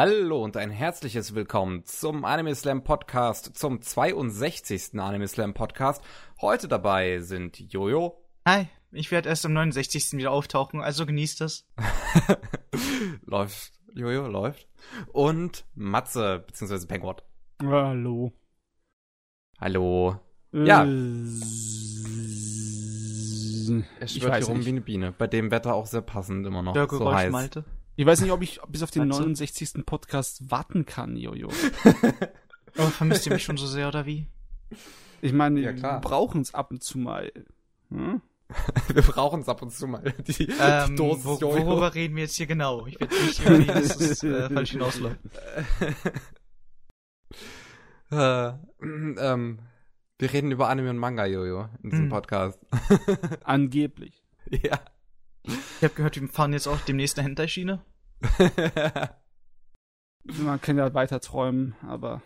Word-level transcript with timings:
Hallo 0.00 0.44
und 0.44 0.56
ein 0.56 0.70
herzliches 0.70 1.34
Willkommen 1.34 1.84
zum 1.84 2.24
Anime 2.24 2.54
Slam 2.54 2.84
Podcast, 2.84 3.56
zum 3.58 3.82
62. 3.82 4.96
Anime 4.96 5.26
Slam 5.26 5.54
Podcast. 5.54 6.04
Heute 6.40 6.68
dabei 6.68 7.18
sind 7.18 7.58
Jojo. 7.58 8.16
Hi, 8.46 8.68
ich 8.92 9.10
werde 9.10 9.28
erst 9.28 9.44
am 9.44 9.54
69. 9.54 10.12
wieder 10.12 10.30
auftauchen, 10.30 10.80
also 10.80 11.04
genießt 11.04 11.40
das. 11.40 11.66
läuft, 13.26 13.72
Jojo, 13.92 14.28
läuft. 14.28 14.68
Und 15.12 15.66
Matze, 15.74 16.44
beziehungsweise 16.46 16.86
Penguin. 16.86 17.16
Hallo. 17.60 18.32
Hallo. 19.58 20.20
Ja. 20.52 20.84
Äh, 20.84 20.88
Es 23.98 24.14
ich 24.14 24.22
schwirrt 24.22 24.36
hier 24.36 24.46
rum 24.46 24.58
nicht. 24.58 24.66
wie 24.66 24.70
eine 24.70 24.80
Biene. 24.80 25.10
Bei 25.10 25.26
dem 25.26 25.50
Wetter 25.50 25.74
auch 25.74 25.86
sehr 25.86 26.02
passend 26.02 26.46
immer 26.46 26.62
noch. 26.62 26.74
so 26.74 26.86
Dörrgeräusch, 26.86 27.16
heiß. 27.16 27.32
Malte. 27.32 27.64
Ich 27.98 28.06
weiß 28.06 28.20
nicht, 28.20 28.30
ob 28.30 28.42
ich 28.42 28.60
bis 28.68 28.84
auf 28.84 28.92
den 28.92 29.08
Meinst 29.08 29.18
du? 29.18 29.22
69. 29.24 29.84
Podcast 29.84 30.52
warten 30.52 30.86
kann, 30.86 31.16
Jojo. 31.16 31.48
Oh, 32.76 32.82
vermisst 32.90 33.26
ihr 33.26 33.32
mich 33.32 33.42
schon 33.42 33.56
so 33.56 33.66
sehr, 33.66 33.88
oder 33.88 34.06
wie? 34.06 34.28
Ich 35.20 35.32
meine, 35.32 35.58
Ja, 35.60 35.72
klar. 35.72 35.96
wir 35.96 36.00
brauchen 36.08 36.42
es 36.42 36.54
ab 36.54 36.70
und 36.70 36.80
zu 36.84 36.96
mal. 36.98 37.32
Hm? 37.90 38.22
Wir 38.94 39.02
brauchen 39.02 39.40
es 39.40 39.48
ab 39.48 39.62
und 39.62 39.72
zu 39.72 39.88
mal. 39.88 40.14
Die, 40.28 40.46
die 40.46 40.52
Ähm, 40.60 40.94
Dosis 40.96 41.24
wo, 41.24 41.38
Jojo. 41.38 41.66
worüber 41.66 41.94
reden 41.94 42.14
wir 42.14 42.22
jetzt 42.22 42.36
hier 42.36 42.46
genau? 42.46 42.86
Ich 42.86 42.98
will 43.00 43.08
nicht 43.26 43.40
irgendwie, 43.44 43.66
dass 43.66 44.00
es 44.00 44.22
äh, 44.22 44.48
falsch 44.48 44.70
hinausläuft. 44.70 45.18
Äh, 48.12 48.52
ähm, 48.80 49.58
wir 50.18 50.32
reden 50.32 50.50
über 50.52 50.68
Anime 50.68 50.90
und 50.90 50.98
Manga, 50.98 51.26
Jojo, 51.26 51.68
in 51.82 51.90
diesem 51.90 52.04
Hm. 52.04 52.10
Podcast. 52.10 52.58
Angeblich. 53.42 54.22
ja. 54.50 54.78
Ich 55.48 55.84
habe 55.84 55.94
gehört, 55.94 56.20
wir 56.20 56.28
fahren 56.28 56.52
jetzt 56.52 56.66
auch 56.66 56.80
demnächst 56.80 57.18
eine 57.18 57.26
Hentai-Schiene. 57.28 57.84
Man 60.24 60.60
kann 60.60 60.76
ja 60.76 60.92
weiter 60.94 61.20
träumen, 61.20 61.74
aber 61.82 62.22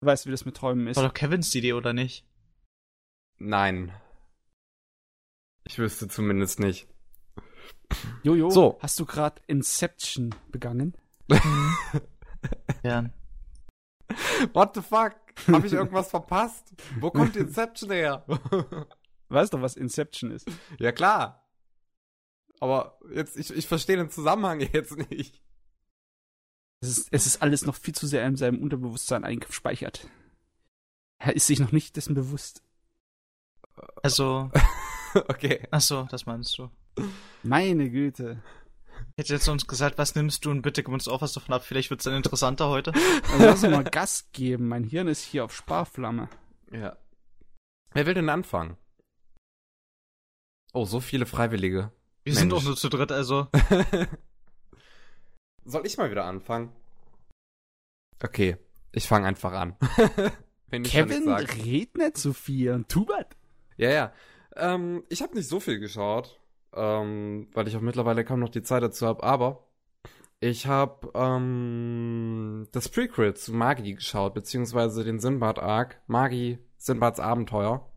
du 0.00 0.06
weißt, 0.06 0.26
wie 0.26 0.30
das 0.30 0.44
mit 0.44 0.56
Träumen 0.56 0.86
ist. 0.86 0.96
War 0.96 1.04
doch 1.08 1.14
Kevins 1.14 1.54
Idee, 1.54 1.72
oder 1.72 1.92
nicht? 1.92 2.24
Nein. 3.38 3.92
Ich 5.64 5.78
wüsste 5.78 6.06
zumindest 6.08 6.60
nicht. 6.60 6.86
Jojo, 8.22 8.50
So. 8.50 8.78
hast 8.80 8.98
du 9.00 9.06
gerade 9.06 9.40
Inception 9.46 10.34
begangen? 10.50 10.96
Ja. 12.82 13.08
What 14.52 14.74
the 14.74 14.82
fuck? 14.82 15.14
Hab 15.50 15.64
ich 15.64 15.72
irgendwas 15.72 16.10
verpasst? 16.10 16.74
Wo 17.00 17.10
kommt 17.10 17.34
Inception 17.36 17.90
her? 17.90 18.26
Weißt 19.30 19.54
du, 19.54 19.62
was 19.62 19.76
Inception 19.76 20.30
ist? 20.30 20.46
ja 20.78 20.92
klar. 20.92 21.43
Aber 22.60 22.98
jetzt, 23.12 23.36
ich, 23.36 23.50
ich 23.50 23.66
verstehe 23.66 23.96
den 23.96 24.10
Zusammenhang 24.10 24.60
jetzt 24.72 24.96
nicht. 25.10 25.42
Es 26.80 26.88
ist, 26.88 27.08
es 27.10 27.26
ist 27.26 27.42
alles 27.42 27.64
noch 27.64 27.76
viel 27.76 27.94
zu 27.94 28.06
sehr 28.06 28.26
in 28.26 28.36
seinem 28.36 28.62
Unterbewusstsein 28.62 29.24
eingespeichert. 29.24 30.08
Er 31.18 31.34
ist 31.34 31.46
sich 31.46 31.58
noch 31.58 31.72
nicht 31.72 31.96
dessen 31.96 32.14
bewusst. 32.14 32.62
Also, 34.02 34.50
okay. 35.14 35.66
ach 35.70 35.80
so, 35.80 36.06
das 36.10 36.26
meinst 36.26 36.58
du. 36.58 36.70
Meine 37.42 37.90
Güte. 37.90 38.42
Hätte 39.16 39.34
jetzt 39.34 39.48
uns 39.48 39.66
gesagt, 39.66 39.98
was 39.98 40.14
nimmst 40.14 40.44
du 40.44 40.50
und 40.50 40.62
bitte 40.62 40.82
gib 40.82 40.92
uns 40.92 41.08
auch 41.08 41.22
was 41.22 41.32
davon 41.32 41.54
ab. 41.54 41.64
Vielleicht 41.64 41.90
wird's 41.90 42.04
dann 42.04 42.14
interessanter 42.14 42.68
heute. 42.68 42.92
Also 43.32 43.44
lass 43.44 43.64
uns 43.64 43.72
mal 43.72 43.84
Gas 43.84 44.28
geben. 44.32 44.68
Mein 44.68 44.84
Hirn 44.84 45.08
ist 45.08 45.22
hier 45.22 45.44
auf 45.44 45.54
Sparflamme. 45.54 46.28
Ja. 46.70 46.96
Wer 47.92 48.06
will 48.06 48.14
denn 48.14 48.28
anfangen? 48.28 48.76
Oh, 50.72 50.84
so 50.84 51.00
viele 51.00 51.26
Freiwillige. 51.26 51.92
Wir 52.24 52.34
sind 52.34 52.48
Mensch. 52.48 52.62
auch 52.62 52.66
nur 52.66 52.76
zu 52.76 52.88
dritt, 52.88 53.12
also. 53.12 53.48
Soll 55.64 55.86
ich 55.86 55.96
mal 55.96 56.10
wieder 56.10 56.24
anfangen? 56.24 56.72
Okay, 58.22 58.56
ich 58.92 59.06
fange 59.06 59.26
einfach 59.26 59.52
an. 59.52 59.76
Kevin, 60.70 61.26
nichts 61.26 61.54
sag. 61.54 61.64
red 61.64 61.96
nicht 61.96 62.16
so 62.16 62.32
viel. 62.32 62.84
Tu 62.88 63.06
was. 63.06 63.26
Ja, 63.76 63.90
ja. 63.90 64.12
Ähm, 64.56 65.04
ich 65.08 65.22
habe 65.22 65.34
nicht 65.34 65.48
so 65.48 65.60
viel 65.60 65.78
geschaut, 65.78 66.40
ähm, 66.74 67.48
weil 67.52 67.68
ich 67.68 67.76
auch 67.76 67.80
mittlerweile 67.80 68.24
kaum 68.24 68.40
noch 68.40 68.48
die 68.48 68.62
Zeit 68.62 68.82
dazu 68.82 69.06
habe, 69.06 69.22
aber 69.22 69.64
ich 70.40 70.66
habe 70.66 71.10
ähm, 71.14 72.66
das 72.72 72.88
Prequel 72.88 73.34
zu 73.34 73.52
Magi 73.52 73.94
geschaut, 73.94 74.34
beziehungsweise 74.34 75.04
den 75.04 75.20
Sinbad-Arc, 75.20 76.00
Magi, 76.06 76.58
Sinbads 76.76 77.20
Abenteuer. 77.20 77.88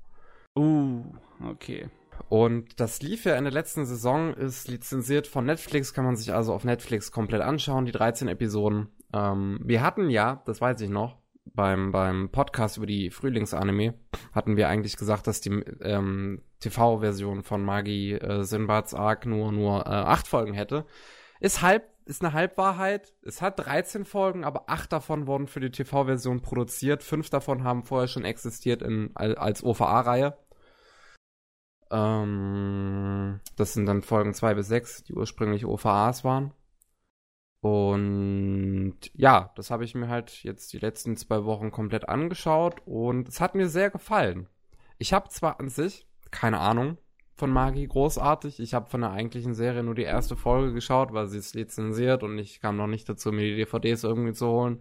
Uh, 0.55 1.03
okay. 1.43 1.89
Und 2.29 2.79
das 2.79 3.01
lief 3.01 3.25
ja 3.25 3.35
in 3.35 3.44
der 3.45 3.53
letzten 3.53 3.85
Saison, 3.85 4.33
ist 4.33 4.67
lizenziert 4.67 5.28
von 5.28 5.45
Netflix, 5.45 5.94
kann 5.94 6.05
man 6.05 6.16
sich 6.16 6.33
also 6.33 6.53
auf 6.53 6.63
Netflix 6.63 7.11
komplett 7.11 7.41
anschauen, 7.41 7.85
die 7.85 7.91
13 7.91 8.28
Episoden. 8.28 8.89
Ähm, 9.13 9.59
wir 9.63 9.81
hatten 9.81 10.09
ja, 10.09 10.41
das 10.45 10.59
weiß 10.59 10.81
ich 10.81 10.89
noch, 10.89 11.17
beim, 11.45 11.91
beim 11.91 12.29
Podcast 12.29 12.78
über 12.78 12.85
die 12.85 13.09
Frühlingsanime, 13.09 13.94
hatten 14.33 14.57
wir 14.57 14.67
eigentlich 14.67 14.97
gesagt, 14.97 15.28
dass 15.28 15.39
die 15.41 15.50
ähm, 15.81 16.41
TV-Version 16.59 17.44
von 17.44 17.63
Magi 17.63 18.13
äh, 18.13 18.44
Sinbads 18.44 18.94
Arc 18.94 19.25
nur, 19.25 19.51
nur 19.51 19.85
äh, 19.85 19.89
acht 19.89 20.28
Folgen 20.28 20.53
hätte. 20.53 20.85
Ist 21.39 21.61
halb, 21.61 21.84
ist 22.05 22.23
eine 22.23 22.34
Halbwahrheit. 22.34 23.13
Es 23.22 23.41
hat 23.41 23.59
13 23.66 24.05
Folgen, 24.05 24.44
aber 24.44 24.69
acht 24.69 24.91
davon 24.91 25.28
wurden 25.28 25.47
für 25.47 25.59
die 25.59 25.72
TV-Version 25.72 26.41
produziert. 26.41 27.03
Fünf 27.03 27.29
davon 27.29 27.63
haben 27.63 27.84
vorher 27.84 28.07
schon 28.07 28.25
existiert 28.25 28.81
in, 28.81 29.11
al- 29.16 29.35
als 29.35 29.63
OVA-Reihe. 29.63 30.35
Ähm, 31.91 33.39
das 33.55 33.73
sind 33.73 33.85
dann 33.85 34.01
Folgen 34.01 34.33
2 34.33 34.55
bis 34.55 34.67
6, 34.67 35.03
die 35.03 35.13
ursprünglich 35.13 35.65
OVAs 35.65 36.23
waren. 36.23 36.53
Und 37.61 38.97
ja, 39.13 39.51
das 39.55 39.71
habe 39.71 39.83
ich 39.83 39.95
mir 39.95 40.07
halt 40.07 40.43
jetzt 40.43 40.73
die 40.73 40.79
letzten 40.79 41.17
zwei 41.17 41.43
Wochen 41.43 41.71
komplett 41.71 42.07
angeschaut 42.07 42.81
und 42.85 43.27
es 43.27 43.41
hat 43.41 43.55
mir 43.55 43.67
sehr 43.67 43.89
gefallen. 43.89 44.47
Ich 44.99 45.11
habe 45.11 45.29
zwar 45.29 45.59
an 45.59 45.69
sich 45.69 46.07
keine 46.31 46.59
Ahnung 46.59 46.97
von 47.35 47.51
Magi 47.51 47.85
großartig. 47.87 48.59
Ich 48.59 48.73
habe 48.73 48.89
von 48.89 49.01
der 49.01 49.11
eigentlichen 49.11 49.53
Serie 49.53 49.83
nur 49.83 49.95
die 49.95 50.03
erste 50.03 50.35
Folge 50.35 50.73
geschaut, 50.73 51.13
weil 51.13 51.27
sie 51.27 51.37
ist 51.37 51.55
lizenziert 51.55 52.23
und 52.23 52.37
ich 52.37 52.59
kam 52.59 52.77
noch 52.77 52.87
nicht 52.87 53.07
dazu, 53.09 53.31
mir 53.31 53.43
die 53.43 53.55
DVDs 53.55 54.03
irgendwie 54.03 54.33
zu 54.33 54.47
holen. 54.47 54.79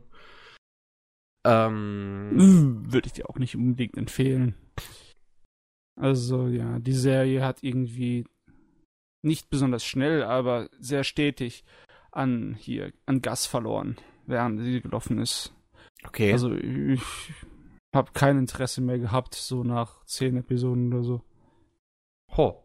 Ähm, 1.46 2.82
Würde 2.90 3.06
ich 3.06 3.12
dir 3.12 3.28
auch 3.30 3.38
nicht 3.38 3.56
unbedingt 3.56 3.96
empfehlen. 3.96 4.54
Also, 5.98 6.48
ja, 6.48 6.78
die 6.78 6.92
Serie 6.92 7.44
hat 7.44 7.62
irgendwie 7.62 8.26
nicht 9.22 9.50
besonders 9.50 9.84
schnell, 9.84 10.22
aber 10.22 10.68
sehr 10.78 11.04
stetig 11.04 11.64
an 12.12 12.54
hier, 12.54 12.92
an 13.06 13.22
Gas 13.22 13.46
verloren, 13.46 13.96
während 14.26 14.60
sie 14.60 14.80
gelaufen 14.80 15.18
ist. 15.18 15.54
okay. 16.04 16.32
Also, 16.32 16.54
ich 16.54 17.00
habe 17.94 18.12
kein 18.12 18.38
Interesse 18.38 18.82
mehr 18.82 18.98
gehabt, 18.98 19.34
so 19.34 19.64
nach 19.64 20.04
zehn 20.04 20.36
Episoden 20.36 20.92
oder 20.92 21.02
so. 21.02 21.22
Ho. 22.36 22.62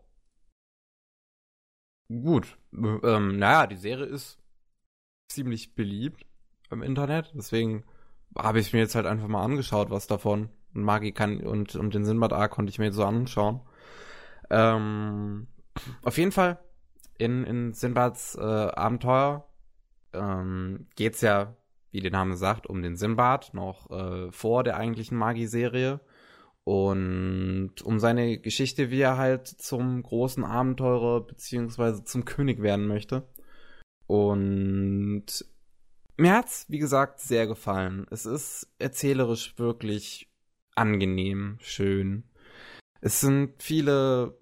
Gut. 2.10 2.58
Ähm, 2.74 3.38
naja, 3.38 3.68
die 3.68 3.78
Serie 3.78 4.06
ist 4.06 4.38
ziemlich 5.30 5.76
beliebt 5.76 6.26
im 6.70 6.84
Internet, 6.84 7.32
deswegen 7.34 7.86
habe 8.38 8.60
ich 8.60 8.74
mir 8.74 8.80
jetzt 8.80 8.96
halt 8.96 9.06
einfach 9.06 9.28
mal 9.28 9.44
angeschaut, 9.44 9.90
was 9.90 10.08
davon. 10.08 10.50
Und 10.74 10.84
Magi 10.84 11.12
kann 11.12 11.42
und, 11.42 11.76
und 11.76 11.94
den 11.94 12.06
Sinbad 12.06 12.34
A 12.34 12.48
konnte 12.48 12.70
ich 12.70 12.80
mir 12.80 12.92
so 12.92 13.04
anschauen. 13.04 13.62
Ähm, 14.50 15.48
auf 16.04 16.18
jeden 16.18 16.32
Fall, 16.32 16.60
in, 17.18 17.44
in 17.44 17.74
Sinbads 17.74 18.36
äh, 18.36 18.42
Abenteuer 18.42 19.48
ähm, 20.14 20.88
geht's 20.96 21.22
ja, 21.22 21.56
wie 21.92 22.02
der 22.02 22.12
Name 22.12 22.36
sagt, 22.36 22.68
um 22.68 22.82
den 22.82 22.96
Sinbad, 22.96 23.54
noch 23.54 23.90
äh, 23.92 24.32
vor 24.32 24.64
der 24.64 24.78
eigentlichen 24.78 25.18
Magi-Serie. 25.18 26.00
Und 26.64 27.82
um 27.84 28.00
seine 28.00 28.38
Geschichte, 28.38 28.92
wie 28.92 29.02
er 29.02 29.18
halt 29.18 29.48
zum 29.48 30.04
großen 30.04 30.44
Abenteurer 30.44 31.22
beziehungsweise 31.22 32.04
zum 32.04 32.24
König 32.24 32.62
werden 32.62 32.88
möchte. 32.88 33.28
Und 34.06 35.26
mir 36.18 36.36
hat's, 36.36 36.66
wie 36.70 36.78
gesagt, 36.78 37.20
sehr 37.20 37.48
gefallen. 37.48 38.06
Es 38.12 38.26
ist 38.26 38.68
erzählerisch 38.78 39.58
wirklich 39.58 40.31
angenehm, 40.76 41.58
schön. 41.62 42.24
Es 43.02 43.20
sind 43.22 43.62
viele 43.62 44.38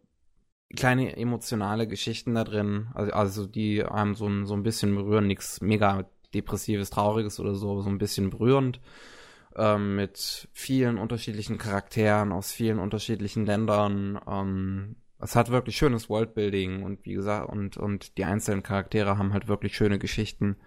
kleine 0.76 1.18
emotionale 1.18 1.88
Geschichten 1.88 2.36
da 2.36 2.44
drin, 2.44 2.90
also, 2.94 3.12
also 3.14 3.48
die 3.48 3.84
einem 3.84 4.16
so, 4.16 4.28
ein- 4.28 4.46
so 4.46 4.54
ein 4.56 4.64
bisschen 4.64 4.96
berühren, 4.96 5.28
nichts 5.28 5.62
mega 5.62 6.10
depressives, 6.34 6.92
trauriges 6.92 7.40
oder 7.40 7.56
so, 7.56 7.82
so 7.82 7.90
ein 7.90 7.98
bisschen 7.98 8.30
berührend 8.30 8.82
ähm, 9.56 9.96
mit 9.96 10.48
vielen 10.54 10.98
unterschiedlichen 10.98 11.58
Charakteren 11.58 12.32
aus 12.32 12.52
vielen 12.52 12.80
unterschiedlichen 12.80 13.46
Ländern. 13.46 14.20
Ähm, 14.28 14.96
es 15.20 15.36
hat 15.36 15.50
wirklich 15.52 15.78
schönes 15.78 16.10
Worldbuilding 16.10 16.84
und 16.84 17.06
wie 17.06 17.14
gesagt, 17.14 17.50
und, 17.50 17.78
und 17.78 18.18
die 18.18 18.26
einzelnen 18.26 18.64
Charaktere 18.64 19.18
haben 19.18 19.34
halt 19.34 19.48
wirklich 19.48 19.76
schöne 19.76 20.00
Geschichten. 20.00 20.58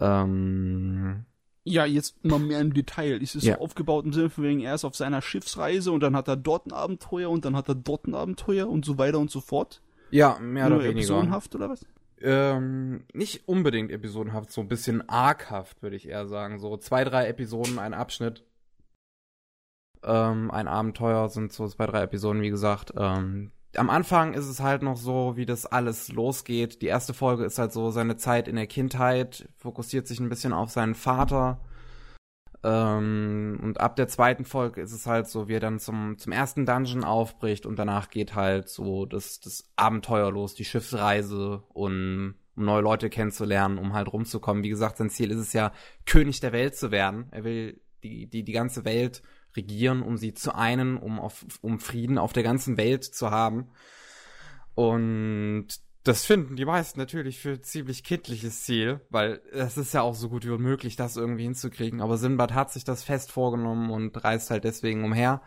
Ähm, 0.00 1.24
Ja, 1.66 1.86
jetzt 1.86 2.16
immer 2.22 2.38
mehr 2.38 2.60
im 2.60 2.74
Detail. 2.74 3.22
Es 3.22 3.34
ist 3.34 3.44
Ja. 3.44 3.54
so 3.56 3.60
aufgebaut 3.62 4.04
im 4.04 4.12
Sinne 4.12 4.28
von 4.28 4.44
wegen, 4.44 4.60
er 4.60 4.74
ist 4.74 4.84
auf 4.84 4.94
seiner 4.96 5.22
Schiffsreise 5.22 5.92
und 5.92 6.00
dann 6.00 6.14
hat 6.14 6.28
er 6.28 6.36
dort 6.36 6.66
ein 6.66 6.72
Abenteuer 6.72 7.30
und 7.30 7.44
dann 7.46 7.56
hat 7.56 7.68
er 7.68 7.74
dort 7.74 8.06
ein 8.06 8.14
Abenteuer 8.14 8.68
und 8.68 8.84
so 8.84 8.98
weiter 8.98 9.18
und 9.18 9.30
so 9.30 9.40
fort. 9.40 9.80
ja, 10.10 10.38
mehr 10.38 10.68
Nur 10.68 10.78
oder 10.78 10.84
weniger. 10.88 10.98
episodenhaft 11.00 11.54
oder 11.54 11.70
was? 11.70 11.86
Ähm, 12.20 13.04
nicht 13.12 13.48
unbedingt 13.48 13.90
episodenhaft, 13.90 14.52
so 14.52 14.60
ein 14.60 14.68
bisschen 14.68 15.08
arkhaft, 15.08 15.82
würde 15.82 15.96
ich 15.96 16.06
eher 16.08 16.26
sagen. 16.26 16.58
So 16.58 16.76
zwei, 16.76 17.02
drei 17.04 17.26
Episoden, 17.28 17.78
ein 17.78 17.92
Abschnitt. 17.94 18.44
Ähm, 20.02 20.50
ein 20.50 20.68
Abenteuer 20.68 21.28
sind 21.30 21.52
so 21.52 21.66
zwei, 21.68 21.86
drei 21.86 22.02
Episoden, 22.02 22.42
wie 22.42 22.50
gesagt. 22.50 22.92
Ähm, 22.96 23.50
am 23.76 23.90
Anfang 23.90 24.34
ist 24.34 24.46
es 24.46 24.60
halt 24.60 24.82
noch 24.82 24.96
so, 24.96 25.36
wie 25.36 25.46
das 25.46 25.66
alles 25.66 26.12
losgeht. 26.12 26.82
Die 26.82 26.86
erste 26.86 27.14
Folge 27.14 27.44
ist 27.44 27.58
halt 27.58 27.72
so 27.72 27.90
seine 27.90 28.16
Zeit 28.16 28.48
in 28.48 28.56
der 28.56 28.66
Kindheit, 28.66 29.48
fokussiert 29.56 30.06
sich 30.06 30.20
ein 30.20 30.28
bisschen 30.28 30.52
auf 30.52 30.70
seinen 30.70 30.94
Vater. 30.94 31.60
Ähm, 32.62 33.60
und 33.62 33.80
ab 33.80 33.96
der 33.96 34.08
zweiten 34.08 34.44
Folge 34.44 34.80
ist 34.80 34.92
es 34.92 35.06
halt 35.06 35.28
so, 35.28 35.48
wie 35.48 35.54
er 35.54 35.60
dann 35.60 35.78
zum, 35.78 36.16
zum 36.18 36.32
ersten 36.32 36.64
Dungeon 36.64 37.04
aufbricht 37.04 37.66
und 37.66 37.78
danach 37.78 38.08
geht 38.08 38.34
halt 38.34 38.68
so 38.68 39.04
das, 39.04 39.40
das 39.40 39.70
Abenteuer 39.76 40.32
los, 40.32 40.54
die 40.54 40.64
Schiffsreise 40.64 41.62
und 41.74 42.36
um 42.56 42.64
neue 42.64 42.82
Leute 42.82 43.10
kennenzulernen, 43.10 43.78
um 43.78 43.92
halt 43.92 44.12
rumzukommen. 44.12 44.62
Wie 44.62 44.68
gesagt, 44.68 44.96
sein 44.96 45.10
Ziel 45.10 45.30
ist 45.30 45.40
es 45.40 45.52
ja, 45.52 45.72
König 46.06 46.40
der 46.40 46.52
Welt 46.52 46.76
zu 46.76 46.90
werden. 46.90 47.26
Er 47.32 47.44
will 47.44 47.80
die, 48.02 48.26
die, 48.26 48.44
die 48.44 48.52
ganze 48.52 48.84
Welt 48.84 49.22
regieren, 49.56 50.02
um 50.02 50.16
sie 50.16 50.34
zu 50.34 50.54
einen, 50.54 50.96
um, 50.96 51.20
auf, 51.20 51.44
um 51.60 51.78
Frieden 51.78 52.18
auf 52.18 52.32
der 52.32 52.42
ganzen 52.42 52.76
Welt 52.76 53.04
zu 53.04 53.30
haben. 53.30 53.68
Und 54.74 55.68
das 56.02 56.24
finden 56.24 56.56
die 56.56 56.66
meisten 56.66 56.98
natürlich 56.98 57.38
für 57.40 57.60
ziemlich 57.62 58.04
kindliches 58.04 58.64
Ziel, 58.64 59.00
weil 59.08 59.40
es 59.52 59.78
ist 59.78 59.94
ja 59.94 60.02
auch 60.02 60.14
so 60.14 60.28
gut 60.28 60.44
wie 60.44 60.50
unmöglich, 60.50 60.96
das 60.96 61.16
irgendwie 61.16 61.44
hinzukriegen. 61.44 62.00
Aber 62.00 62.18
Sinbad 62.18 62.52
hat 62.52 62.72
sich 62.72 62.84
das 62.84 63.02
fest 63.02 63.32
vorgenommen 63.32 63.90
und 63.90 64.22
reist 64.22 64.50
halt 64.50 64.64
deswegen 64.64 65.04
umher. 65.04 65.40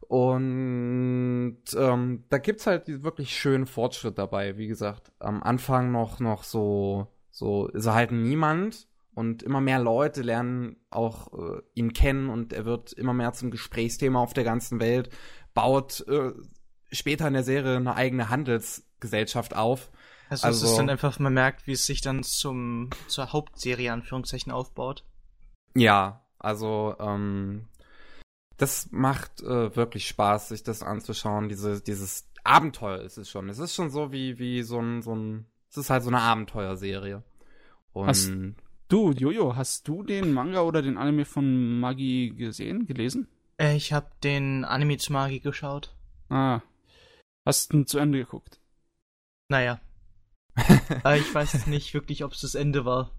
Und 0.00 1.62
ähm, 1.76 2.24
da 2.28 2.38
gibt's 2.38 2.66
halt 2.66 3.02
wirklich 3.02 3.34
schönen 3.36 3.66
Fortschritt 3.66 4.18
dabei. 4.18 4.58
Wie 4.58 4.66
gesagt, 4.66 5.12
am 5.18 5.42
Anfang 5.42 5.90
noch 5.90 6.20
noch 6.20 6.44
so 6.44 7.08
so 7.30 7.68
ist 7.68 7.86
er 7.86 7.94
halt 7.94 8.12
niemand 8.12 8.88
und 9.16 9.42
immer 9.42 9.62
mehr 9.62 9.78
Leute 9.78 10.20
lernen 10.20 10.76
auch 10.90 11.32
äh, 11.32 11.62
ihn 11.72 11.94
kennen 11.94 12.28
und 12.28 12.52
er 12.52 12.66
wird 12.66 12.92
immer 12.92 13.14
mehr 13.14 13.32
zum 13.32 13.50
Gesprächsthema 13.50 14.20
auf 14.20 14.34
der 14.34 14.44
ganzen 14.44 14.78
Welt, 14.78 15.08
baut 15.54 16.06
äh, 16.06 16.32
später 16.92 17.26
in 17.26 17.32
der 17.32 17.42
Serie 17.42 17.76
eine 17.76 17.94
eigene 17.94 18.28
Handelsgesellschaft 18.28 19.56
auf. 19.56 19.90
Also, 20.28 20.46
also 20.46 20.66
es 20.66 20.70
ist 20.70 20.78
dann 20.78 20.90
einfach, 20.90 21.18
man 21.18 21.32
merkt, 21.32 21.66
wie 21.66 21.72
es 21.72 21.86
sich 21.86 22.02
dann 22.02 22.24
zum 22.24 22.90
zur 23.06 23.32
Hauptserie 23.32 23.90
Anführungszeichen 23.90 24.52
aufbaut. 24.52 25.06
Ja, 25.74 26.26
also 26.38 26.94
ähm, 27.00 27.68
das 28.58 28.90
macht 28.90 29.40
äh, 29.40 29.74
wirklich 29.74 30.08
Spaß, 30.08 30.48
sich 30.48 30.62
das 30.62 30.82
anzuschauen. 30.82 31.48
Diese, 31.48 31.80
dieses 31.80 32.28
Abenteuer 32.44 33.00
ist 33.00 33.16
es 33.16 33.30
schon. 33.30 33.48
Es 33.48 33.60
ist 33.60 33.74
schon 33.74 33.88
so 33.88 34.12
wie, 34.12 34.38
wie 34.38 34.62
so 34.62 34.78
ein, 34.78 35.00
so 35.00 35.14
ein, 35.14 35.46
es 35.70 35.78
ist 35.78 35.88
halt 35.88 36.02
so 36.02 36.10
eine 36.10 36.20
Abenteuerserie. 36.20 37.22
Und 37.92 38.08
hast 38.08 38.30
du, 38.88 39.12
Jojo, 39.12 39.56
hast 39.56 39.88
du 39.88 40.02
den 40.02 40.32
Manga 40.32 40.62
oder 40.62 40.82
den 40.82 40.96
Anime 40.96 41.24
von 41.24 41.80
Magi 41.80 42.32
gesehen, 42.36 42.86
gelesen? 42.86 43.28
Äh, 43.58 43.76
ich 43.76 43.92
habe 43.92 44.10
den 44.22 44.64
Anime 44.64 44.98
zu 44.98 45.12
Magi 45.12 45.40
geschaut. 45.40 45.94
Ah. 46.28 46.60
Hast 47.46 47.72
du 47.72 47.84
zu 47.84 47.98
Ende 47.98 48.18
geguckt? 48.18 48.60
Naja. 49.48 49.80
äh, 51.04 51.18
ich 51.18 51.34
weiß 51.34 51.66
nicht 51.66 51.94
wirklich, 51.94 52.24
ob 52.24 52.32
es 52.32 52.40
das 52.40 52.54
Ende 52.54 52.84
war. 52.84 53.10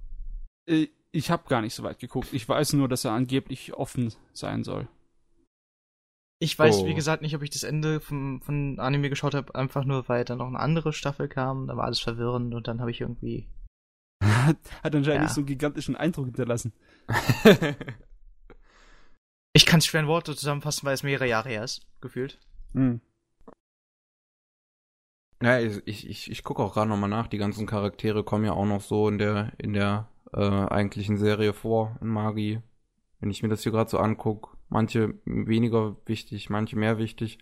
Äh, 0.68 0.88
ich 1.12 1.32
habe 1.32 1.48
gar 1.48 1.62
nicht 1.62 1.74
so 1.74 1.84
weit 1.84 2.00
geguckt. 2.00 2.34
Ich 2.34 2.48
weiß 2.48 2.74
nur, 2.74 2.88
dass 2.88 3.06
er 3.06 3.12
angeblich 3.12 3.74
offen 3.74 4.14
sein 4.34 4.64
soll. 4.64 4.88
Ich 6.40 6.58
weiß, 6.58 6.80
oh. 6.80 6.86
wie 6.86 6.94
gesagt, 6.94 7.24
nicht, 7.24 7.36
ob 7.36 7.42
ich 7.42 7.50
das 7.50 7.64
Ende 7.64 8.00
vom, 8.00 8.42
von 8.42 8.80
Anime 8.80 9.10
geschaut 9.10 9.34
habe, 9.34 9.56
einfach 9.56 9.86
nur, 9.86 10.08
weil 10.08 10.24
dann 10.24 10.38
noch 10.38 10.48
eine 10.48 10.60
andere 10.60 10.94
Staffel 10.94 11.28
kam. 11.28 11.68
Da 11.68 11.76
war 11.76 11.86
alles 11.86 12.00
verwirrend 12.00 12.54
und 12.54 12.68
dann 12.68 12.80
habe 12.80 12.92
ich 12.92 13.02
irgendwie. 13.02 13.48
Hat, 14.24 14.58
hat 14.84 14.96
anscheinend 14.96 15.08
ja. 15.08 15.22
nicht 15.22 15.34
so 15.34 15.42
einen 15.42 15.48
gigantischen 15.48 15.96
Eindruck 15.96 16.26
hinterlassen. 16.26 16.74
ich 19.54 19.66
kann 19.66 19.80
es 19.80 19.86
schwer 19.86 20.02
in 20.02 20.08
Worte 20.08 20.36
zusammenfassen, 20.36 20.86
weil 20.86 20.94
es 20.94 21.04
mehrere 21.04 21.28
Jahre 21.28 21.50
her 21.50 21.64
ist, 21.64 21.86
gefühlt. 22.02 22.40
Hm. 22.74 23.02
Ja, 25.42 25.60
ich, 25.60 25.86
ich, 25.86 26.32
ich 26.32 26.44
gucke 26.44 26.64
auch 26.64 26.74
gerade 26.74 26.90
nochmal 26.90 27.10
nach. 27.10 27.28
Die 27.28 27.38
ganzen 27.38 27.68
Charaktere 27.68 28.24
kommen 28.24 28.46
ja 28.46 28.54
auch 28.54 28.66
noch 28.66 28.82
so 28.82 29.08
in 29.08 29.20
der, 29.20 29.54
in 29.60 29.74
der 29.74 30.10
äh, 30.34 30.40
eigentlichen 30.40 31.18
Serie 31.18 31.54
vor, 31.54 31.98
in 32.02 32.08
Magi. 32.08 32.62
Wenn 33.20 33.30
ich 33.30 33.44
mir 33.44 33.50
das 33.50 33.64
hier 33.64 33.72
gerade 33.72 33.90
so 33.90 34.00
angucke. 34.00 34.58
Manche 34.70 35.14
weniger 35.26 35.96
wichtig, 36.06 36.50
manche 36.50 36.76
mehr 36.76 36.98
wichtig. 36.98 37.40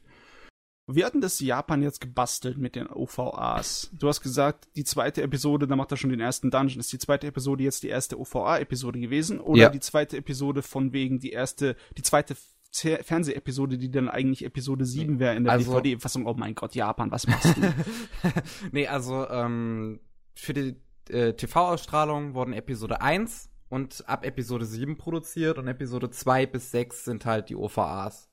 Wir 0.88 1.06
hatten 1.06 1.20
das 1.20 1.40
Japan 1.40 1.82
jetzt 1.82 2.00
gebastelt 2.00 2.60
mit 2.60 2.76
den 2.76 2.88
OVAs. 2.88 3.90
Du 3.94 4.08
hast 4.08 4.22
gesagt, 4.22 4.68
die 4.76 4.84
zweite 4.84 5.24
Episode, 5.24 5.68
da 5.68 5.76
macht 5.76 5.90
er 5.92 5.98
schon 5.98 6.12
den 6.12 6.20
ersten 6.20 6.52
Dungeon. 6.52 6.80
Ist 6.80 6.94
die 6.94 7.00
zweite 7.00 7.26
Episode 7.26 7.64
jetzt 7.64 7.82
die 7.82 7.88
erste 7.88 8.20
OVA-Episode 8.20 9.00
gewesen? 9.00 9.40
Oder 9.40 9.62
ja. 9.64 9.70
die 9.70 9.80
zweite 9.80 10.18
Episode 10.18 10.62
von 10.62 10.94
wegen 10.94 11.20
die 11.20 11.32
erste, 11.32 11.76
die 11.98 12.04
zweite 12.04 12.36
Fernsehepisode, 12.72 13.80
die 13.80 13.90
dann 13.90 14.10
eigentlich 14.10 14.46
Episode 14.46 14.86
7 14.86 15.18
wäre 15.18 15.36
in 15.36 15.46
der 15.46 15.54
also, 15.54 15.80
DVD-Fassung? 15.80 16.28
Oh 16.28 16.36
mein 16.36 16.54
Gott, 16.54 16.76
Japan, 16.76 17.10
was 17.10 17.26
machst 17.26 17.58
du? 17.58 17.62
nee, 18.72 18.86
also 18.86 19.28
ähm, 19.28 20.00
für 20.36 20.54
die 20.54 20.76
äh, 21.10 21.34
TV-Ausstrahlung 21.34 22.36
wurden 22.36 22.54
Episode 22.54 23.02
1 23.02 23.50
und 23.70 24.08
ab 24.08 24.24
Episode 24.24 24.66
7 24.66 24.98
produziert 24.98 25.58
und 25.58 25.68
Episode 25.68 26.12
2 26.12 26.46
bis 26.46 26.70
6 26.70 27.06
sind 27.06 27.26
halt 27.26 27.50
die 27.50 27.56
OVAs. 27.56 28.30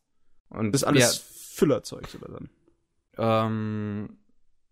Und 0.51 0.73
das 0.73 0.83
ist 0.83 0.87
alles 0.87 1.33
Füllerzeug, 1.53 2.07
oder 2.21 2.33
dann? 2.33 2.51
Ähm, 3.19 4.19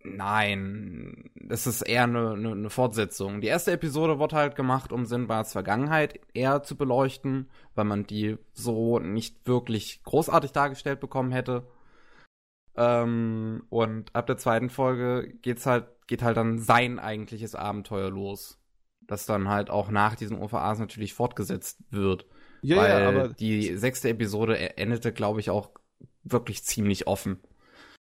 nein, 0.03 1.31
das 1.35 1.67
ist 1.67 1.83
eher 1.83 2.05
eine, 2.05 2.33
eine, 2.33 2.53
eine, 2.53 2.71
Fortsetzung. 2.71 3.41
Die 3.41 3.49
erste 3.49 3.73
Episode 3.73 4.19
wurde 4.19 4.37
halt 4.37 4.57
gemacht, 4.57 4.93
um 4.93 5.07
Sinbads 5.07 5.53
Vergangenheit 5.53 6.21
eher 6.33 6.63
zu 6.63 6.77
beleuchten, 6.77 7.51
weil 7.75 7.85
man 7.85 8.07
die 8.07 8.39
so 8.53 8.99
nicht 8.99 9.47
wirklich 9.47 10.03
großartig 10.05 10.53
dargestellt 10.53 11.01
bekommen 11.01 11.33
hätte. 11.33 11.67
Ähm, 12.77 13.65
und 13.69 14.15
ab 14.15 14.27
der 14.27 14.39
zweiten 14.39 14.71
Folge 14.71 15.35
geht's 15.43 15.67
halt, 15.67 15.87
geht 16.07 16.23
halt 16.23 16.37
dann 16.37 16.59
sein 16.59 16.99
eigentliches 16.99 17.55
Abenteuer 17.55 18.11
los 18.11 18.61
das 19.11 19.27
dann 19.27 19.49
halt 19.49 19.71
auch 19.71 19.91
nach 19.91 20.15
diesen 20.15 20.39
OVAs 20.39 20.79
natürlich 20.79 21.15
fortgesetzt 21.15 21.81
wird. 21.91 22.27
Ja, 22.63 22.77
weil 22.77 23.03
ja, 23.03 23.09
aber 23.09 23.29
die 23.29 23.77
sechste 23.77 24.09
Episode 24.09 24.57
e-, 24.57 24.75
endete, 24.77 25.13
glaube 25.13 25.41
ich, 25.41 25.51
auch 25.51 25.71
wirklich 26.33 26.63
ziemlich 26.65 27.07
offen. 27.07 27.41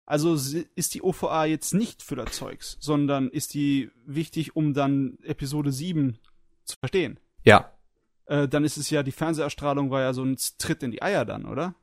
Also 0.07 0.35
ist 0.75 0.95
die 0.95 1.03
OVA 1.03 1.47
jetzt 1.47 1.73
nicht 1.73 2.03
für 2.03 2.15
das 2.15 2.33
Zeugs, 2.33 2.77
sondern 2.79 3.29
ist 3.29 3.55
die 3.55 3.91
wichtig, 4.05 4.55
um 4.55 4.75
dann 4.75 5.17
Episode 5.23 5.73
7 5.73 6.19
zu 6.65 6.77
verstehen? 6.79 7.19
Ja. 7.43 7.73
Äh, 8.27 8.49
dann 8.49 8.65
ist 8.65 8.77
es 8.77 8.91
ja, 8.91 9.03
die 9.03 9.13
Fernseherstrahlung 9.13 9.91
war 9.91 10.03
ja 10.03 10.13
so 10.13 10.23
ein 10.23 10.37
Tritt 10.59 10.83
in 10.83 10.91
die 10.91 11.03
Eier 11.03 11.25
dann, 11.25 11.47
oder? 11.47 11.75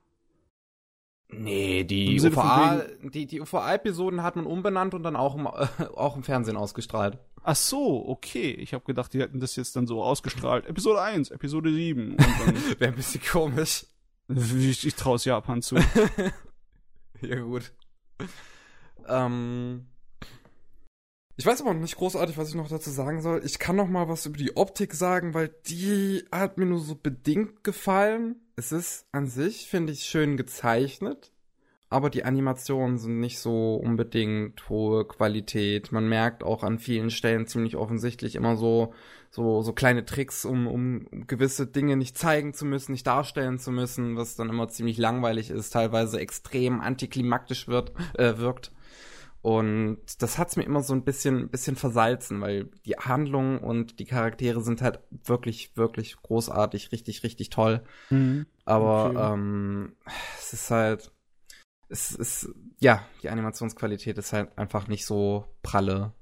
Nee, 1.33 1.85
die 1.85 2.19
UVA, 2.19 2.83
die, 3.01 3.25
die 3.25 3.39
UVA-Episoden 3.39 4.21
hat 4.21 4.35
man 4.35 4.45
umbenannt 4.45 4.93
und 4.93 5.03
dann 5.03 5.15
auch 5.15 5.35
im, 5.35 5.45
äh, 5.45 5.85
auch 5.95 6.15
im 6.15 6.23
Fernsehen 6.23 6.57
ausgestrahlt. 6.57 7.17
Ach 7.43 7.55
so, 7.55 8.07
okay. 8.07 8.51
Ich 8.51 8.73
habe 8.73 8.83
gedacht, 8.85 9.13
die 9.13 9.19
hätten 9.19 9.39
das 9.39 9.55
jetzt 9.55 9.75
dann 9.75 9.87
so 9.87 10.03
ausgestrahlt. 10.03 10.67
Episode 10.67 11.01
1, 11.01 11.31
Episode 11.31 11.73
7. 11.73 12.17
Wäre 12.79 12.91
ein 12.91 12.95
bisschen 12.95 13.21
komisch. 13.23 13.85
Ich, 14.35 14.85
ich 14.85 14.95
traue 14.95 15.17
Japan 15.17 15.61
zu. 15.61 15.75
ja, 17.21 17.39
gut. 17.39 17.73
Ähm, 19.07 19.87
ich 21.37 21.45
weiß 21.45 21.61
aber 21.61 21.73
noch 21.73 21.81
nicht 21.81 21.97
großartig, 21.97 22.37
was 22.37 22.49
ich 22.49 22.55
noch 22.55 22.69
dazu 22.69 22.89
sagen 22.89 23.21
soll. 23.21 23.41
Ich 23.43 23.59
kann 23.59 23.75
noch 23.75 23.87
mal 23.87 24.07
was 24.07 24.25
über 24.25 24.37
die 24.37 24.55
Optik 24.55 24.93
sagen, 24.93 25.33
weil 25.33 25.49
die 25.67 26.23
hat 26.31 26.57
mir 26.57 26.65
nur 26.65 26.79
so 26.79 26.95
bedingt 26.95 27.63
gefallen. 27.63 28.35
Es 28.55 28.71
ist 28.71 29.07
an 29.11 29.27
sich, 29.27 29.67
finde 29.67 29.93
ich, 29.93 30.03
schön 30.03 30.37
gezeichnet 30.37 31.30
aber 31.91 32.09
die 32.09 32.23
Animationen 32.23 32.97
sind 32.97 33.19
nicht 33.19 33.37
so 33.39 33.75
unbedingt 33.75 34.69
hohe 34.69 35.03
Qualität. 35.05 35.91
Man 35.91 36.07
merkt 36.07 36.41
auch 36.41 36.63
an 36.63 36.79
vielen 36.79 37.09
Stellen 37.09 37.47
ziemlich 37.47 37.75
offensichtlich 37.75 38.35
immer 38.35 38.55
so, 38.55 38.93
so, 39.29 39.61
so 39.61 39.73
kleine 39.73 40.05
Tricks, 40.05 40.45
um, 40.45 40.67
um 40.67 41.05
gewisse 41.27 41.67
Dinge 41.67 41.97
nicht 41.97 42.17
zeigen 42.17 42.53
zu 42.53 42.65
müssen, 42.65 42.93
nicht 42.93 43.05
darstellen 43.05 43.59
zu 43.59 43.71
müssen, 43.73 44.15
was 44.15 44.37
dann 44.37 44.47
immer 44.47 44.69
ziemlich 44.69 44.97
langweilig 44.97 45.49
ist, 45.49 45.71
teilweise 45.71 46.17
extrem 46.21 46.79
antiklimaktisch 46.79 47.67
wird, 47.67 47.91
äh, 48.17 48.37
wirkt. 48.37 48.71
Und 49.41 49.97
das 50.19 50.37
hat's 50.37 50.55
mir 50.55 50.63
immer 50.63 50.83
so 50.83 50.93
ein 50.93 51.03
bisschen, 51.03 51.49
bisschen 51.49 51.75
versalzen, 51.75 52.39
weil 52.39 52.69
die 52.85 52.95
Handlung 52.95 53.59
und 53.59 53.99
die 53.99 54.05
Charaktere 54.05 54.61
sind 54.61 54.81
halt 54.81 54.99
wirklich, 55.25 55.75
wirklich 55.75 56.15
großartig, 56.21 56.93
richtig, 56.93 57.23
richtig 57.23 57.49
toll. 57.49 57.81
Mhm. 58.11 58.45
Aber 58.63 59.09
okay. 59.09 59.33
ähm, 59.33 59.95
es 60.39 60.53
ist 60.53 60.71
halt, 60.71 61.11
es 61.91 62.11
ist, 62.11 62.49
ja, 62.79 63.05
die 63.21 63.29
Animationsqualität 63.29 64.17
ist 64.17 64.33
halt 64.33 64.57
einfach 64.57 64.87
nicht 64.87 65.05
so 65.05 65.45
pralle. 65.61 66.13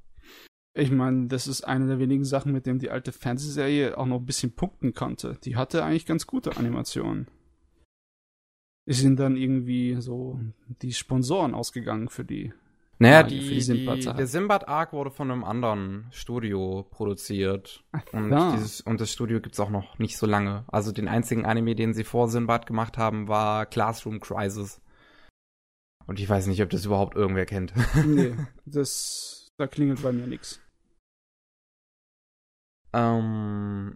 Ich 0.73 0.91
meine, 0.91 1.27
das 1.27 1.47
ist 1.47 1.63
eine 1.63 1.87
der 1.87 1.99
wenigen 1.99 2.25
Sachen, 2.25 2.51
mit 2.51 2.65
dem 2.65 2.79
die 2.79 2.89
alte 2.89 3.11
Fernsehserie 3.11 3.97
auch 3.97 4.05
noch 4.05 4.19
ein 4.19 4.25
bisschen 4.25 4.53
punkten 4.53 4.93
konnte. 4.93 5.37
Die 5.43 5.55
hatte 5.55 5.83
eigentlich 5.83 6.05
ganz 6.05 6.27
gute 6.27 6.57
Animationen. 6.57 7.27
Es 8.85 8.99
sind 8.99 9.19
dann 9.19 9.35
irgendwie 9.35 9.97
so 9.99 10.39
die 10.81 10.93
Sponsoren 10.93 11.53
ausgegangen 11.53 12.09
für 12.09 12.25
die. 12.25 12.53
Naja, 12.97 13.23
die, 13.23 13.41
für 13.41 13.53
die 13.53 13.61
Sinbad 13.61 13.97
die, 13.99 14.13
der 14.13 14.27
Sinbad-Arc 14.27 14.91
wurde 14.91 15.11
von 15.11 15.31
einem 15.31 15.43
anderen 15.43 16.07
Studio 16.11 16.85
produziert. 16.89 17.83
Und, 18.11 18.31
ja. 18.31 18.51
dieses, 18.51 18.81
und 18.81 18.99
das 18.99 19.11
Studio 19.11 19.39
gibt's 19.39 19.59
auch 19.59 19.69
noch 19.69 19.99
nicht 19.99 20.17
so 20.17 20.25
lange. 20.25 20.65
Also 20.67 20.91
den 20.91 21.07
einzigen 21.07 21.45
Anime, 21.45 21.75
den 21.75 21.93
sie 21.93 22.03
vor 22.03 22.27
Sinbad 22.27 22.65
gemacht 22.65 22.97
haben, 22.97 23.27
war 23.27 23.65
Classroom 23.65 24.19
Crisis. 24.19 24.81
Und 26.09 26.19
ich 26.19 26.27
weiß 26.27 26.47
nicht, 26.47 26.59
ob 26.63 26.71
das 26.71 26.85
überhaupt 26.85 27.15
irgendwer 27.15 27.45
kennt. 27.45 27.71
nee, 28.03 28.33
das, 28.65 29.51
da 29.57 29.67
klingelt 29.67 30.01
bei 30.01 30.11
mir 30.11 30.25
nix. 30.25 30.59
Ähm, 32.93 33.95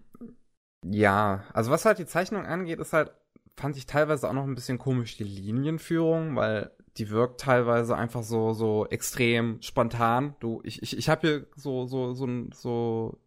ja, 0.86 1.44
also 1.54 1.72
was 1.72 1.86
halt 1.86 1.98
die 1.98 2.06
Zeichnung 2.06 2.46
angeht, 2.46 2.78
ist 2.80 2.94
halt, 2.94 3.12
fand 3.58 3.78
ich 3.78 3.88
teilweise 3.88 4.30
auch 4.30 4.34
noch 4.34 4.44
ein 4.44 4.54
bisschen 4.54 4.78
komisch 4.78 5.18
die 5.18 5.24
Linienführung, 5.24 6.36
weil 6.36 6.70
die 6.98 7.10
wirkt 7.10 7.42
teilweise 7.42 7.98
einfach 7.98 8.22
so, 8.22 8.54
so 8.54 8.86
extrem 8.92 9.60
spontan. 9.64 10.36
Du, 10.40 10.62
ich, 10.64 10.84
ich, 10.84 10.96
ich 10.96 11.10
habe 11.10 11.22
hier 11.28 11.48
so, 11.56 11.88
so, 11.88 12.14
so, 12.14 12.28
ein- 12.28 12.52
so, 12.54 13.18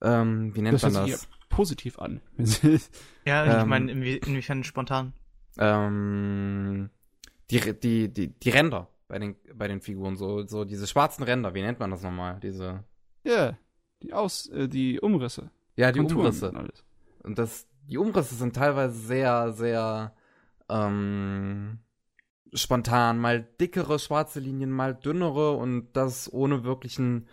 ähm, 0.00 0.54
wie 0.54 0.62
nennt 0.62 0.74
Das 0.74 0.84
man 0.84 0.92
sich 1.02 1.10
das? 1.10 1.28
positiv 1.48 1.98
an. 1.98 2.20
Ja, 3.24 3.44
ich 3.46 3.52
Ähm, 3.52 3.68
meine, 3.68 3.90
inwie 3.90 4.16
inwiefern 4.18 4.62
spontan. 4.64 5.12
Ähm, 5.58 6.90
die, 7.60 7.78
die, 7.80 8.08
die, 8.12 8.28
die 8.28 8.50
Ränder 8.50 8.88
bei 9.08 9.18
den, 9.18 9.36
bei 9.54 9.68
den 9.68 9.80
Figuren, 9.80 10.16
so, 10.16 10.46
so 10.46 10.64
diese 10.64 10.86
schwarzen 10.86 11.22
Ränder, 11.24 11.54
wie 11.54 11.62
nennt 11.62 11.78
man 11.78 11.90
das 11.90 12.02
nochmal? 12.02 12.40
Diese, 12.40 12.82
Ja, 13.24 13.56
die 14.02 14.12
Aus, 14.12 14.48
äh, 14.48 14.68
die 14.68 15.00
Umrisse. 15.00 15.50
ja, 15.76 15.92
die 15.92 15.98
Konturen 16.00 16.20
Umrisse. 16.26 16.48
und 16.50 16.56
alles. 16.56 16.84
Und 17.22 17.38
das, 17.38 17.66
die 17.88 17.98
Umrisse 17.98 18.34
sind 18.34 18.56
teilweise 18.56 18.94
sehr, 18.94 19.52
sehr 19.52 20.14
ähm, 20.68 21.78
spontan. 22.54 23.18
Mal 23.18 23.46
dickere 23.60 23.98
schwarze 23.98 24.40
Linien, 24.40 24.70
mal 24.70 24.94
dünnere 24.94 25.52
und 25.56 25.92
das 25.92 26.32
ohne 26.32 26.64
wirklichen, 26.64 27.28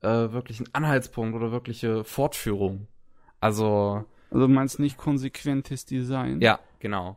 äh, 0.00 0.08
wirklichen 0.08 0.72
Anhaltspunkt 0.72 1.34
oder 1.36 1.52
wirkliche 1.52 2.04
Fortführung. 2.04 2.86
Also, 3.40 4.04
Also 4.30 4.46
du 4.46 4.52
meinst 4.52 4.78
nicht 4.78 4.96
konsequentes 4.96 5.84
Design. 5.84 6.40
ja, 6.40 6.58
genau. 6.78 7.16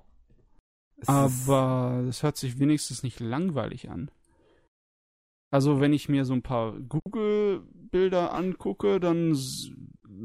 Es 1.00 1.08
Aber 1.08 2.04
das 2.06 2.24
hört 2.24 2.38
sich 2.38 2.60
wenigstens 2.60 3.04
nicht 3.04 3.20
langweilig 3.20 3.90
an. 3.90 4.10
Also 5.52 5.80
wenn 5.80 5.94
ich 5.94 6.10
mir 6.10 6.26
so 6.26 6.34
ein 6.34 6.42
paar 6.42 6.78
Google-Bilder 6.80 8.34
angucke, 8.34 9.00
dann 9.00 9.34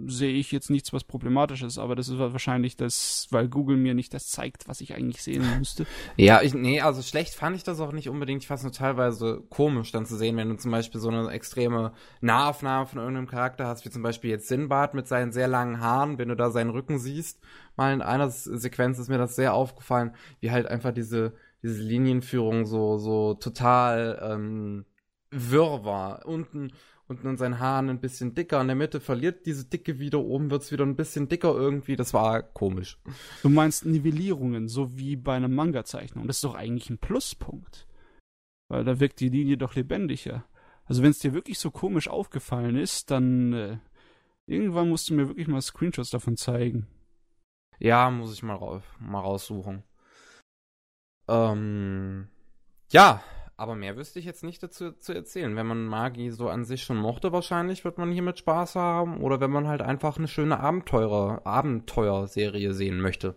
sehe 0.06 0.32
ich 0.32 0.52
jetzt 0.52 0.70
nichts, 0.70 0.92
was 0.92 1.04
problematisch 1.04 1.62
ist. 1.62 1.78
Aber 1.78 1.94
das 1.94 2.08
ist 2.08 2.18
wahrscheinlich 2.18 2.76
das, 2.76 3.26
weil 3.30 3.48
Google 3.48 3.76
mir 3.76 3.94
nicht 3.94 4.14
das 4.14 4.28
zeigt, 4.28 4.68
was 4.68 4.80
ich 4.80 4.94
eigentlich 4.94 5.22
sehen 5.22 5.44
müsste. 5.58 5.86
Ja, 6.16 6.42
ich, 6.42 6.54
nee, 6.54 6.80
also 6.80 7.02
schlecht 7.02 7.34
fand 7.34 7.56
ich 7.56 7.64
das 7.64 7.80
auch 7.80 7.92
nicht 7.92 8.08
unbedingt. 8.08 8.42
Ich 8.42 8.48
fand 8.48 8.58
es 8.58 8.64
nur 8.64 8.72
teilweise 8.72 9.42
komisch 9.48 9.92
dann 9.92 10.06
zu 10.06 10.16
sehen, 10.16 10.36
wenn 10.36 10.48
du 10.48 10.56
zum 10.56 10.70
Beispiel 10.70 11.00
so 11.00 11.08
eine 11.08 11.28
extreme 11.30 11.92
Nahaufnahme 12.20 12.86
von 12.86 12.98
irgendeinem 12.98 13.26
Charakter 13.26 13.66
hast, 13.66 13.84
wie 13.84 13.90
zum 13.90 14.02
Beispiel 14.02 14.30
jetzt 14.30 14.48
Sinbad 14.48 14.94
mit 14.94 15.08
seinen 15.08 15.32
sehr 15.32 15.48
langen 15.48 15.80
Haaren, 15.80 16.18
wenn 16.18 16.28
du 16.28 16.36
da 16.36 16.50
seinen 16.50 16.70
Rücken 16.70 16.98
siehst. 16.98 17.40
Mal 17.76 17.92
in 17.92 18.02
einer 18.02 18.30
Sequenz 18.30 18.98
ist 18.98 19.08
mir 19.08 19.18
das 19.18 19.36
sehr 19.36 19.54
aufgefallen, 19.54 20.14
wie 20.40 20.50
halt 20.50 20.66
einfach 20.66 20.92
diese, 20.92 21.34
diese 21.62 21.82
Linienführung 21.82 22.66
so, 22.66 22.98
so 22.98 23.34
total 23.34 24.20
ähm, 24.22 24.84
wirr 25.30 25.84
war. 25.84 26.26
Unten, 26.26 26.72
unten 27.12 27.28
in 27.28 27.36
seinen 27.36 27.58
Haaren 27.58 27.90
ein 27.90 28.00
bisschen 28.00 28.34
dicker, 28.34 28.60
in 28.60 28.66
der 28.66 28.76
Mitte 28.76 29.00
verliert 29.00 29.46
diese 29.46 29.66
Dicke 29.66 29.98
wieder, 29.98 30.18
oben 30.20 30.50
wird's 30.50 30.72
wieder 30.72 30.84
ein 30.84 30.96
bisschen 30.96 31.28
dicker 31.28 31.54
irgendwie. 31.54 31.96
Das 31.96 32.14
war 32.14 32.42
komisch. 32.42 32.98
Du 33.42 33.48
meinst 33.48 33.84
Nivellierungen, 33.84 34.68
so 34.68 34.96
wie 34.98 35.16
bei 35.16 35.34
einer 35.34 35.48
Manga-Zeichnung. 35.48 36.26
Das 36.26 36.38
ist 36.38 36.44
doch 36.44 36.54
eigentlich 36.54 36.90
ein 36.90 36.98
Pluspunkt. 36.98 37.86
Weil 38.68 38.84
da 38.84 38.98
wirkt 38.98 39.20
die 39.20 39.28
Linie 39.28 39.58
doch 39.58 39.74
lebendiger. 39.74 40.44
Also 40.86 41.02
wenn 41.02 41.10
es 41.10 41.18
dir 41.18 41.34
wirklich 41.34 41.58
so 41.58 41.70
komisch 41.70 42.08
aufgefallen 42.08 42.76
ist, 42.76 43.10
dann 43.10 43.52
äh, 43.52 43.78
irgendwann 44.46 44.88
musst 44.88 45.10
du 45.10 45.14
mir 45.14 45.28
wirklich 45.28 45.48
mal 45.48 45.60
Screenshots 45.60 46.10
davon 46.10 46.36
zeigen. 46.36 46.86
Ja, 47.78 48.10
muss 48.10 48.32
ich 48.32 48.42
mal, 48.42 48.54
raus, 48.54 48.82
mal 48.98 49.20
raussuchen. 49.20 49.82
Ähm, 51.28 52.28
ja, 52.90 53.22
aber 53.62 53.76
mehr 53.76 53.96
wüsste 53.96 54.18
ich 54.18 54.24
jetzt 54.24 54.42
nicht 54.42 54.60
dazu 54.60 54.90
zu 54.90 55.12
erzählen. 55.12 55.54
Wenn 55.54 55.68
man 55.68 55.84
Magi 55.84 56.32
so 56.32 56.48
an 56.48 56.64
sich 56.64 56.82
schon 56.82 56.96
mochte, 56.96 57.30
wahrscheinlich 57.30 57.84
wird 57.84 57.96
man 57.96 58.10
hier 58.10 58.22
mit 58.22 58.40
Spaß 58.40 58.74
haben. 58.74 59.20
Oder 59.20 59.40
wenn 59.40 59.52
man 59.52 59.68
halt 59.68 59.82
einfach 59.82 60.18
eine 60.18 60.26
schöne 60.26 60.58
Abenteurer, 60.58 61.46
Abenteuerserie 61.46 62.74
sehen 62.74 63.00
möchte. 63.00 63.36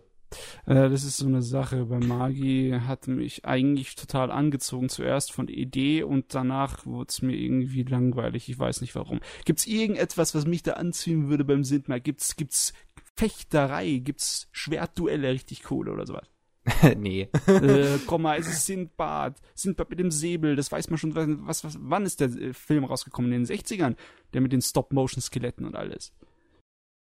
Äh, 0.66 0.90
das 0.90 1.04
ist 1.04 1.18
so 1.18 1.26
eine 1.26 1.42
Sache. 1.42 1.86
Bei 1.86 2.00
Magi 2.00 2.76
hat 2.76 3.06
mich 3.06 3.44
eigentlich 3.44 3.94
total 3.94 4.32
angezogen. 4.32 4.88
Zuerst 4.88 5.32
von 5.32 5.46
Idee 5.46 6.02
und 6.02 6.34
danach 6.34 6.84
wurde 6.86 7.06
es 7.08 7.22
mir 7.22 7.36
irgendwie 7.36 7.84
langweilig. 7.84 8.48
Ich 8.48 8.58
weiß 8.58 8.80
nicht 8.80 8.96
warum. 8.96 9.20
Gibt's 9.44 9.64
irgendetwas, 9.68 10.34
was 10.34 10.44
mich 10.44 10.64
da 10.64 10.72
anziehen 10.72 11.28
würde 11.28 11.44
beim 11.44 11.62
Sindmar? 11.62 12.00
Gibt's, 12.00 12.34
gibt's 12.34 12.72
Fechterei? 13.14 14.00
Gibt's 14.02 14.48
Schwertduelle 14.50 15.30
richtig 15.30 15.70
cool 15.70 15.88
oder 15.88 16.04
sowas? 16.04 16.26
nee. 16.96 17.28
äh, 17.46 17.98
komm 18.06 18.22
mal, 18.22 18.38
es 18.38 18.48
ist 18.48 18.66
Sindbad. 18.66 19.40
Sindbad 19.54 19.90
mit 19.90 19.98
dem 19.98 20.10
Säbel, 20.10 20.56
das 20.56 20.72
weiß 20.72 20.90
man 20.90 20.98
schon. 20.98 21.14
Was, 21.46 21.64
was, 21.64 21.78
wann 21.80 22.04
ist 22.04 22.20
der 22.20 22.28
äh, 22.28 22.52
Film 22.52 22.84
rausgekommen? 22.84 23.32
In 23.32 23.44
den 23.44 23.56
60ern? 23.56 23.96
Der 24.32 24.40
mit 24.40 24.52
den 24.52 24.62
Stop-Motion-Skeletten 24.62 25.64
und 25.64 25.76
alles. 25.76 26.12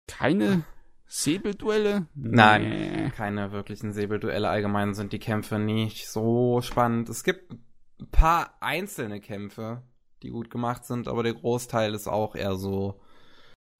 Keine 0.07 0.63
Säbelduelle? 1.05 2.07
Nein. 2.15 2.69
Nee. 2.69 3.09
Keine 3.09 3.51
wirklichen 3.51 3.91
Säbelduelle. 3.91 4.49
Allgemein 4.49 4.93
sind 4.93 5.11
die 5.11 5.19
Kämpfe 5.19 5.59
nicht 5.59 6.07
so 6.07 6.61
spannend. 6.61 7.09
Es 7.09 7.23
gibt 7.23 7.51
ein 7.51 8.09
paar 8.11 8.57
einzelne 8.61 9.19
Kämpfe, 9.19 9.83
die 10.23 10.29
gut 10.29 10.49
gemacht 10.49 10.85
sind, 10.85 11.07
aber 11.07 11.23
der 11.23 11.33
Großteil 11.33 11.93
ist 11.93 12.07
auch 12.07 12.35
eher 12.35 12.55
so 12.55 13.01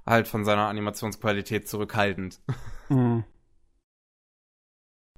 halt 0.06 0.28
von 0.28 0.44
seiner 0.44 0.68
Animationsqualität 0.68 1.70
zurückhaltend. 1.70 2.42
Hm. 2.88 3.24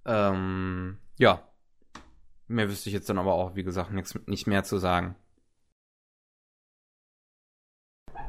Ähm, 0.05 0.97
ja. 1.17 1.47
Mehr 2.47 2.69
wüsste 2.69 2.89
ich 2.89 2.93
jetzt 2.93 3.09
dann 3.09 3.17
aber 3.17 3.33
auch, 3.33 3.55
wie 3.55 3.63
gesagt, 3.63 3.91
nix, 3.91 4.17
nicht 4.25 4.47
mehr 4.47 4.63
zu 4.63 4.77
sagen. 4.77 5.15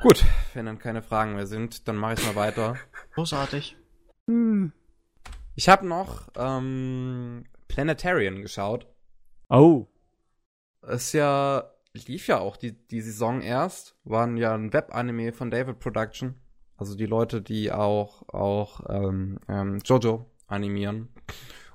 Gut, 0.02 0.24
wenn 0.52 0.66
dann 0.66 0.78
keine 0.78 1.02
Fragen 1.02 1.34
mehr 1.34 1.46
sind, 1.46 1.88
dann 1.88 1.96
mache 1.96 2.14
ich 2.14 2.24
mal 2.24 2.36
weiter. 2.36 2.76
Großartig. 3.14 3.76
Hm. 4.28 4.72
Ich 5.54 5.68
habe 5.68 5.86
noch 5.86 6.28
ähm, 6.36 7.44
Planetarian 7.68 8.42
geschaut. 8.42 8.86
Oh. 9.48 9.86
Ist 10.82 11.12
ja, 11.12 11.70
lief 11.92 12.26
ja 12.26 12.38
auch 12.38 12.56
die, 12.56 12.72
die 12.72 13.00
Saison 13.00 13.40
erst, 13.40 13.96
waren 14.04 14.36
ja 14.36 14.54
ein 14.54 14.72
Web-Anime 14.72 15.32
von 15.32 15.50
David 15.50 15.78
Production. 15.78 16.34
Also 16.76 16.96
die 16.96 17.06
Leute, 17.06 17.40
die 17.40 17.72
auch, 17.72 18.28
auch 18.28 18.82
ähm, 18.88 19.38
ähm, 19.48 19.78
Jojo 19.84 20.30
animieren. 20.46 21.08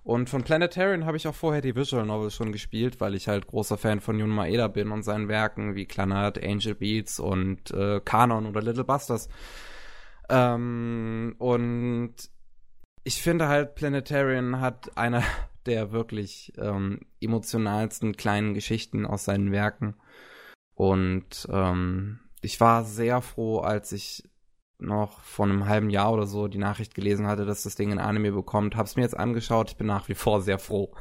Und 0.03 0.29
von 0.29 0.43
Planetarian 0.43 1.05
habe 1.05 1.17
ich 1.17 1.27
auch 1.27 1.35
vorher 1.35 1.61
die 1.61 1.75
Visual 1.75 2.05
Novel 2.05 2.31
schon 2.31 2.51
gespielt, 2.51 2.99
weil 3.01 3.15
ich 3.15 3.27
halt 3.27 3.47
großer 3.47 3.77
Fan 3.77 3.99
von 3.99 4.17
Jun 4.17 4.29
Maeda 4.29 4.67
bin 4.67 4.91
und 4.91 5.03
seinen 5.03 5.27
Werken 5.27 5.75
wie 5.75 5.85
Clannad, 5.85 6.41
Angel 6.43 6.75
Beats 6.75 7.19
und 7.19 7.71
äh, 7.71 7.99
Kanon 8.03 8.45
oder 8.45 8.61
Little 8.61 8.85
Busters. 8.85 9.29
Ähm, 10.29 11.35
und 11.37 12.15
ich 13.03 13.21
finde 13.21 13.47
halt, 13.47 13.75
Planetarian 13.75 14.61
hat 14.61 14.97
eine 14.97 15.23
der 15.65 15.91
wirklich 15.91 16.53
ähm, 16.57 17.01
emotionalsten 17.21 18.15
kleinen 18.15 18.53
Geschichten 18.53 19.05
aus 19.05 19.25
seinen 19.25 19.51
Werken. 19.51 19.95
Und 20.73 21.47
ähm, 21.51 22.19
ich 22.41 22.59
war 22.61 22.85
sehr 22.85 23.21
froh, 23.21 23.59
als 23.59 23.91
ich 23.91 24.23
noch 24.79 25.21
vor 25.21 25.45
einem 25.45 25.67
halben 25.67 25.89
Jahr 25.89 26.13
oder 26.13 26.25
so 26.25 26.47
die 26.47 26.57
Nachricht 26.57 26.95
gelesen 26.95 27.27
hatte, 27.27 27.45
dass 27.45 27.63
das 27.63 27.75
Ding 27.75 27.91
ein 27.91 27.99
Anime 27.99 28.31
bekommt. 28.31 28.75
Hab's 28.75 28.95
mir 28.95 29.01
jetzt 29.03 29.17
angeschaut, 29.17 29.71
ich 29.71 29.77
bin 29.77 29.87
nach 29.87 30.07
wie 30.09 30.15
vor 30.15 30.41
sehr 30.41 30.57
froh. 30.59 30.91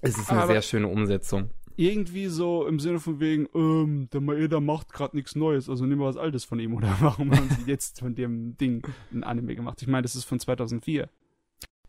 Es 0.00 0.16
ist 0.16 0.30
eine 0.30 0.42
Aber- 0.42 0.52
sehr 0.52 0.62
schöne 0.62 0.88
Umsetzung. 0.88 1.50
Irgendwie 1.76 2.26
so 2.26 2.66
im 2.66 2.78
Sinne 2.78 3.00
von 3.00 3.20
wegen, 3.20 3.48
ähm, 3.54 4.08
der 4.12 4.20
Maeda 4.20 4.60
macht 4.60 4.92
gerade 4.92 5.16
nichts 5.16 5.34
Neues, 5.34 5.70
also 5.70 5.86
nehmen 5.86 6.00
wir 6.00 6.06
was 6.08 6.16
Altes 6.18 6.44
von 6.44 6.58
ihm. 6.60 6.74
Oder 6.76 6.94
warum 7.00 7.34
haben 7.34 7.48
sie 7.48 7.70
jetzt 7.70 8.00
von 8.00 8.14
dem 8.14 8.56
Ding 8.58 8.86
ein 9.12 9.24
Anime 9.24 9.54
gemacht? 9.56 9.80
Ich 9.80 9.88
meine, 9.88 10.02
das 10.02 10.14
ist 10.14 10.24
von 10.24 10.38
2004. 10.38 11.08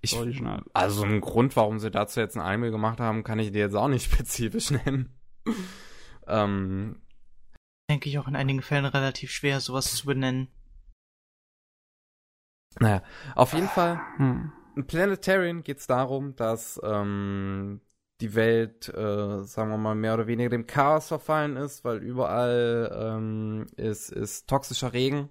Ich, 0.03 0.15
Original. 0.15 0.63
also 0.73 1.03
einen 1.03 1.21
Grund, 1.21 1.55
warum 1.55 1.77
sie 1.79 1.91
dazu 1.91 2.19
jetzt 2.21 2.35
ein 2.37 2.41
Anime 2.41 2.71
gemacht 2.71 2.99
haben, 2.99 3.23
kann 3.23 3.37
ich 3.37 3.51
dir 3.51 3.59
jetzt 3.59 3.75
auch 3.75 3.87
nicht 3.89 4.05
spezifisch 4.11 4.71
nennen. 4.71 5.09
ähm, 6.27 6.95
Denke 7.89 8.09
ich 8.09 8.17
auch 8.17 8.27
in 8.27 8.35
einigen 8.35 8.61
Fällen 8.61 8.85
relativ 8.85 9.31
schwer, 9.31 9.59
sowas 9.59 9.93
zu 9.95 10.05
benennen. 10.05 10.47
Naja, 12.79 13.01
auf 13.35 13.53
jeden 13.53 13.67
Fall 13.67 13.99
Hm. 14.17 14.51
In 14.75 14.87
Planetarian 14.87 15.63
geht 15.63 15.79
es 15.79 15.87
darum, 15.87 16.35
dass 16.35 16.79
ähm, 16.83 17.81
die 18.21 18.35
Welt, 18.35 18.87
äh, 18.89 19.43
sagen 19.43 19.69
wir 19.71 19.77
mal, 19.77 19.95
mehr 19.95 20.13
oder 20.13 20.27
weniger 20.27 20.49
dem 20.49 20.67
Chaos 20.67 21.07
verfallen 21.07 21.57
ist, 21.57 21.83
weil 21.83 21.97
überall 21.97 22.89
ähm, 23.17 23.67
ist, 23.75 24.11
ist 24.11 24.47
toxischer 24.47 24.93
Regen, 24.93 25.29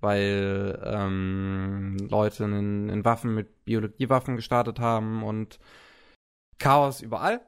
weil 0.00 0.80
ähm, 0.84 1.96
Leute 2.10 2.44
in, 2.44 2.88
in 2.88 3.04
Waffen 3.04 3.34
mit 3.34 3.64
Biologiewaffen 3.64 4.36
gestartet 4.36 4.80
haben 4.80 5.22
und 5.22 5.58
Chaos 6.58 7.00
überall. 7.00 7.40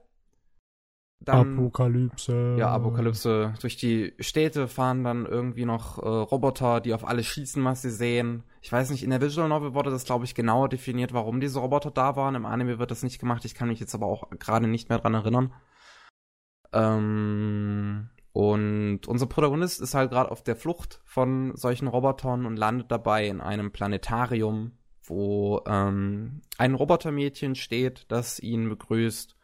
Dann, 1.21 1.59
Apokalypse. 1.59 2.57
Ja, 2.59 2.71
Apokalypse. 2.71 3.55
Durch 3.61 3.77
die 3.77 4.15
Städte 4.21 4.69
fahren 4.69 5.03
dann 5.03 5.27
irgendwie 5.27 5.65
noch 5.65 5.99
äh, 5.99 6.07
Roboter, 6.07 6.81
die 6.81 6.95
auf 6.95 7.07
alles 7.07 7.27
schießen, 7.27 7.65
was 7.65 7.83
sie 7.83 7.91
sehen. 7.91 8.45
Ich 8.61 8.71
weiß 8.71 8.91
nicht, 8.91 9.03
in 9.03 9.11
der 9.11 9.21
Visual 9.21 9.49
Novel 9.49 9.75
wurde 9.75 9.91
das, 9.91 10.05
glaube 10.05 10.25
ich, 10.25 10.35
genauer 10.35 10.69
definiert, 10.69 11.13
warum 11.13 11.41
diese 11.41 11.59
Roboter 11.59 11.91
da 11.91 12.17
waren. 12.17 12.35
Im 12.35 12.47
Anime 12.47 12.79
wird 12.79 12.91
das 12.91 13.03
nicht 13.03 13.19
gemacht. 13.19 13.45
Ich 13.45 13.55
kann 13.55 13.69
mich 13.69 13.81
jetzt 13.81 13.95
aber 13.95 14.07
auch 14.07 14.31
gerade 14.39 14.67
nicht 14.69 14.89
mehr 14.89 14.99
dran 14.99 15.15
erinnern. 15.15 15.53
Ähm, 16.73 18.11
und 18.33 19.09
unser 19.09 19.27
Protagonist 19.27 19.81
ist 19.81 19.95
halt 19.95 20.11
gerade 20.11 20.31
auf 20.31 20.43
der 20.43 20.57
Flucht 20.57 21.01
von 21.05 21.57
solchen 21.57 21.89
Robotern 21.89 22.45
und 22.45 22.57
landet 22.57 22.91
dabei 22.91 23.27
in 23.27 23.41
einem 23.41 23.73
Planetarium, 23.73 24.73
wo 25.03 25.63
ähm, 25.67 26.43
ein 26.59 26.75
Robotermädchen 26.75 27.55
steht, 27.55 28.05
das 28.09 28.39
ihn 28.39 28.69
begrüßt 28.69 29.36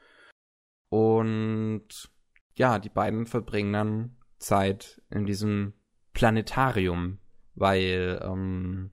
und 0.93 2.11
ja, 2.55 2.79
die 2.79 2.91
beiden 2.91 3.25
verbringen 3.25 3.73
dann 3.73 4.17
Zeit 4.37 5.01
in 5.09 5.25
diesem 5.25 5.73
Planetarium, 6.13 7.19
weil 7.55 8.21
ähm, 8.23 8.91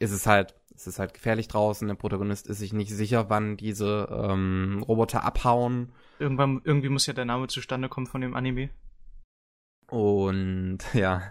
es 0.00 0.10
ist 0.10 0.26
halt, 0.26 0.56
es 0.74 0.88
ist 0.88 0.98
halt 0.98 1.14
gefährlich 1.14 1.46
draußen. 1.46 1.86
Der 1.86 1.94
Protagonist 1.94 2.48
ist 2.48 2.58
sich 2.58 2.72
nicht 2.72 2.90
sicher, 2.90 3.30
wann 3.30 3.56
diese 3.56 4.08
ähm, 4.10 4.82
Roboter 4.82 5.22
abhauen. 5.22 5.92
Irgendwann, 6.18 6.60
irgendwie 6.64 6.88
muss 6.88 7.06
ja 7.06 7.12
der 7.12 7.24
Name 7.24 7.46
zustande 7.46 7.88
kommen 7.88 8.08
von 8.08 8.20
dem 8.20 8.34
Anime. 8.34 8.70
Und 9.86 10.78
ja, 10.92 11.22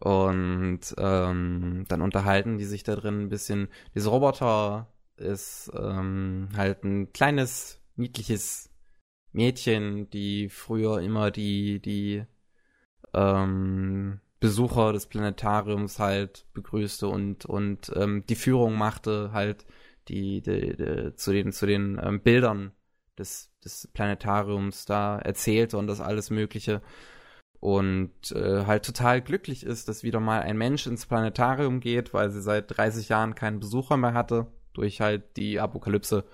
und 0.00 0.80
ähm, 0.98 1.84
dann 1.86 2.02
unterhalten 2.02 2.58
die 2.58 2.64
sich 2.64 2.82
da 2.82 2.96
drin 2.96 3.20
ein 3.20 3.28
bisschen. 3.28 3.68
Dieser 3.94 4.10
Roboter 4.10 4.92
ist 5.14 5.70
ähm, 5.76 6.48
halt 6.56 6.82
ein 6.82 7.12
kleines, 7.12 7.80
niedliches 7.94 8.71
Mädchen, 9.32 10.10
die 10.10 10.48
früher 10.48 11.00
immer 11.00 11.30
die, 11.30 11.80
die 11.80 12.24
ähm, 13.14 14.20
Besucher 14.40 14.92
des 14.92 15.06
Planetariums 15.06 15.98
halt 15.98 16.46
begrüßte 16.52 17.08
und, 17.08 17.46
und 17.46 17.92
ähm, 17.94 18.24
die 18.28 18.34
Führung 18.34 18.74
machte, 18.74 19.30
halt 19.32 19.64
die, 20.08 20.42
die, 20.42 20.76
die 20.76 21.14
zu 21.14 21.32
den, 21.32 21.52
zu 21.52 21.66
den 21.66 22.00
ähm, 22.02 22.20
Bildern 22.20 22.72
des, 23.18 23.50
des 23.64 23.88
Planetariums 23.92 24.84
da 24.84 25.18
erzählte 25.18 25.78
und 25.78 25.86
das 25.86 26.00
alles 26.00 26.30
Mögliche. 26.30 26.82
Und 27.60 28.32
äh, 28.32 28.66
halt 28.66 28.84
total 28.84 29.22
glücklich 29.22 29.64
ist, 29.64 29.88
dass 29.88 30.02
wieder 30.02 30.18
mal 30.18 30.40
ein 30.42 30.58
Mensch 30.58 30.88
ins 30.88 31.06
Planetarium 31.06 31.78
geht, 31.78 32.12
weil 32.12 32.30
sie 32.30 32.42
seit 32.42 32.76
30 32.76 33.08
Jahren 33.08 33.36
keinen 33.36 33.60
Besucher 33.60 33.96
mehr 33.96 34.14
hatte, 34.14 34.48
durch 34.72 35.00
halt 35.00 35.36
die 35.36 35.60
Apokalypse. 35.60 36.24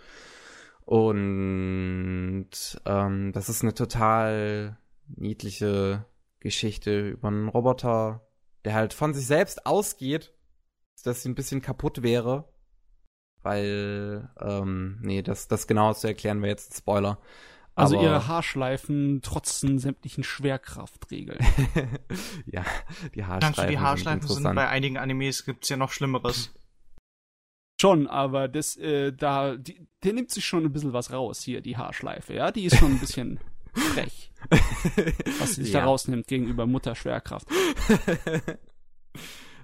Und 0.88 2.48
ähm, 2.86 3.32
das 3.34 3.50
ist 3.50 3.60
eine 3.62 3.74
total 3.74 4.78
niedliche 5.06 6.06
Geschichte 6.40 7.10
über 7.10 7.28
einen 7.28 7.48
Roboter, 7.48 8.26
der 8.64 8.72
halt 8.72 8.94
von 8.94 9.12
sich 9.12 9.26
selbst 9.26 9.66
ausgeht, 9.66 10.32
dass 11.04 11.22
sie 11.22 11.28
ein 11.28 11.34
bisschen 11.34 11.60
kaputt 11.60 12.02
wäre. 12.02 12.48
Weil, 13.42 14.30
ähm, 14.40 14.98
nee, 15.02 15.20
das, 15.20 15.46
das 15.46 15.66
genau 15.66 15.92
zu 15.92 16.06
erklären 16.06 16.40
wäre 16.40 16.52
jetzt 16.52 16.72
ein 16.72 16.76
Spoiler. 16.78 17.20
Also 17.74 17.96
Aber 17.98 18.04
ihre 18.06 18.26
Haarschleifen 18.26 19.20
trotzen 19.20 19.78
sämtlichen 19.78 20.24
Schwerkraftregeln. 20.24 21.38
ja, 22.46 22.64
die 23.14 23.26
Haarschleifen. 23.26 23.64
Du 23.66 23.70
die 23.70 23.78
Haarschleifen 23.78 24.26
sind, 24.26 24.42
sind 24.42 24.54
bei 24.54 24.68
einigen 24.68 24.96
Animes 24.96 25.44
gibt's 25.44 25.68
ja 25.68 25.76
noch 25.76 25.92
Schlimmeres. 25.92 26.57
Schon, 27.80 28.08
aber 28.08 28.48
das, 28.48 28.76
äh, 28.76 29.12
da, 29.12 29.56
die, 29.56 29.86
der 30.02 30.12
nimmt 30.12 30.30
sich 30.30 30.44
schon 30.44 30.64
ein 30.64 30.72
bisschen 30.72 30.92
was 30.92 31.12
raus 31.12 31.42
hier, 31.42 31.60
die 31.60 31.76
Haarschleife, 31.76 32.34
ja? 32.34 32.50
Die 32.50 32.64
ist 32.64 32.76
schon 32.76 32.92
ein 32.92 32.98
bisschen 32.98 33.38
frech. 33.72 34.32
was 35.38 35.54
sie 35.54 35.62
sich 35.62 35.72
ja. 35.72 35.80
da 35.80 35.86
rausnimmt 35.86 36.26
gegenüber 36.26 36.66
Mutter 36.66 36.96
Schwerkraft. 36.96 37.46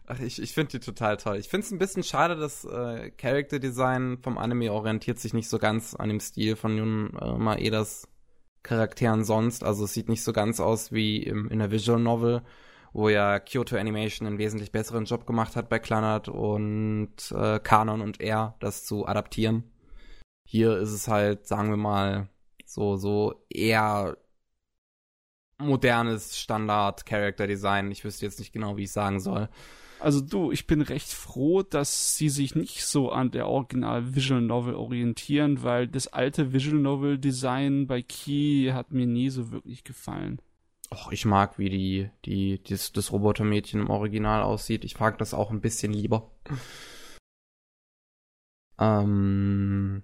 Ach, 0.07 0.21
ich 0.21 0.41
ich 0.41 0.53
finde 0.53 0.73
die 0.73 0.81
total 0.81 1.17
toll. 1.17 1.39
Ich 1.39 1.49
finde 1.49 1.65
es 1.67 1.73
ein 1.73 1.79
bisschen 1.79 2.03
schade, 2.03 2.37
dass 2.37 2.65
äh, 2.65 3.11
Character 3.13 3.59
Design 3.59 4.19
vom 4.23 4.37
Anime 4.39 4.71
orientiert 4.71 5.19
sich 5.19 5.33
nicht 5.33 5.49
so 5.49 5.59
ganz 5.59 5.95
an 5.95 6.09
dem 6.09 6.21
Stil 6.21 6.57
von 6.57 6.77
Jun 6.77 7.17
äh, 7.21 7.33
Maedas 7.33 8.07
Charakteren 8.63 9.25
sonst. 9.25 9.65
Also 9.65 9.85
es 9.85 9.95
sieht 9.95 10.09
nicht 10.09 10.23
so 10.23 10.33
ganz 10.33 10.61
aus 10.61 10.93
wie 10.93 11.23
im, 11.23 11.49
in 11.49 11.59
der 11.59 11.71
Visual 11.71 12.01
Novel 12.01 12.43
wo 12.95 13.09
ja 13.09 13.41
Kyoto 13.41 13.77
Animation 13.77 14.27
einen 14.27 14.39
wesentlich 14.39 14.71
besseren 14.71 15.05
Job 15.05 15.27
gemacht 15.27 15.57
hat 15.57 15.69
bei 15.69 15.81
Kleinert 15.81 16.29
und 16.29 17.17
äh, 17.33 17.59
Kanon 17.59 18.01
und 18.01 18.21
er, 18.21 18.55
das 18.61 18.85
zu 18.85 19.07
adaptieren. 19.07 19.65
Hier 20.47 20.79
ist 20.79 20.93
es 20.93 21.09
halt, 21.09 21.47
sagen 21.47 21.71
wir 21.71 21.77
mal, 21.77 22.29
so, 22.65 22.97
so 22.97 23.45
eher 23.51 24.17
modernes 25.59 26.39
Standard 26.39 27.05
Character 27.05 27.49
Design. 27.49 27.91
Ich 27.91 28.05
wüsste 28.05 28.27
jetzt 28.27 28.39
nicht 28.39 28.53
genau, 28.53 28.77
wie 28.77 28.85
ich 28.85 28.93
sagen 28.93 29.19
soll. 29.19 29.49
Also 29.99 30.21
du, 30.21 30.53
ich 30.53 30.67
bin 30.69 30.81
recht 30.81 31.09
froh, 31.09 31.63
dass 31.63 32.17
sie 32.17 32.29
sich 32.29 32.55
nicht 32.55 32.85
so 32.85 33.11
an 33.11 33.33
der 33.33 33.49
Original 33.49 34.15
Visual 34.15 34.41
Novel 34.41 34.75
orientieren, 34.75 35.65
weil 35.65 35.89
das 35.89 36.09
alte 36.09 36.53
Visual 36.53 36.81
Novel 36.81 37.19
Design 37.19 37.89
bei 37.89 38.03
Key 38.03 38.71
hat 38.73 38.93
mir 38.93 39.07
nie 39.07 39.31
so 39.31 39.51
wirklich 39.51 39.83
gefallen. 39.83 40.41
Och, 40.91 41.13
ich 41.13 41.25
mag, 41.25 41.59
wie 41.59 41.71
die, 41.71 42.11
die, 42.25 42.63
das, 42.63 42.93
das 42.93 43.11
Robotermädchen 43.13 43.81
im 43.81 43.91
Original 43.91 44.43
aussieht. 44.43 44.85
Ich 44.85 45.01
mag 45.01 45.19
das 45.19 45.35
auch 45.35 45.51
ein 45.51 45.61
bisschen 45.61 45.93
lieber. 45.93 46.31
ähm. 48.79 50.03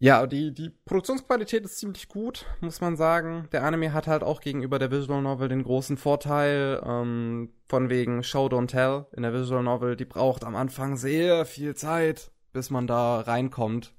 Ja, 0.00 0.28
die, 0.28 0.54
die 0.54 0.70
Produktionsqualität 0.84 1.64
ist 1.64 1.78
ziemlich 1.78 2.06
gut, 2.08 2.46
muss 2.60 2.80
man 2.80 2.96
sagen. 2.96 3.48
Der 3.50 3.64
Anime 3.64 3.92
hat 3.92 4.06
halt 4.06 4.22
auch 4.22 4.40
gegenüber 4.40 4.78
der 4.78 4.92
Visual 4.92 5.20
Novel 5.20 5.48
den 5.48 5.64
großen 5.64 5.96
Vorteil, 5.96 6.80
ähm, 6.86 7.52
von 7.66 7.90
wegen 7.90 8.22
Show 8.22 8.46
Don't 8.46 8.68
Tell 8.68 9.06
in 9.16 9.24
der 9.24 9.32
Visual 9.32 9.64
Novel, 9.64 9.96
die 9.96 10.04
braucht 10.04 10.44
am 10.44 10.54
Anfang 10.54 10.96
sehr 10.96 11.44
viel 11.46 11.74
Zeit, 11.74 12.30
bis 12.52 12.70
man 12.70 12.86
da 12.86 13.20
reinkommt. 13.20 13.92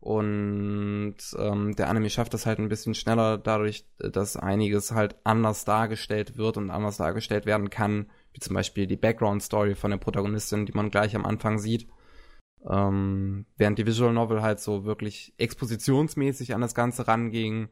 Und 0.00 1.16
ähm, 1.36 1.74
der 1.74 1.88
Anime 1.88 2.08
schafft 2.08 2.32
das 2.32 2.46
halt 2.46 2.58
ein 2.60 2.68
bisschen 2.68 2.94
schneller 2.94 3.36
dadurch, 3.36 3.84
dass 3.98 4.36
einiges 4.36 4.92
halt 4.92 5.16
anders 5.24 5.64
dargestellt 5.64 6.36
wird 6.36 6.56
und 6.56 6.70
anders 6.70 6.98
dargestellt 6.98 7.46
werden 7.46 7.68
kann, 7.68 8.06
wie 8.32 8.40
zum 8.40 8.54
Beispiel 8.54 8.86
die 8.86 8.96
Background-Story 8.96 9.74
von 9.74 9.90
der 9.90 9.98
Protagonistin, 9.98 10.66
die 10.66 10.72
man 10.72 10.90
gleich 10.90 11.16
am 11.16 11.26
Anfang 11.26 11.58
sieht. 11.58 11.88
Ähm, 12.68 13.46
während 13.56 13.78
die 13.78 13.86
Visual 13.86 14.12
Novel 14.12 14.42
halt 14.42 14.60
so 14.60 14.84
wirklich 14.84 15.34
expositionsmäßig 15.38 16.54
an 16.54 16.60
das 16.60 16.74
Ganze 16.74 17.08
ranging, 17.08 17.68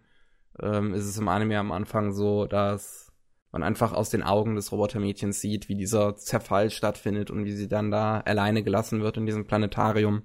ähm, 0.60 0.94
ist 0.94 1.06
es 1.06 1.18
im 1.18 1.28
Anime 1.28 1.58
am 1.58 1.72
Anfang 1.72 2.12
so, 2.12 2.46
dass 2.46 3.12
man 3.52 3.62
einfach 3.62 3.92
aus 3.92 4.10
den 4.10 4.22
Augen 4.22 4.56
des 4.56 4.72
Robotermädchens 4.72 5.40
sieht, 5.40 5.68
wie 5.68 5.76
dieser 5.76 6.16
Zerfall 6.16 6.70
stattfindet 6.70 7.30
und 7.30 7.44
wie 7.44 7.52
sie 7.52 7.68
dann 7.68 7.90
da 7.90 8.20
alleine 8.20 8.62
gelassen 8.62 9.00
wird 9.00 9.16
in 9.16 9.26
diesem 9.26 9.46
Planetarium. 9.46 10.22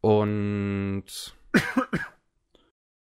Und 0.00 1.04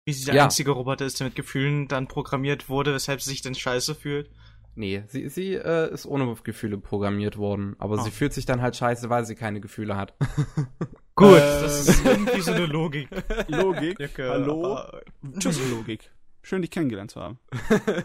wie 0.07 0.13
sie 0.13 0.25
der 0.25 0.35
ja. 0.35 0.45
einzige 0.45 0.71
Roboter 0.71 1.07
ist, 1.07 1.21
der 1.21 1.27
mit 1.27 1.37
Gefühlen 1.37 1.89
dann 1.89 2.09
programmiert 2.09 2.69
wurde, 2.69 2.95
weshalb 2.95 3.21
sie 3.21 3.31
sich 3.31 3.43
dann 3.43 3.55
scheiße 3.55 3.95
fühlt. 3.95 4.31
Nee, 4.75 5.03
sie, 5.09 5.29
sie 5.29 5.55
äh, 5.55 5.93
ist 5.93 6.07
ohne 6.07 6.35
Gefühle 6.43 6.79
programmiert 6.79 7.37
worden, 7.37 7.77
aber 7.79 7.97
oh. 7.97 8.03
sie 8.03 8.11
fühlt 8.11 8.33
sich 8.33 8.47
dann 8.47 8.63
halt 8.63 8.77
scheiße, 8.77 9.11
weil 9.11 9.27
sie 9.27 9.35
keine 9.35 9.61
Gefühle 9.61 9.97
hat. 9.97 10.15
Gut, 11.15 11.37
äh, 11.37 11.61
das 11.61 11.89
ist 11.89 12.05
irgendwie 12.05 12.41
so 12.41 12.53
eine 12.53 12.67
Logik. 12.67 13.09
Logik? 13.49 13.99
Hallo? 14.19 14.79
Tschüss, 15.39 15.61
Logik. 15.71 16.11
Schön, 16.43 16.63
dich 16.63 16.71
kennengelernt 16.71 17.11
zu 17.11 17.21
haben. 17.21 17.39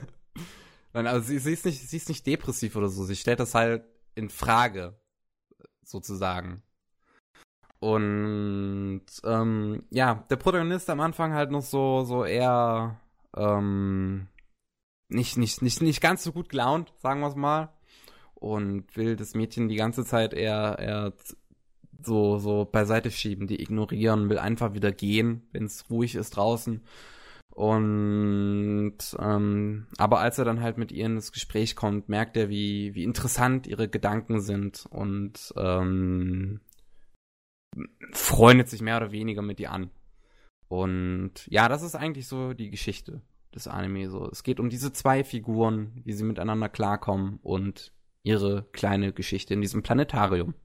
Nein, 0.93 1.07
also 1.07 1.25
sie, 1.27 1.39
sie, 1.39 1.53
ist 1.53 1.65
nicht, 1.65 1.88
sie 1.88 1.97
ist 1.97 2.09
nicht 2.09 2.27
depressiv 2.27 2.75
oder 2.75 2.89
so. 2.89 3.05
Sie 3.05 3.15
stellt 3.15 3.39
das 3.39 3.53
halt 3.53 3.83
in 4.15 4.29
Frage, 4.29 4.99
sozusagen. 5.83 6.63
Und 7.79 9.03
ähm, 9.23 9.83
ja, 9.89 10.25
der 10.29 10.38
Protagonist 10.38 10.89
am 10.89 11.01
Anfang 11.01 11.33
halt 11.33 11.51
noch 11.51 11.61
so, 11.61 12.03
so 12.03 12.25
eher 12.25 12.99
ähm, 13.35 14.27
nicht, 15.09 15.38
nicht, 15.38 15.61
nicht, 15.61 15.81
nicht 15.81 16.01
ganz 16.01 16.23
so 16.23 16.31
gut 16.31 16.49
gelaunt, 16.49 16.93
sagen 16.97 17.21
wir 17.21 17.27
es 17.27 17.35
mal. 17.35 17.69
Und 18.33 18.95
will 18.95 19.15
das 19.15 19.33
Mädchen 19.33 19.69
die 19.69 19.75
ganze 19.75 20.05
Zeit 20.05 20.33
eher, 20.33 20.77
eher 20.79 21.13
so, 22.03 22.38
so 22.38 22.65
beiseite 22.65 23.11
schieben, 23.11 23.47
die 23.47 23.61
ignorieren, 23.61 24.29
will 24.29 24.39
einfach 24.39 24.73
wieder 24.73 24.91
gehen, 24.91 25.47
wenn 25.51 25.65
es 25.65 25.89
ruhig 25.89 26.15
ist 26.15 26.31
draußen. 26.31 26.81
Und 27.55 28.97
ähm, 29.17 29.88
aber 29.97 30.19
als 30.19 30.38
er 30.38 30.45
dann 30.45 30.61
halt 30.61 30.77
mit 30.77 30.91
ihr 30.91 31.05
ins 31.05 31.31
Gespräch 31.31 31.75
kommt, 31.75 32.09
merkt 32.09 32.35
er, 32.35 32.49
wie, 32.49 32.93
wie 32.95 33.05
interessant 33.05 33.65
ihre 33.65 33.88
Gedanken 33.88 34.41
sind 34.41 34.85
und 34.89 35.53
ähm, 35.55 36.59
freundet 38.11 38.69
sich 38.69 38.81
mehr 38.81 38.97
oder 38.97 39.11
weniger 39.11 39.41
mit 39.41 39.59
ihr 39.59 39.71
an. 39.71 39.89
Und 40.67 41.45
ja, 41.47 41.69
das 41.69 41.83
ist 41.83 41.95
eigentlich 41.95 42.27
so 42.27 42.53
die 42.53 42.69
Geschichte 42.69 43.21
des 43.53 43.67
Anime. 43.67 44.09
So, 44.09 44.29
es 44.29 44.43
geht 44.43 44.59
um 44.59 44.69
diese 44.69 44.93
zwei 44.93 45.23
Figuren, 45.23 45.91
wie 46.03 46.13
sie 46.13 46.23
miteinander 46.23 46.69
klarkommen 46.69 47.39
und 47.41 47.93
ihre 48.23 48.65
kleine 48.71 49.13
Geschichte 49.13 49.53
in 49.53 49.61
diesem 49.61 49.83
Planetarium. 49.83 50.55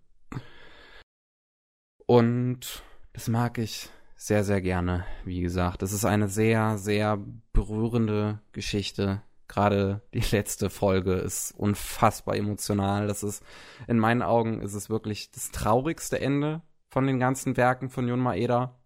Und 2.07 2.83
das 3.13 3.29
mag 3.29 3.59
ich 3.59 3.89
sehr, 4.17 4.45
sehr 4.45 4.61
gerne, 4.61 5.05
wie 5.25 5.41
gesagt. 5.41 5.83
Es 5.83 5.93
ist 5.93 6.05
eine 6.05 6.29
sehr, 6.29 6.79
sehr 6.79 7.19
berührende 7.53 8.41
Geschichte. 8.53 9.23
Gerade 9.47 10.03
die 10.15 10.25
letzte 10.31 10.71
Folge 10.71 11.15
ist 11.15 11.53
unfassbar 11.53 12.37
emotional. 12.37 13.07
Das 13.07 13.23
ist, 13.23 13.45
in 13.87 13.99
meinen 13.99 14.23
Augen, 14.23 14.61
ist 14.61 14.75
es 14.75 14.91
wirklich 14.91 15.31
das 15.31 15.51
traurigste 15.51 16.21
Ende 16.21 16.63
von 16.91 17.07
den 17.07 17.19
ganzen 17.19 17.57
Werken 17.57 17.89
von 17.89 18.09
Jun 18.09 18.21
Maeda. 18.21 18.79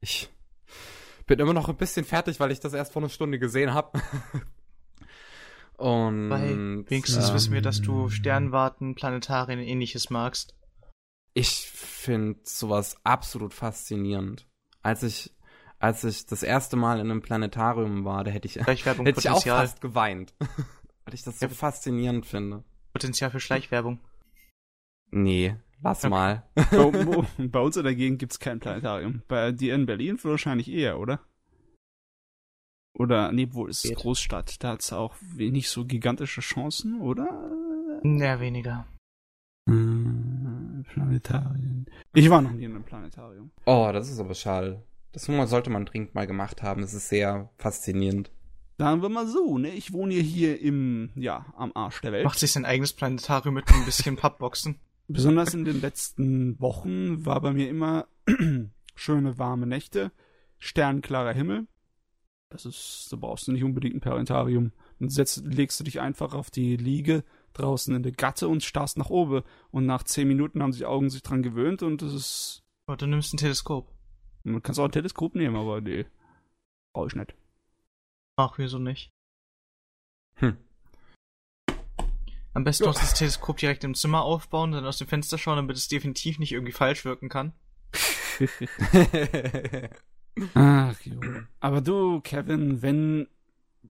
Ich 0.00 0.30
bin 1.26 1.38
immer 1.38 1.52
noch 1.52 1.68
ein 1.68 1.76
bisschen 1.76 2.04
fertig, 2.04 2.40
weil 2.40 2.52
ich 2.52 2.60
das 2.60 2.72
erst 2.72 2.92
vor 2.92 3.02
einer 3.02 3.10
Stunde 3.10 3.38
gesehen 3.38 3.74
habe. 3.74 4.00
Und 5.76 6.30
Weil 6.30 6.88
wenigstens 6.88 7.28
ähm, 7.28 7.34
wissen 7.34 7.52
wir, 7.52 7.62
dass 7.62 7.80
du 7.80 8.08
Sternwarten, 8.08 8.96
Planetarien 8.96 9.60
ähnliches 9.60 10.10
magst. 10.10 10.56
Ich 11.34 11.70
finde 11.70 12.40
sowas 12.42 12.96
absolut 13.04 13.54
faszinierend. 13.54 14.48
Als 14.82 15.04
ich, 15.04 15.32
als 15.78 16.02
ich 16.02 16.26
das 16.26 16.42
erste 16.42 16.74
Mal 16.74 16.98
in 16.98 17.08
einem 17.08 17.22
Planetarium 17.22 18.04
war, 18.04 18.24
da 18.24 18.32
hätte 18.32 18.48
ich, 18.48 18.56
hätte 18.56 18.72
ich 18.72 19.30
auch 19.30 19.44
fast 19.44 19.80
geweint. 19.80 20.34
weil 21.04 21.14
ich 21.14 21.22
das 21.22 21.38
so 21.38 21.46
ja. 21.46 21.52
faszinierend 21.52 22.26
finde. 22.26 22.64
Potenzial 22.92 23.30
für 23.30 23.38
Schleichwerbung. 23.38 24.00
Nee, 25.12 25.56
lass 25.82 26.04
okay. 26.04 26.10
mal. 26.10 26.42
bei, 26.54 27.26
bei 27.46 27.60
uns 27.60 27.76
in 27.76 27.84
der 27.84 27.94
Gegend 27.94 28.18
gibt's 28.18 28.38
kein 28.38 28.60
Planetarium. 28.60 29.22
Bei 29.28 29.52
dir 29.52 29.74
in 29.74 29.86
Berlin 29.86 30.18
wahrscheinlich 30.22 30.70
eher, 30.70 30.98
oder? 30.98 31.20
Oder, 32.94 33.30
nee, 33.32 33.48
wo 33.52 33.66
ist 33.66 33.82
Geht. 33.82 33.96
Großstadt? 33.96 34.62
Da 34.62 34.70
hat's 34.70 34.92
auch 34.92 35.14
wenig 35.20 35.70
so 35.70 35.84
gigantische 35.84 36.40
Chancen, 36.40 37.00
oder? 37.00 37.28
Ja, 38.02 38.40
weniger. 38.40 38.86
Hm, 39.68 40.84
Planetarien. 40.88 41.86
Ich 42.14 42.28
war 42.28 42.42
noch 42.42 42.50
nie 42.50 42.64
in 42.64 42.72
einem 42.72 42.84
Planetarium. 42.84 43.50
Oh, 43.66 43.90
das 43.92 44.10
ist 44.10 44.18
aber 44.18 44.34
schade. 44.34 44.82
Das 45.12 45.24
sollte 45.24 45.70
man 45.70 45.86
dringend 45.86 46.14
mal 46.14 46.26
gemacht 46.26 46.62
haben. 46.62 46.82
Es 46.82 46.94
ist 46.94 47.08
sehr 47.08 47.50
faszinierend. 47.56 48.30
Sagen 48.78 49.02
wir 49.02 49.08
mal 49.08 49.26
so, 49.26 49.58
ne? 49.58 49.70
Ich 49.70 49.92
wohne 49.92 50.14
hier 50.14 50.60
im, 50.60 51.10
ja, 51.16 51.46
am 51.56 51.72
Arsch 51.74 52.00
der 52.00 52.12
Welt. 52.12 52.24
Macht 52.24 52.38
sich 52.38 52.52
sein 52.52 52.64
eigenes 52.64 52.92
Planetarium 52.92 53.54
mit 53.54 53.68
ein 53.68 53.84
bisschen 53.84 54.16
Pappboxen. 54.16 54.78
Besonders 55.08 55.54
in 55.54 55.64
den 55.64 55.80
letzten 55.80 56.60
Wochen 56.60 57.24
war 57.24 57.40
bei 57.40 57.52
mir 57.52 57.68
immer 57.70 58.06
schöne 58.94 59.38
warme 59.38 59.66
Nächte, 59.66 60.12
sternklarer 60.58 61.32
Himmel. 61.32 61.66
Das 62.50 62.66
ist, 62.66 63.08
da 63.10 63.16
brauchst 63.16 63.48
du 63.48 63.52
nicht 63.52 63.64
unbedingt 63.64 63.96
ein 63.96 64.00
Planetarium. 64.00 64.72
Dann 64.98 65.08
setzt, 65.08 65.44
legst 65.46 65.80
du 65.80 65.84
dich 65.84 66.00
einfach 66.00 66.34
auf 66.34 66.50
die 66.50 66.76
Liege 66.76 67.24
draußen 67.54 67.94
in 67.94 68.02
der 68.02 68.12
Gatte 68.12 68.48
und 68.48 68.62
starrst 68.62 68.98
nach 68.98 69.10
oben. 69.10 69.42
Und 69.70 69.86
nach 69.86 70.02
zehn 70.02 70.28
Minuten 70.28 70.62
haben 70.62 70.72
sich 70.72 70.84
Augen 70.84 71.08
sich 71.08 71.22
dran 71.22 71.42
gewöhnt 71.42 71.82
und 71.82 72.02
das 72.02 72.12
ist. 72.12 72.62
Aber 72.86 72.96
du 72.96 73.06
nimmst 73.06 73.32
ein 73.32 73.38
Teleskop. 73.38 73.90
Man 74.44 74.62
kann 74.62 74.76
auch 74.76 74.84
ein 74.84 74.92
Teleskop 74.92 75.34
nehmen, 75.34 75.56
aber 75.56 75.80
nee. 75.80 76.06
Brauch 76.92 77.06
ich 77.06 77.14
nicht. 77.14 77.34
Ach, 78.36 78.56
wieso 78.58 78.78
nicht? 78.78 79.10
Hm. 80.36 80.56
Am 82.54 82.64
besten 82.64 82.84
noch 82.84 82.94
das 82.94 83.14
Teleskop 83.14 83.58
direkt 83.58 83.84
im 83.84 83.94
Zimmer 83.94 84.22
aufbauen, 84.22 84.72
dann 84.72 84.86
aus 84.86 84.98
dem 84.98 85.06
Fenster 85.06 85.38
schauen, 85.38 85.56
damit 85.56 85.76
es 85.76 85.88
definitiv 85.88 86.38
nicht 86.38 86.52
irgendwie 86.52 86.72
falsch 86.72 87.04
wirken 87.04 87.28
kann. 87.28 87.52
Ach, 90.54 91.00
jo. 91.02 91.20
Aber 91.60 91.80
du, 91.80 92.20
Kevin, 92.20 92.82
wenn. 92.82 93.28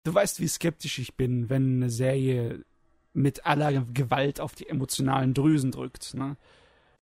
Du 0.04 0.14
weißt, 0.14 0.40
wie 0.40 0.48
skeptisch 0.48 0.98
ich 0.98 1.16
bin, 1.16 1.50
wenn 1.50 1.76
eine 1.76 1.90
Serie 1.90 2.64
mit 3.12 3.44
aller 3.46 3.84
Gewalt 3.92 4.40
auf 4.40 4.54
die 4.54 4.68
emotionalen 4.68 5.34
Drüsen 5.34 5.70
drückt. 5.70 6.14
Ne? 6.14 6.36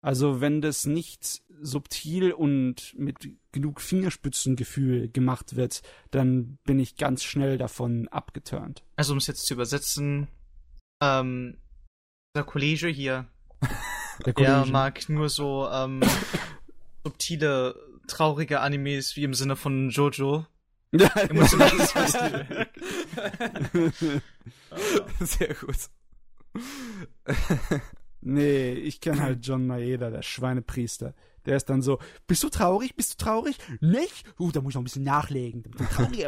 Also 0.01 0.41
wenn 0.41 0.61
das 0.61 0.87
nicht 0.87 1.43
subtil 1.61 2.33
und 2.33 2.95
mit 2.97 3.17
genug 3.53 3.81
Fingerspitzengefühl 3.81 5.09
gemacht 5.09 5.57
wird, 5.57 5.83
dann 6.11 6.59
bin 6.65 6.79
ich 6.79 6.97
ganz 6.97 7.25
schnell 7.25 7.59
davon 7.59 8.07
abgeturnt. 8.09 8.85
Also 8.97 9.13
um 9.13 9.19
es 9.19 9.27
jetzt 9.27 9.47
zu 9.47 9.55
übersetzen, 9.55 10.29
ähm, 11.01 11.59
der 12.35 12.45
Kollege 12.45 12.89
hier, 12.89 13.27
der, 14.27 14.33
der 14.33 14.67
mag 14.67 15.09
nur 15.09 15.29
so 15.29 15.69
ähm, 15.71 16.01
subtile, 17.05 17.75
traurige 18.07 18.61
Animes 18.61 19.17
wie 19.17 19.25
im 19.25 19.35
Sinne 19.35 19.57
von 19.57 19.91
Jojo. 19.91 20.47
Ja, 20.91 21.09
Emotionales 21.09 21.93
Festival. 21.93 22.67
Sehr 25.21 25.55
gut. 25.55 25.77
nee, 28.21 28.73
ich 28.73 29.01
kenne 29.01 29.23
halt 29.23 29.47
John 29.47 29.67
Maeda, 29.67 30.11
der 30.11 30.23
Schweinepriester. 30.23 31.15
Der 31.47 31.57
ist 31.57 31.67
dann 31.67 31.83
so, 31.83 31.99
bist 32.27 32.43
du 32.43 32.49
traurig? 32.49 32.95
Bist 32.95 33.13
du 33.13 33.25
traurig? 33.25 33.57
Nicht? 33.81 34.25
Uh, 34.39 34.51
da 34.51 34.61
muss 34.61 34.71
ich 34.71 34.75
noch 34.75 34.83
ein 34.83 34.85
bisschen 34.85 35.05
nachlegen. 35.05 35.63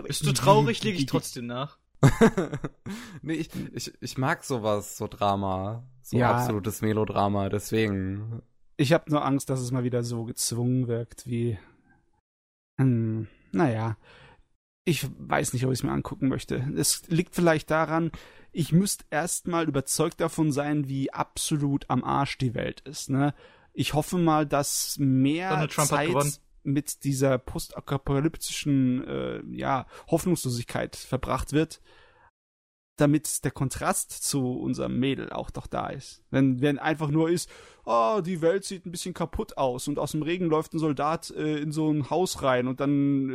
bist 0.06 0.26
du 0.26 0.33
traurig? 0.33 0.83
Lege 0.83 0.98
ich 0.98 1.06
trotzdem 1.06 1.46
nach. 1.46 1.78
nee, 3.23 3.35
ich, 3.35 3.51
ich, 3.73 3.93
ich 4.01 4.19
mag 4.19 4.45
sowas, 4.45 4.97
so 4.97 5.07
Drama. 5.07 5.85
So 6.03 6.17
ja. 6.17 6.35
absolutes 6.35 6.83
Melodrama, 6.83 7.49
deswegen. 7.49 8.43
Ich 8.77 8.93
habe 8.93 9.11
nur 9.11 9.25
Angst, 9.25 9.51
dass 9.51 9.61
es 9.61 9.71
mal 9.71 9.85
wieder 9.85 10.03
so 10.03 10.25
gezwungen 10.25 10.89
wirkt, 10.89 11.27
wie. 11.27 11.59
Hm, 12.81 13.29
naja 13.53 13.97
ich 14.85 15.07
weiß 15.19 15.53
nicht, 15.53 15.65
ob 15.65 15.73
ich 15.73 15.79
es 15.79 15.83
mir 15.83 15.93
angucken 15.93 16.29
möchte. 16.29 16.57
Es 16.77 17.03
liegt 17.09 17.35
vielleicht 17.35 17.71
daran, 17.71 18.11
ich 18.53 18.73
müsste 18.73 19.05
erstmal 19.11 19.69
überzeugt 19.69 20.21
davon 20.21 20.53
sein, 20.53 20.89
wie 20.89 21.13
absolut 21.13 21.89
am 21.89 22.03
Arsch 22.03 22.39
die 22.39 22.55
Welt 22.55 22.81
ist. 22.81 23.11
Ne? 23.11 23.35
Ich 23.73 23.95
hoffe 23.95 24.19
mal, 24.19 24.47
dass 24.47 24.97
mehr 24.99 25.69
Zeit 25.69 26.41
mit 26.62 27.05
dieser 27.05 27.38
postapokalyptischen 27.38 29.07
äh, 29.07 29.42
ja, 29.53 29.87
Hoffnungslosigkeit 30.09 30.96
verbracht 30.96 31.53
wird, 31.53 31.81
damit 33.01 33.44
der 33.44 33.51
Kontrast 33.51 34.11
zu 34.11 34.53
unserem 34.53 34.99
Mädel 34.99 35.31
auch 35.31 35.51
doch 35.51 35.66
da 35.66 35.88
ist. 35.88 36.23
Wenn, 36.31 36.61
wenn 36.61 36.79
einfach 36.79 37.11
nur 37.11 37.31
ist, 37.31 37.51
oh, 37.85 38.20
die 38.25 38.42
Welt 38.42 38.64
sieht 38.64 38.85
ein 38.85 38.92
bisschen 38.92 39.14
kaputt 39.14 39.57
aus 39.57 39.88
und 39.88 39.99
aus 39.99 40.12
dem 40.12 40.23
Regen 40.23 40.46
läuft 40.46 40.75
ein 40.75 40.79
Soldat 40.79 41.31
äh, 41.31 41.59
in 41.59 41.73
so 41.73 41.90
ein 41.90 42.11
Haus 42.11 42.42
rein 42.42 42.68
und 42.68 42.81
dann 42.81 43.31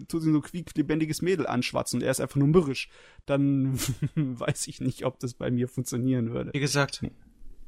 äh, 0.00 0.04
tut 0.06 0.22
sie 0.22 0.32
so 0.32 0.38
ein 0.38 0.42
quieklebendiges 0.42 1.22
Mädel 1.22 1.46
anschwatzen 1.46 1.98
und 1.98 2.04
er 2.04 2.10
ist 2.10 2.20
einfach 2.20 2.36
nur 2.36 2.48
mürrisch, 2.48 2.88
dann 3.26 3.78
weiß 4.14 4.68
ich 4.68 4.80
nicht, 4.80 5.04
ob 5.04 5.18
das 5.18 5.34
bei 5.34 5.50
mir 5.50 5.68
funktionieren 5.68 6.32
würde. 6.32 6.52
Wie 6.54 6.60
gesagt, 6.60 7.02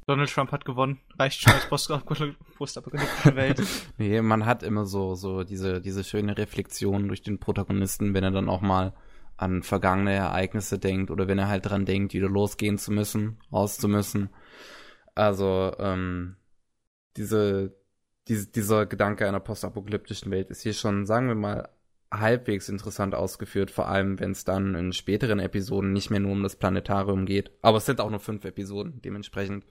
Donald 0.06 0.30
Trump 0.30 0.52
hat 0.52 0.64
gewonnen. 0.64 1.00
Reicht 1.18 1.42
schon 1.42 1.52
als 1.52 1.66
postapokalyptische 2.56 3.36
Welt. 3.36 3.62
nee, 3.98 4.20
man 4.20 4.46
hat 4.46 4.62
immer 4.62 4.84
so, 4.84 5.14
so 5.14 5.44
diese, 5.44 5.80
diese 5.80 6.04
schöne 6.04 6.36
Reflexion 6.36 7.08
durch 7.08 7.22
den 7.22 7.38
Protagonisten, 7.38 8.14
wenn 8.14 8.24
er 8.24 8.30
dann 8.30 8.48
auch 8.48 8.60
mal 8.60 8.94
an 9.36 9.62
vergangene 9.62 10.12
Ereignisse 10.12 10.78
denkt 10.78 11.10
oder 11.10 11.28
wenn 11.28 11.38
er 11.38 11.48
halt 11.48 11.66
dran 11.66 11.86
denkt, 11.86 12.14
wieder 12.14 12.28
losgehen 12.28 12.78
zu 12.78 12.92
müssen, 12.92 13.38
raus 13.52 13.78
zu 13.78 13.88
müssen. 13.88 14.30
Also, 15.14 15.72
ähm, 15.78 16.36
diese, 17.16 17.76
diese, 18.28 18.50
dieser 18.50 18.86
Gedanke 18.86 19.26
einer 19.26 19.40
postapokalyptischen 19.40 20.30
Welt 20.30 20.50
ist 20.50 20.62
hier 20.62 20.74
schon, 20.74 21.06
sagen 21.06 21.28
wir 21.28 21.34
mal, 21.34 21.68
halbwegs 22.12 22.68
interessant 22.68 23.14
ausgeführt, 23.14 23.70
vor 23.70 23.88
allem 23.88 24.20
wenn 24.20 24.32
es 24.32 24.44
dann 24.44 24.74
in 24.74 24.92
späteren 24.92 25.38
Episoden 25.38 25.92
nicht 25.92 26.10
mehr 26.10 26.20
nur 26.20 26.32
um 26.32 26.42
das 26.42 26.56
Planetarium 26.56 27.26
geht. 27.26 27.50
Aber 27.62 27.78
es 27.78 27.86
sind 27.86 28.00
auch 28.00 28.10
nur 28.10 28.20
fünf 28.20 28.44
Episoden, 28.44 29.00
dementsprechend 29.02 29.64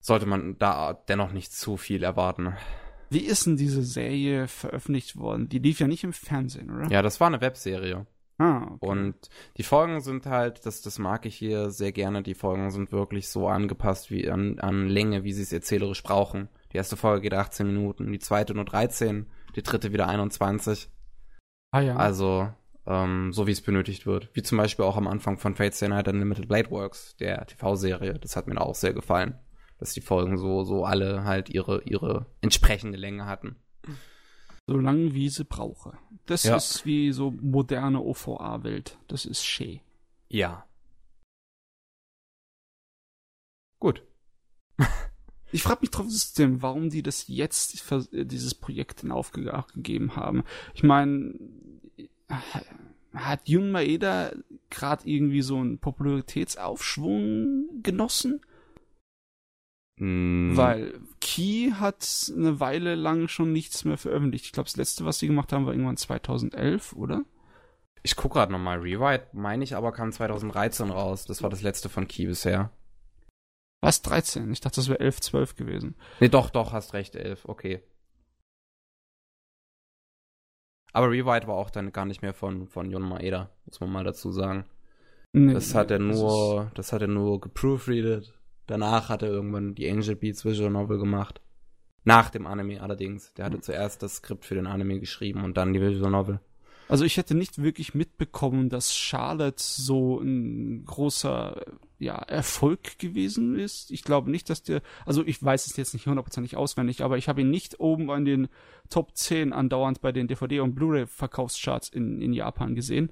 sollte 0.00 0.26
man 0.26 0.58
da 0.58 0.92
dennoch 0.92 1.32
nicht 1.32 1.52
zu 1.52 1.76
viel 1.76 2.02
erwarten. 2.02 2.54
Wie 3.08 3.20
ist 3.20 3.46
denn 3.46 3.56
diese 3.56 3.82
Serie 3.82 4.48
veröffentlicht 4.48 5.16
worden? 5.16 5.48
Die 5.48 5.58
lief 5.58 5.80
ja 5.80 5.86
nicht 5.86 6.04
im 6.04 6.12
Fernsehen, 6.12 6.70
oder? 6.70 6.88
Ja, 6.88 7.02
das 7.02 7.20
war 7.20 7.26
eine 7.28 7.40
Webserie. 7.40 8.06
Ah, 8.38 8.62
okay. 8.62 8.86
Und 8.86 9.14
die 9.56 9.62
Folgen 9.62 10.00
sind 10.00 10.26
halt, 10.26 10.66
das, 10.66 10.82
das 10.82 10.98
mag 10.98 11.26
ich 11.26 11.36
hier 11.36 11.70
sehr 11.70 11.92
gerne, 11.92 12.22
die 12.22 12.34
Folgen 12.34 12.70
sind 12.70 12.90
wirklich 12.90 13.28
so 13.28 13.48
angepasst 13.48 14.10
wie 14.10 14.28
an, 14.30 14.58
an 14.58 14.88
Länge, 14.88 15.22
wie 15.22 15.32
sie 15.32 15.42
es 15.42 15.52
erzählerisch 15.52 16.02
brauchen. 16.02 16.48
Die 16.72 16.78
erste 16.78 16.96
Folge 16.96 17.22
geht 17.22 17.34
18 17.34 17.66
Minuten, 17.66 18.10
die 18.10 18.18
zweite 18.18 18.54
nur 18.54 18.64
13, 18.64 19.26
die 19.54 19.62
dritte 19.62 19.92
wieder 19.92 20.08
21. 20.08 20.88
Ah 21.70 21.80
ja. 21.80 21.96
Also, 21.96 22.50
ähm, 22.86 23.32
so 23.32 23.46
wie 23.46 23.52
es 23.52 23.60
benötigt 23.60 24.06
wird. 24.06 24.28
Wie 24.34 24.42
zum 24.42 24.58
Beispiel 24.58 24.84
auch 24.84 24.96
am 24.96 25.08
Anfang 25.08 25.38
von 25.38 25.54
Fate 25.54 25.74
Stay 25.74 25.88
Night 25.88 26.08
Unlimited 26.08 26.48
Blade 26.48 26.70
Works, 26.70 27.16
der 27.16 27.46
TV-Serie. 27.46 28.18
Das 28.18 28.36
hat 28.36 28.46
mir 28.46 28.60
auch 28.60 28.74
sehr 28.74 28.92
gefallen 28.92 29.38
dass 29.82 29.94
die 29.94 30.00
Folgen 30.00 30.38
so, 30.38 30.62
so 30.62 30.84
alle 30.84 31.24
halt 31.24 31.50
ihre, 31.50 31.82
ihre 31.82 32.26
entsprechende 32.40 32.96
Länge 32.96 33.26
hatten. 33.26 33.56
So 34.68 34.78
lang 34.78 35.12
wie 35.12 35.28
sie 35.28 35.44
brauche. 35.44 35.98
Das 36.24 36.44
ja. 36.44 36.54
ist 36.54 36.86
wie 36.86 37.10
so 37.10 37.32
moderne 37.32 38.00
OVA-Welt. 38.00 38.96
Das 39.08 39.24
ist 39.24 39.42
schön. 39.42 39.80
Ja. 40.28 40.64
Gut. 43.80 44.06
Ich 45.54 45.64
frage 45.64 45.82
mich 45.82 45.90
trotzdem, 45.90 46.62
warum 46.62 46.88
die 46.88 47.02
das 47.02 47.28
jetzt, 47.28 47.84
dieses 48.10 48.54
Projekt 48.54 49.02
in 49.02 49.12
Aufgabe 49.12 49.66
gegeben 49.74 50.16
haben. 50.16 50.44
Ich 50.72 50.82
meine, 50.82 51.34
hat 53.14 53.48
Jun 53.48 53.70
Maeda 53.70 54.32
gerade 54.70 55.08
irgendwie 55.08 55.42
so 55.42 55.58
einen 55.58 55.78
Popularitätsaufschwung 55.78 57.82
genossen? 57.82 58.40
Mm. 59.96 60.56
Weil 60.56 61.00
Key 61.20 61.72
hat 61.72 62.32
eine 62.36 62.60
Weile 62.60 62.94
lang 62.94 63.28
schon 63.28 63.52
nichts 63.52 63.84
mehr 63.84 63.98
veröffentlicht. 63.98 64.46
Ich 64.46 64.52
glaube, 64.52 64.68
das 64.68 64.76
letzte, 64.76 65.04
was 65.04 65.18
sie 65.18 65.26
gemacht 65.26 65.52
haben, 65.52 65.66
war 65.66 65.72
irgendwann 65.72 65.96
2011, 65.96 66.94
oder? 66.94 67.24
Ich 68.02 68.16
gucke 68.16 68.34
gerade 68.34 68.52
nochmal. 68.52 68.80
Rewrite, 68.80 69.28
meine 69.32 69.62
ich, 69.62 69.76
aber 69.76 69.92
kam 69.92 70.10
2013 70.10 70.90
raus. 70.90 71.24
Das 71.24 71.42
war 71.42 71.50
das 71.50 71.62
letzte 71.62 71.88
von 71.88 72.08
Key 72.08 72.26
bisher. 72.26 72.72
Was? 73.80 74.02
13? 74.02 74.50
Ich 74.52 74.60
dachte, 74.60 74.76
das 74.76 74.88
wäre 74.88 75.00
11, 75.00 75.20
12 75.20 75.56
gewesen. 75.56 75.94
Nee, 76.20 76.28
doch, 76.28 76.50
doch, 76.50 76.72
hast 76.72 76.94
recht, 76.94 77.14
11. 77.14 77.44
Okay. 77.44 77.82
Aber 80.92 81.10
Rewrite 81.10 81.46
war 81.46 81.54
auch 81.54 81.70
dann 81.70 81.92
gar 81.92 82.04
nicht 82.04 82.22
mehr 82.22 82.34
von, 82.34 82.66
von 82.66 82.90
Jon 82.90 83.02
Maeda, 83.02 83.50
muss 83.66 83.80
man 83.80 83.90
mal 83.90 84.04
dazu 84.04 84.30
sagen. 84.30 84.64
Nee, 85.32 85.54
das 85.54 85.74
hat 85.74 85.90
er 85.90 85.98
nur, 85.98 86.64
das, 86.64 86.74
das 86.74 86.92
hat 86.92 87.02
er 87.02 87.08
nur 87.08 87.40
geproofreadet. 87.40 88.34
Danach 88.66 89.08
hat 89.08 89.22
er 89.22 89.28
irgendwann 89.28 89.74
die 89.74 89.90
Angel 89.90 90.14
Beats 90.14 90.44
Visual 90.44 90.70
Novel 90.70 90.98
gemacht. 90.98 91.40
Nach 92.04 92.30
dem 92.30 92.46
Anime 92.46 92.82
allerdings. 92.82 93.32
Der 93.34 93.46
hatte 93.46 93.56
mhm. 93.58 93.62
zuerst 93.62 94.02
das 94.02 94.16
Skript 94.16 94.44
für 94.44 94.54
den 94.54 94.66
Anime 94.66 95.00
geschrieben 95.00 95.44
und 95.44 95.56
dann 95.56 95.72
die 95.72 95.80
Visual 95.80 96.10
Novel. 96.10 96.40
Also 96.92 97.06
ich 97.06 97.16
hätte 97.16 97.34
nicht 97.34 97.62
wirklich 97.62 97.94
mitbekommen, 97.94 98.68
dass 98.68 98.94
Charlotte 98.94 99.62
so 99.62 100.20
ein 100.20 100.84
großer 100.84 101.64
ja, 101.98 102.16
Erfolg 102.16 102.98
gewesen 102.98 103.58
ist. 103.58 103.90
Ich 103.90 104.04
glaube 104.04 104.30
nicht, 104.30 104.50
dass 104.50 104.62
der, 104.62 104.82
also 105.06 105.24
ich 105.24 105.42
weiß 105.42 105.64
es 105.64 105.78
jetzt 105.78 105.94
nicht 105.94 106.06
hundertprozentig 106.06 106.54
auswendig, 106.54 107.02
aber 107.02 107.16
ich 107.16 107.30
habe 107.30 107.40
ihn 107.40 107.48
nicht 107.48 107.80
oben 107.80 108.10
an 108.10 108.26
den 108.26 108.48
Top 108.90 109.16
10 109.16 109.54
andauernd 109.54 110.02
bei 110.02 110.12
den 110.12 110.28
DVD- 110.28 110.60
und 110.60 110.74
Blu-ray-Verkaufscharts 110.74 111.88
in, 111.88 112.20
in 112.20 112.34
Japan 112.34 112.74
gesehen. 112.74 113.10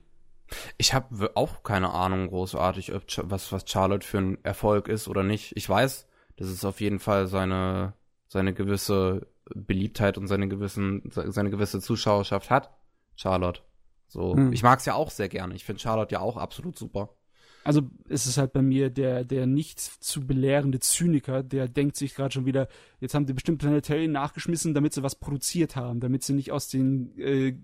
Ich 0.77 0.93
habe 0.93 1.31
auch 1.35 1.63
keine 1.63 1.95
Ahnung 1.95 2.29
großartig, 2.29 2.93
ob, 2.93 3.05
was, 3.31 3.51
was 3.51 3.65
Charlotte 3.67 4.07
für 4.07 4.19
ein 4.19 4.45
Erfolg 4.45 4.89
ist 4.89 5.09
oder 5.09 5.23
nicht. 5.23 5.57
Ich 5.57 5.67
weiß, 5.67 6.07
dass 6.37 6.49
es 6.49 6.67
auf 6.67 6.83
jeden 6.83 6.99
Fall 6.99 7.29
seine, 7.29 7.95
seine 8.29 8.53
gewisse 8.53 9.27
Beliebtheit 9.55 10.19
und 10.19 10.27
seine 10.27 10.49
gewissen, 10.49 11.11
seine 11.11 11.49
gewisse 11.49 11.81
Zuschauerschaft 11.81 12.51
hat. 12.51 12.77
Charlotte. 13.17 13.63
So, 14.11 14.35
hm. 14.35 14.53
ich 14.53 14.63
mag's 14.63 14.85
ja 14.85 14.95
auch 14.95 15.11
sehr 15.11 15.29
gerne. 15.29 15.55
Ich 15.55 15.65
finde 15.65 15.81
Charlotte 15.81 16.13
ja 16.13 16.21
auch 16.21 16.37
absolut 16.37 16.77
super. 16.77 17.17
Also 17.63 17.83
ist 18.09 18.27
es 18.27 18.39
halt 18.39 18.53
bei 18.53 18.63
mir 18.63 18.91
der, 18.91 19.25
der 19.25 19.47
nicht 19.47 19.79
zu 19.81 20.27
belehrende 20.27 20.81
Zyniker, 20.81 21.43
der 21.43 21.69
denkt 21.69 21.97
sich 21.97 22.15
gerade 22.15 22.33
schon 22.33 22.47
wieder, 22.47 22.69
jetzt 23.01 23.15
haben 23.15 23.27
die 23.27 23.35
bestimmt 23.35 23.61
Planetarian 23.61 24.13
nachgeschmissen, 24.13 24.75
damit 24.75 24.95
sie 24.95 25.03
was 25.03 25.15
produziert 25.15 25.77
haben, 25.77 26.01
damit 26.01 26.25
sie 26.25 26.33
nicht 26.33 26.53
aus 26.53 26.69
den 26.69 27.17
äh, 27.19 27.57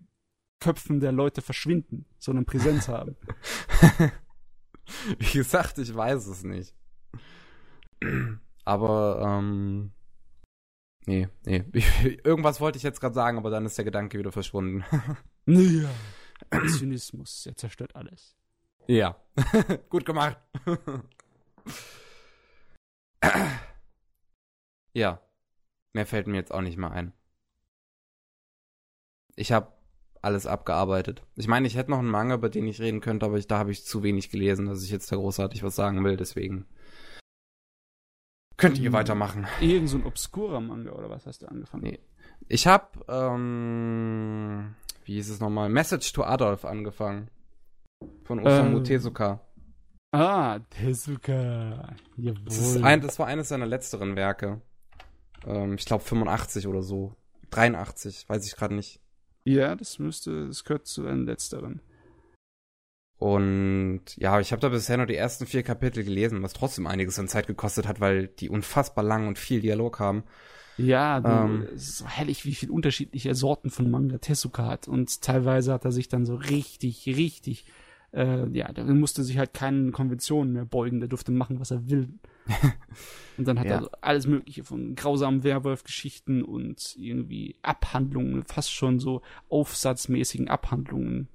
Köpfen 0.61 1.01
der 1.01 1.13
Leute 1.13 1.43
verschwinden, 1.43 2.07
sondern 2.19 2.45
Präsenz 2.45 2.89
haben. 2.89 3.17
Wie 5.19 5.39
gesagt, 5.39 5.79
ich 5.79 5.95
weiß 5.95 6.27
es 6.27 6.45
nicht. 6.45 6.75
Aber, 8.65 9.23
ähm, 9.25 9.93
nee, 11.07 11.29
nee. 11.45 11.65
Irgendwas 12.25 12.61
wollte 12.61 12.77
ich 12.77 12.85
jetzt 12.85 13.01
gerade 13.01 13.15
sagen, 13.15 13.39
aber 13.39 13.51
dann 13.51 13.67
ist 13.67 13.79
der 13.79 13.85
Gedanke 13.85 14.19
wieder 14.19 14.33
verschwunden. 14.33 14.85
ja. 15.47 15.89
Zynismus, 16.79 17.47
er 17.47 17.57
zerstört 17.57 17.97
alles. 17.97 18.37
Ja, 18.87 19.21
gut 19.91 20.05
gemacht. 20.05 20.39
ja, 24.93 25.21
mehr 25.93 26.07
fällt 26.07 26.27
mir 26.27 26.37
jetzt 26.37 26.53
auch 26.53 26.61
nicht 26.61 26.77
mehr 26.77 26.91
ein. 26.93 27.13
Ich 29.35 29.53
habe 29.53 29.73
alles 30.23 30.47
abgearbeitet. 30.47 31.23
Ich 31.37 31.47
meine, 31.47 31.67
ich 31.67 31.77
hätte 31.77 31.91
noch 31.91 31.99
einen 31.99 32.11
Manga, 32.11 32.35
über 32.35 32.49
den 32.49 32.67
ich 32.67 32.81
reden 32.81 33.01
könnte, 33.01 33.27
aber 33.27 33.39
ich, 33.39 33.47
da 33.47 33.59
habe 33.59 33.71
ich 33.71 33.85
zu 33.85 34.03
wenig 34.03 34.31
gelesen, 34.31 34.67
dass 34.67 34.83
ich 34.83 34.91
jetzt 34.91 35.11
da 35.13 35.17
großartig 35.17 35.63
was 35.63 35.77
sagen 35.77 36.03
will, 36.05 36.17
deswegen 36.17 36.67
könnt 38.57 38.79
ihr 38.79 38.87
hm. 38.87 38.93
weitermachen. 38.93 39.47
Irgend 39.61 39.89
so 39.89 39.99
ein 39.99 40.07
obskurer 40.07 40.61
Manga 40.61 40.93
oder 40.93 41.11
was 41.11 41.27
hast 41.27 41.43
du 41.43 41.47
angefangen? 41.47 41.85
Nee. 41.85 42.01
Ich 42.49 42.67
habe 42.67 43.05
ähm, 43.09 44.75
wie 45.07 45.15
hieß 45.15 45.31
es 45.31 45.41
nochmal? 45.41 45.69
Message 45.69 46.13
to 46.13 46.25
Adolf 46.25 46.65
angefangen. 46.65 47.31
Von 48.25 48.41
Osamu 48.41 48.79
ähm. 48.79 48.85
Tezuka. 48.85 49.41
Ah, 50.13 50.59
Tezuka. 50.71 51.95
Jawohl. 52.17 52.45
Das, 52.45 52.83
ein, 52.83 53.01
das, 53.01 53.19
war 53.19 53.27
eines 53.27 53.49
seiner 53.49 53.67
letzteren 53.67 54.17
Werke. 54.17 54.61
Ähm, 55.47 55.75
ich 55.75 55.85
glaube 55.85 56.03
85 56.05 56.67
oder 56.67 56.83
so. 56.83 57.15
83, 57.51 58.29
weiß 58.29 58.45
ich 58.47 58.57
gerade 58.57 58.75
nicht. 58.75 59.01
Ja, 59.45 59.77
das 59.77 60.01
müsste, 60.01 60.49
das 60.49 60.65
gehört 60.65 60.87
zu 60.87 61.07
einem 61.07 61.25
letzteren. 61.25 61.81
Und 63.19 64.03
ja, 64.17 64.41
ich 64.41 64.51
habe 64.51 64.61
da 64.61 64.69
bisher 64.69 64.97
nur 64.97 65.07
die 65.07 65.17
ersten 65.17 65.47
vier 65.47 65.63
Kapitel 65.63 66.03
gelesen, 66.03 66.43
was 66.43 66.53
trotzdem 66.53 66.87
einiges 66.87 67.19
an 67.19 67.29
Zeit 67.29 67.47
gekostet 67.47 67.87
hat, 67.87 68.01
weil 68.01 68.27
die 68.27 68.51
unfassbar 68.51 69.05
lang 69.05 69.29
und 69.29 69.39
viel 69.39 69.61
Dialog 69.61 70.01
haben. 70.01 70.25
Ja, 70.79 71.21
du, 71.21 71.29
ähm, 71.29 71.69
es 71.75 71.89
ist 71.89 71.99
so 71.99 72.07
herrlich, 72.07 72.45
wie 72.45 72.55
viele 72.55 72.73
unterschiedliche 72.73 73.35
Sorten 73.35 73.71
von 73.71 73.91
Manga 73.91 74.19
Tezuka 74.19 74.67
hat. 74.67 74.89
Und 74.89 75.23
teilweise 75.23 75.73
hat 75.73 75.85
er 75.85 75.93
sich 75.93 76.09
dann 76.09 76.27
so 76.27 76.35
richtig, 76.35 77.07
richtig, 77.07 77.65
äh, 78.13 78.47
ja, 78.51 78.71
der 78.73 78.85
musste 78.85 79.25
sich 79.25 79.39
halt 79.39 79.55
keinen 79.55 79.93
Konventionen 79.93 80.53
mehr 80.53 80.65
beugen, 80.65 81.01
der 81.01 81.09
durfte 81.09 81.33
machen, 81.33 81.61
was 81.61 81.71
er 81.71 81.89
will. 81.89 82.11
und 83.39 83.49
dann 83.49 83.59
hat 83.59 83.67
ja. 83.67 83.81
er 83.81 83.91
alles 84.03 84.27
Mögliche 84.27 84.65
von 84.65 84.95
grausamen 84.95 85.45
Werwolf-Geschichten 85.45 86.43
und 86.43 86.95
irgendwie 86.97 87.57
Abhandlungen, 87.63 88.45
fast 88.45 88.73
schon 88.73 89.01
so 89.01 89.23
aufsatzmäßigen 89.49 90.49
Abhandlungen 90.49 91.29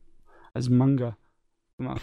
als 0.54 0.70
Manga 0.70 1.18
gemacht. 1.78 2.02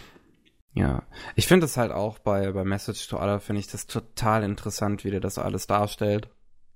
Ja, 0.73 1.03
ich 1.35 1.47
finde 1.47 1.65
es 1.65 1.77
halt 1.77 1.91
auch 1.91 2.19
bei, 2.19 2.51
bei 2.51 2.63
Message 2.63 3.07
to 3.07 3.17
Other, 3.17 3.39
finde 3.39 3.61
ich 3.61 3.67
das 3.67 3.87
total 3.87 4.43
interessant, 4.43 5.03
wie 5.03 5.09
der 5.09 5.19
das 5.19 5.39
alles 5.39 5.65
darstellt 5.65 6.29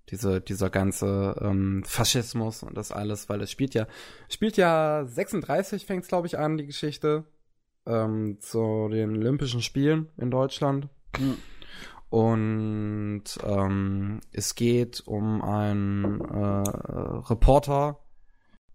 diese, 0.10 0.42
dieser 0.42 0.70
ganze 0.70 1.36
ähm, 1.42 1.84
Faschismus 1.86 2.64
und 2.64 2.76
das 2.76 2.92
alles, 2.92 3.30
weil 3.30 3.42
es 3.42 3.52
spielt 3.52 3.74
ja, 3.74 3.88
spielt 4.30 4.58
ja 4.58 5.06
36 5.06 5.86
fängt 5.86 6.04
es, 6.04 6.10
glaube 6.10 6.28
ich, 6.28 6.38
an, 6.38 6.58
die 6.58 6.66
Geschichte, 6.66 7.26
ähm, 7.86 8.38
zu 8.40 8.90
den 8.90 9.18
Olympischen 9.18 9.62
Spielen 9.62 10.10
in 10.18 10.32
Deutschland. 10.32 10.90
Mhm. 11.18 11.38
Und 12.10 13.24
ähm, 13.44 14.22
es 14.32 14.54
geht 14.54 15.02
um 15.08 15.42
einen 15.42 16.22
äh, 16.22 16.64
Reporter 17.28 18.04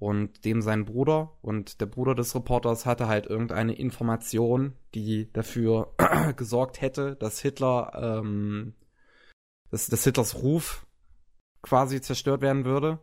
und 0.01 0.45
dem 0.45 0.61
sein 0.61 0.85
Bruder. 0.85 1.37
Und 1.41 1.81
der 1.81 1.87
Bruder 1.87 2.17
des 2.17 2.35
Reporters 2.35 2.85
hatte 2.85 3.07
halt 3.07 3.27
irgendeine 3.27 3.75
Information, 3.75 4.73
die 4.95 5.33
dafür 5.33 5.95
gesorgt 6.37 6.81
hätte, 6.81 7.15
dass 7.15 7.41
Hitler, 7.41 7.93
ähm, 8.23 8.75
dass, 9.71 9.87
dass 9.87 10.03
Hitlers 10.03 10.43
Ruf 10.43 10.88
quasi 11.63 12.01
zerstört 12.01 12.41
werden 12.41 12.65
würde. 12.65 12.99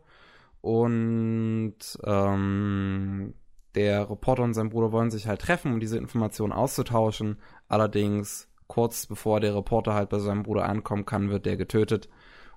Und 0.60 1.76
ähm, 2.04 3.34
der 3.74 4.10
Reporter 4.10 4.42
und 4.42 4.54
sein 4.54 4.70
Bruder 4.70 4.90
wollen 4.90 5.10
sich 5.10 5.28
halt 5.28 5.42
treffen, 5.42 5.74
um 5.74 5.80
diese 5.80 5.98
Informationen 5.98 6.52
auszutauschen. 6.52 7.38
Allerdings 7.68 8.48
kurz 8.66 9.06
bevor 9.06 9.40
der 9.40 9.54
Reporter 9.54 9.94
halt 9.94 10.08
bei 10.08 10.18
seinem 10.18 10.42
Bruder 10.42 10.68
ankommen 10.68 11.06
kann, 11.06 11.30
wird 11.30 11.46
der 11.46 11.56
getötet 11.56 12.08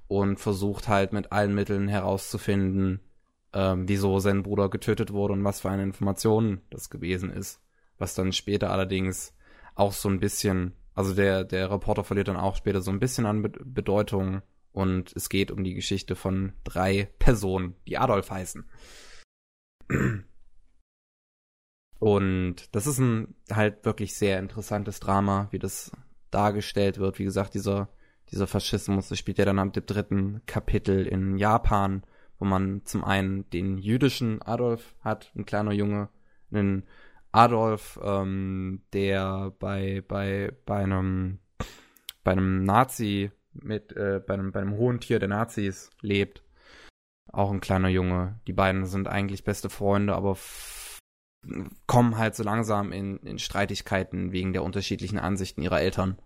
und 0.08 0.40
versucht 0.40 0.88
halt 0.88 1.14
mit 1.14 1.32
allen 1.32 1.54
Mitteln 1.54 1.88
herauszufinden, 1.88 3.00
ähm, 3.54 3.88
wieso 3.88 4.20
sein 4.20 4.44
Bruder 4.44 4.70
getötet 4.70 5.14
wurde 5.14 5.34
und 5.34 5.44
was 5.44 5.62
für 5.62 5.70
eine 5.70 5.84
Information 5.84 6.62
das 6.70 6.90
gewesen 6.90 7.30
ist. 7.32 7.62
Was 7.98 8.16
dann 8.16 8.32
später 8.34 8.72
allerdings 8.72 9.36
auch 9.76 9.92
so 9.92 10.10
ein 10.10 10.20
bisschen, 10.20 10.74
also 10.96 11.14
der, 11.14 11.44
der 11.44 11.70
Reporter 11.70 12.04
verliert 12.04 12.28
dann 12.28 12.38
auch 12.38 12.56
später 12.56 12.82
so 12.82 12.92
ein 12.92 13.00
bisschen 13.00 13.26
an 13.26 13.42
Be 13.44 13.50
Bedeutung 13.64 14.42
und 14.72 15.16
es 15.16 15.30
geht 15.30 15.52
um 15.52 15.64
die 15.64 15.74
Geschichte 15.74 16.16
von 16.16 16.54
drei 16.64 17.10
Personen, 17.20 17.76
die 17.88 17.98
Adolf 17.98 18.30
heißen. 18.30 18.66
Und 22.00 22.74
das 22.76 22.88
ist 22.88 23.00
ein 23.00 23.36
halt 23.52 23.84
wirklich 23.86 24.16
sehr 24.16 24.40
interessantes 24.40 25.00
Drama, 25.00 25.48
wie 25.52 25.60
das 25.60 25.92
dargestellt 26.32 26.98
wird. 26.98 27.20
Wie 27.20 27.26
gesagt, 27.26 27.54
dieser, 27.54 27.90
dieser 28.32 28.48
Faschismus, 28.48 29.10
das 29.10 29.20
spielt 29.20 29.38
ja 29.38 29.46
dann 29.46 29.60
am 29.60 29.72
dritten 29.72 30.42
Kapitel 30.46 31.06
in 31.06 31.38
Japan, 31.38 32.04
wo 32.38 32.46
man 32.46 32.86
zum 32.86 33.04
einen 33.04 33.50
den 33.50 33.78
jüdischen 33.78 34.42
Adolf 34.42 34.96
hat, 35.02 35.32
ein 35.36 35.46
kleiner 35.46 35.74
Junge, 35.74 36.10
einen 36.52 36.86
Adolf, 37.32 38.00
ähm, 38.02 38.82
der 38.94 39.54
bei, 39.60 40.02
bei, 40.08 40.54
bei 40.66 40.78
einem, 40.84 41.40
bei 42.24 42.32
einem 42.32 42.64
Nazi 42.64 43.32
mit 43.54 43.96
äh, 43.96 44.22
bei, 44.26 44.34
einem, 44.34 44.52
bei 44.52 44.62
einem 44.62 44.78
hohen 44.78 45.00
Tier 45.00 45.20
der 45.20 45.30
Nazis 45.30 45.90
lebt. 46.02 46.44
Auch 47.32 47.52
ein 47.52 47.62
kleiner 47.62 47.90
Junge. 47.90 48.40
Die 48.48 48.54
beiden 48.54 48.86
sind 48.86 49.08
eigentlich 49.08 49.44
beste 49.44 49.70
Freunde, 49.70 50.16
aber 50.16 50.38
kommen 51.88 52.18
halt 52.18 52.36
so 52.36 52.44
langsam 52.44 52.92
in, 52.92 53.18
in 53.20 53.40
Streitigkeiten 53.40 54.32
wegen 54.32 54.54
der 54.54 54.64
unterschiedlichen 54.64 55.20
Ansichten 55.20 55.62
ihrer 55.62 55.80
Eltern. 55.80 56.18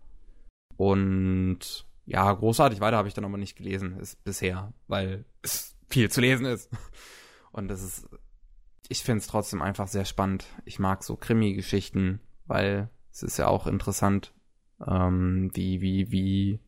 Und 0.76 1.86
ja, 2.06 2.32
großartig 2.32 2.80
weiter 2.82 2.98
habe 2.98 3.08
ich 3.08 3.14
dann 3.14 3.26
aber 3.26 3.38
nicht 3.38 3.56
gelesen 3.56 3.98
ist 4.00 4.24
bisher, 4.24 4.74
weil 4.88 5.26
es 5.42 5.76
viel 5.90 6.10
zu 6.10 6.22
lesen 6.22 6.46
ist. 6.46 6.70
Und 7.52 7.68
das 7.68 7.84
ist, 7.84 8.10
ich 8.90 9.04
finde 9.04 9.20
es 9.20 9.28
trotzdem 9.28 9.62
einfach 9.62 9.88
sehr 9.88 10.06
spannend. 10.06 10.46
Ich 10.66 10.80
mag 10.80 11.04
so 11.04 11.16
Krimi-Geschichten, 11.16 12.20
weil 12.46 12.90
es 13.12 13.22
ist 13.22 13.38
ja 13.38 13.48
auch 13.48 13.68
interessant, 13.68 14.34
ähm, 14.86 15.52
wie, 15.54 15.82
wie, 15.82 16.12
wie 16.12 16.60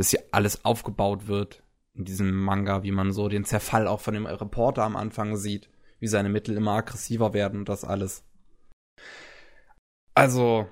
das 0.00 0.08
hier 0.08 0.24
alles 0.30 0.64
aufgebaut 0.64 1.26
wird, 1.26 1.62
in 1.92 2.06
diesem 2.06 2.34
Manga, 2.34 2.82
wie 2.82 2.90
man 2.90 3.12
so 3.12 3.28
den 3.28 3.44
Zerfall 3.44 3.86
auch 3.86 4.00
von 4.00 4.14
dem 4.14 4.24
Reporter 4.24 4.82
am 4.82 4.96
Anfang 4.96 5.36
sieht, 5.36 5.68
wie 5.98 6.06
seine 6.06 6.30
Mittel 6.30 6.56
immer 6.56 6.72
aggressiver 6.72 7.34
werden 7.34 7.58
und 7.58 7.68
das 7.68 7.84
alles. 7.84 8.24
Also, 10.14 10.66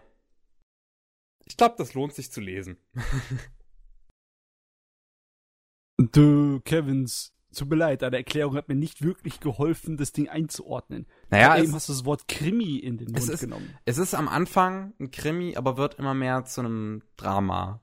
ich 1.44 1.58
glaube, 1.58 1.74
das 1.76 1.92
lohnt 1.92 2.14
sich 2.14 2.32
zu 2.32 2.40
lesen. 2.40 2.78
du, 5.98 6.60
Kevins, 6.64 7.34
tut 7.54 7.68
mir 7.68 7.76
leid, 7.76 8.00
deine 8.00 8.16
Erklärung 8.16 8.56
hat 8.56 8.70
mir 8.70 8.76
nicht 8.76 9.02
wirklich 9.02 9.40
geholfen, 9.40 9.98
das 9.98 10.12
Ding 10.12 10.30
einzuordnen. 10.30 11.06
Naja, 11.28 11.62
eben 11.62 11.74
hast 11.74 11.90
du 11.90 11.92
das 11.92 12.06
Wort 12.06 12.28
Krimi 12.28 12.78
in 12.78 12.96
den 12.96 13.12
Mund 13.12 13.28
ist, 13.28 13.40
genommen. 13.40 13.76
Es 13.84 13.98
ist 13.98 14.14
am 14.14 14.26
Anfang 14.26 14.94
ein 14.98 15.10
Krimi, 15.10 15.54
aber 15.54 15.76
wird 15.76 15.96
immer 15.96 16.14
mehr 16.14 16.46
zu 16.46 16.62
einem 16.62 17.02
Drama. 17.18 17.82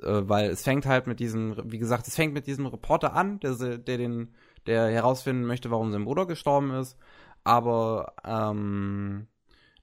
Äh, 0.00 0.22
weil 0.28 0.50
es 0.50 0.62
fängt 0.62 0.86
halt 0.86 1.06
mit 1.06 1.20
diesem, 1.20 1.56
wie 1.70 1.78
gesagt, 1.78 2.08
es 2.08 2.16
fängt 2.16 2.32
mit 2.32 2.46
diesem 2.46 2.66
Reporter 2.66 3.14
an, 3.14 3.40
der, 3.40 3.54
der 3.78 3.98
den, 3.98 4.34
der 4.66 4.88
herausfinden 4.88 5.44
möchte, 5.44 5.70
warum 5.70 5.92
sein 5.92 6.04
Bruder 6.04 6.26
gestorben 6.26 6.72
ist. 6.72 6.96
Aber 7.44 8.14
ähm, 8.24 9.26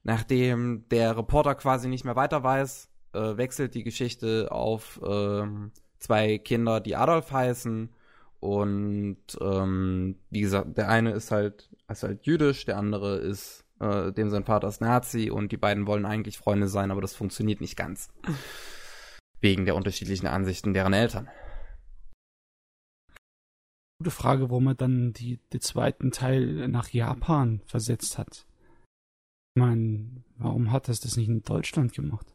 nachdem 0.04 0.88
der 0.90 1.18
Reporter 1.18 1.56
quasi 1.56 1.88
nicht 1.88 2.06
mehr 2.06 2.16
weiter 2.16 2.44
weiß, 2.44 2.90
äh, 3.14 3.38
wechselt 3.38 3.76
die 3.76 3.84
Geschichte 3.84 4.48
auf 4.52 5.00
ähm, 5.06 5.72
zwei 6.00 6.38
Kinder, 6.38 6.80
die 6.80 6.96
Adolf 6.96 7.32
heißen. 7.32 7.90
Und 8.40 9.18
ähm, 9.42 10.16
wie 10.30 10.42
gesagt, 10.42 10.78
der 10.78 10.88
eine 10.90 11.12
ist 11.12 11.32
halt, 11.32 11.70
ist 11.90 12.04
halt 12.04 12.26
jüdisch, 12.26 12.66
der 12.66 12.78
andere 12.78 13.18
ist, 13.18 13.66
äh, 13.82 14.14
dem 14.14 14.30
sein 14.30 14.46
Vater 14.46 14.70
ist 14.70 14.80
Nazi 14.80 15.30
und 15.30 15.52
die 15.52 15.58
beiden 15.58 15.88
wollen 15.88 16.06
eigentlich 16.06 16.38
Freunde 16.38 16.70
sein, 16.70 16.92
aber 16.92 17.02
das 17.02 17.16
funktioniert 17.16 17.60
nicht 17.60 17.76
ganz. 17.76 18.10
Wegen 19.42 19.66
der 19.66 19.76
unterschiedlichen 19.76 20.28
Ansichten 20.28 20.74
deren 20.74 20.94
Eltern. 20.94 21.30
Gute 24.00 24.12
Frage, 24.12 24.50
warum 24.50 24.68
er 24.68 24.76
dann 24.76 25.12
die, 25.14 25.40
den 25.52 25.62
zweiten 25.62 26.12
Teil 26.12 26.68
nach 26.70 26.90
Japan 26.90 27.62
versetzt 27.66 28.18
hat. 28.18 28.46
Ich 29.56 29.62
meine, 29.62 30.24
warum 30.38 30.72
hat 30.72 30.88
er 30.88 30.96
das 30.96 31.18
nicht 31.18 31.28
in 31.28 31.44
Deutschland 31.44 31.94
gemacht? 31.94 32.34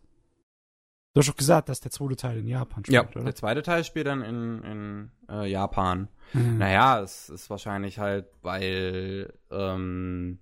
Du 1.15 1.21
hast 1.21 1.29
doch 1.29 1.37
gesagt, 1.37 1.69
dass 1.69 1.81
der 1.81 1.93
zweite 1.93 2.17
Teil 2.17 2.39
in 2.39 2.49
Japan 2.49 2.85
spielt, 2.85 2.95
ja, 2.95 3.09
oder? 3.09 3.25
der 3.25 3.35
zweite 3.37 3.63
Teil 3.63 3.85
spielt 3.85 4.09
dann 4.09 4.23
in, 4.23 4.63
in 4.65 5.11
äh, 5.31 5.49
Japan. 5.49 6.09
Mhm. 6.33 6.59
Naja, 6.59 7.01
es 7.01 7.29
ist 7.31 7.49
wahrscheinlich 7.51 8.01
halt, 8.01 8.27
weil 8.43 9.33
ähm, 9.53 10.41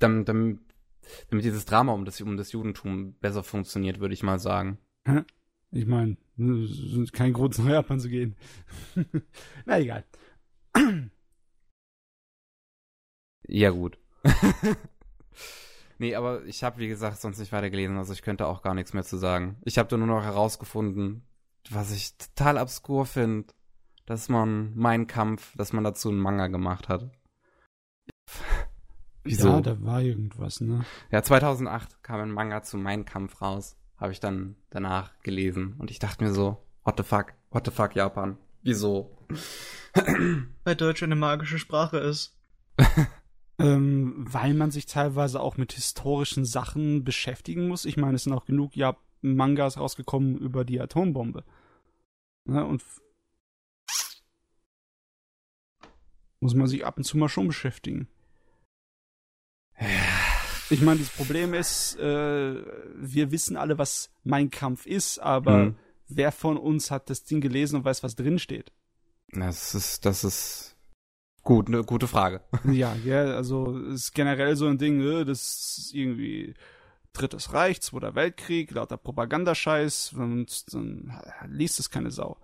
damit, 0.00 0.28
damit, 0.28 0.58
damit 1.30 1.44
dieses 1.44 1.64
Drama 1.64 1.92
um 1.92 2.04
das, 2.04 2.20
um 2.20 2.36
das 2.36 2.50
Judentum 2.50 3.14
besser 3.14 3.44
funktioniert, 3.44 4.00
würde 4.00 4.14
ich 4.14 4.24
mal 4.24 4.40
sagen. 4.40 4.78
Ich 5.70 5.86
meine, 5.86 6.16
kein 7.12 7.32
Grund 7.32 7.58
nach 7.58 7.66
Japan 7.66 8.00
zu 8.00 8.08
gehen. 8.08 8.36
Na 9.66 9.78
egal. 9.78 10.04
ja 13.46 13.70
gut. 13.70 13.98
nee, 15.98 16.14
aber 16.14 16.44
ich 16.44 16.64
habe 16.64 16.78
wie 16.78 16.88
gesagt 16.88 17.20
sonst 17.20 17.38
nicht 17.38 17.52
weiter 17.52 17.70
gelesen, 17.70 17.96
also 17.98 18.12
ich 18.12 18.22
könnte 18.22 18.46
auch 18.46 18.62
gar 18.62 18.74
nichts 18.74 18.94
mehr 18.94 19.04
zu 19.04 19.16
sagen. 19.16 19.56
Ich 19.64 19.78
habe 19.78 19.88
da 19.88 19.96
nur 19.96 20.06
noch 20.06 20.22
herausgefunden, 20.22 21.26
was 21.70 21.92
ich 21.92 22.16
total 22.16 22.58
obskur 22.58 23.06
finde, 23.06 23.52
dass 24.06 24.28
man 24.28 24.72
Mein 24.76 25.06
Kampf, 25.06 25.54
dass 25.56 25.72
man 25.72 25.84
dazu 25.84 26.08
einen 26.08 26.20
Manga 26.20 26.46
gemacht 26.46 26.88
hat. 26.88 27.10
Wieso? 29.24 29.48
Ja, 29.48 29.60
da 29.60 29.82
war 29.82 30.00
irgendwas, 30.00 30.60
ne? 30.60 30.84
Ja, 31.10 31.22
2008 31.22 32.02
kam 32.02 32.20
ein 32.20 32.30
Manga 32.30 32.62
zu 32.62 32.76
Mein 32.76 33.04
Kampf 33.04 33.42
raus 33.42 33.76
habe 33.98 34.12
ich 34.12 34.20
dann 34.20 34.56
danach 34.70 35.18
gelesen. 35.20 35.74
Und 35.78 35.90
ich 35.90 35.98
dachte 35.98 36.24
mir 36.24 36.32
so, 36.32 36.62
what 36.84 36.96
the 36.96 37.02
fuck, 37.02 37.34
what 37.50 37.64
the 37.64 37.70
fuck, 37.70 37.94
Japan? 37.94 38.38
Wieso? 38.62 39.16
Weil 40.64 40.76
Deutsch 40.76 41.02
eine 41.02 41.16
magische 41.16 41.58
Sprache 41.58 41.98
ist. 41.98 42.36
ähm, 43.58 44.26
weil 44.28 44.54
man 44.54 44.70
sich 44.70 44.86
teilweise 44.86 45.40
auch 45.40 45.56
mit 45.56 45.72
historischen 45.72 46.44
Sachen 46.44 47.04
beschäftigen 47.04 47.68
muss. 47.68 47.84
Ich 47.84 47.96
meine, 47.96 48.16
es 48.16 48.24
sind 48.24 48.32
auch 48.32 48.44
genug 48.44 48.76
ja, 48.76 48.96
Mangas 49.22 49.78
rausgekommen 49.78 50.36
über 50.36 50.64
die 50.64 50.80
Atombombe. 50.80 51.44
Ja, 52.48 52.62
und 52.62 52.82
muss 56.40 56.54
man 56.54 56.66
sich 56.66 56.84
ab 56.84 56.98
und 56.98 57.04
zu 57.04 57.16
mal 57.16 57.28
schon 57.28 57.48
beschäftigen. 57.48 58.08
Ja. 59.80 60.15
Ich 60.70 60.80
meine, 60.80 61.00
das 61.00 61.10
Problem 61.10 61.54
ist, 61.54 61.96
äh, 61.98 62.54
wir 62.96 63.30
wissen 63.30 63.56
alle, 63.56 63.78
was 63.78 64.10
mein 64.24 64.50
Kampf 64.50 64.86
ist, 64.86 65.18
aber 65.18 65.58
mhm. 65.58 65.76
wer 66.08 66.32
von 66.32 66.56
uns 66.56 66.90
hat 66.90 67.08
das 67.08 67.24
Ding 67.24 67.40
gelesen 67.40 67.76
und 67.76 67.84
weiß, 67.84 68.02
was 68.02 68.16
drin 68.16 68.38
steht? 68.38 68.72
Das 69.32 69.74
ist, 69.74 70.04
das 70.04 70.24
ist 70.24 70.76
gut, 71.42 71.68
eine 71.68 71.84
gute 71.84 72.08
Frage. 72.08 72.42
Ja, 72.72 72.94
ja, 73.04 73.22
also 73.36 73.78
ist 73.78 74.14
generell 74.14 74.56
so 74.56 74.66
ein 74.66 74.78
Ding, 74.78 75.00
äh, 75.00 75.24
das 75.24 75.78
ist 75.78 75.94
irgendwie 75.94 76.54
Drittes 77.12 77.52
Reich, 77.54 77.80
Zweiter 77.80 78.14
Weltkrieg, 78.14 78.70
lauter 78.72 78.98
Propagandascheiß 78.98 80.14
und 80.14 80.74
dann 80.74 81.12
liest 81.48 81.80
es 81.80 81.90
keine 81.90 82.10
Sau. 82.10 82.36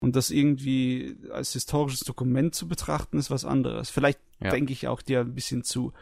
Und 0.00 0.16
das 0.16 0.30
irgendwie 0.30 1.16
als 1.32 1.54
historisches 1.54 2.00
Dokument 2.00 2.54
zu 2.54 2.68
betrachten, 2.68 3.16
ist 3.16 3.30
was 3.30 3.46
anderes. 3.46 3.88
Vielleicht 3.88 4.20
ja. 4.40 4.50
denke 4.50 4.74
ich 4.74 4.88
auch 4.88 5.00
dir 5.00 5.20
ein 5.20 5.34
bisschen 5.34 5.64
zu 5.64 5.94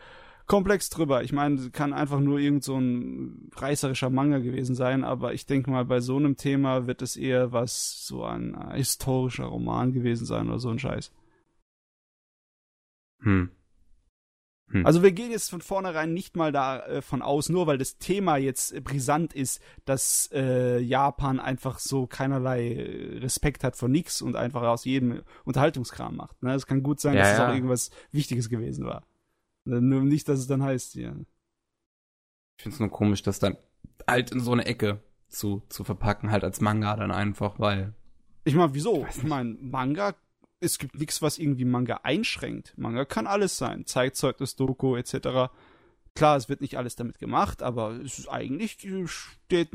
komplex 0.46 0.90
drüber. 0.90 1.22
Ich 1.22 1.32
meine, 1.32 1.70
kann 1.70 1.92
einfach 1.92 2.20
nur 2.20 2.38
irgend 2.38 2.64
so 2.64 2.76
ein 2.78 3.50
reißerischer 3.54 4.10
Manga 4.10 4.38
gewesen 4.38 4.74
sein, 4.74 5.04
aber 5.04 5.34
ich 5.34 5.46
denke 5.46 5.70
mal, 5.70 5.84
bei 5.84 6.00
so 6.00 6.16
einem 6.16 6.36
Thema 6.36 6.86
wird 6.86 7.02
es 7.02 7.16
eher 7.16 7.52
was, 7.52 8.06
so 8.06 8.24
ein 8.24 8.54
äh, 8.54 8.76
historischer 8.76 9.44
Roman 9.44 9.92
gewesen 9.92 10.26
sein 10.26 10.48
oder 10.48 10.58
so 10.58 10.70
ein 10.70 10.78
Scheiß. 10.78 11.12
Hm. 13.20 13.50
Hm. 14.72 14.86
Also 14.86 15.02
wir 15.02 15.12
gehen 15.12 15.30
jetzt 15.30 15.50
von 15.50 15.60
vornherein 15.60 16.14
nicht 16.14 16.34
mal 16.34 16.50
davon 16.50 17.20
äh, 17.20 17.24
aus, 17.24 17.48
nur 17.50 17.66
weil 17.66 17.78
das 17.78 17.98
Thema 17.98 18.38
jetzt 18.38 18.72
äh, 18.72 18.80
brisant 18.80 19.34
ist, 19.34 19.60
dass 19.84 20.30
äh, 20.32 20.78
Japan 20.78 21.38
einfach 21.38 21.78
so 21.78 22.06
keinerlei 22.06 23.18
Respekt 23.20 23.64
hat 23.64 23.76
vor 23.76 23.88
nix 23.88 24.22
und 24.22 24.34
einfach 24.34 24.62
aus 24.62 24.84
jedem 24.84 25.22
Unterhaltungskram 25.44 26.16
macht. 26.16 26.42
Ne? 26.42 26.54
Es 26.54 26.66
kann 26.66 26.82
gut 26.82 27.00
sein, 27.00 27.14
ja, 27.14 27.20
dass 27.20 27.28
ja. 27.30 27.34
es 27.34 27.50
auch 27.50 27.54
irgendwas 27.54 27.90
Wichtiges 28.12 28.48
gewesen 28.48 28.86
war. 28.86 29.04
Nur 29.64 30.02
nicht, 30.02 30.28
dass 30.28 30.40
es 30.40 30.46
dann 30.46 30.62
heißt, 30.62 30.94
ja. 30.96 31.14
Ich 32.56 32.62
finde 32.64 32.74
es 32.74 32.80
nur 32.80 32.90
komisch, 32.90 33.22
das 33.22 33.38
dann 33.38 33.56
halt 34.06 34.32
in 34.32 34.40
so 34.40 34.52
eine 34.52 34.66
Ecke 34.66 35.02
zu, 35.28 35.62
zu 35.68 35.84
verpacken, 35.84 36.30
halt 36.30 36.44
als 36.44 36.60
Manga 36.60 36.96
dann 36.96 37.10
einfach, 37.10 37.58
weil. 37.58 37.94
Ich 38.44 38.54
meine, 38.54 38.74
wieso? 38.74 39.06
Ich, 39.08 39.18
ich 39.18 39.22
meine, 39.22 39.56
Manga, 39.60 40.14
es 40.60 40.78
gibt 40.78 40.98
nichts, 40.98 41.22
was 41.22 41.38
irgendwie 41.38 41.64
Manga 41.64 42.00
einschränkt. 42.02 42.74
Manga 42.76 43.04
kann 43.04 43.26
alles 43.26 43.56
sein. 43.56 43.86
Zeitzeugnis, 43.86 44.56
Doku, 44.56 44.96
etc. 44.96 45.50
Klar, 46.14 46.36
es 46.36 46.48
wird 46.48 46.60
nicht 46.60 46.76
alles 46.76 46.96
damit 46.96 47.18
gemacht, 47.18 47.62
aber 47.62 47.92
es 48.00 48.18
ist 48.18 48.28
eigentlich 48.28 48.78
steht, 49.06 49.70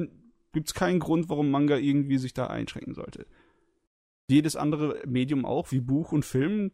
gibt's 0.53 0.73
keinen 0.73 0.99
Grund, 0.99 1.29
warum 1.29 1.49
Manga 1.49 1.77
irgendwie 1.77 2.17
sich 2.17 2.33
da 2.33 2.47
einschränken 2.47 2.93
sollte. 2.93 3.25
Jedes 4.29 4.55
andere 4.55 5.01
Medium 5.05 5.45
auch, 5.45 5.71
wie 5.71 5.79
Buch 5.79 6.11
und 6.11 6.25
Film, 6.25 6.71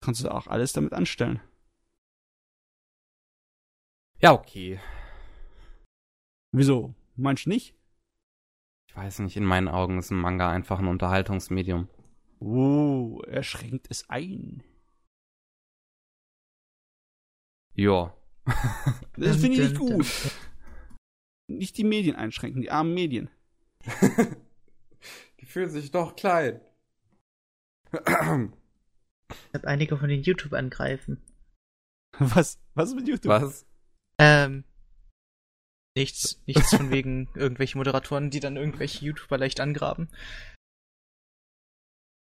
kannst 0.00 0.24
du 0.24 0.28
auch 0.28 0.48
alles 0.48 0.72
damit 0.72 0.92
anstellen. 0.92 1.40
Ja, 4.22 4.32
okay. 4.34 4.78
Wieso? 6.52 6.94
Meinst 7.16 7.46
du 7.46 7.50
nicht? 7.50 7.74
Ich 8.88 8.94
weiß 8.94 9.18
nicht, 9.20 9.36
in 9.36 9.44
meinen 9.44 9.68
Augen 9.68 9.98
ist 9.98 10.10
ein 10.10 10.20
Manga 10.20 10.50
einfach 10.50 10.78
ein 10.78 10.86
Unterhaltungsmedium. 10.86 11.88
Oh, 12.38 13.20
er 13.26 13.42
schränkt 13.42 13.88
es 13.90 14.08
ein. 14.08 14.62
Ja. 17.74 18.16
das 19.16 19.38
finde 19.38 19.60
ich 19.60 19.70
nicht 19.70 19.78
gut. 19.78 20.06
Nicht 21.48 21.76
die 21.76 21.84
Medien 21.84 22.14
einschränken, 22.14 22.62
die 22.62 22.70
armen 22.70 22.94
Medien. 22.94 23.28
die 25.40 25.46
fühlen 25.46 25.70
sich 25.70 25.90
doch 25.90 26.14
klein. 26.14 26.60
ich 27.90 28.00
habe 28.00 28.58
einige 29.64 29.96
von 29.96 30.08
den 30.08 30.22
YouTube 30.22 30.52
angreifen. 30.52 31.20
Was? 32.18 32.60
Was 32.74 32.94
mit 32.94 33.08
YouTube? 33.08 33.28
Was? 33.28 33.66
Ähm, 34.18 34.64
nichts, 35.96 36.40
nichts 36.46 36.74
von 36.74 36.90
wegen 36.90 37.28
irgendwelche 37.34 37.78
Moderatoren, 37.78 38.30
die 38.30 38.40
dann 38.40 38.56
irgendwelche 38.56 39.04
YouTuber 39.04 39.38
leicht 39.38 39.60
angraben. 39.60 40.08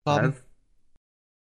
Haben. 0.05 0.35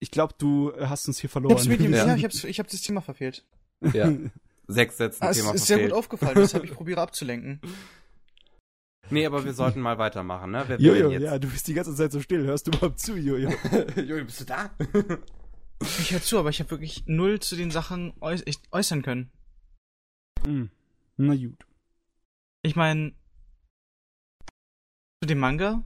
Ich 0.00 0.10
glaube, 0.10 0.34
du 0.36 0.72
hast 0.78 1.08
uns 1.08 1.18
hier 1.18 1.30
verloren. 1.30 1.56
Ich 1.56 1.68
hab's 1.70 1.78
ja. 1.90 2.06
ja, 2.06 2.14
ich, 2.14 2.24
hab's, 2.24 2.44
ich 2.44 2.58
hab 2.58 2.68
das 2.68 2.82
Thema 2.82 3.00
verfehlt. 3.00 3.46
Ja. 3.92 4.12
Sechs 4.66 4.96
Sätze 4.96 5.22
ah, 5.22 5.32
Thema 5.32 5.54
ist 5.54 5.66
verfehlt. 5.66 5.66
sehr 5.66 5.78
gut 5.80 5.92
aufgefallen, 5.92 6.36
deshalb 6.36 6.64
ich 6.64 6.72
probiere 6.72 7.00
abzulenken. 7.00 7.60
Nee, 9.10 9.26
aber 9.26 9.44
wir 9.44 9.52
sollten 9.52 9.80
mal 9.80 9.98
weitermachen, 9.98 10.50
ne? 10.50 10.64
Wer 10.66 10.80
Jojo, 10.80 11.10
ja, 11.10 11.38
du 11.38 11.48
bist 11.48 11.68
die 11.68 11.74
ganze 11.74 11.94
Zeit 11.94 12.12
so 12.12 12.20
still. 12.20 12.44
Hörst 12.44 12.66
du 12.66 12.70
überhaupt 12.70 12.98
zu, 12.98 13.16
Jojo? 13.16 13.50
Jojo, 13.96 14.24
bist 14.24 14.40
du 14.40 14.44
da? 14.44 14.70
ich 15.80 16.12
höre 16.12 16.22
zu, 16.22 16.38
aber 16.38 16.48
ich 16.48 16.60
habe 16.60 16.70
wirklich 16.70 17.04
null 17.06 17.40
zu 17.40 17.56
den 17.56 17.70
Sachen 17.70 18.14
äußern 18.20 19.02
können. 19.02 19.30
Hm. 20.46 20.70
Na 21.16 21.34
gut. 21.34 21.66
Ich 22.62 22.76
meine, 22.76 23.12
zu 25.20 25.26
dem 25.28 25.38
Manga 25.38 25.82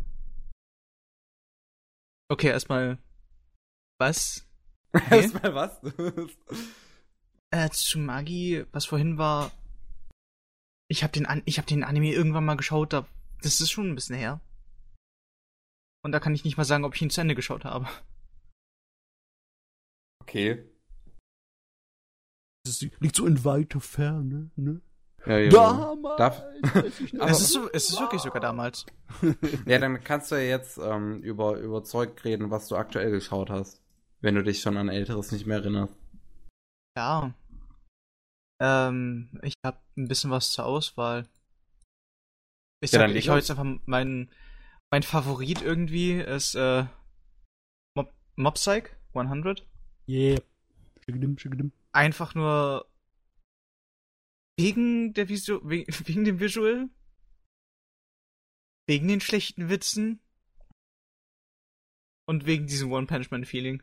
Okay, 2.30 2.48
erstmal. 2.48 2.98
Was? 3.98 4.44
Okay. 4.94 5.20
erstmal 5.20 5.54
was? 5.54 5.82
äh, 7.50 7.68
zu 7.68 7.98
Magi, 7.98 8.64
was 8.72 8.86
vorhin 8.86 9.18
war. 9.18 9.52
Ich 10.90 11.02
habe 11.02 11.12
den, 11.12 11.26
An 11.26 11.42
ich 11.44 11.58
hab 11.58 11.66
den 11.66 11.84
Anime 11.84 12.10
irgendwann 12.10 12.46
mal 12.46 12.56
geschaut, 12.56 12.94
da, 12.94 13.06
das 13.42 13.60
ist 13.60 13.70
schon 13.70 13.90
ein 13.90 13.94
bisschen 13.94 14.16
her. 14.16 14.40
Und 16.02 16.12
da 16.12 16.20
kann 16.20 16.34
ich 16.34 16.44
nicht 16.44 16.56
mal 16.56 16.64
sagen, 16.64 16.84
ob 16.84 16.94
ich 16.94 17.02
ihn 17.02 17.10
zu 17.10 17.20
Ende 17.20 17.34
geschaut 17.34 17.66
habe. 17.66 17.86
Okay. 20.22 20.64
Das 22.68 22.80
liegt 23.00 23.16
so 23.16 23.26
in 23.26 23.44
weiter 23.44 23.80
Ferne, 23.80 24.50
ne? 24.56 24.80
Ja, 25.26 25.38
ja. 25.38 25.50
Damals! 25.50 26.16
Darf, 26.16 26.42
es, 27.26 27.40
ist 27.40 27.52
so, 27.52 27.68
es 27.72 27.90
ist 27.90 28.00
wirklich 28.00 28.22
sogar 28.22 28.40
damals. 28.40 28.86
ja, 29.66 29.78
dann 29.78 30.02
kannst 30.02 30.30
du 30.30 30.36
ja 30.36 30.42
jetzt 30.42 30.78
ähm, 30.78 31.22
über, 31.22 31.58
über 31.58 31.82
Zeug 31.82 32.24
reden, 32.24 32.50
was 32.50 32.68
du 32.68 32.76
aktuell 32.76 33.10
geschaut 33.10 33.50
hast. 33.50 33.82
Wenn 34.20 34.34
du 34.34 34.42
dich 34.42 34.60
schon 34.60 34.76
an 34.76 34.88
Älteres 34.88 35.32
nicht 35.32 35.46
mehr 35.46 35.58
erinnerst. 35.58 35.94
Ja. 36.96 37.34
Ähm, 38.60 39.28
ich 39.42 39.54
habe 39.64 39.78
ein 39.96 40.08
bisschen 40.08 40.30
was 40.30 40.50
zur 40.50 40.66
Auswahl. 40.66 41.28
Ich 42.80 42.90
sag, 42.90 43.08
ja, 43.08 43.14
ich 43.14 43.28
hau 43.28 43.36
jetzt 43.36 43.50
einfach 43.50 43.66
meinen 43.86 44.30
mein 44.90 45.02
Favorit 45.02 45.62
irgendwie 45.62 46.12
ist 46.12 46.54
äh, 46.54 46.86
Mob, 47.94 48.12
Mob 48.36 48.54
Psych 48.54 48.90
100. 49.14 49.66
Yeah. 50.08 50.40
Einfach 51.98 52.36
nur 52.36 52.88
wegen 54.56 55.14
der 55.14 55.28
Visu 55.28 55.58
wegen 55.68 56.24
dem 56.24 56.38
Visual, 56.38 56.88
wegen 58.86 59.08
den 59.08 59.20
schlechten 59.20 59.68
Witzen 59.68 60.20
und 62.28 62.46
wegen 62.46 62.68
diesem 62.68 62.92
One 62.92 63.08
Punch 63.08 63.32
Man 63.32 63.44
Feeling. 63.44 63.82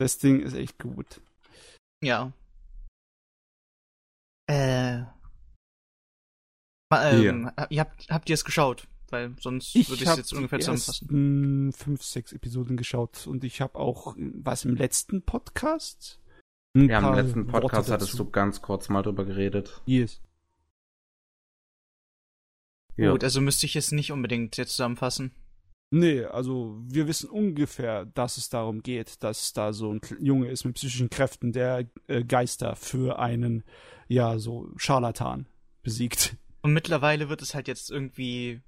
Das 0.00 0.18
Ding 0.18 0.40
ist 0.40 0.54
echt 0.54 0.78
gut. 0.80 1.20
Ja. 2.02 2.32
Äh. 4.50 5.04
Ähm, 6.90 7.52
yeah. 7.56 7.66
ihr 7.70 7.80
habt, 7.82 8.10
habt 8.10 8.28
ihr 8.28 8.34
es 8.34 8.44
geschaut? 8.44 8.88
Weil 9.10 9.36
sonst 9.38 9.76
ich 9.76 9.88
würde 9.88 10.02
ich 10.02 10.08
es 10.08 10.16
jetzt 10.16 10.32
ungefähr 10.32 10.58
zusammenfassen. 10.58 11.72
fünf, 11.72 12.02
sechs 12.02 12.32
Episoden 12.32 12.76
geschaut 12.76 13.28
und 13.28 13.44
ich 13.44 13.60
habe 13.60 13.78
auch, 13.78 14.16
was 14.16 14.64
im 14.64 14.74
letzten 14.74 15.22
Podcast? 15.22 16.18
Ja, 16.86 16.98
im 16.98 17.14
letzten 17.14 17.46
Podcast 17.46 17.90
hattest 17.90 18.18
du 18.18 18.30
ganz 18.30 18.62
kurz 18.62 18.88
mal 18.88 19.02
drüber 19.02 19.24
geredet. 19.24 19.82
Yes. 19.86 20.20
Ja. 22.96 23.12
Gut, 23.12 23.24
also 23.24 23.40
müsste 23.40 23.66
ich 23.66 23.76
es 23.76 23.92
nicht 23.92 24.12
unbedingt 24.12 24.56
jetzt 24.56 24.72
zusammenfassen. 24.72 25.32
Nee, 25.90 26.24
also 26.24 26.78
wir 26.82 27.06
wissen 27.08 27.30
ungefähr, 27.30 28.04
dass 28.04 28.36
es 28.36 28.50
darum 28.50 28.82
geht, 28.82 29.22
dass 29.22 29.52
da 29.54 29.72
so 29.72 29.94
ein 29.94 30.00
Junge 30.20 30.48
ist 30.48 30.64
mit 30.64 30.74
psychischen 30.74 31.08
Kräften, 31.08 31.52
der 31.52 31.88
äh, 32.08 32.24
Geister 32.24 32.76
für 32.76 33.18
einen, 33.18 33.64
ja, 34.06 34.38
so 34.38 34.70
Scharlatan 34.76 35.46
besiegt. 35.82 36.36
Und 36.60 36.74
mittlerweile 36.74 37.30
wird 37.30 37.40
es 37.40 37.54
halt 37.54 37.68
jetzt 37.68 37.90
irgendwie 37.90 38.60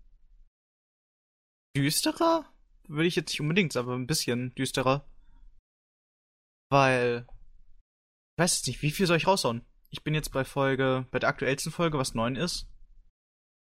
düsterer? 1.77 2.47
Würde 2.89 3.07
ich 3.07 3.17
jetzt 3.17 3.31
nicht 3.31 3.41
unbedingt, 3.41 3.77
aber 3.77 3.95
ein 3.95 4.07
bisschen 4.07 4.55
düsterer. 4.55 5.05
Weil. 6.71 7.27
Ich 8.41 8.43
weiß 8.45 8.57
jetzt 8.57 8.69
nicht, 8.69 8.81
wie 8.81 8.91
viel 8.91 9.07
soll 9.07 9.19
ich 9.19 9.27
raushauen? 9.27 9.61
Ich 9.91 10.03
bin 10.03 10.15
jetzt 10.15 10.33
bei 10.33 10.45
Folge, 10.45 11.05
bei 11.11 11.19
der 11.19 11.29
aktuellsten 11.29 11.71
Folge, 11.71 11.99
was 11.99 12.15
9 12.15 12.37
ist. 12.37 12.67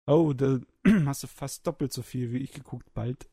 Oh, 0.06 0.34
da 0.34 0.60
hast 1.08 1.24
du 1.24 1.28
fast 1.28 1.66
doppelt 1.66 1.92
so 1.92 2.04
viel 2.04 2.32
wie 2.32 2.38
ich 2.38 2.52
geguckt, 2.52 2.94
bald. 2.94 3.28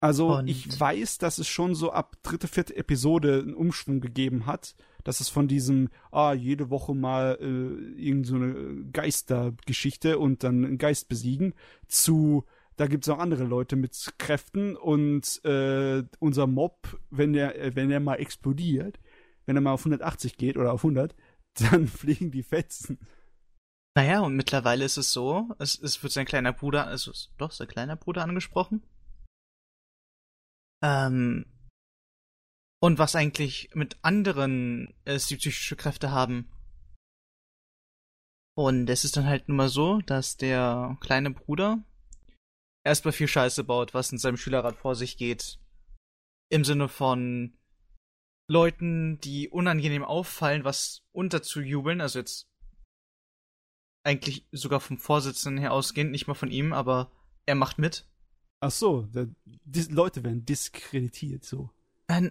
Also, 0.00 0.36
Und 0.36 0.46
ich 0.46 0.78
weiß, 0.78 1.18
dass 1.18 1.38
es 1.38 1.48
schon 1.48 1.74
so 1.74 1.90
ab 1.90 2.14
dritte, 2.22 2.46
vierte 2.46 2.76
Episode 2.76 3.40
einen 3.40 3.54
Umschwung 3.54 4.00
gegeben 4.00 4.46
hat, 4.46 4.76
dass 5.02 5.18
es 5.18 5.28
von 5.28 5.48
diesem, 5.48 5.88
ah, 6.12 6.32
jede 6.32 6.70
Woche 6.70 6.94
mal 6.94 7.36
äh, 7.40 8.00
irgend 8.00 8.28
so 8.28 8.36
eine 8.36 8.84
Geistergeschichte 8.92 10.20
und 10.20 10.44
dann 10.44 10.64
einen 10.64 10.78
Geist 10.78 11.08
besiegen, 11.08 11.54
zu, 11.88 12.44
da 12.76 12.86
gibt 12.86 13.02
es 13.02 13.08
auch 13.08 13.18
andere 13.18 13.42
Leute 13.42 13.74
mit 13.74 14.14
Kräften 14.16 14.76
und 14.76 15.44
äh, 15.44 16.04
unser 16.20 16.46
Mob, 16.46 17.00
wenn 17.10 17.32
der, 17.32 17.60
äh, 17.60 17.74
wenn 17.74 17.88
der 17.88 17.98
mal 17.98 18.20
explodiert, 18.20 19.00
wenn 19.46 19.56
er 19.56 19.62
mal 19.62 19.72
auf 19.72 19.80
180 19.80 20.36
geht 20.36 20.56
oder 20.56 20.72
auf 20.72 20.84
100, 20.84 21.14
dann 21.54 21.88
fliegen 21.88 22.30
die 22.30 22.42
Fetzen. 22.42 22.98
Naja, 23.94 24.20
und 24.20 24.36
mittlerweile 24.36 24.84
ist 24.84 24.96
es 24.96 25.12
so, 25.12 25.54
es, 25.58 25.78
es 25.78 26.02
wird 26.02 26.12
sein 26.12 26.24
kleiner 26.24 26.52
Bruder, 26.52 26.86
also 26.86 27.12
doch 27.36 27.52
sein 27.52 27.68
kleiner 27.68 27.96
Bruder 27.96 28.22
angesprochen. 28.22 28.82
Ähm, 30.82 31.44
und 32.82 32.98
was 32.98 33.14
eigentlich 33.14 33.70
mit 33.74 33.98
anderen 34.02 34.94
äh, 35.04 35.18
die 35.18 35.36
psychische 35.36 35.76
Kräfte 35.76 36.10
haben. 36.10 36.50
Und 38.56 38.90
es 38.90 39.04
ist 39.04 39.16
dann 39.16 39.26
halt 39.26 39.48
nun 39.48 39.56
mal 39.56 39.68
so, 39.68 40.00
dass 40.00 40.36
der 40.36 40.96
kleine 41.00 41.30
Bruder 41.30 41.84
erstmal 42.84 43.12
viel 43.12 43.28
Scheiße 43.28 43.64
baut, 43.64 43.94
was 43.94 44.10
in 44.12 44.18
seinem 44.18 44.36
Schülerrat 44.36 44.76
vor 44.76 44.94
sich 44.94 45.16
geht. 45.16 45.58
Im 46.50 46.64
Sinne 46.64 46.88
von 46.88 47.56
Leuten, 48.52 49.18
die 49.20 49.48
unangenehm 49.48 50.04
auffallen, 50.04 50.64
was 50.64 51.02
unterzujubeln, 51.12 52.00
also 52.00 52.18
jetzt 52.18 52.50
eigentlich 54.04 54.46
sogar 54.52 54.80
vom 54.80 54.98
Vorsitzenden 54.98 55.58
her 55.58 55.72
ausgehend, 55.72 56.10
nicht 56.10 56.26
mal 56.26 56.34
von 56.34 56.50
ihm, 56.50 56.72
aber 56.72 57.10
er 57.46 57.54
macht 57.54 57.78
mit. 57.78 58.06
Ach 58.60 58.70
so, 58.70 59.08
die 59.64 59.82
Leute 59.84 60.22
werden 60.22 60.44
diskreditiert, 60.44 61.44
so. 61.44 61.70
Äh, 62.08 62.30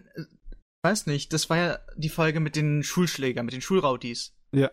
weiß 0.84 1.08
nicht, 1.08 1.34
das 1.34 1.50
war 1.50 1.58
ja 1.58 1.80
die 1.98 2.10
Folge 2.10 2.40
mit 2.40 2.56
den 2.56 2.84
Schulschlägern, 2.84 3.46
mit 3.46 3.54
den 3.54 3.62
Schulrautis. 3.62 4.38
Ja. 4.52 4.70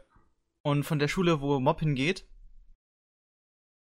Und 0.63 0.85
von 0.85 0.99
der 0.99 1.09
Schule, 1.09 1.41
wo 1.41 1.59
Mob 1.61 1.81
hingeht, 1.81 2.29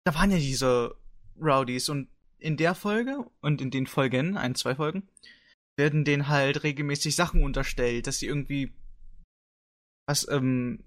da 0.05 0.13
waren 0.13 0.31
ja 0.31 0.37
diese 0.37 0.95
Rowdies 1.41 1.89
und 1.89 2.09
in 2.37 2.57
der 2.57 2.75
Folge 2.75 3.29
und 3.41 3.59
in 3.59 3.71
den 3.71 3.87
Folgen, 3.87 4.37
ein, 4.37 4.55
zwei 4.55 4.75
Folgen, 4.75 5.09
werden 5.79 6.05
denen 6.05 6.27
halt 6.27 6.61
regelmäßig 6.61 7.15
Sachen 7.15 7.43
unterstellt, 7.43 8.05
dass 8.05 8.19
sie 8.19 8.27
irgendwie 8.27 8.71
was, 10.07 10.27
ähm, 10.29 10.83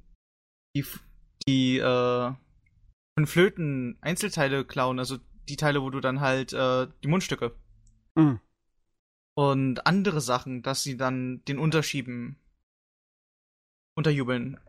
die, 0.76 0.84
die, 1.48 1.78
äh, 1.78 2.32
von 3.14 3.26
Flöten 3.26 3.98
Einzelteile 4.00 4.64
klauen, 4.64 5.00
also 5.00 5.18
die 5.48 5.56
Teile, 5.56 5.82
wo 5.82 5.90
du 5.90 6.00
dann 6.00 6.20
halt, 6.20 6.52
äh, 6.52 6.86
die 7.02 7.08
Mundstücke. 7.08 7.56
Mhm. 8.14 8.38
Und 9.34 9.86
andere 9.86 10.20
Sachen, 10.20 10.62
dass 10.62 10.82
sie 10.82 10.96
dann 10.96 11.42
den 11.46 11.58
unterschieben, 11.58 12.36
unterjubeln. 13.96 14.60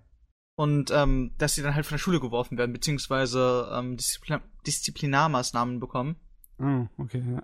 Und 0.55 0.91
ähm, 0.91 1.31
dass 1.37 1.55
sie 1.55 1.63
dann 1.63 1.75
halt 1.75 1.85
von 1.85 1.95
der 1.95 1.99
Schule 1.99 2.19
geworfen 2.19 2.57
werden, 2.57 2.73
beziehungsweise 2.73 3.69
ähm, 3.73 3.97
Disziplin 3.97 4.39
Disziplinarmaßnahmen 4.65 5.79
bekommen. 5.79 6.15
Oh, 6.59 6.87
okay, 6.97 7.23
ja. 7.27 7.43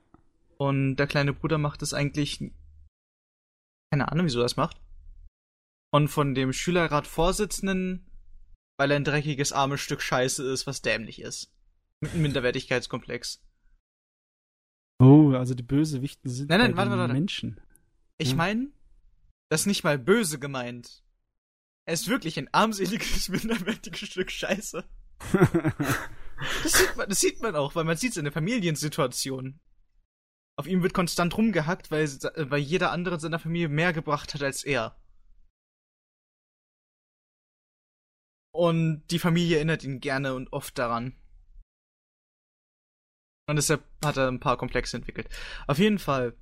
Und 0.58 0.98
der 0.98 1.08
kleine 1.08 1.34
Bruder 1.34 1.58
macht 1.58 1.82
es 1.82 1.94
eigentlich. 1.94 2.52
Keine 3.92 4.12
Ahnung, 4.12 4.26
wieso 4.26 4.40
er 4.40 4.44
das 4.44 4.58
macht. 4.58 4.82
Und 5.92 6.10
von 6.10 6.36
dem 6.36 6.54
Schülerrat-Vorsitzenden, 6.54 8.06
weil 8.78 8.92
er 8.92 8.98
ein 8.98 9.04
dreckiges, 9.04 9.52
armes 9.52 9.82
Stück 9.82 10.02
Scheiße 10.02 10.44
ist, 10.52 10.68
was 10.68 10.82
dämlich 10.82 11.22
ist. 11.22 11.52
Mit 12.02 12.14
einem 12.14 12.22
Minderwertigkeitskomplex. 12.22 13.44
Oh, 15.00 15.32
also 15.32 15.54
die 15.54 15.64
Bösewichten 15.64 16.30
sind 16.30 16.50
nein, 16.50 16.60
nein, 16.60 16.76
warte, 16.76 16.92
warte, 16.92 17.02
warte. 17.02 17.14
Menschen. 17.14 17.60
Ich 18.18 18.32
ja. 18.32 18.36
meine, 18.36 18.68
das 19.50 19.62
ist 19.62 19.68
nicht 19.68 19.84
mal 19.84 19.98
böse 19.98 20.40
gemeint. 20.40 21.04
Er 21.86 21.94
ist 21.94 22.08
wirklich 22.08 22.38
ein 22.38 22.54
armseliges, 22.54 23.30
minderwertiges 23.30 24.10
Stück 24.10 24.30
Scheiße. 24.30 24.84
das, 26.64 26.74
sieht 26.74 26.96
man, 26.96 27.10
das 27.10 27.20
sieht 27.20 27.42
man 27.42 27.56
auch, 27.56 27.76
weil 27.76 27.86
man 27.86 27.98
sieht 27.98 28.14
seine 28.14 28.32
Familiensituation. 28.32 29.60
Auf 30.60 30.68
ihm 30.68 30.84
wird 30.84 30.94
konstant 30.94 31.38
rumgehackt, 31.38 31.90
weil, 31.90 32.06
weil 32.06 32.60
jeder 32.60 32.92
andere 32.92 33.16
in 33.16 33.22
seiner 33.22 33.40
Familie 33.40 33.70
mehr 33.70 33.94
gebracht 33.94 34.34
hat 34.34 34.44
als 34.44 34.66
er. 34.66 35.02
Und 38.54 39.08
die 39.08 39.20
Familie 39.20 39.56
erinnert 39.56 39.86
ihn 39.86 40.02
gerne 40.02 40.34
und 40.34 40.52
oft 40.52 40.78
daran. 40.78 41.16
Und 43.48 43.56
deshalb 43.56 43.86
hat 44.04 44.18
er 44.18 44.28
ein 44.28 44.42
paar 44.42 44.58
Komplexe 44.58 44.98
entwickelt. 44.98 45.30
Auf 45.66 45.80
jeden 45.80 45.98
Fall, 45.98 46.36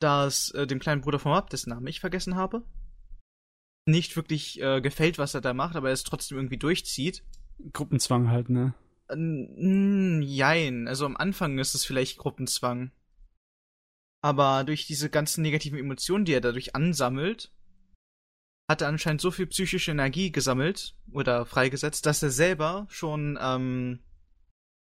dass 0.00 0.50
äh, 0.52 0.66
dem 0.66 0.78
kleinen 0.78 1.02
Bruder 1.02 1.18
vom 1.18 1.32
Ab, 1.32 1.50
dessen 1.50 1.68
Namen 1.68 1.86
ich 1.86 2.00
vergessen 2.00 2.34
habe, 2.34 2.64
nicht 3.86 4.16
wirklich 4.16 4.58
äh, 4.62 4.80
gefällt, 4.80 5.18
was 5.18 5.34
er 5.34 5.42
da 5.42 5.52
macht, 5.52 5.76
aber 5.76 5.88
er 5.88 5.92
es 5.92 6.04
trotzdem 6.04 6.38
irgendwie 6.38 6.56
durchzieht. 6.56 7.26
Gruppenzwang 7.74 8.30
halt, 8.30 8.48
ne? 8.48 8.72
Jein. 9.14 10.88
Also 10.88 11.06
am 11.06 11.16
Anfang 11.16 11.58
ist 11.58 11.74
es 11.74 11.84
vielleicht 11.84 12.18
Gruppenzwang. 12.18 12.92
Aber 14.22 14.64
durch 14.64 14.86
diese 14.86 15.10
ganzen 15.10 15.42
negativen 15.42 15.78
Emotionen, 15.78 16.24
die 16.24 16.34
er 16.34 16.40
dadurch 16.40 16.74
ansammelt, 16.74 17.52
hat 18.68 18.82
er 18.82 18.88
anscheinend 18.88 19.20
so 19.20 19.30
viel 19.30 19.46
psychische 19.46 19.90
Energie 19.90 20.30
gesammelt 20.30 20.94
oder 21.12 21.46
freigesetzt, 21.46 22.06
dass 22.06 22.22
er 22.22 22.30
selber 22.30 22.86
schon, 22.90 23.38
ähm, 23.40 24.00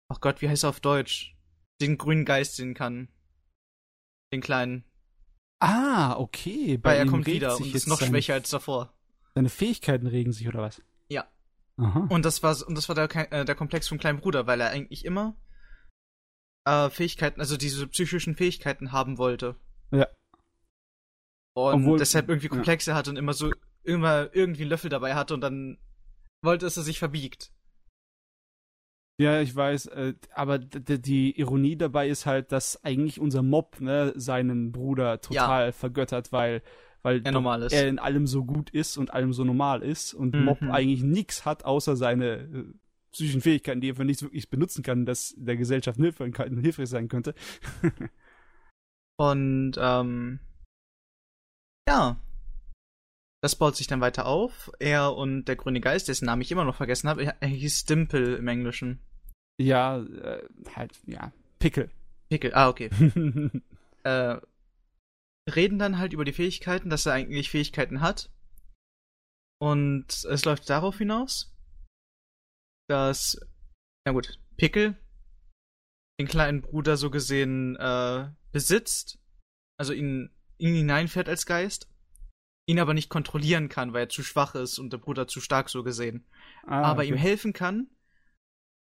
ach 0.09 0.19
Gott, 0.19 0.41
wie 0.41 0.49
heißt 0.49 0.63
er 0.63 0.69
auf 0.69 0.79
Deutsch? 0.79 1.33
den 1.81 1.97
grünen 1.97 2.25
Geist 2.25 2.55
sehen 2.55 2.73
kann. 2.73 3.09
Den 4.31 4.41
kleinen. 4.41 4.83
Ah, 5.59 6.17
okay. 6.17 6.77
Bei 6.77 6.91
Weil 6.91 6.99
er 6.99 7.05
kommt 7.05 7.27
wieder 7.27 7.55
und 7.55 7.73
ist 7.73 7.87
noch 7.87 8.01
schwächer 8.01 8.33
als 8.33 8.49
davor. 8.49 8.93
Seine 9.35 9.49
Fähigkeiten 9.49 10.07
regen 10.07 10.33
sich, 10.33 10.47
oder 10.47 10.61
was? 10.61 10.81
Aha. 11.77 12.07
Und 12.09 12.23
das 12.25 12.43
war, 12.43 12.55
und 12.67 12.75
das 12.75 12.87
war 12.87 12.95
der, 12.95 13.31
äh, 13.31 13.45
der 13.45 13.55
Komplex 13.55 13.87
vom 13.87 13.97
kleinen 13.97 14.19
Bruder, 14.19 14.45
weil 14.47 14.61
er 14.61 14.69
eigentlich 14.69 15.05
immer 15.05 15.35
äh, 16.65 16.89
Fähigkeiten, 16.89 17.39
also 17.39 17.57
diese 17.57 17.87
psychischen 17.87 18.35
Fähigkeiten 18.35 18.91
haben 18.91 19.17
wollte. 19.17 19.55
Ja. 19.91 20.07
Und 21.55 21.83
Obwohl, 21.83 21.99
deshalb 21.99 22.29
irgendwie 22.29 22.47
Komplexe 22.47 22.91
ja. 22.91 22.97
hatte 22.97 23.09
und 23.09 23.17
immer 23.17 23.33
so 23.33 23.51
immer 23.83 24.33
irgendwie 24.33 24.61
einen 24.63 24.69
Löffel 24.69 24.89
dabei 24.89 25.13
hatte 25.13 25.33
und 25.33 25.41
dann 25.41 25.77
wollte, 26.41 26.65
dass 26.65 26.77
er 26.77 26.83
sich 26.83 26.99
verbiegt. 26.99 27.51
Ja, 29.19 29.41
ich 29.41 29.55
weiß, 29.55 29.87
äh, 29.87 30.15
aber 30.33 30.57
die 30.57 31.39
Ironie 31.39 31.77
dabei 31.77 32.07
ist 32.09 32.25
halt, 32.25 32.51
dass 32.51 32.83
eigentlich 32.83 33.19
unser 33.19 33.43
Mob 33.43 33.79
ne, 33.79 34.11
seinen 34.15 34.71
Bruder 34.71 35.21
total 35.21 35.67
ja. 35.67 35.71
vergöttert, 35.71 36.31
weil, 36.31 36.63
weil 37.03 37.21
er, 37.23 37.71
er, 37.71 37.87
in 37.87 37.99
allem 37.99 38.25
so 38.25 38.43
gut 38.43 38.69
ist 38.71 38.97
und 38.97 39.13
allem 39.13 39.33
so 39.33 39.43
normal 39.43 39.83
ist 39.83 40.13
und 40.13 40.33
mhm. 40.33 40.45
Mob 40.45 40.61
eigentlich 40.63 41.03
nichts 41.03 41.45
hat, 41.45 41.65
außer 41.65 41.95
seine 41.95 42.35
äh, 42.35 42.65
psychischen 43.11 43.41
Fähigkeiten, 43.41 43.81
die 43.81 43.89
er 43.89 43.95
für 43.95 44.05
nichts 44.05 44.23
wirklich 44.23 44.49
benutzen 44.49 44.83
kann, 44.83 45.05
dass 45.05 45.35
der 45.37 45.57
Gesellschaft 45.57 45.99
hilfreich 45.99 46.89
sein 46.89 47.09
könnte. 47.09 47.35
und 49.17 49.73
ähm, 49.77 50.39
ja, 51.87 52.17
das 53.41 53.57
baut 53.57 53.75
sich 53.75 53.87
dann 53.87 54.01
weiter 54.01 54.25
auf. 54.25 54.71
Er 54.79 55.15
und 55.15 55.45
der 55.45 55.57
grüne 55.57 55.81
Geist, 55.81 56.07
dessen 56.07 56.25
Namen 56.25 56.41
ich 56.41 56.51
immer 56.51 56.63
noch 56.63 56.75
vergessen 56.75 57.09
habe, 57.09 57.33
er 57.39 57.47
hieß 57.47 57.85
Dimple 57.85 58.37
im 58.37 58.47
Englischen. 58.47 58.99
Ja, 59.57 60.01
äh, 60.01 60.47
halt, 60.75 60.93
ja, 61.05 61.31
Pickel. 61.59 61.89
Pickel, 62.29 62.53
ah, 62.53 62.69
okay. 62.69 62.89
äh, 64.03 64.37
reden 65.49 65.79
dann 65.79 65.97
halt 65.97 66.13
über 66.13 66.25
die 66.25 66.33
Fähigkeiten, 66.33 66.89
dass 66.89 67.05
er 67.05 67.13
eigentlich 67.13 67.49
Fähigkeiten 67.49 68.01
hat. 68.01 68.31
Und 69.61 70.25
es 70.25 70.45
läuft 70.45 70.69
darauf 70.69 70.97
hinaus, 70.97 71.55
dass, 72.89 73.39
na 74.05 74.11
gut, 74.11 74.39
Pickel 74.57 74.97
den 76.19 76.27
kleinen 76.27 76.61
Bruder 76.61 76.97
so 76.97 77.09
gesehen 77.09 77.75
äh, 77.77 78.29
besitzt, 78.51 79.19
also 79.79 79.93
ihn, 79.93 80.29
ihn 80.57 80.75
hineinfährt 80.75 81.27
als 81.27 81.45
Geist 81.45 81.89
ihn 82.65 82.79
aber 82.79 82.93
nicht 82.93 83.09
kontrollieren 83.09 83.69
kann, 83.69 83.93
weil 83.93 84.03
er 84.03 84.09
zu 84.09 84.23
schwach 84.23 84.55
ist 84.55 84.79
und 84.79 84.93
der 84.93 84.97
Bruder 84.97 85.27
zu 85.27 85.41
stark 85.41 85.69
so 85.69 85.83
gesehen. 85.83 86.25
Ah, 86.65 86.81
aber 86.81 87.01
okay. 87.01 87.09
ihm 87.09 87.17
helfen 87.17 87.53
kann, 87.53 87.87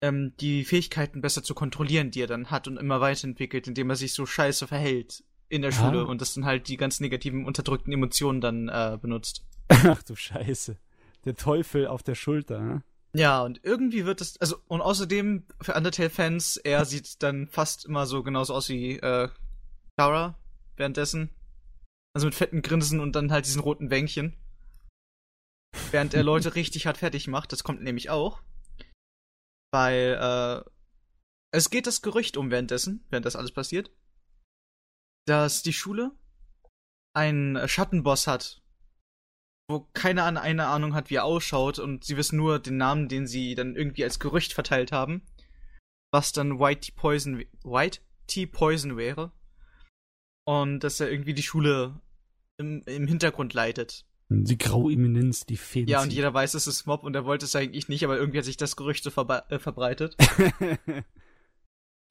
ähm, 0.01 0.33
die 0.39 0.63
Fähigkeiten 0.63 1.21
besser 1.21 1.43
zu 1.43 1.53
kontrollieren, 1.53 2.11
die 2.11 2.21
er 2.21 2.27
dann 2.27 2.49
hat 2.49 2.67
und 2.67 2.77
immer 2.77 3.01
weiterentwickelt, 3.01 3.67
indem 3.67 3.89
er 3.89 3.95
sich 3.95 4.13
so 4.13 4.25
scheiße 4.25 4.67
verhält 4.67 5.23
in 5.49 5.61
der 5.61 5.71
Schule 5.71 6.01
ah. 6.01 6.03
und 6.03 6.21
das 6.21 6.33
dann 6.33 6.45
halt 6.45 6.67
die 6.67 6.77
ganz 6.77 6.99
negativen, 6.99 7.45
unterdrückten 7.45 7.93
Emotionen 7.93 8.41
dann 8.41 8.69
äh, 8.69 8.97
benutzt. 9.01 9.45
Ach 9.69 10.01
du 10.03 10.15
Scheiße. 10.15 10.77
Der 11.25 11.35
Teufel 11.35 11.87
auf 11.87 12.03
der 12.03 12.15
Schulter, 12.15 12.59
ne? 12.59 12.83
Ja, 13.15 13.43
und 13.43 13.59
irgendwie 13.63 14.05
wird 14.05 14.21
es, 14.21 14.41
also, 14.41 14.57
und 14.67 14.81
außerdem 14.81 15.45
für 15.61 15.75
Undertale-Fans, 15.75 16.57
er 16.57 16.83
sieht 16.85 17.21
dann 17.21 17.47
fast 17.47 17.85
immer 17.85 18.07
so 18.07 18.23
genauso 18.23 18.55
aus 18.55 18.69
wie 18.69 18.97
äh, 18.97 19.29
Kara 19.97 20.37
währenddessen. 20.77 21.29
Also 22.15 22.25
mit 22.25 22.35
fetten 22.35 22.63
Grinsen 22.63 22.99
und 22.99 23.15
dann 23.15 23.31
halt 23.31 23.45
diesen 23.45 23.61
roten 23.61 23.91
Wänkchen. 23.91 24.35
Während 25.91 26.15
er 26.15 26.23
Leute 26.23 26.55
richtig 26.55 26.87
hart 26.87 26.97
fertig 26.97 27.27
macht. 27.27 27.51
Das 27.51 27.63
kommt 27.63 27.83
nämlich 27.83 28.09
auch. 28.09 28.41
Weil, 29.71 30.17
äh, 30.19 30.69
es 31.53 31.69
geht 31.69 31.85
das 31.85 32.01
Gerücht 32.01 32.35
um 32.35 32.49
währenddessen, 32.49 33.05
während 33.11 33.27
das 33.27 33.35
alles 33.35 33.51
passiert, 33.51 33.91
dass 35.25 35.63
die 35.63 35.73
Schule 35.73 36.11
einen 37.15 37.67
Schattenboss 37.67 38.27
hat, 38.27 38.61
wo 39.69 39.87
keiner 39.93 40.25
eine 40.41 40.67
Ahnung 40.67 40.93
hat, 40.93 41.09
wie 41.09 41.15
er 41.15 41.25
ausschaut 41.25 41.79
und 41.79 42.03
sie 42.03 42.17
wissen 42.17 42.37
nur 42.37 42.59
den 42.59 42.77
Namen, 42.77 43.07
den 43.07 43.27
sie 43.27 43.55
dann 43.55 43.75
irgendwie 43.75 44.03
als 44.03 44.19
Gerücht 44.19 44.53
verteilt 44.53 44.91
haben, 44.91 45.23
was 46.11 46.31
dann 46.31 46.59
White 46.59 46.81
Tea 46.81 46.93
Poison, 46.95 47.43
White 47.63 47.99
Tea 48.27 48.45
Poison 48.45 48.97
wäre 48.97 49.31
und 50.45 50.81
dass 50.81 50.99
er 50.99 51.11
irgendwie 51.11 51.33
die 51.33 51.43
Schule 51.43 52.01
im, 52.57 52.81
im 52.85 53.07
Hintergrund 53.07 53.53
leitet. 53.53 54.05
Die 54.29 54.57
graue 54.57 54.91
Eminenz, 54.91 55.45
die 55.45 55.57
Fäden. 55.57 55.89
Ja, 55.89 56.01
und 56.01 56.11
jeder 56.11 56.33
weiß, 56.33 56.55
es 56.55 56.65
ist 56.65 56.87
Mob 56.87 57.03
und 57.03 57.15
er 57.15 57.25
wollte 57.25 57.45
es 57.45 57.55
eigentlich 57.55 57.87
nicht, 57.87 58.03
aber 58.03 58.17
irgendwie 58.17 58.39
hat 58.39 58.45
sich 58.45 58.57
das 58.57 58.75
Gerücht 58.75 59.03
so 59.03 59.09
äh, 59.09 59.59
verbreitet. 59.59 60.17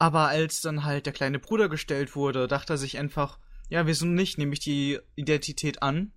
aber 0.03 0.27
als 0.27 0.61
dann 0.61 0.83
halt 0.83 1.07
der 1.07 1.13
kleine 1.13 1.39
Bruder 1.39 1.69
gestellt 1.69 2.17
wurde, 2.17 2.49
dachte 2.49 2.73
er 2.73 2.77
sich 2.77 2.99
einfach, 2.99 3.39
ja, 3.69 3.87
wieso 3.87 4.05
nicht, 4.05 4.37
nehme 4.37 4.53
ich 4.53 4.59
die 4.59 4.99
Identität 5.15 5.81
an 5.81 6.13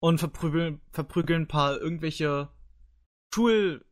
und 0.00 0.16
verprügeln, 0.16 0.80
verprügeln 0.92 1.42
ein 1.42 1.48
paar 1.48 1.78
irgendwelche 1.78 2.48
Schulkrampel 3.34 3.84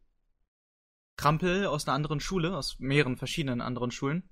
aus 1.66 1.87
einer 1.87 1.95
anderen 1.95 2.20
Schule, 2.20 2.57
aus 2.57 2.78
mehreren 2.78 3.18
verschiedenen 3.18 3.61
anderen 3.61 3.91
Schulen, 3.91 4.26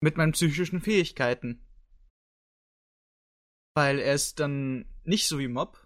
mit 0.00 0.16
meinen 0.16 0.30
psychischen 0.30 0.80
Fähigkeiten 0.80 1.66
weil 3.74 3.98
er 3.98 4.14
ist 4.14 4.40
dann 4.40 4.84
nicht 5.02 5.26
so 5.26 5.40
wie 5.40 5.48
Mob, 5.48 5.76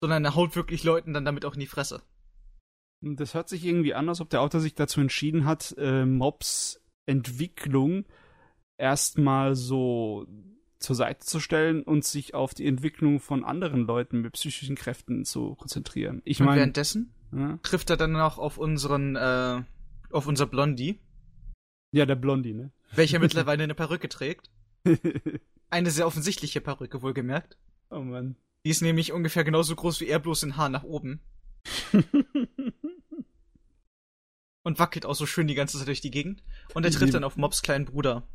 sondern 0.00 0.24
er 0.24 0.34
haut 0.34 0.56
wirklich 0.56 0.82
Leuten 0.82 1.12
dann 1.12 1.26
damit 1.26 1.44
auch 1.44 1.54
in 1.54 1.60
die 1.60 1.66
Fresse. 1.66 2.02
Das 3.02 3.34
hört 3.34 3.48
sich 3.48 3.64
irgendwie 3.64 3.94
an, 3.94 4.08
als 4.08 4.20
ob 4.20 4.30
der 4.30 4.40
Autor 4.40 4.60
sich 4.60 4.74
dazu 4.74 5.00
entschieden 5.00 5.44
hat, 5.44 5.74
äh, 5.76 6.06
Mobs 6.06 6.81
Entwicklung 7.06 8.04
erstmal 8.78 9.54
so 9.54 10.26
zur 10.78 10.96
Seite 10.96 11.24
zu 11.24 11.40
stellen 11.40 11.82
und 11.82 12.04
sich 12.04 12.34
auf 12.34 12.54
die 12.54 12.66
Entwicklung 12.66 13.20
von 13.20 13.44
anderen 13.44 13.82
Leuten 13.82 14.20
mit 14.20 14.32
psychischen 14.32 14.76
Kräften 14.76 15.24
zu 15.24 15.54
konzentrieren. 15.54 16.22
Ich 16.24 16.40
meine, 16.40 16.56
währenddessen 16.56 17.14
ja? 17.32 17.58
trifft 17.62 17.90
er 17.90 17.96
dann 17.96 18.16
auch 18.16 18.38
auf 18.38 18.58
unseren, 18.58 19.16
äh, 19.16 19.62
auf 20.10 20.26
unser 20.26 20.46
Blondie. 20.46 20.98
Ja, 21.92 22.06
der 22.06 22.16
Blondie, 22.16 22.54
ne? 22.54 22.72
Welcher 22.94 23.18
mittlerweile 23.20 23.62
eine 23.62 23.74
Perücke 23.74 24.08
trägt. 24.08 24.50
Eine 25.70 25.90
sehr 25.90 26.06
offensichtliche 26.06 26.60
Perücke, 26.60 27.02
wohlgemerkt. 27.02 27.56
Oh 27.90 28.00
Mann. 28.00 28.36
Die 28.64 28.70
ist 28.70 28.82
nämlich 28.82 29.12
ungefähr 29.12 29.44
genauso 29.44 29.74
groß 29.74 30.00
wie 30.00 30.08
er, 30.08 30.18
bloß 30.18 30.42
in 30.42 30.56
Haar 30.56 30.68
nach 30.68 30.84
oben. 30.84 31.20
und 34.64 34.78
wackelt 34.78 35.06
auch 35.06 35.14
so 35.14 35.26
schön 35.26 35.46
die 35.46 35.54
ganze 35.54 35.78
Zeit 35.78 35.88
durch 35.88 36.00
die 36.00 36.10
Gegend. 36.10 36.42
Und 36.74 36.84
er 36.84 36.90
trifft 36.90 37.14
dann 37.14 37.24
auf 37.24 37.36
Mobs 37.36 37.62
kleinen 37.62 37.84
Bruder. 37.84 38.26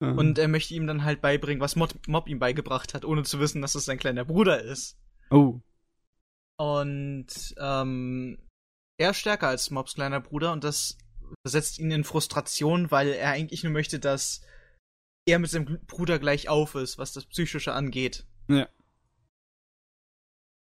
Mhm. 0.00 0.18
Und 0.18 0.38
er 0.38 0.48
möchte 0.48 0.74
ihm 0.74 0.86
dann 0.86 1.04
halt 1.04 1.20
beibringen, 1.20 1.60
was 1.60 1.76
Mob, 1.76 1.94
Mob 2.06 2.28
ihm 2.28 2.38
beigebracht 2.38 2.94
hat, 2.94 3.04
ohne 3.04 3.22
zu 3.22 3.38
wissen, 3.40 3.60
dass 3.60 3.74
es 3.74 3.84
sein 3.84 3.98
kleiner 3.98 4.24
Bruder 4.24 4.62
ist. 4.62 4.98
Oh. 5.30 5.60
Und 6.58 7.54
ähm, 7.58 8.38
er 8.98 9.10
ist 9.10 9.18
stärker 9.18 9.48
als 9.48 9.70
Mobs 9.70 9.94
kleiner 9.94 10.20
Bruder 10.20 10.52
und 10.52 10.64
das 10.64 10.98
setzt 11.44 11.78
ihn 11.78 11.90
in 11.90 12.04
Frustration, 12.04 12.90
weil 12.90 13.08
er 13.08 13.30
eigentlich 13.30 13.62
nur 13.62 13.72
möchte, 13.72 13.98
dass 13.98 14.42
er 15.26 15.38
mit 15.38 15.50
seinem 15.50 15.80
Bruder 15.86 16.18
gleich 16.18 16.48
auf 16.48 16.74
ist, 16.74 16.98
was 16.98 17.12
das 17.12 17.26
Psychische 17.26 17.72
angeht. 17.72 18.26
Ja. 18.48 18.68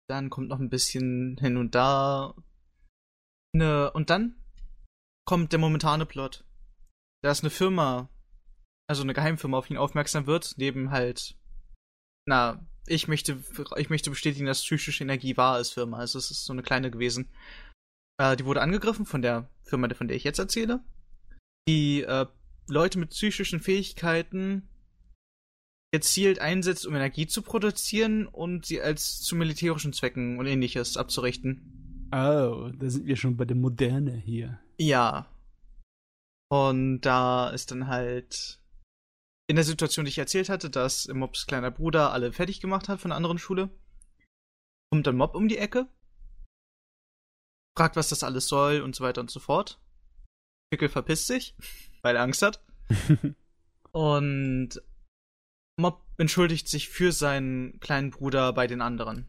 Dann 0.08 0.30
kommt 0.30 0.50
noch 0.50 0.60
ein 0.60 0.70
bisschen 0.70 1.38
hin 1.40 1.58
und 1.58 1.76
da. 1.76 2.36
Ne, 3.56 3.90
und 3.92 4.10
dann 4.10 4.36
kommt 5.26 5.54
der 5.54 5.60
momentane 5.60 6.06
Plot. 6.06 6.44
Da 7.24 7.32
ist 7.32 7.42
eine 7.42 7.50
Firma, 7.50 8.10
also 8.86 9.02
eine 9.02 9.14
Geheimfirma 9.14 9.58
auf 9.58 9.70
ihn 9.70 9.78
aufmerksam 9.78 10.28
wird, 10.28 10.56
neben 10.58 10.92
halt, 10.92 11.38
na, 12.28 12.68
ich 12.86 13.08
möchte, 13.08 13.42
ich 13.78 13.90
möchte 13.90 14.10
bestätigen, 14.10 14.46
dass 14.46 14.62
psychische 14.62 15.06
Energie 15.06 15.38
wahr 15.38 15.62
ist, 15.62 15.72
Firma. 15.72 16.00
Also 16.00 16.20
es 16.20 16.32
ist 16.32 16.44
so 16.44 16.52
eine 16.52 16.64
kleine 16.64 16.92
gewesen. 16.92 17.32
Äh, 18.20 18.36
die 18.36 18.44
wurde 18.44 18.62
angegriffen 18.62 19.06
von 19.06 19.22
der 19.22 19.50
Firma, 19.64 19.88
von 19.96 20.10
der 20.10 20.18
ich 20.18 20.26
jetzt 20.26 20.40
erzähle. 20.40 20.84
Die 21.66 22.02
äh, 22.02 22.26
Leute 22.68 23.00
mit 23.00 23.12
psychischen 23.12 23.62
Fähigkeiten 23.62 24.68
gezielt 25.94 26.40
einsetzt, 26.40 26.86
um 26.86 26.94
Energie 26.94 27.26
zu 27.26 27.42
produzieren 27.42 28.28
und 28.28 28.66
sie 28.66 28.82
als 28.82 29.22
zu 29.22 29.38
militärischen 29.38 29.94
Zwecken 29.94 30.40
und 30.40 30.46
ähnliches 30.46 30.98
abzurichten. 30.98 31.85
Oh, 32.12 32.72
da 32.74 32.90
sind 32.90 33.06
wir 33.06 33.16
schon 33.16 33.38
bei 33.38 33.46
der 33.46 33.56
Moderne 33.56 34.14
hier. 34.14 34.60
Ja. 34.78 35.30
Und 36.50 37.02
da 37.02 37.50
ist 37.50 37.72
dann 37.72 37.88
halt 37.88 38.60
in 39.48 39.56
der 39.56 39.66
Situation, 39.66 40.06
die 40.06 40.10
ich 40.10 40.18
erzählt 40.18 40.50
hatte, 40.50 40.70
dass 40.70 41.08
Mobs 41.08 41.46
kleiner 41.46 41.72
Bruder 41.72 42.12
alle 42.12 42.32
fertig 42.32 42.62
gemacht 42.62 42.90
hat 42.90 43.00
von 43.00 43.12
einer 43.12 43.18
anderen 43.18 43.38
Schule, 43.38 43.70
kommt 44.92 45.08
dann 45.08 45.18
Mob 45.18 45.36
um 45.36 45.48
die 45.48 45.58
Ecke, 45.58 45.88
fragt, 47.78 47.96
was 47.96 48.10
das 48.10 48.24
alles 48.24 48.48
soll 48.48 48.82
und 48.82 48.96
so 48.96 49.04
weiter 49.04 49.22
und 49.22 49.30
so 49.30 49.40
fort. 49.40 49.80
Pickel 50.72 50.90
verpisst 50.90 51.28
sich 51.28 51.56
weil 52.06 52.18
er 52.18 52.22
Angst 52.22 52.44
hat. 52.44 52.64
und 53.92 54.80
Mob 55.78 56.04
entschuldigt 56.18 56.70
sich 56.70 56.88
für 56.88 57.12
seinen 57.12 57.80
kleinen 57.80 58.12
Bruder 58.12 58.54
bei 58.54 58.68
den 58.68 58.80
anderen. 58.80 59.28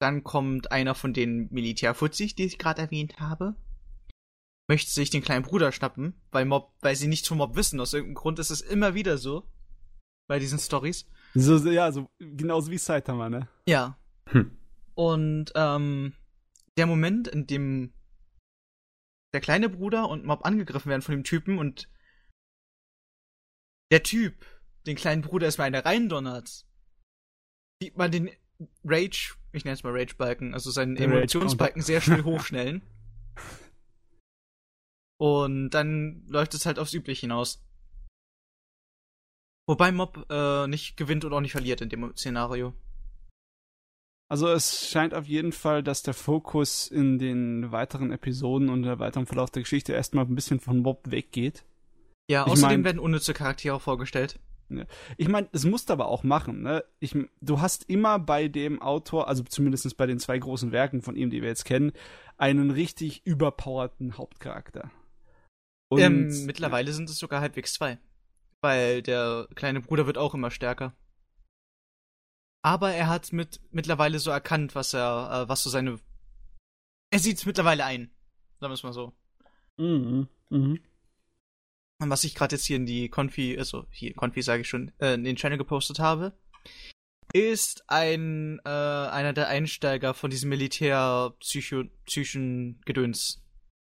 Dann 0.00 0.24
kommt 0.24 0.72
einer 0.72 0.94
von 0.94 1.12
den 1.12 1.48
Militärfuzis, 1.50 2.34
die 2.34 2.44
ich 2.44 2.58
gerade 2.58 2.82
erwähnt 2.82 3.20
habe, 3.20 3.54
möchte 4.68 4.90
sich 4.90 5.10
den 5.10 5.22
kleinen 5.22 5.44
Bruder 5.44 5.72
schnappen, 5.72 6.14
weil 6.30 6.44
Mob, 6.44 6.72
weil 6.80 6.96
sie 6.96 7.08
nichts 7.08 7.28
vom 7.28 7.38
Mob 7.38 7.56
wissen. 7.56 7.80
Aus 7.80 7.92
irgendeinem 7.92 8.14
Grund 8.14 8.38
ist 8.38 8.50
es 8.50 8.60
immer 8.60 8.94
wieder 8.94 9.18
so. 9.18 9.46
Bei 10.28 10.38
diesen 10.38 10.58
Stories. 10.58 11.06
So, 11.34 11.56
ja, 11.68 11.90
so, 11.90 12.08
genauso 12.18 12.70
wie 12.70 12.78
Saitama, 12.78 13.28
ne? 13.28 13.48
Ja. 13.66 13.98
Hm. 14.26 14.56
Und, 14.94 15.52
ähm, 15.56 16.14
der 16.76 16.86
Moment, 16.86 17.28
in 17.28 17.46
dem 17.46 17.92
der 19.32 19.40
kleine 19.40 19.68
Bruder 19.68 20.08
und 20.08 20.24
Mob 20.24 20.44
angegriffen 20.44 20.88
werden 20.88 21.02
von 21.02 21.14
dem 21.14 21.24
Typen 21.24 21.58
und 21.58 21.88
der 23.90 24.02
Typ 24.02 24.46
den 24.86 24.96
kleinen 24.96 25.22
Bruder 25.22 25.46
erstmal 25.46 25.66
eine 25.66 25.84
reindonnert, 25.84 26.64
sieht 27.82 27.96
man 27.96 28.10
den 28.10 28.30
Rage, 28.84 29.34
ich 29.52 29.64
nenne 29.64 29.74
es 29.74 29.82
mal 29.82 29.92
Rage-Balken, 29.92 30.54
also 30.54 30.70
seinen 30.70 30.96
Emotionsbalken 30.96 31.82
sehr 31.82 32.00
schnell 32.00 32.24
hochschnellen. 32.24 32.82
Und 35.18 35.70
dann 35.70 36.24
läuft 36.28 36.54
es 36.54 36.66
halt 36.66 36.78
aufs 36.78 36.94
Übliche 36.94 37.22
hinaus. 37.22 37.62
Wobei 39.68 39.92
Mob 39.92 40.26
äh, 40.30 40.66
nicht 40.66 40.96
gewinnt 40.96 41.24
und 41.24 41.32
auch 41.32 41.40
nicht 41.40 41.52
verliert 41.52 41.80
in 41.80 41.90
dem 41.90 42.16
Szenario. 42.16 42.74
Also 44.30 44.48
es 44.48 44.88
scheint 44.88 45.12
auf 45.12 45.26
jeden 45.26 45.52
Fall, 45.52 45.82
dass 45.82 46.02
der 46.02 46.14
Fokus 46.14 46.86
in 46.86 47.18
den 47.18 47.72
weiteren 47.72 48.12
Episoden 48.12 48.68
und 48.68 48.84
der 48.84 49.00
weiteren 49.00 49.26
Verlauf 49.26 49.50
der 49.50 49.62
Geschichte 49.62 49.92
erstmal 49.92 50.24
ein 50.24 50.34
bisschen 50.36 50.60
von 50.60 50.78
Mob 50.78 51.10
weggeht. 51.10 51.64
Ja, 52.30 52.46
ich 52.46 52.52
außerdem 52.52 52.78
mein, 52.78 52.84
werden 52.84 52.98
unnütze 53.00 53.34
Charaktere 53.34 53.80
vorgestellt. 53.80 54.38
Ich 55.16 55.28
meine, 55.28 55.48
es 55.52 55.64
musst 55.64 55.90
aber 55.90 56.06
auch 56.06 56.22
machen. 56.22 56.62
Ne? 56.62 56.84
Ich, 56.98 57.16
du 57.40 57.60
hast 57.60 57.88
immer 57.88 58.18
bei 58.18 58.48
dem 58.48 58.80
Autor, 58.80 59.28
also 59.28 59.42
zumindest 59.44 59.96
bei 59.96 60.06
den 60.06 60.18
zwei 60.18 60.38
großen 60.38 60.72
Werken 60.72 61.02
von 61.02 61.16
ihm, 61.16 61.30
die 61.30 61.42
wir 61.42 61.48
jetzt 61.48 61.64
kennen, 61.64 61.92
einen 62.36 62.70
richtig 62.70 63.26
überpowerten 63.26 64.16
Hauptcharakter. 64.16 64.90
Und, 65.88 66.00
ähm, 66.00 66.46
mittlerweile 66.46 66.88
ja. 66.88 66.94
sind 66.94 67.10
es 67.10 67.18
sogar 67.18 67.40
halbwegs 67.40 67.74
zwei. 67.74 67.98
Weil 68.60 69.02
der 69.02 69.48
kleine 69.54 69.80
Bruder 69.80 70.06
wird 70.06 70.18
auch 70.18 70.34
immer 70.34 70.50
stärker. 70.50 70.94
Aber 72.62 72.92
er 72.92 73.08
hat 73.08 73.32
mit 73.32 73.60
mittlerweile 73.70 74.18
so 74.18 74.30
erkannt, 74.30 74.74
was 74.74 74.94
er, 74.94 75.44
äh, 75.44 75.48
was 75.48 75.62
so 75.62 75.70
seine. 75.70 75.98
Er 77.10 77.18
sieht 77.18 77.38
es 77.38 77.46
mittlerweile 77.46 77.84
ein. 77.84 78.10
Sagen 78.60 78.70
wir 78.70 78.74
es 78.74 78.82
mal 78.82 78.92
so. 78.92 79.14
Mhm. 79.78 80.28
Mhm. 80.50 80.80
Und 82.00 82.10
was 82.10 82.24
ich 82.24 82.34
gerade 82.34 82.56
jetzt 82.56 82.64
hier 82.64 82.76
in 82.76 82.86
die 82.86 83.08
Konfi, 83.08 83.56
also 83.58 83.86
hier 83.90 84.14
Konfi 84.14 84.42
sage 84.42 84.62
ich 84.62 84.68
schon, 84.68 84.92
äh, 84.98 85.14
in 85.14 85.24
den 85.24 85.36
Channel 85.36 85.58
gepostet 85.58 85.98
habe, 85.98 86.32
ist 87.32 87.84
ein 87.88 88.60
äh, 88.64 88.68
einer 88.68 89.32
der 89.32 89.48
Einsteiger 89.48 90.14
von 90.14 90.30
diesem 90.30 90.48
Militär-psychischen 90.48 92.80
Gedöns. 92.84 93.44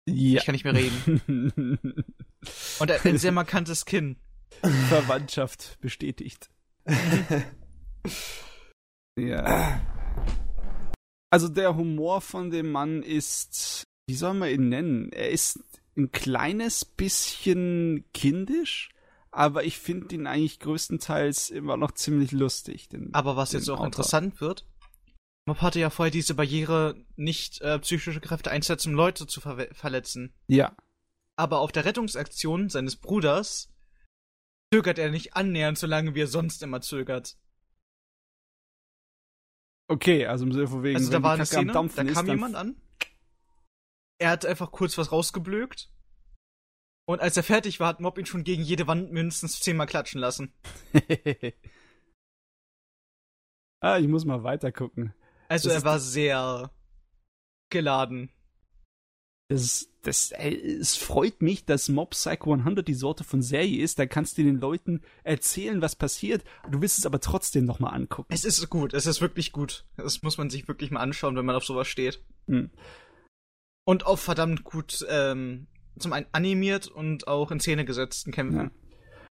Ja. 0.08 0.40
Ich 0.40 0.46
kann 0.46 0.54
nicht 0.54 0.66
mehr 0.66 0.74
reden. 0.74 1.80
Und 2.80 3.06
ein 3.06 3.18
sehr 3.18 3.32
markantes 3.32 3.86
Kinn. 3.86 4.18
Verwandtschaft 4.90 5.78
bestätigt. 5.80 6.50
Ja. 9.20 9.82
Also 11.30 11.50
der 11.50 11.76
Humor 11.76 12.22
von 12.22 12.50
dem 12.50 12.72
Mann 12.72 13.04
ist, 13.04 13.84
wie 14.08 14.16
soll 14.16 14.34
man 14.34 14.50
ihn 14.50 14.70
nennen? 14.70 15.12
Er 15.12 15.30
ist 15.30 15.60
ein 16.00 16.12
kleines 16.12 16.86
bisschen 16.86 18.06
kindisch, 18.14 18.90
aber 19.32 19.64
ich 19.64 19.78
finde 19.78 20.16
ihn 20.16 20.28
eigentlich 20.28 20.60
größtenteils 20.60 21.50
immer 21.50 21.78
noch 21.78 21.92
ziemlich 21.92 22.32
lustig. 22.32 22.90
Den, 22.90 23.14
aber 23.14 23.36
was 23.36 23.52
jetzt 23.52 23.70
auch 23.70 23.76
Autor. 23.76 23.86
interessant 23.86 24.42
wird, 24.42 24.66
Mob 25.46 25.62
hatte 25.62 25.80
ja 25.80 25.90
vorher 25.90 26.12
diese 26.12 26.36
Barriere, 26.36 26.96
nicht 27.16 27.62
äh, 27.62 27.80
psychische 27.80 28.22
Kräfte 28.22 28.52
einzusetzen, 28.52 28.90
um 28.90 28.96
Leute 28.96 29.28
zu 29.28 29.42
ver 29.42 29.68
verletzen. 29.74 30.34
Ja. 30.48 30.76
Aber 31.36 31.60
auf 31.60 31.72
der 31.72 31.86
Rettungsaktion 31.86 32.70
seines 32.70 32.96
Bruders 32.96 33.72
zögert 34.74 35.00
er 35.00 35.10
nicht 35.10 35.36
annähernd 35.36 35.78
so 35.78 35.88
lange, 35.88 36.16
wie 36.16 36.22
er 36.22 36.28
sonst 36.28 36.62
immer 36.64 36.82
zögert. 36.82 37.38
Okay, 39.88 40.28
also 40.28 40.46
im 40.46 40.52
Sinne 40.52 40.68
von 40.68 40.84
wegen, 40.84 40.98
also 40.98 41.12
da 41.12 41.24
war 41.24 41.34
eine 41.34 41.46
Szene, 41.48 41.74
da 41.74 41.74
kam 41.74 41.88
ist, 41.88 42.28
jemand 42.28 42.56
an. 42.56 42.76
Er 44.20 44.30
hat 44.30 44.46
einfach 44.46 44.72
kurz 44.72 44.98
was 44.98 45.12
rausgeblökt. 45.12 45.90
Und 47.08 47.22
als 47.22 47.38
er 47.38 47.44
fertig 47.44 47.80
war, 47.80 47.88
hat 47.88 48.02
Mob 48.02 48.20
ihn 48.20 48.28
schon 48.28 48.44
gegen 48.44 48.62
jede 48.62 48.86
Wand 48.86 49.12
mindestens 49.12 49.62
zehnmal 49.62 49.88
klatschen 49.88 50.22
lassen. 50.22 50.54
ah, 53.80 53.98
ich 53.98 54.08
muss 54.08 54.26
mal 54.26 54.44
weiter 54.44 54.72
gucken. 54.72 55.16
Also 55.48 55.70
das 55.70 55.80
er 55.80 55.86
war 55.86 56.00
sehr 56.00 56.72
geladen. 57.72 58.30
Das, 59.48 59.90
das, 60.04 60.32
es 60.32 60.96
freut 60.98 61.42
mich, 61.42 61.66
dass 61.66 61.90
Mob 61.90 62.12
Psycho 62.12 62.54
100 62.54 62.88
die 62.88 62.94
Sorte 62.94 63.24
von 63.24 63.42
Serie 63.42 63.82
ist. 63.82 63.98
Da 63.98 64.06
kannst 64.06 64.38
du 64.38 64.44
den 64.44 64.60
Leuten 64.60 65.02
erzählen, 65.24 65.82
was 65.82 65.96
passiert. 65.96 66.44
Du 66.70 66.82
willst 66.82 67.00
es 67.00 67.08
aber 67.08 67.20
trotzdem 67.20 67.66
nochmal 67.66 67.96
angucken. 67.96 68.32
Es 68.32 68.46
ist 68.46 68.70
gut, 68.70 68.94
es 68.94 69.08
ist 69.08 69.22
wirklich 69.22 69.52
gut. 69.52 69.86
Das 69.98 70.22
muss 70.22 70.38
man 70.38 70.52
sich 70.52 70.68
wirklich 70.68 70.92
mal 70.92 71.00
anschauen, 71.00 71.36
wenn 71.36 71.46
man 71.46 71.56
auf 71.56 71.66
sowas 71.66 71.88
steht. 71.88 72.24
Hm. 72.46 72.70
Und 73.90 74.06
auch 74.06 74.20
verdammt 74.20 74.64
gut 74.64 75.04
ähm, 75.10 75.66
zum 75.98 76.14
einen 76.14 76.28
animiert 76.32 76.86
und 76.86 77.28
auch 77.28 77.50
in 77.50 77.60
Szene 77.60 77.86
gesetzten 77.86 78.32
Kämpfen. 78.32 78.66
Ja. 78.66 78.72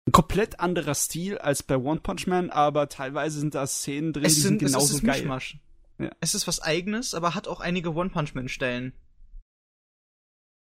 Ein 0.06 0.12
komplett 0.12 0.60
anderer 0.60 0.94
Stil 0.94 1.36
als 1.36 1.62
bei 1.62 1.76
One 1.76 2.00
Punch 2.00 2.26
Man, 2.26 2.48
aber 2.48 2.88
teilweise 2.88 3.38
sind 3.38 3.54
da 3.54 3.66
Szenen 3.66 4.14
drin, 4.14 4.24
es 4.24 4.36
sind, 4.36 4.62
die 4.62 4.64
sind 4.64 4.72
genauso 4.72 4.94
es 4.94 5.00
ist 5.02 5.04
geil. 5.04 5.18
Mischmasch. 5.18 5.58
Ja. 5.98 6.10
Es 6.20 6.34
ist 6.34 6.46
was 6.46 6.62
eigenes, 6.62 7.12
aber 7.12 7.34
hat 7.34 7.48
auch 7.48 7.60
einige 7.60 7.92
One 7.94 8.08
Punch 8.08 8.34
Man 8.34 8.48
Stellen. 8.48 8.94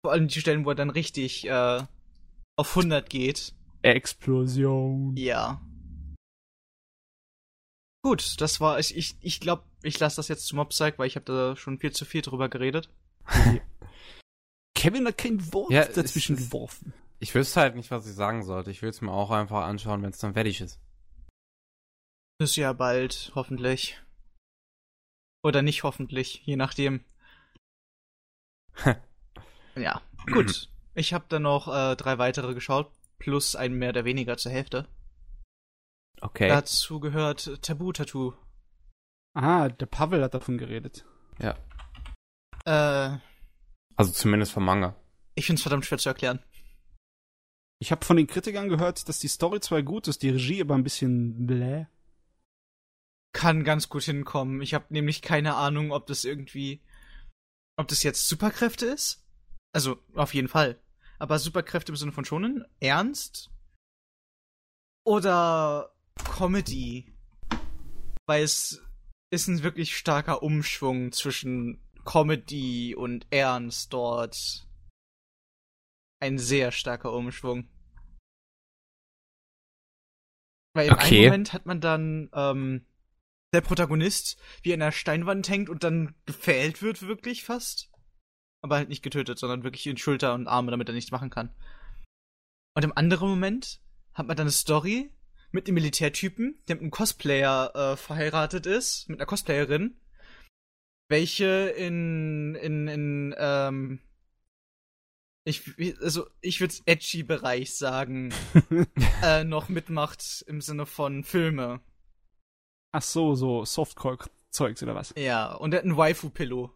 Vor 0.04 0.12
allem 0.12 0.28
die 0.28 0.38
Stellen, 0.38 0.66
wo 0.66 0.68
er 0.68 0.74
dann 0.74 0.90
richtig 0.90 1.46
äh, 1.48 1.82
auf 2.56 2.76
100 2.76 3.08
geht. 3.08 3.54
Explosion. 3.80 5.16
Ja. 5.16 5.62
Gut, 8.02 8.38
das 8.42 8.60
war 8.60 8.78
ich 8.78 8.94
ich 8.94 9.16
ich 9.22 9.40
glaube, 9.40 9.62
ich 9.82 9.98
lasse 9.98 10.16
das 10.16 10.28
jetzt 10.28 10.46
zum 10.46 10.56
Mobspsych, 10.56 10.98
weil 10.98 11.06
ich 11.06 11.16
habe 11.16 11.24
da 11.24 11.56
schon 11.56 11.78
viel 11.78 11.92
zu 11.92 12.04
viel 12.04 12.20
drüber 12.20 12.50
geredet. 12.50 12.90
Kevin 14.78 15.08
hat 15.08 15.18
kein 15.18 15.52
Wort 15.52 15.72
ja, 15.72 15.84
dazwischen 15.84 16.36
ist, 16.36 16.52
geworfen. 16.52 16.94
Ich 17.18 17.34
wüsste 17.34 17.60
halt 17.60 17.74
nicht, 17.74 17.90
was 17.90 18.06
ich 18.06 18.14
sagen 18.14 18.44
sollte. 18.44 18.70
Ich 18.70 18.80
will 18.80 18.90
es 18.90 19.00
mir 19.00 19.10
auch 19.10 19.32
einfach 19.32 19.64
anschauen, 19.64 20.02
wenn 20.02 20.10
es 20.10 20.18
dann 20.18 20.34
fertig 20.34 20.60
ist. 20.60 20.78
Ist 22.40 22.54
ja 22.54 22.72
bald, 22.72 23.32
hoffentlich. 23.34 24.00
Oder 25.42 25.62
nicht 25.62 25.82
hoffentlich, 25.82 26.42
je 26.44 26.54
nachdem. 26.54 27.04
ja, 29.74 30.00
gut. 30.26 30.70
Ich 30.94 31.12
habe 31.12 31.24
dann 31.28 31.42
noch 31.42 31.66
äh, 31.66 31.96
drei 31.96 32.18
weitere 32.18 32.54
geschaut, 32.54 32.92
plus 33.18 33.56
ein 33.56 33.72
mehr 33.72 33.90
oder 33.90 34.04
weniger 34.04 34.36
zur 34.36 34.52
Hälfte. 34.52 34.86
Okay. 36.20 36.48
Dazu 36.48 37.00
gehört 37.00 37.62
Tabu 37.62 37.90
Tattoo. 37.92 38.32
Ah, 39.34 39.68
der 39.70 39.86
Pavel 39.86 40.22
hat 40.22 40.34
davon 40.34 40.56
geredet. 40.56 41.04
Ja. 41.40 41.56
Äh. 42.64 43.18
Also 43.98 44.12
zumindest 44.12 44.52
vom 44.52 44.64
Manga. 44.64 44.96
Ich 45.34 45.46
find's 45.46 45.62
verdammt 45.62 45.84
schwer 45.84 45.98
zu 45.98 46.08
erklären. 46.08 46.42
Ich 47.80 47.92
habe 47.92 48.04
von 48.04 48.16
den 48.16 48.26
Kritikern 48.26 48.70
gehört, 48.70 49.08
dass 49.08 49.18
die 49.18 49.28
Story 49.28 49.60
zwar 49.60 49.82
gut 49.82 50.08
ist, 50.08 50.22
die 50.22 50.30
Regie 50.30 50.62
aber 50.62 50.74
ein 50.74 50.82
bisschen 50.82 51.46
bläh 51.46 51.86
kann 53.32 53.62
ganz 53.62 53.88
gut 53.88 54.02
hinkommen. 54.02 54.62
Ich 54.62 54.74
habe 54.74 54.86
nämlich 54.88 55.22
keine 55.22 55.54
Ahnung, 55.54 55.92
ob 55.92 56.06
das 56.06 56.24
irgendwie, 56.24 56.80
ob 57.76 57.86
das 57.86 58.02
jetzt 58.02 58.28
Superkräfte 58.28 58.86
ist. 58.86 59.24
Also 59.72 60.02
auf 60.14 60.34
jeden 60.34 60.48
Fall. 60.48 60.80
Aber 61.18 61.38
Superkräfte 61.38 61.92
im 61.92 61.96
Sinne 61.96 62.12
von 62.12 62.24
schonen, 62.24 62.64
ernst 62.80 63.50
oder 65.04 65.94
Comedy, 66.16 67.14
weil 68.26 68.42
es 68.42 68.82
ist 69.30 69.46
ein 69.46 69.62
wirklich 69.62 69.96
starker 69.96 70.42
Umschwung 70.42 71.12
zwischen 71.12 71.80
Comedy 72.08 72.94
und 72.94 73.26
Ernst 73.28 73.92
dort. 73.92 74.66
Ein 76.20 76.38
sehr 76.38 76.72
starker 76.72 77.12
Umschwung. 77.12 77.68
Weil 80.74 80.88
im 80.88 80.94
okay. 80.94 81.18
einen 81.18 81.24
Moment 81.26 81.52
hat 81.52 81.66
man 81.66 81.82
dann 81.82 82.30
ähm, 82.32 82.86
der 83.52 83.60
Protagonist 83.60 84.40
wie 84.62 84.72
in 84.72 84.80
einer 84.80 84.90
Steinwand 84.90 85.50
hängt 85.50 85.68
und 85.68 85.84
dann 85.84 86.14
gefällt 86.24 86.80
wird, 86.80 87.02
wirklich 87.02 87.44
fast. 87.44 87.92
Aber 88.62 88.76
halt 88.76 88.88
nicht 88.88 89.02
getötet, 89.02 89.38
sondern 89.38 89.62
wirklich 89.62 89.86
in 89.86 89.98
Schulter 89.98 90.32
und 90.32 90.48
Arme, 90.48 90.70
damit 90.70 90.88
er 90.88 90.94
nichts 90.94 91.10
machen 91.10 91.28
kann. 91.28 91.54
Und 92.74 92.84
im 92.84 92.96
anderen 92.96 93.28
Moment 93.28 93.82
hat 94.14 94.26
man 94.26 94.36
dann 94.36 94.46
eine 94.46 94.52
Story 94.52 95.12
mit 95.50 95.66
einem 95.66 95.74
Militärtypen, 95.74 96.58
der 96.68 96.76
mit 96.76 96.82
einem 96.82 96.90
Cosplayer 96.90 97.74
äh, 97.74 97.96
verheiratet 97.98 98.64
ist, 98.64 99.10
mit 99.10 99.20
einer 99.20 99.26
Cosplayerin, 99.26 100.00
welche 101.08 101.72
in, 101.76 102.54
in, 102.54 102.88
in, 102.88 103.34
ähm, 103.38 104.00
ich, 105.44 105.62
also 106.00 106.26
ich 106.40 106.60
würde 106.60 106.74
edgy 106.84 107.22
Bereich 107.22 107.74
sagen, 107.74 108.32
äh, 109.22 109.44
noch 109.44 109.68
mitmacht 109.68 110.44
im 110.46 110.60
Sinne 110.60 110.86
von 110.86 111.24
Filme. 111.24 111.80
Ach 112.92 113.02
so, 113.02 113.34
so 113.34 113.64
Softcore-Zeugs 113.64 114.82
oder 114.82 114.94
was? 114.94 115.14
Ja, 115.16 115.54
und 115.54 115.72
er 115.72 115.78
hat 115.78 115.86
ein 115.86 115.96
Waifu-Pillow 115.96 116.70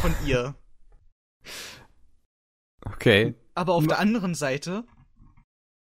von 0.00 0.14
ihr. 0.26 0.54
okay. 2.84 3.34
Aber 3.54 3.74
auf 3.74 3.86
der 3.86 3.98
anderen 3.98 4.34
Seite 4.34 4.84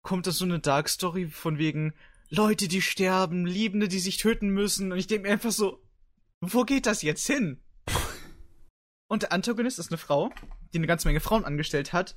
kommt 0.02 0.26
da 0.26 0.30
so 0.30 0.44
eine 0.44 0.60
Dark 0.60 0.88
Story 0.88 1.26
von 1.26 1.58
wegen 1.58 1.94
Leute, 2.28 2.68
die 2.68 2.82
sterben, 2.82 3.46
Liebende, 3.46 3.88
die 3.88 3.98
sich 3.98 4.18
töten 4.18 4.48
müssen. 4.48 4.92
Und 4.92 4.98
ich 4.98 5.06
denke 5.06 5.26
mir 5.26 5.32
einfach 5.32 5.50
so, 5.50 5.82
wo 6.40 6.64
geht 6.64 6.86
das 6.86 7.02
jetzt 7.02 7.26
hin? 7.26 7.60
Und 9.14 9.22
der 9.22 9.30
Antagonist 9.30 9.78
ist 9.78 9.92
eine 9.92 9.96
Frau, 9.96 10.32
die 10.72 10.78
eine 10.78 10.88
ganze 10.88 11.06
Menge 11.06 11.20
Frauen 11.20 11.44
angestellt 11.44 11.92
hat, 11.92 12.16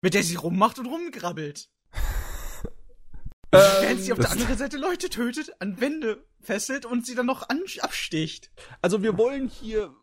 mit 0.00 0.14
der 0.14 0.22
sie 0.22 0.36
rummacht 0.36 0.78
und 0.78 0.86
rumgrabbelt. 0.86 1.68
Ähm, 3.54 3.60
Während 3.82 4.00
sie 4.00 4.12
auf 4.14 4.18
der 4.18 4.30
anderen 4.30 4.56
Seite 4.56 4.78
Leute 4.78 5.10
tötet, 5.10 5.52
an 5.58 5.78
Wände 5.78 6.24
fesselt 6.40 6.86
und 6.86 7.04
sie 7.04 7.14
dann 7.14 7.26
noch 7.26 7.50
absticht. 7.50 8.50
Also 8.80 9.02
wir 9.02 9.18
wollen 9.18 9.46
hier 9.46 9.94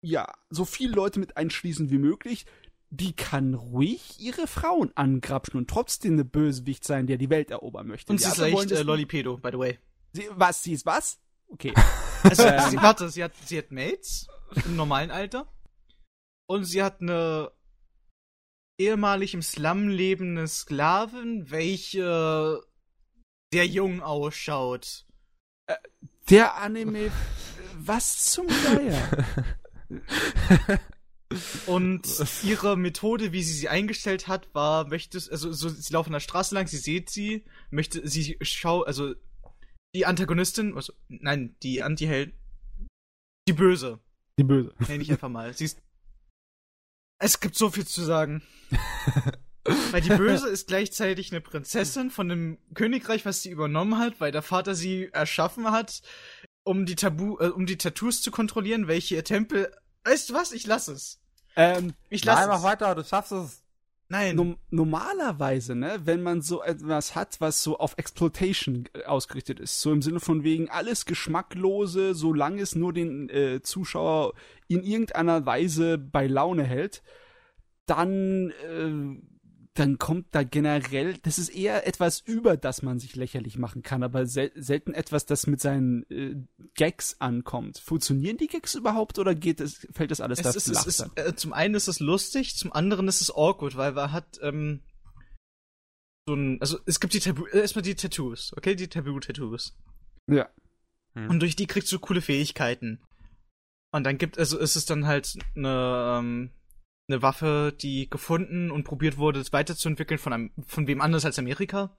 ja 0.00 0.26
so 0.48 0.64
viele 0.64 0.94
Leute 0.94 1.20
mit 1.20 1.36
einschließen 1.36 1.90
wie 1.90 1.98
möglich. 1.98 2.46
Die 2.88 3.14
kann 3.14 3.52
ruhig 3.52 4.18
ihre 4.20 4.46
Frauen 4.46 4.90
angrapschen 4.94 5.58
und 5.58 5.68
trotzdem 5.68 6.14
eine 6.14 6.24
Bösewicht 6.24 6.82
sein, 6.82 7.06
der 7.06 7.18
die 7.18 7.28
Welt 7.28 7.50
erobern 7.50 7.88
möchte. 7.88 8.10
Und 8.10 8.22
sie 8.22 8.26
ist 8.26 8.38
leicht 8.38 8.72
äh, 8.72 8.80
Lollipedo, 8.84 9.36
by 9.36 9.50
the 9.52 9.58
way. 9.58 9.78
Sie, 10.14 10.24
was, 10.30 10.62
sie 10.62 10.72
ist 10.72 10.86
was? 10.86 11.20
Okay. 11.48 11.74
Also, 12.24 12.44
ähm. 12.44 12.70
sie, 12.70 12.76
warte, 12.76 13.08
sie 13.08 13.24
hat, 13.24 13.32
sie 13.44 13.58
hat 13.58 13.72
Mates 13.72 14.28
im 14.64 14.76
normalen 14.76 15.10
Alter. 15.10 15.52
Und 16.48 16.64
sie 16.64 16.82
hat 16.82 17.00
eine 17.00 17.50
ehemalig 18.78 19.34
im 19.34 19.42
Slum 19.42 19.88
lebende 19.88 20.46
Sklavin, 20.48 21.50
welche 21.50 22.60
sehr 23.52 23.66
jung 23.66 24.02
ausschaut. 24.02 25.06
Äh, 25.66 25.76
der 26.28 26.56
Anime. 26.56 27.10
was 27.74 28.26
zum 28.26 28.46
Geier? 28.46 29.26
Und 31.66 32.06
ihre 32.42 32.76
Methode, 32.76 33.32
wie 33.32 33.42
sie 33.42 33.54
sie 33.54 33.68
eingestellt 33.68 34.28
hat, 34.28 34.54
war, 34.54 34.88
möchte, 34.88 35.18
also 35.30 35.52
so, 35.52 35.68
sie 35.68 35.92
laufen 35.92 36.10
an 36.10 36.14
der 36.14 36.20
Straße 36.20 36.54
lang, 36.54 36.66
sie 36.66 36.76
sieht 36.76 37.10
sie, 37.10 37.44
möchte, 37.70 38.06
sie 38.06 38.36
schau, 38.42 38.82
also 38.82 39.14
die 39.94 40.06
Antagonistin, 40.06 40.74
also, 40.74 40.92
nein, 41.08 41.56
die 41.62 41.82
Antiheld, 41.82 42.34
die 43.48 43.52
Böse. 43.52 44.00
Die 44.38 44.44
Böse. 44.44 44.74
Nenn 44.88 45.00
ich 45.00 45.10
einfach 45.10 45.28
mal. 45.28 45.52
Sie 45.54 45.66
ist 45.66 45.80
es 47.18 47.38
gibt 47.38 47.54
so 47.54 47.70
viel 47.70 47.86
zu 47.86 48.02
sagen. 48.02 48.42
weil 49.92 50.00
die 50.00 50.08
Böse 50.08 50.48
ist 50.48 50.66
gleichzeitig 50.66 51.30
eine 51.30 51.40
Prinzessin 51.40 52.10
von 52.10 52.28
einem 52.28 52.58
Königreich, 52.74 53.24
was 53.24 53.42
sie 53.42 53.50
übernommen 53.50 53.98
hat, 53.98 54.20
weil 54.20 54.32
der 54.32 54.42
Vater 54.42 54.74
sie 54.74 55.08
erschaffen 55.12 55.70
hat, 55.70 56.02
um 56.64 56.84
die 56.84 56.96
Tabu, 56.96 57.38
äh, 57.38 57.48
um 57.48 57.64
die 57.66 57.78
Tattoos 57.78 58.22
zu 58.22 58.32
kontrollieren, 58.32 58.88
welche 58.88 59.14
ihr 59.14 59.24
Tempel. 59.24 59.72
Weißt 60.04 60.30
du 60.30 60.34
was? 60.34 60.50
Ich 60.50 60.66
lass 60.66 60.88
es. 60.88 61.20
Ähm, 61.54 61.94
ich 62.08 62.24
lass 62.24 62.40
Nein, 62.40 62.50
es. 62.50 62.56
mach 62.56 62.62
weiter, 62.64 62.94
du 62.96 63.04
schaffst 63.04 63.30
es. 63.30 63.61
Nein. 64.12 64.36
No 64.36 64.56
normalerweise, 64.70 65.74
ne, 65.74 66.00
wenn 66.04 66.22
man 66.22 66.42
so 66.42 66.62
etwas 66.62 67.14
hat, 67.14 67.40
was 67.40 67.62
so 67.62 67.78
auf 67.78 67.94
Exploitation 67.96 68.86
äh, 68.92 69.04
ausgerichtet 69.04 69.58
ist, 69.58 69.80
so 69.80 69.90
im 69.90 70.02
Sinne 70.02 70.20
von 70.20 70.44
wegen 70.44 70.68
alles 70.68 71.06
Geschmacklose, 71.06 72.14
solange 72.14 72.60
es 72.60 72.74
nur 72.74 72.92
den 72.92 73.30
äh, 73.30 73.62
Zuschauer 73.62 74.34
in 74.68 74.82
irgendeiner 74.82 75.46
Weise 75.46 75.96
bei 75.96 76.26
Laune 76.26 76.64
hält, 76.64 77.02
dann 77.86 78.50
äh, 78.50 79.31
dann 79.74 79.96
kommt 79.96 80.34
da 80.34 80.42
generell, 80.42 81.16
das 81.22 81.38
ist 81.38 81.48
eher 81.48 81.86
etwas, 81.86 82.20
über 82.20 82.58
das 82.58 82.82
man 82.82 82.98
sich 82.98 83.16
lächerlich 83.16 83.56
machen 83.56 83.82
kann, 83.82 84.02
aber 84.02 84.26
sel 84.26 84.52
selten 84.54 84.92
etwas, 84.92 85.24
das 85.24 85.46
mit 85.46 85.60
seinen 85.62 86.04
äh, 86.10 86.36
Gags 86.74 87.20
ankommt. 87.20 87.78
Funktionieren 87.78 88.36
die 88.36 88.48
Gags 88.48 88.74
überhaupt 88.74 89.18
oder 89.18 89.34
geht 89.34 89.60
es, 89.60 89.86
fällt 89.92 90.10
das 90.10 90.20
alles 90.20 90.40
es 90.40 90.56
ist, 90.56 90.68
es 90.68 90.86
ist, 90.86 91.10
äh, 91.16 91.34
Zum 91.34 91.54
einen 91.54 91.74
ist 91.74 91.88
es 91.88 92.00
lustig, 92.00 92.56
zum 92.56 92.72
anderen 92.72 93.08
ist 93.08 93.22
es 93.22 93.30
awkward, 93.30 93.76
weil 93.76 93.92
man 93.92 94.12
hat 94.12 94.38
ähm, 94.42 94.82
so 96.26 96.34
ein, 96.34 96.60
also 96.60 96.78
es 96.84 97.00
gibt 97.00 97.14
die 97.14 97.20
Tabu, 97.20 97.46
äh, 97.46 97.60
erstmal 97.60 97.82
die 97.82 97.94
Tattoos, 97.94 98.52
okay, 98.56 98.76
die 98.76 98.88
Tabu-Tattoos. 98.88 99.74
Ja. 100.28 100.50
Hm. 101.14 101.30
Und 101.30 101.40
durch 101.40 101.56
die 101.56 101.66
kriegst 101.66 101.90
du 101.92 101.98
coole 101.98 102.20
Fähigkeiten. 102.20 103.00
Und 103.90 104.04
dann 104.04 104.18
gibt, 104.18 104.38
also 104.38 104.58
ist 104.58 104.76
es 104.76 104.84
dann 104.84 105.06
halt 105.06 105.34
eine, 105.56 106.18
ähm, 106.18 106.50
eine 107.12 107.22
Waffe, 107.22 107.76
die 107.80 108.08
gefunden 108.08 108.70
und 108.70 108.84
probiert 108.84 109.18
wurde, 109.18 109.44
weiterzuentwickeln 109.52 110.18
von 110.18 110.32
einem, 110.32 110.52
von 110.66 110.86
wem 110.86 111.00
anders 111.00 111.24
als 111.24 111.38
Amerika. 111.38 111.96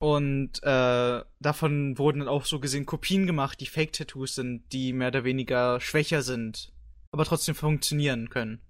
Und 0.00 0.62
äh, 0.62 1.24
davon 1.40 1.98
wurden 1.98 2.20
dann 2.20 2.28
auch 2.28 2.44
so 2.44 2.60
gesehen 2.60 2.86
Kopien 2.86 3.26
gemacht, 3.26 3.60
die 3.60 3.66
Fake-Tattoos 3.66 4.34
sind, 4.34 4.72
die 4.72 4.92
mehr 4.92 5.08
oder 5.08 5.24
weniger 5.24 5.80
schwächer 5.80 6.22
sind, 6.22 6.72
aber 7.12 7.24
trotzdem 7.24 7.54
funktionieren 7.54 8.28
können. 8.28 8.60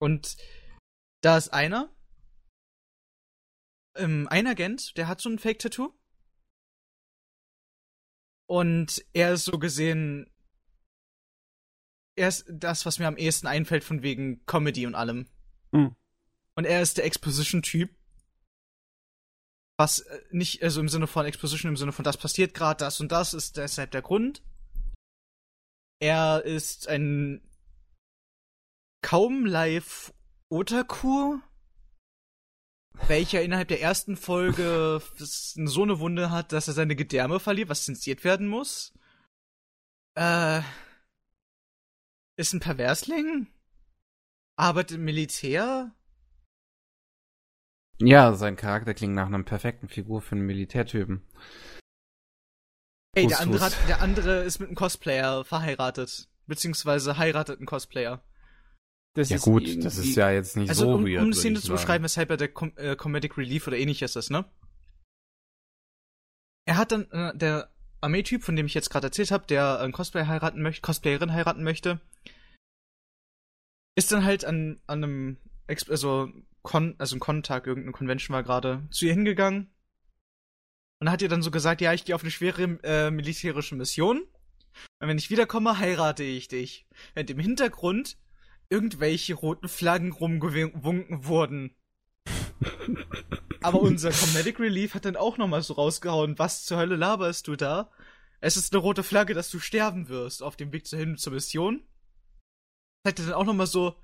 Und 0.00 0.36
da 1.22 1.36
ist 1.36 1.52
einer, 1.52 1.94
ähm, 3.96 4.26
ein 4.28 4.46
Agent, 4.46 4.96
der 4.96 5.08
hat 5.08 5.20
so 5.20 5.30
ein 5.30 5.38
Fake-Tattoo. 5.38 5.92
Und 8.48 9.04
er 9.12 9.34
ist 9.34 9.44
so 9.44 9.58
gesehen 9.58 10.31
er 12.16 12.28
ist 12.28 12.44
das, 12.48 12.84
was 12.86 12.98
mir 12.98 13.08
am 13.08 13.16
ehesten 13.16 13.46
einfällt 13.46 13.84
von 13.84 14.02
wegen 14.02 14.44
Comedy 14.46 14.86
und 14.86 14.94
allem. 14.94 15.26
Mhm. 15.70 15.96
Und 16.54 16.64
er 16.64 16.82
ist 16.82 16.98
der 16.98 17.04
Exposition-Typ. 17.06 17.90
Was 19.78 20.00
äh, 20.00 20.20
nicht, 20.30 20.62
also 20.62 20.80
im 20.80 20.88
Sinne 20.88 21.06
von 21.06 21.24
Exposition, 21.26 21.70
im 21.70 21.76
Sinne 21.76 21.92
von 21.92 22.04
das 22.04 22.16
passiert 22.16 22.54
gerade, 22.54 22.84
das 22.84 23.00
und 23.00 23.10
das 23.10 23.34
ist 23.34 23.56
deshalb 23.56 23.90
der 23.90 24.02
Grund. 24.02 24.42
Er 26.00 26.44
ist 26.44 26.88
ein 26.88 27.40
kaum 29.02 29.46
live 29.46 30.12
Otaku, 30.50 31.38
welcher 33.08 33.42
innerhalb 33.42 33.68
der 33.68 33.80
ersten 33.80 34.16
Folge 34.16 35.00
so 35.16 35.82
eine 35.82 35.98
Wunde 35.98 36.30
hat, 36.30 36.52
dass 36.52 36.68
er 36.68 36.74
seine 36.74 36.96
Gedärme 36.96 37.40
verliert, 37.40 37.70
was 37.70 37.84
zensiert 37.84 38.24
werden 38.24 38.48
muss. 38.48 38.92
Äh, 40.14 40.60
ist 42.36 42.52
ein 42.52 42.60
Perversling? 42.60 43.48
Arbeitet 44.56 44.98
im 44.98 45.04
Militär? 45.04 45.94
Ja, 47.98 48.34
sein 48.34 48.56
Charakter 48.56 48.94
klingt 48.94 49.14
nach 49.14 49.26
einer 49.26 49.42
perfekten 49.42 49.88
Figur 49.88 50.20
für 50.20 50.34
einen 50.34 50.46
Militärtypen. 50.46 51.22
Ey, 53.14 53.26
der 53.26 53.40
andere, 53.40 53.64
hat, 53.64 53.76
der 53.88 54.00
andere 54.00 54.42
ist 54.44 54.58
mit 54.58 54.68
einem 54.68 54.76
Cosplayer 54.76 55.44
verheiratet. 55.44 56.28
Beziehungsweise 56.46 57.18
heiratet 57.18 57.58
einen 57.58 57.66
Cosplayer. 57.66 58.24
Das 59.14 59.28
ja 59.28 59.36
gut, 59.36 59.84
das 59.84 59.98
ist 59.98 60.16
ja 60.16 60.30
jetzt 60.30 60.56
nicht 60.56 60.70
also, 60.70 60.86
so 60.86 60.94
um, 60.94 61.04
weird. 61.04 61.18
Um 61.18 61.26
eine 61.26 61.34
Szene 61.34 61.60
zu 61.60 61.72
beschreiben, 61.72 62.02
weshalb 62.02 62.30
er 62.30 62.38
der 62.38 62.48
Com 62.48 62.72
äh, 62.76 62.96
Comedic 62.96 63.36
Relief 63.36 63.66
oder 63.66 63.76
ähnliches 63.76 64.16
ist, 64.16 64.30
ne? 64.30 64.50
Er 66.64 66.78
hat 66.78 66.92
dann, 66.92 67.10
äh, 67.10 67.36
der 67.36 67.71
Armeetyp, 68.02 68.42
von 68.42 68.56
dem 68.56 68.66
ich 68.66 68.74
jetzt 68.74 68.90
gerade 68.90 69.06
erzählt 69.06 69.30
habe, 69.30 69.46
der 69.46 69.80
einen 69.80 69.92
Cosplayer 69.92 70.26
heiraten 70.26 70.62
möchte, 70.62 70.82
Cosplayerin 70.82 71.32
heiraten 71.32 71.62
möchte, 71.62 72.00
ist 73.94 74.12
dann 74.12 74.24
halt 74.24 74.44
an, 74.44 74.80
an 74.86 75.04
einem, 75.04 75.36
Exp 75.66 75.90
also, 75.90 76.30
Con, 76.62 76.94
also 76.98 77.16
ein 77.16 77.20
Con-Tag, 77.20 77.66
irgendeine 77.66 77.92
Convention 77.92 78.34
war 78.34 78.42
gerade, 78.42 78.86
zu 78.90 79.06
ihr 79.06 79.12
hingegangen 79.12 79.70
und 81.00 81.10
hat 81.10 81.22
ihr 81.22 81.28
dann 81.28 81.42
so 81.42 81.50
gesagt, 81.50 81.80
ja, 81.80 81.92
ich 81.92 82.04
gehe 82.04 82.14
auf 82.14 82.22
eine 82.22 82.30
schwere 82.30 82.62
äh, 82.84 83.10
militärische 83.10 83.74
Mission 83.74 84.22
und 85.00 85.08
wenn 85.08 85.18
ich 85.18 85.30
wiederkomme, 85.30 85.78
heirate 85.78 86.24
ich 86.24 86.48
dich. 86.48 86.86
Während 87.14 87.30
im 87.30 87.38
Hintergrund 87.38 88.16
irgendwelche 88.68 89.34
roten 89.34 89.68
Flaggen 89.68 90.12
rumgewunken 90.12 91.26
wurden. 91.26 91.76
Aber 93.62 93.80
unser 93.80 94.10
Comedic 94.10 94.58
Relief 94.60 94.94
hat 94.94 95.04
dann 95.04 95.16
auch 95.16 95.38
nochmal 95.38 95.62
so 95.62 95.74
rausgehauen, 95.74 96.38
was 96.38 96.64
zur 96.64 96.78
Hölle 96.78 96.96
laberst 96.96 97.48
du 97.48 97.56
da? 97.56 97.90
Es 98.40 98.56
ist 98.56 98.72
eine 98.72 98.82
rote 98.82 99.02
Flagge, 99.02 99.34
dass 99.34 99.50
du 99.50 99.58
sterben 99.60 100.08
wirst 100.08 100.42
auf 100.42 100.56
dem 100.56 100.72
Weg 100.72 100.86
hin 100.88 101.16
zur 101.16 101.32
Mission 101.32 101.84
er 103.04 103.12
dann 103.12 103.32
auch 103.32 103.44
nochmal 103.44 103.66
so 103.66 103.96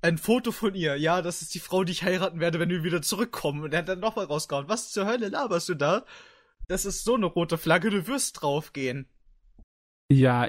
ein 0.00 0.18
Foto 0.18 0.52
von 0.52 0.74
ihr. 0.74 0.96
Ja, 0.96 1.22
das 1.22 1.42
ist 1.42 1.54
die 1.54 1.60
Frau, 1.60 1.84
die 1.84 1.92
ich 1.92 2.02
heiraten 2.02 2.40
werde, 2.40 2.58
wenn 2.58 2.70
wir 2.70 2.84
wieder 2.84 3.02
zurückkommen. 3.02 3.62
Und 3.62 3.72
er 3.72 3.80
hat 3.80 3.88
dann 3.88 4.00
nochmal 4.00 4.26
rausgehauen. 4.26 4.68
Was 4.68 4.90
zur 4.90 5.06
Hölle 5.06 5.28
laberst 5.28 5.68
du 5.68 5.74
da? 5.74 6.04
Das 6.68 6.84
ist 6.84 7.04
so 7.04 7.14
eine 7.14 7.26
rote 7.26 7.58
Flagge, 7.58 7.90
du 7.90 8.06
wirst 8.06 8.42
draufgehen. 8.42 9.08
Ja, 10.10 10.48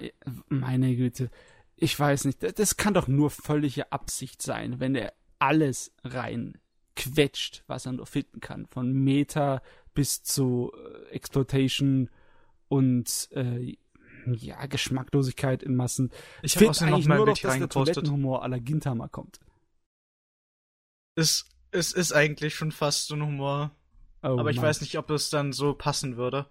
meine 0.50 0.96
Güte. 0.96 1.30
Ich 1.76 1.98
weiß 1.98 2.26
nicht, 2.26 2.40
das 2.60 2.78
kann 2.78 2.94
doch 2.94 3.08
nur 3.08 3.30
völlige 3.30 3.92
Absicht 3.92 4.42
sein, 4.42 4.80
wenn 4.80 4.96
er 4.96 5.14
alles 5.40 5.94
rein 6.04 6.58
quetscht, 6.96 7.64
was 7.68 7.86
er 7.86 7.94
nur 7.94 8.06
finden 8.06 8.40
kann. 8.40 8.66
Von 8.68 8.92
Meta 8.94 9.62
bis 9.94 10.24
zu 10.24 10.72
äh, 10.76 11.10
Exploitation 11.10 12.10
und 12.68 13.30
äh, 13.32 13.78
ja, 14.26 14.66
Geschmacklosigkeit 14.66 15.64
in 15.64 15.76
Massen. 15.76 16.12
Ich 16.42 16.56
habe 16.56 16.70
außerdem 16.70 16.92
noch 16.92 17.06
mal 17.06 17.18
nur 17.18 17.26
noch, 17.28 17.38
dass 17.38 17.58
der 17.58 17.70
Toilettenhumor 17.70 18.48
la 18.48 18.58
Gintama 18.58 19.08
kommt. 19.08 19.40
Es, 21.16 21.46
es 21.72 21.92
ist 21.92 22.14
eigentlich 22.14 22.56
schon 22.56 22.72
fast 22.72 23.08
so 23.08 23.16
ein 23.16 23.24
Humor. 23.24 23.72
Oh, 24.24 24.40
aber 24.40 24.50
ich 24.50 24.58
Mann. 24.58 24.66
weiß 24.66 24.82
nicht, 24.82 24.98
ob 24.98 25.10
es 25.10 25.30
dann 25.30 25.52
so 25.54 25.74
passen 25.74 26.16
würde. 26.16 26.48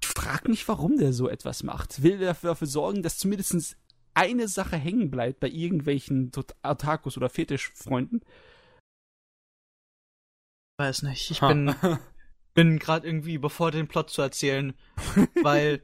Ich 0.00 0.06
frag 0.08 0.48
mich, 0.48 0.66
warum 0.68 0.98
der 0.98 1.12
so 1.12 1.28
etwas 1.28 1.62
macht. 1.62 2.02
Will 2.02 2.22
er 2.22 2.34
dafür 2.34 2.66
sorgen, 2.66 3.02
dass 3.02 3.18
zumindest 3.18 3.76
eine 4.14 4.48
Sache 4.48 4.76
hängen 4.76 5.10
bleibt 5.10 5.40
bei 5.40 5.48
irgendwelchen 5.48 6.30
Otakus 6.62 7.16
oder 7.16 7.28
Fetischfreunden. 7.28 8.22
Weiß 10.78 11.02
nicht. 11.02 11.30
Ich 11.30 11.40
bin, 11.40 11.74
bin 12.54 12.78
gerade 12.78 13.06
irgendwie 13.06 13.34
überfordert, 13.34 13.80
den 13.80 13.88
Plot 13.88 14.10
zu 14.10 14.22
erzählen, 14.22 14.74
weil 15.42 15.82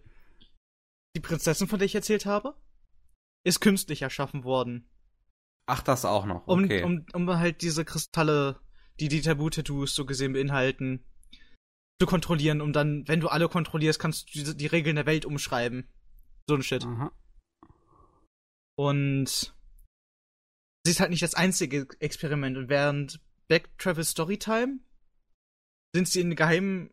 die 1.16 1.20
Prinzessin, 1.20 1.68
von 1.68 1.78
der 1.78 1.86
ich 1.86 1.94
erzählt 1.94 2.26
habe, 2.26 2.56
ist 3.44 3.60
künstlich 3.60 4.02
erschaffen 4.02 4.44
worden. 4.44 4.88
Ach, 5.66 5.82
das 5.82 6.04
auch 6.04 6.26
noch. 6.26 6.46
Okay. 6.46 6.82
Um, 6.82 7.06
um, 7.12 7.28
um 7.28 7.38
halt 7.38 7.62
diese 7.62 7.84
Kristalle, 7.84 8.60
die 9.00 9.08
die 9.08 9.22
Tabu-Tattoos 9.22 9.94
so 9.94 10.04
gesehen 10.04 10.32
beinhalten, 10.32 11.04
zu 12.00 12.06
kontrollieren, 12.06 12.60
um 12.60 12.72
dann, 12.72 13.06
wenn 13.06 13.20
du 13.20 13.28
alle 13.28 13.48
kontrollierst, 13.48 13.98
kannst 13.98 14.34
du 14.34 14.42
die, 14.42 14.56
die 14.56 14.66
Regeln 14.66 14.96
der 14.96 15.06
Welt 15.06 15.24
umschreiben. 15.24 15.88
So 16.48 16.56
ein 16.56 16.62
Shit. 16.62 16.84
Aha. 16.84 17.12
Und 18.76 19.54
sie 20.84 20.90
ist 20.90 21.00
halt 21.00 21.10
nicht 21.10 21.22
das 21.22 21.34
einzige 21.34 21.86
Experiment. 22.00 22.56
Und 22.56 22.68
während 22.68 23.20
Back 23.52 23.76
Travel 23.76 24.02
Storytime 24.02 24.78
sind 25.94 26.08
sie 26.08 26.20
in 26.20 26.28
eine 26.28 26.36
geheimen, 26.36 26.90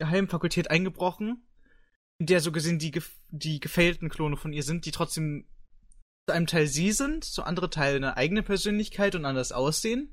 geheimen 0.00 0.30
Fakultät 0.30 0.70
eingebrochen, 0.70 1.46
in 2.18 2.24
der 2.24 2.40
so 2.40 2.52
gesehen 2.52 2.78
die, 2.78 3.02
die 3.28 3.60
gefailten 3.60 4.08
Klone 4.08 4.38
von 4.38 4.54
ihr 4.54 4.62
sind, 4.62 4.86
die 4.86 4.92
trotzdem 4.92 5.46
zu 6.26 6.34
einem 6.34 6.46
Teil 6.46 6.66
sie 6.66 6.90
sind, 6.90 7.22
zu 7.24 7.42
anderen 7.42 7.70
Teil 7.70 7.96
eine 7.96 8.16
eigene 8.16 8.42
Persönlichkeit 8.42 9.14
und 9.14 9.26
anders 9.26 9.52
aussehen. 9.52 10.10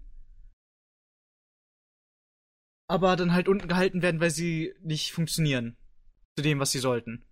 Aber 2.89 3.15
dann 3.15 3.31
halt 3.31 3.47
unten 3.47 3.69
gehalten 3.69 4.01
werden, 4.01 4.19
weil 4.19 4.31
sie 4.31 4.75
nicht 4.81 5.13
funktionieren. 5.13 5.77
Zu 6.37 6.43
dem, 6.43 6.59
was 6.59 6.71
sie 6.71 6.79
sollten. 6.79 7.25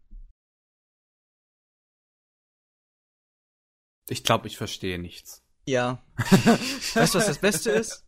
Ich 4.08 4.24
glaube, 4.24 4.48
ich 4.48 4.56
verstehe 4.56 4.98
nichts. 4.98 5.44
Ja. 5.66 6.04
weißt 6.18 7.14
du, 7.14 7.20
was 7.20 7.28
das 7.28 7.40
Beste 7.40 7.72
ist? 7.72 8.06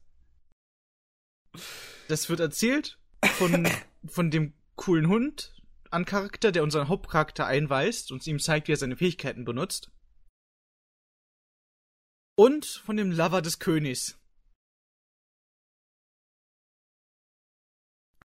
Das 2.08 2.30
wird 2.30 2.39
erzählt 2.39 2.99
von, 3.38 3.68
von 4.06 4.32
dem 4.32 4.54
coolen 4.76 5.08
Hund 5.08 5.54
an 5.91 6.06
Charakter, 6.06 6.51
der 6.51 6.64
unseren 6.64 6.88
Hauptcharakter 6.88 7.45
einweist 7.45 8.12
und 8.12 8.26
ihm 8.26 8.39
zeigt, 8.39 8.68
wie 8.68 8.74
er 8.74 8.78
seine 8.78 8.97
Fähigkeiten 8.97 9.45
benutzt 9.45 9.91
und 12.36 12.66
von 12.66 12.97
dem 12.97 13.12
Lover 13.12 13.41
des 13.41 13.60
Königs. 13.60 14.20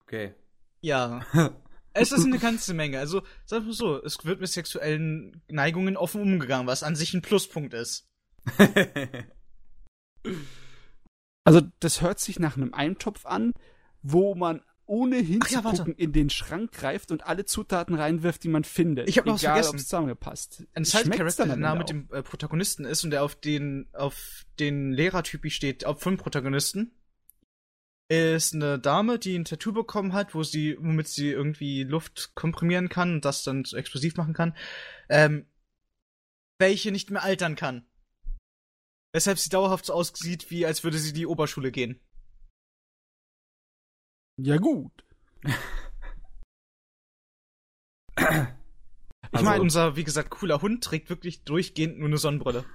Okay. 0.02 0.34
Ja. 0.80 1.26
es 1.92 2.12
ist 2.12 2.24
eine 2.24 2.38
ganze 2.38 2.74
Menge. 2.74 3.00
Also, 3.00 3.22
sag 3.44 3.64
mal 3.64 3.72
so, 3.72 4.02
es 4.02 4.24
wird 4.24 4.40
mit 4.40 4.48
sexuellen 4.48 5.42
Neigungen 5.48 5.96
offen 5.96 6.22
umgegangen, 6.22 6.68
was 6.68 6.84
an 6.84 6.94
sich 6.94 7.12
ein 7.14 7.22
Pluspunkt 7.22 7.74
ist. 7.74 8.08
Also, 11.44 11.62
das 11.80 12.00
hört 12.00 12.20
sich 12.20 12.38
nach 12.38 12.56
einem 12.56 12.72
Eintopf 12.74 13.26
an, 13.26 13.52
wo 14.02 14.34
man 14.34 14.62
ohne 14.86 15.16
hinzugucken 15.16 15.94
ja, 15.98 16.04
in 16.04 16.12
den 16.12 16.30
Schrank 16.30 16.72
greift 16.72 17.10
und 17.10 17.26
alle 17.26 17.44
Zutaten 17.44 17.96
reinwirft, 17.96 18.44
die 18.44 18.48
man 18.48 18.64
findet. 18.64 19.08
Ich 19.08 19.18
habe 19.18 19.28
noch 19.28 19.34
was 19.34 19.42
vergessen. 19.42 19.78
zusammengepasst. 19.78 20.64
Ein 20.74 20.84
Side-Character, 20.84 21.46
der 21.46 21.56
nah 21.56 21.74
mit 21.74 21.88
dem 21.88 22.08
äh, 22.12 22.22
Protagonisten 22.22 22.84
ist 22.84 23.02
und 23.04 23.10
der 23.10 23.24
auf 23.24 23.34
den 23.34 23.88
auf 23.92 24.44
den 24.60 24.92
Lehrertypi 24.92 25.50
steht, 25.50 25.84
auf 25.84 26.00
fünf 26.00 26.22
Protagonisten, 26.22 26.92
ist 28.08 28.54
eine 28.54 28.78
Dame, 28.78 29.18
die 29.18 29.36
ein 29.36 29.44
Tattoo 29.44 29.72
bekommen 29.72 30.12
hat, 30.12 30.34
wo 30.34 30.44
sie, 30.44 30.76
womit 30.78 31.08
sie 31.08 31.30
irgendwie 31.30 31.82
Luft 31.82 32.32
komprimieren 32.34 32.88
kann 32.88 33.14
und 33.14 33.24
das 33.24 33.42
dann 33.42 33.64
explosiv 33.72 34.16
machen 34.16 34.34
kann, 34.34 34.56
ähm, 35.08 35.46
welche 36.58 36.92
nicht 36.92 37.10
mehr 37.10 37.24
altern 37.24 37.56
kann. 37.56 37.84
Weshalb 39.16 39.38
sie 39.38 39.48
dauerhaft 39.48 39.86
so 39.86 39.94
aussieht, 39.94 40.50
wie 40.50 40.66
als 40.66 40.84
würde 40.84 40.98
sie 40.98 41.14
die 41.14 41.24
Oberschule 41.24 41.72
gehen. 41.72 41.98
Ja, 44.36 44.58
gut. 44.58 44.92
Ich 49.32 49.42
meine, 49.42 49.52
also, 49.52 49.62
unser, 49.62 49.96
wie 49.96 50.04
gesagt, 50.04 50.28
cooler 50.28 50.60
Hund 50.60 50.84
trägt 50.84 51.08
wirklich 51.08 51.44
durchgehend 51.44 51.98
nur 51.98 52.08
eine 52.08 52.18
Sonnenbrille. 52.18 52.66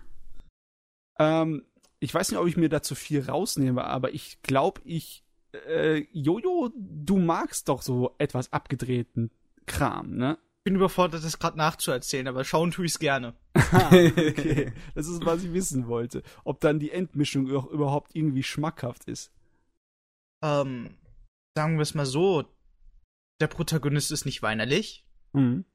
Ähm, 1.20 1.64
ich 2.00 2.12
weiß 2.12 2.32
nicht, 2.32 2.40
ob 2.40 2.48
ich 2.48 2.58
mir 2.58 2.70
da 2.70 2.82
zu 2.82 2.96
viel 2.96 3.24
rausnehme, 3.24 3.84
aber 3.84 4.12
ich 4.12 4.42
glaube, 4.42 4.82
ich. 4.84 5.24
Äh, 5.68 6.08
Jojo, 6.12 6.72
du 6.76 7.20
magst 7.20 7.70
doch 7.70 7.84
so 7.84 8.16
etwas 8.18 8.52
abgedrehten 8.52 9.30
Kram, 9.68 10.16
ne? 10.16 10.40
Ich 10.62 10.64
bin 10.64 10.76
überfordert, 10.76 11.24
das 11.24 11.38
gerade 11.38 11.58
nachzuerzählen, 11.58 12.28
aber 12.28 12.44
schauen 12.44 12.72
tue 12.72 12.86
ich 12.86 12.94
es 12.94 13.00
gerne. 13.54 14.14
okay. 14.30 14.74
Das 14.96 15.08
ist, 15.08 15.26
was 15.26 15.44
ich 15.44 15.54
wissen 15.54 15.88
wollte. 15.88 16.24
Ob 16.44 16.60
dann 16.60 16.80
die 16.80 16.92
Endmischung 16.92 17.54
auch 17.56 17.68
überhaupt 17.68 18.16
irgendwie 18.16 18.44
schmackhaft 18.44 19.06
ist. 19.06 19.32
Ähm, 20.44 20.98
sagen 21.56 21.78
wir 21.78 21.84
es 21.84 21.94
mal 21.94 22.06
so, 22.06 22.46
der 23.40 23.48
Protagonist 23.48 24.12
ist 24.12 24.26
nicht 24.26 24.42
weinerlich. 24.42 25.06
Mhm. 25.34 25.66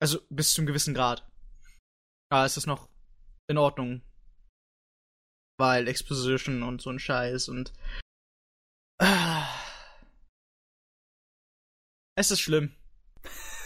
Also 0.00 0.20
bis 0.28 0.52
zu 0.52 0.60
einem 0.60 0.66
gewissen 0.66 0.94
Grad. 0.94 1.26
Es 2.30 2.56
ist 2.56 2.66
noch 2.66 2.88
in 3.46 3.58
Ordnung. 3.58 4.02
Weil 5.56 5.86
Exposition 5.86 6.64
und 6.64 6.82
so 6.82 6.90
ein 6.90 6.98
Scheiß 6.98 7.48
und. 7.48 7.72
Ah, 9.00 9.46
es 12.16 12.30
ist 12.30 12.40
schlimm. 12.40 12.74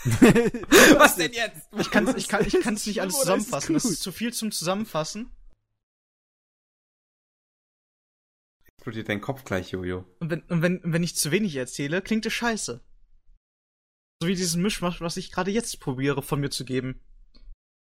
Was 0.05 1.17
denn 1.17 1.33
jetzt? 1.33 1.69
Ich 1.79 1.91
kann 1.91 2.07
es 2.07 2.15
ich 2.17 2.29
kann, 2.29 2.47
ich 2.47 2.61
kann's 2.61 2.87
nicht 2.87 3.01
alles 3.01 3.19
zusammenfassen. 3.19 3.75
Das 3.75 3.85
ist 3.85 4.03
zu 4.03 4.13
viel 4.13 4.33
zum 4.33 4.53
Zusammenfassen. 4.53 5.31
explodiert 8.89 9.09
dein 9.09 9.21
Kopf 9.21 9.45
gleich, 9.45 9.71
Jojo. 9.71 10.05
Und 10.19 10.31
wenn, 10.31 10.41
und 10.43 10.63
wenn, 10.63 10.81
wenn 10.83 11.03
ich 11.03 11.15
zu 11.15 11.31
wenig 11.31 11.55
erzähle, 11.57 12.01
klingt 12.01 12.25
es 12.25 12.33
scheiße. 12.33 12.81
So 14.21 14.29
wie 14.29 14.35
diesen 14.35 14.63
Mischmasch, 14.63 15.01
was 15.01 15.17
ich 15.19 15.31
gerade 15.31 15.51
jetzt 15.51 15.79
probiere, 15.81 16.23
von 16.23 16.41
mir 16.41 16.51
zu 16.51 16.65
geben. 16.65 17.01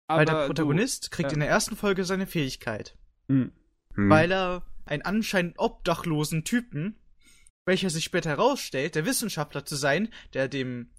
Aber 0.09 0.19
weil 0.19 0.27
der 0.27 0.47
Protagonist 0.47 1.07
du, 1.07 1.11
kriegt 1.11 1.31
ja. 1.31 1.35
in 1.35 1.41
der 1.41 1.49
ersten 1.49 1.77
Folge 1.77 2.05
seine 2.05 2.27
Fähigkeit. 2.27 2.97
Hm. 3.29 3.53
Hm. 3.95 4.11
Weil 4.11 4.33
er 4.33 4.67
einen 4.87 5.03
anscheinend 5.03 5.59
obdachlosen 5.59 6.45
Typen, 6.45 6.99
welcher 7.65 7.91
sich 7.91 8.05
später 8.05 8.31
herausstellt, 8.31 8.95
der 8.95 9.07
Wissenschaftler 9.07 9.65
zu 9.65 9.77
sein, 9.77 10.09
der 10.33 10.49
dem, 10.49 10.91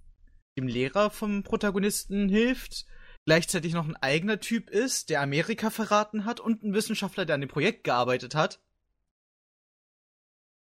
dem 0.57 0.67
Lehrer 0.67 1.09
vom 1.09 1.43
Protagonisten 1.43 2.29
hilft, 2.29 2.85
gleichzeitig 3.25 3.73
noch 3.73 3.87
ein 3.87 3.95
eigener 3.97 4.39
Typ 4.39 4.69
ist, 4.69 5.09
der 5.09 5.21
Amerika 5.21 5.69
verraten 5.69 6.25
hat 6.25 6.39
und 6.39 6.63
ein 6.63 6.73
Wissenschaftler, 6.73 7.25
der 7.25 7.35
an 7.35 7.41
dem 7.41 7.49
Projekt 7.49 7.83
gearbeitet 7.83 8.35
hat 8.35 8.59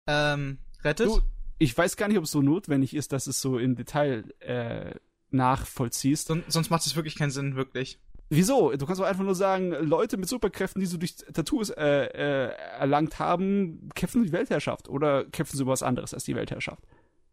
ähm, 0.07 0.57
rettet. 0.83 1.07
Du, 1.07 1.21
ich 1.59 1.77
weiß 1.77 1.97
gar 1.97 2.07
nicht, 2.07 2.17
ob 2.17 2.23
es 2.23 2.31
so 2.31 2.41
notwendig 2.41 2.95
ist, 2.95 3.11
dass 3.11 3.27
es 3.27 3.41
so 3.41 3.59
im 3.59 3.75
Detail 3.75 4.23
äh, 4.39 4.95
nachvollziehst. 5.29 6.27
Son 6.27 6.43
sonst 6.47 6.69
macht 6.69 6.85
es 6.85 6.95
wirklich 6.95 7.15
keinen 7.15 7.31
Sinn, 7.31 7.55
wirklich. 7.55 7.99
Wieso? 8.29 8.71
Du 8.75 8.85
kannst 8.85 8.99
doch 8.99 9.05
einfach 9.05 9.23
nur 9.23 9.35
sagen, 9.35 9.71
Leute 9.71 10.17
mit 10.17 10.27
Superkräften, 10.27 10.81
die 10.81 10.85
so 10.85 10.97
durch 10.97 11.15
Tattoos 11.15 11.69
äh, 11.69 11.83
äh, 11.83 12.51
erlangt 12.79 13.19
haben, 13.19 13.89
kämpfen 13.95 14.23
die 14.23 14.33
Weltherrschaft 14.33 14.89
oder 14.89 15.25
kämpfen 15.25 15.55
sie 15.55 15.63
über 15.63 15.71
was 15.71 15.83
anderes 15.83 16.13
als 16.13 16.25
die 16.25 16.35
Weltherrschaft. 16.35 16.83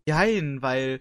Nein, 0.06 0.62
weil 0.62 1.00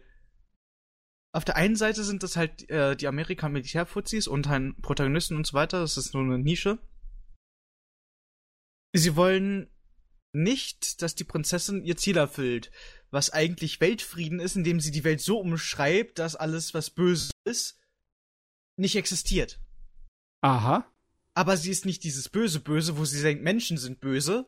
auf 1.33 1.45
der 1.45 1.55
einen 1.55 1.75
Seite 1.75 2.03
sind 2.03 2.21
das 2.21 2.37
halt 2.37 2.69
äh, 2.69 2.95
die 2.95 3.07
Amerika-Militärfuzis 3.07 4.27
und 4.27 4.47
halt 4.47 4.79
Protagonisten 4.81 5.35
und 5.35 5.47
so 5.47 5.53
weiter, 5.53 5.79
das 5.79 5.97
ist 5.97 6.13
nur 6.13 6.23
eine 6.23 6.37
Nische. 6.37 6.77
Sie 8.95 9.15
wollen 9.15 9.69
nicht, 10.31 11.01
dass 11.01 11.15
die 11.15 11.23
Prinzessin 11.23 11.83
ihr 11.83 11.97
Ziel 11.97 12.17
erfüllt, 12.17 12.71
was 13.09 13.31
eigentlich 13.31 13.81
Weltfrieden 13.81 14.39
ist, 14.39 14.55
indem 14.55 14.79
sie 14.79 14.91
die 14.91 15.03
Welt 15.03 15.21
so 15.21 15.39
umschreibt, 15.39 16.19
dass 16.19 16.35
alles, 16.35 16.75
was 16.75 16.91
böse 16.91 17.31
ist, 17.45 17.79
nicht 18.77 18.95
existiert. 18.95 19.59
Aha. 20.41 20.91
Aber 21.35 21.57
sie 21.57 21.71
ist 21.71 21.85
nicht 21.85 22.03
dieses 22.03 22.29
böse 22.29 22.59
Böse, 22.59 22.97
wo 22.97 23.05
sie 23.05 23.21
denkt, 23.21 23.43
Menschen 23.43 23.77
sind 23.77 23.99
böse, 23.99 24.47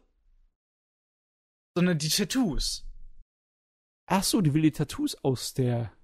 sondern 1.76 1.98
die 1.98 2.10
Tattoos. 2.10 2.88
Ach 4.08 4.24
so, 4.24 4.42
die 4.42 4.54
will 4.54 4.62
die 4.62 4.72
Tattoos 4.72 5.16
aus 5.24 5.56
der 5.56 5.95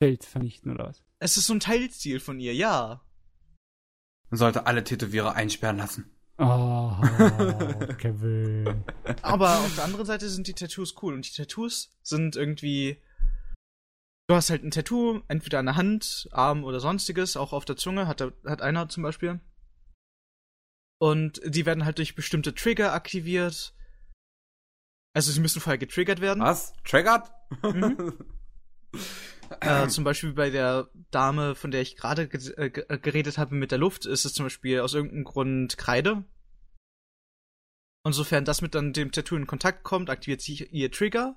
Welt 0.00 0.24
vernichten, 0.24 0.72
oder 0.72 0.88
was? 0.88 1.04
Es 1.18 1.36
ist 1.36 1.46
so 1.46 1.54
ein 1.54 1.60
Teilziel 1.60 2.20
von 2.20 2.38
ihr, 2.40 2.54
ja. 2.54 3.00
Man 4.30 4.38
sollte 4.38 4.66
alle 4.66 4.84
Tätowierer 4.84 5.34
einsperren 5.34 5.78
lassen. 5.78 6.10
Oh, 6.38 6.94
Kevin. 7.98 8.84
Aber 9.22 9.58
auf 9.58 9.74
der 9.74 9.84
anderen 9.84 10.06
Seite 10.06 10.28
sind 10.28 10.46
die 10.46 10.54
Tattoos 10.54 10.94
cool 11.02 11.14
und 11.14 11.26
die 11.28 11.34
Tattoos 11.34 11.96
sind 12.02 12.36
irgendwie. 12.36 13.02
Du 14.28 14.34
hast 14.34 14.50
halt 14.50 14.62
ein 14.62 14.70
Tattoo, 14.70 15.22
entweder 15.28 15.58
an 15.58 15.66
der 15.66 15.76
Hand, 15.76 16.28
Arm 16.32 16.62
oder 16.62 16.80
sonstiges, 16.80 17.36
auch 17.36 17.52
auf 17.52 17.64
der 17.64 17.76
Zunge, 17.76 18.06
hat, 18.06 18.20
hat 18.20 18.62
einer 18.62 18.88
zum 18.88 19.02
Beispiel. 19.02 19.40
Und 21.00 21.40
die 21.44 21.64
werden 21.64 21.84
halt 21.84 21.98
durch 21.98 22.14
bestimmte 22.14 22.54
Trigger 22.54 22.92
aktiviert. 22.92 23.74
Also 25.14 25.32
sie 25.32 25.40
müssen 25.40 25.60
vorher 25.60 25.78
getriggert 25.78 26.20
werden. 26.20 26.42
Was? 26.42 26.74
Triggered? 26.84 27.32
Mhm. 27.62 28.12
Äh, 29.60 29.88
zum 29.88 30.04
Beispiel 30.04 30.32
bei 30.32 30.50
der 30.50 30.90
Dame, 31.10 31.54
von 31.54 31.70
der 31.70 31.80
ich 31.80 31.96
gerade 31.96 32.28
ge 32.28 32.52
äh, 32.56 32.66
äh, 32.66 32.98
geredet 32.98 33.38
habe 33.38 33.54
mit 33.54 33.70
der 33.70 33.78
Luft, 33.78 34.06
ist 34.06 34.24
es 34.24 34.34
zum 34.34 34.46
Beispiel 34.46 34.80
aus 34.80 34.94
irgendeinem 34.94 35.24
Grund 35.24 35.78
Kreide. 35.78 36.24
Und 38.04 38.12
sofern 38.12 38.44
das 38.44 38.62
mit 38.62 38.74
dann 38.74 38.92
dem 38.92 39.10
Tattoo 39.10 39.36
in 39.36 39.46
Kontakt 39.46 39.84
kommt, 39.84 40.10
aktiviert 40.10 40.40
sich 40.40 40.72
ihr 40.72 40.90
Trigger, 40.90 41.36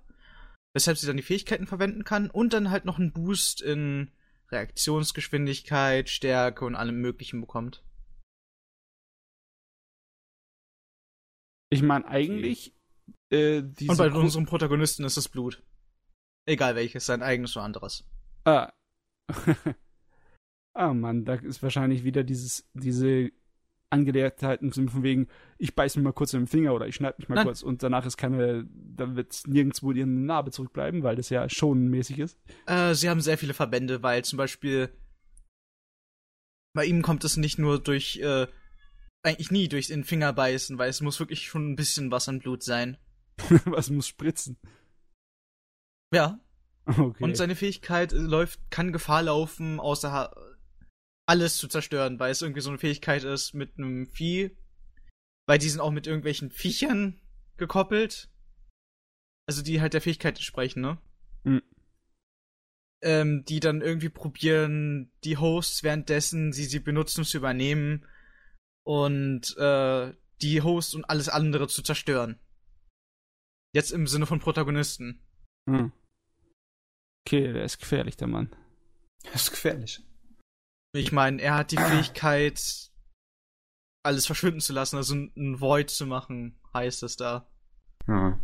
weshalb 0.73 0.97
sie 0.97 1.07
dann 1.07 1.17
die 1.17 1.23
Fähigkeiten 1.23 1.67
verwenden 1.67 2.03
kann 2.03 2.29
und 2.29 2.53
dann 2.53 2.69
halt 2.69 2.85
noch 2.85 2.99
einen 2.99 3.13
Boost 3.13 3.61
in 3.61 4.11
Reaktionsgeschwindigkeit, 4.51 6.09
Stärke 6.09 6.65
und 6.65 6.75
allem 6.75 6.99
Möglichen 6.99 7.41
bekommt. 7.41 7.83
Ich 11.69 11.81
meine, 11.81 12.05
eigentlich. 12.07 12.75
Äh, 13.31 13.59
und 13.59 13.97
bei 13.97 14.11
unserem 14.11 14.45
Protagonisten 14.45 15.05
ist 15.05 15.15
es 15.15 15.29
Blut. 15.29 15.63
Egal 16.45 16.75
welches, 16.75 17.05
sein 17.05 17.21
eigenes 17.21 17.55
oder 17.55 17.65
anderes. 17.65 18.03
Ah. 18.45 18.71
ah, 20.73 20.93
Mann, 20.93 21.25
da 21.25 21.35
ist 21.35 21.61
wahrscheinlich 21.61 22.03
wieder 22.03 22.23
dieses, 22.23 22.69
diese 22.73 23.31
Angelehrtheiten 23.91 24.71
von 24.71 25.03
wegen, 25.03 25.27
ich 25.57 25.75
beiß 25.75 25.97
mir 25.97 26.03
mal 26.03 26.13
kurz 26.13 26.33
in 26.33 26.41
den 26.41 26.47
Finger 26.47 26.73
oder 26.73 26.87
ich 26.87 26.95
schneide 26.95 27.15
mich 27.19 27.29
mal 27.29 27.35
Nein. 27.35 27.45
kurz 27.45 27.61
und 27.61 27.83
danach 27.83 28.05
ist 28.05 28.17
keine, 28.17 28.65
dann 28.69 29.15
wird 29.15 29.43
nirgendwo 29.47 29.91
ihre 29.91 30.07
Narbe 30.07 30.51
zurückbleiben, 30.51 31.03
weil 31.03 31.15
das 31.15 31.29
ja 31.29 31.49
schon 31.49 31.87
mäßig 31.87 32.19
ist. 32.19 32.39
Äh, 32.65 32.95
sie 32.95 33.09
haben 33.09 33.21
sehr 33.21 33.37
viele 33.37 33.53
Verbände, 33.53 34.01
weil 34.01 34.23
zum 34.23 34.37
Beispiel 34.37 34.89
bei 36.73 36.85
ihm 36.85 37.01
kommt 37.01 37.25
es 37.25 37.35
nicht 37.35 37.59
nur 37.59 37.79
durch, 37.79 38.17
äh, 38.17 38.47
eigentlich 39.23 39.51
nie 39.51 39.67
durch 39.67 39.87
den 39.87 40.05
Finger 40.05 40.31
beißen, 40.31 40.77
weil 40.77 40.89
es 40.89 41.01
muss 41.01 41.19
wirklich 41.19 41.45
schon 41.45 41.71
ein 41.71 41.75
bisschen 41.75 42.11
was 42.11 42.29
an 42.29 42.39
Blut 42.39 42.63
sein. 42.63 42.97
was 43.65 43.89
muss 43.89 44.07
spritzen? 44.07 44.57
Ja. 46.13 46.39
Okay. 46.85 47.23
Und 47.23 47.37
seine 47.37 47.55
Fähigkeit 47.55 48.11
äh, 48.11 48.17
läuft, 48.17 48.59
kann 48.69 48.91
Gefahr 48.91 49.23
laufen, 49.23 49.79
außer 49.79 50.35
alles 51.25 51.57
zu 51.57 51.67
zerstören, 51.67 52.19
weil 52.19 52.31
es 52.31 52.41
irgendwie 52.41 52.61
so 52.61 52.69
eine 52.69 52.79
Fähigkeit 52.79 53.23
ist 53.23 53.53
mit 53.53 53.77
einem 53.77 54.07
Vieh. 54.07 54.57
Weil 55.47 55.57
die 55.57 55.69
sind 55.69 55.79
auch 55.79 55.91
mit 55.91 56.07
irgendwelchen 56.07 56.51
Viechern 56.51 57.19
gekoppelt. 57.57 58.29
Also 59.47 59.61
die 59.61 59.81
halt 59.81 59.93
der 59.93 60.01
Fähigkeit 60.01 60.35
entsprechen, 60.35 60.81
ne? 60.81 60.97
Mhm. 61.43 61.61
Ähm, 63.03 63.45
die 63.45 63.59
dann 63.59 63.81
irgendwie 63.81 64.09
probieren, 64.09 65.11
die 65.23 65.37
Hosts 65.37 65.83
währenddessen 65.83 66.53
sie 66.53 66.65
sie 66.65 66.79
benutzen 66.79 67.23
zu 67.23 67.37
übernehmen 67.37 68.05
und 68.83 69.57
äh, 69.57 70.13
die 70.41 70.61
Hosts 70.61 70.93
und 70.93 71.05
alles 71.05 71.29
andere 71.29 71.67
zu 71.67 71.81
zerstören. 71.81 72.39
Jetzt 73.73 73.91
im 73.91 74.05
Sinne 74.05 74.25
von 74.25 74.39
Protagonisten. 74.39 75.21
Mhm. 75.65 75.91
Okay, 77.27 77.53
der 77.53 77.63
ist 77.63 77.79
gefährlich, 77.79 78.17
der 78.17 78.27
Mann. 78.27 78.55
Der 79.23 79.33
ist 79.33 79.51
gefährlich. 79.51 80.01
Ich 80.93 81.11
meine, 81.11 81.41
er 81.41 81.55
hat 81.55 81.71
die 81.71 81.77
Fähigkeit, 81.77 82.91
alles 84.03 84.25
verschwinden 84.25 84.61
zu 84.61 84.73
lassen, 84.73 84.97
also 84.97 85.15
ein 85.15 85.61
Void 85.61 85.89
zu 85.89 86.05
machen, 86.05 86.59
heißt 86.73 87.03
es 87.03 87.15
da. 87.15 87.47
Ja. 88.07 88.39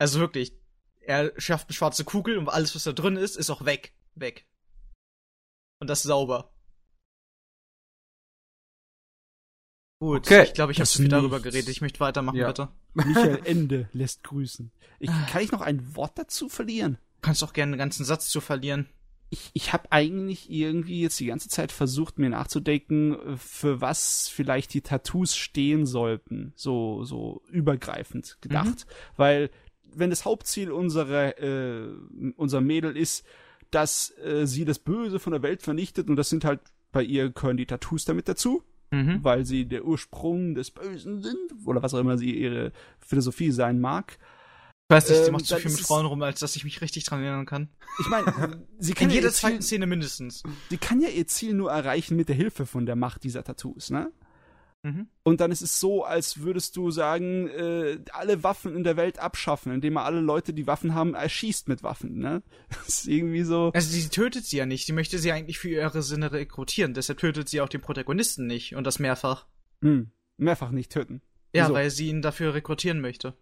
Also 0.00 0.20
wirklich, 0.20 0.52
er 1.00 1.32
schafft 1.40 1.68
eine 1.68 1.74
schwarze 1.74 2.04
Kugel 2.04 2.38
und 2.38 2.48
alles, 2.48 2.74
was 2.74 2.84
da 2.84 2.92
drin 2.92 3.16
ist, 3.16 3.36
ist 3.36 3.50
auch 3.50 3.64
weg. 3.64 3.94
Weg. 4.14 4.46
Und 5.80 5.88
das 5.88 6.02
sauber. 6.02 6.52
Gut, 10.00 10.26
okay. 10.26 10.44
ich 10.44 10.54
glaube, 10.54 10.70
ich 10.70 10.78
habe 10.78 10.88
zu 10.88 10.98
viel 10.98 11.08
darüber 11.08 11.40
geredet. 11.40 11.68
Ich 11.68 11.80
möchte 11.80 11.98
weitermachen, 11.98 12.36
ja. 12.36 12.46
bitte. 12.46 12.68
Michael 12.94 13.40
Ende 13.44 13.88
lässt 13.92 14.22
grüßen. 14.22 14.70
Ich, 15.00 15.10
kann 15.28 15.42
ich 15.42 15.50
noch 15.50 15.60
ein 15.60 15.96
Wort 15.96 16.16
dazu 16.16 16.48
verlieren? 16.48 16.98
Kannst 17.20 17.42
auch 17.42 17.52
gerne 17.52 17.72
einen 17.72 17.78
ganzen 17.78 18.04
Satz 18.04 18.28
zu 18.28 18.40
verlieren. 18.40 18.88
Ich, 19.30 19.50
ich 19.52 19.72
habe 19.72 19.92
eigentlich 19.92 20.50
irgendwie 20.50 21.02
jetzt 21.02 21.20
die 21.20 21.26
ganze 21.26 21.48
Zeit 21.48 21.70
versucht, 21.70 22.18
mir 22.18 22.30
nachzudenken, 22.30 23.36
für 23.36 23.80
was 23.80 24.28
vielleicht 24.28 24.72
die 24.72 24.80
Tattoos 24.80 25.36
stehen 25.36 25.84
sollten. 25.84 26.52
So, 26.56 27.04
so 27.04 27.42
übergreifend 27.50 28.38
gedacht. 28.40 28.86
Mhm. 28.86 28.92
Weil, 29.16 29.50
wenn 29.94 30.10
das 30.10 30.24
Hauptziel 30.24 30.70
unserer, 30.70 31.38
äh, 31.38 31.88
unser 32.36 32.60
Mädel 32.60 32.96
ist, 32.96 33.26
dass 33.70 34.16
äh, 34.18 34.46
sie 34.46 34.64
das 34.64 34.78
Böse 34.78 35.18
von 35.18 35.32
der 35.32 35.42
Welt 35.42 35.62
vernichtet, 35.62 36.08
und 36.08 36.16
das 36.16 36.30
sind 36.30 36.44
halt 36.44 36.60
bei 36.90 37.02
ihr 37.02 37.30
gehören 37.30 37.56
die 37.56 37.66
Tattoos 37.66 38.04
damit 38.04 38.28
dazu, 38.28 38.62
mhm. 38.90 39.22
weil 39.22 39.44
sie 39.44 39.66
der 39.66 39.84
Ursprung 39.84 40.54
des 40.54 40.70
Bösen 40.70 41.22
sind, 41.22 41.66
oder 41.66 41.82
was 41.82 41.94
auch 41.94 42.00
immer 42.00 42.16
sie 42.16 42.34
ihre 42.34 42.72
Philosophie 42.98 43.50
sein 43.50 43.80
mag. 43.80 44.18
Ich 44.90 44.94
weiß 44.94 45.10
nicht, 45.10 45.18
sie 45.18 45.26
ähm, 45.26 45.32
macht 45.32 45.44
zu 45.44 45.56
viel 45.56 45.70
mit 45.70 45.80
Frauen 45.80 46.06
rum, 46.06 46.22
als 46.22 46.40
dass 46.40 46.56
ich 46.56 46.64
mich 46.64 46.80
richtig 46.80 47.04
dran 47.04 47.22
erinnern 47.22 47.44
kann. 47.44 47.68
Ich 48.00 48.08
meine, 48.08 48.64
sie 48.78 48.94
kann 48.94 49.10
In 49.10 49.16
jeder 49.16 49.30
zweiten 49.30 49.60
Szene 49.60 49.86
mindestens. 49.86 50.42
Sie 50.70 50.78
kann 50.78 51.02
ja 51.02 51.10
ihr 51.10 51.26
Ziel 51.26 51.52
nur 51.52 51.70
erreichen 51.70 52.16
mit 52.16 52.30
der 52.30 52.36
Hilfe 52.36 52.64
von 52.64 52.86
der 52.86 52.96
Macht 52.96 53.22
dieser 53.22 53.44
Tattoos, 53.44 53.90
ne? 53.90 54.10
Mhm. 54.82 55.08
Und 55.24 55.42
dann 55.42 55.50
ist 55.50 55.60
es 55.60 55.78
so, 55.78 56.04
als 56.04 56.40
würdest 56.40 56.74
du 56.76 56.90
sagen, 56.90 57.48
äh, 57.48 57.98
alle 58.12 58.42
Waffen 58.44 58.74
in 58.74 58.82
der 58.82 58.96
Welt 58.96 59.18
abschaffen, 59.18 59.72
indem 59.72 59.94
man 59.94 60.04
alle 60.04 60.20
Leute, 60.20 60.54
die 60.54 60.66
Waffen 60.66 60.94
haben, 60.94 61.14
erschießt 61.14 61.68
mit 61.68 61.82
Waffen, 61.82 62.18
ne? 62.18 62.42
Das 62.70 62.88
ist 62.88 63.08
irgendwie 63.08 63.42
so. 63.42 63.70
Also 63.74 63.90
sie 63.90 64.08
tötet 64.08 64.46
sie 64.46 64.56
ja 64.56 64.64
nicht, 64.64 64.86
sie 64.86 64.94
möchte 64.94 65.18
sie 65.18 65.32
eigentlich 65.32 65.58
für 65.58 65.68
ihre 65.68 66.02
Sinne 66.02 66.32
rekrutieren, 66.32 66.94
deshalb 66.94 67.18
tötet 67.18 67.50
sie 67.50 67.60
auch 67.60 67.68
den 67.68 67.82
Protagonisten 67.82 68.46
nicht 68.46 68.74
und 68.74 68.84
das 68.84 68.98
mehrfach. 68.98 69.46
Hm, 69.82 70.12
mehrfach 70.38 70.70
nicht 70.70 70.92
töten. 70.92 71.20
Ja, 71.52 71.64
Wieso? 71.64 71.74
weil 71.74 71.90
sie 71.90 72.08
ihn 72.08 72.22
dafür 72.22 72.54
rekrutieren 72.54 73.02
möchte. 73.02 73.34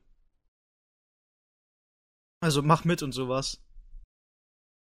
Also 2.46 2.62
mach 2.62 2.84
mit 2.84 3.02
und 3.02 3.10
sowas. 3.10 3.60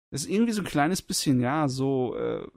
Das 0.10 0.22
ist 0.22 0.30
irgendwie 0.30 0.54
so 0.54 0.62
ein 0.62 0.68
kleines 0.68 1.02
bisschen, 1.02 1.42
ja, 1.42 1.68
so, 1.68 2.16
äh, 2.16 2.48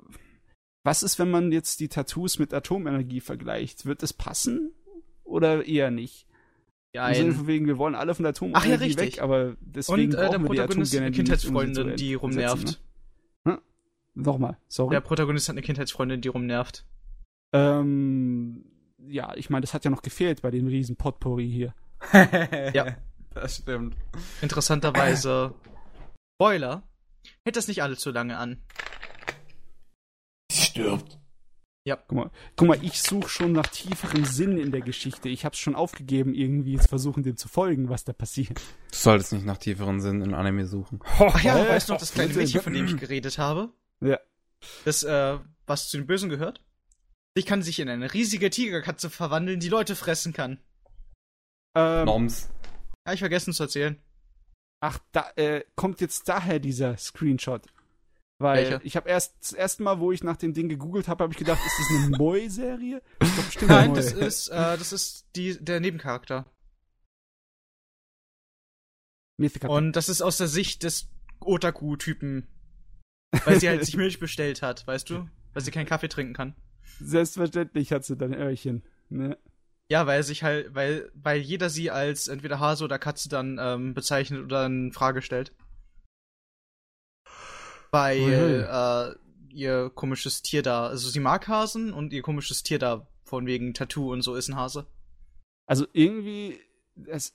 was 0.85 1.03
ist, 1.03 1.19
wenn 1.19 1.33
man 1.33 1.51
jetzt 1.51 1.81
die 1.81 1.89
Tattoos 1.89 2.39
mit 2.39 2.55
Atomenergie 2.55 3.21
vergleicht? 3.21 3.87
Wird 3.87 4.05
es 4.05 4.13
passen? 4.13 4.73
Oder 5.25 5.67
eher 5.67 5.91
nicht? 5.91 6.29
Ja, 6.95 7.09
Im 7.09 7.15
Sinne 7.17 7.33
von 7.33 7.47
wegen, 7.49 7.67
wir 7.67 7.77
wollen 7.77 7.97
alle 7.97 8.15
von 8.15 8.23
der 8.23 8.31
Atomenergie 8.31 8.73
Ach, 8.73 8.81
ja, 8.81 8.97
weg, 8.99 9.21
aber 9.21 9.57
deswegen 9.61 10.15
Und 10.15 10.21
äh, 10.21 10.31
der 10.31 10.39
Protagonist 10.39 10.95
hat 10.95 11.01
eine 11.01 11.11
Kindheitsfreundin, 11.11 11.91
um 11.91 11.97
die 11.97 12.15
rumnervt. 12.15 12.81
Ne? 13.45 13.55
Hm? 13.55 13.61
Nochmal, 14.15 14.59
sorry. 14.69 14.91
Der 14.91 15.01
Protagonist 15.01 15.49
hat 15.49 15.55
eine 15.55 15.63
Kindheitsfreundin, 15.63 16.21
die 16.21 16.29
rumnervt. 16.29 16.87
Ähm, 17.53 18.65
ja, 19.09 19.35
ich 19.35 19.51
meine, 19.51 19.63
das 19.63 19.75
hat 19.75 19.85
ja 19.85 19.91
noch 19.91 20.03
gefehlt 20.03 20.43
bei 20.43 20.53
dem 20.53 20.69
riesen 20.69 20.95
Potpourri 20.95 21.51
hier. 21.51 21.75
ja. 22.75 22.97
Das 23.35 23.57
stimmt. 23.57 23.97
Interessanterweise, 24.41 25.55
Spoiler, 26.37 26.83
hält 27.45 27.57
das 27.57 27.69
nicht 27.69 27.83
allzu 27.83 28.11
lange 28.11 28.39
an. 28.39 28.63
Sie 30.51 30.63
stirbt. 30.63 31.19
Ja. 31.87 31.97
Guck 31.97 32.17
mal, 32.17 32.31
guck 32.57 32.69
mal 32.69 32.83
ich 32.83 33.03
suche 33.03 33.29
schon 33.29 33.53
nach 33.53 33.67
tieferen 33.67 34.25
Sinn 34.25 34.57
in 34.57 34.73
der 34.73 34.81
Geschichte. 34.81 35.29
Ich 35.29 35.45
hab's 35.45 35.59
schon 35.59 35.75
aufgegeben, 35.75 36.33
irgendwie 36.33 36.79
zu 36.79 36.89
versuchen, 36.89 37.23
dem 37.23 37.37
zu 37.37 37.49
folgen, 37.49 37.91
was 37.91 38.05
da 38.05 38.15
passiert. 38.15 38.59
Du 38.59 38.97
solltest 38.97 39.33
nicht 39.35 39.45
nach 39.45 39.59
tieferen 39.59 40.01
Sinn 40.01 40.23
in 40.23 40.33
Anime 40.33 40.67
suchen. 40.67 41.01
Ach 41.05 41.43
ja, 41.43 41.59
äh, 41.59 41.69
weißt 41.69 41.89
du 41.89 41.93
noch 41.93 42.01
das 42.01 42.13
kleine 42.13 42.33
Mädchen, 42.33 42.63
von 42.63 42.73
dem 42.73 42.87
ich 42.87 42.97
geredet 42.97 43.37
habe? 43.37 43.71
Ja. 44.01 44.19
Das, 44.87 45.03
äh, 45.03 45.39
was 45.67 45.89
zu 45.89 45.99
den 45.99 46.07
Bösen 46.07 46.31
gehört? 46.31 46.63
Ich 47.35 47.45
kann 47.45 47.63
sich 47.63 47.81
in 47.81 47.89
eine 47.91 48.15
riesige 48.15 48.49
Tigerkatze 48.49 49.11
verwandeln, 49.11 49.61
die 49.61 49.69
Leute 49.69 49.95
fressen 49.95 50.33
kann. 50.33 50.61
Ähm, 51.77 52.07
Noms. 52.07 52.49
Habe 53.07 53.15
ich 53.15 53.21
vergessen 53.21 53.53
zu 53.53 53.65
erzählen. 53.65 54.01
Ach, 54.81 54.99
da 55.13 55.31
äh, 55.37 55.65
kommt 55.77 56.01
jetzt 56.01 56.29
daher 56.29 56.59
dieser 56.59 56.97
Screenshot. 56.97 57.67
Weil 58.39 58.71
Welche? 58.71 58.81
ich 58.85 58.97
habe 58.97 59.09
erst 59.09 59.37
das 59.41 59.53
erste 59.53 59.83
Mal, 59.83 60.01
wo 60.01 60.11
ich 60.13 60.25
nach 60.25 60.37
dem 60.37 60.53
Ding 60.53 60.69
gegoogelt 60.69 61.09
habe, 61.09 61.23
habe 61.23 61.33
ich 61.33 61.39
gedacht, 61.39 61.61
ist 61.65 61.79
das 61.79 61.89
eine 61.91 62.17
Moe-Serie? 62.19 63.03
Nein, 63.67 63.91
Moi. 63.91 63.97
das 63.97 64.13
ist, 64.13 64.49
äh, 64.49 64.77
das 64.77 64.93
ist 64.93 65.27
die, 65.37 65.63
der 65.63 65.81
Nebencharakter. 65.81 66.47
Und 69.67 69.93
das 69.93 70.09
ist 70.09 70.23
aus 70.23 70.37
der 70.37 70.49
Sicht 70.49 70.83
des 70.83 71.09
Otaku-Typen. 71.41 72.47
Weil 73.45 73.61
sie 73.61 73.69
halt 73.69 73.85
sich 73.85 73.97
Milch 73.97 74.19
bestellt 74.19 74.63
hat, 74.63 74.87
weißt 74.87 75.11
du? 75.11 75.29
Weil 75.53 75.63
sie 75.63 75.71
keinen 75.71 75.87
Kaffee 75.87 76.09
trinken 76.09 76.35
kann. 76.35 76.55
Selbstverständlich 77.01 77.93
hat 77.93 78.05
sie 78.05 78.17
dann 78.17 78.35
Öhrchen. 78.35 78.85
Ne? 79.09 79.39
Ja, 79.91 80.07
weil 80.07 80.23
sich 80.23 80.43
halt, 80.43 80.75
weil, 80.75 81.11
weil 81.15 81.41
jeder 81.41 81.69
sie 81.69 81.91
als 81.91 82.29
entweder 82.29 82.59
Hase 82.59 82.85
oder 82.85 82.99
Katze 82.99 83.29
dann 83.29 83.59
ähm, 83.61 83.95
bezeichnet 83.95 84.43
oder 84.43 84.67
in 84.67 84.93
Frage 84.93 85.21
stellt. 85.21 85.53
Weil 87.91 88.21
mhm. 88.21 88.65
äh, 88.69 89.55
ihr 89.55 89.91
komisches 89.91 90.43
Tier 90.43 90.63
da, 90.63 90.87
also 90.87 91.09
sie 91.09 91.21
mag 91.21 91.47
Hasen 91.49 91.93
und 91.93 92.13
ihr 92.13 92.23
komisches 92.23 92.63
Tier 92.63 92.79
da 92.79 93.07
von 93.25 93.47
wegen 93.47 93.75
Tattoo 93.75 94.13
und 94.13 94.23
so 94.23 94.35
ist 94.35 94.49
ein 94.49 94.57
Hase. 94.57 94.87
Also 95.67 95.87
irgendwie, 95.93 96.59
es. 97.07 97.35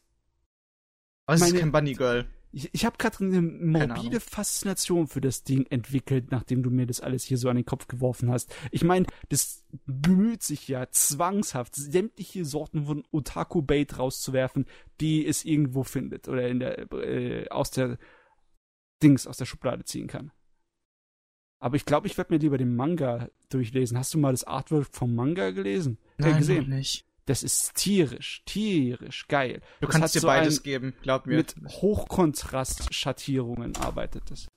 Aber 1.26 1.36
es 1.36 1.42
meine, 1.42 1.54
ist 1.54 1.60
kein 1.60 1.72
Bunny 1.72 1.94
Girl 1.94 2.28
ich, 2.52 2.70
ich 2.74 2.86
habe 2.86 2.98
gerade 2.98 3.24
eine 3.24 3.42
morbide 3.42 4.20
Faszination 4.20 5.08
für 5.08 5.22
das 5.22 5.44
Ding 5.44 5.66
entwickelt, 5.70 6.32
nachdem 6.32 6.64
du 6.64 6.70
mir 6.70 6.88
das 6.88 7.00
alles 7.00 7.24
hier 7.24 7.38
so 7.38 7.50
an 7.50 7.56
den 7.56 7.66
Kopf 7.66 7.88
geworfen 7.88 8.32
hast. 8.32 8.54
Ich 8.72 8.84
meine, 8.84 9.06
das 9.30 9.66
bemüht 9.86 10.42
sich 10.42 10.68
ja 10.68 10.90
zwangshaft, 10.90 11.76
sämtliche 11.76 12.46
Sorten 12.46 12.86
von 12.86 13.04
Otaku-Bait 13.12 14.00
rauszuwerfen, 14.00 14.66
die 15.00 15.26
es 15.26 15.46
irgendwo 15.46 15.84
findet 15.84 16.28
oder 16.28 16.48
in 16.48 16.60
der 16.60 16.92
äh, 16.92 17.48
aus 17.50 17.72
der 17.72 17.98
Dings 19.04 19.28
aus 19.28 19.38
der 19.38 19.46
Schublade 19.46 19.86
ziehen 19.86 20.08
kann. 20.08 20.32
Aber 21.60 21.76
ich 21.76 21.86
glaube, 21.86 22.08
ich 22.08 22.18
werde 22.18 22.34
mir 22.34 22.40
lieber 22.40 22.58
den 22.58 22.76
Manga 22.76 23.30
durchlesen. 23.50 23.98
Hast 23.98 24.14
du 24.14 24.18
mal 24.18 24.32
das 24.32 24.46
Artwork 24.46 24.88
vom 24.92 25.14
Manga 25.14 25.52
gelesen? 25.52 25.98
Äh, 26.18 26.24
Nein, 26.24 26.36
äh, 26.36 26.38
gesehen? 26.40 26.70
Noch 26.70 26.78
nicht. 26.78 27.06
Das 27.30 27.44
ist 27.44 27.76
tierisch, 27.76 28.42
tierisch 28.46 29.28
geil. 29.28 29.62
Du 29.82 29.86
das 29.86 29.96
kannst 29.96 30.16
dir 30.16 30.22
so 30.22 30.26
beides 30.26 30.64
geben, 30.64 30.96
glaub 31.04 31.28
mir. 31.28 31.36
Mit 31.36 31.56
Hochkontrastschattierungen 31.64 33.78
arbeitet 33.78 34.32
es. 34.32 34.48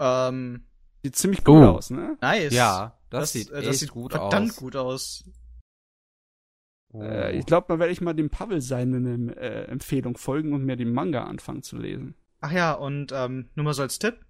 Ähm. 0.00 0.64
Sieht 1.02 1.16
ziemlich 1.16 1.44
gut 1.44 1.62
oh. 1.62 1.66
aus, 1.66 1.90
ne? 1.90 2.16
Nice. 2.22 2.54
Ja, 2.54 2.98
das, 3.10 3.20
das 3.20 3.32
sieht, 3.32 3.50
äh, 3.50 3.60
das 3.60 3.80
sieht 3.80 3.90
gut 3.90 4.12
verdammt 4.12 4.52
aus. 4.52 4.56
gut 4.56 4.74
aus. 4.74 5.30
Oh. 6.94 7.02
Äh, 7.02 7.38
ich 7.38 7.44
glaube, 7.44 7.66
da 7.68 7.78
werde 7.78 7.92
ich 7.92 8.00
mal 8.00 8.14
dem 8.14 8.30
Pavel 8.30 8.62
seine 8.62 9.36
äh, 9.36 9.66
Empfehlung 9.66 10.16
folgen 10.16 10.54
und 10.54 10.64
mir 10.64 10.76
den 10.76 10.94
Manga 10.94 11.24
anfangen 11.24 11.62
zu 11.62 11.76
lesen. 11.76 12.14
Ach 12.40 12.52
ja, 12.52 12.72
und 12.72 13.12
ähm, 13.12 13.50
nur 13.54 13.64
mal 13.64 13.74
so 13.74 13.82
als 13.82 13.98
Tipp. 13.98 14.24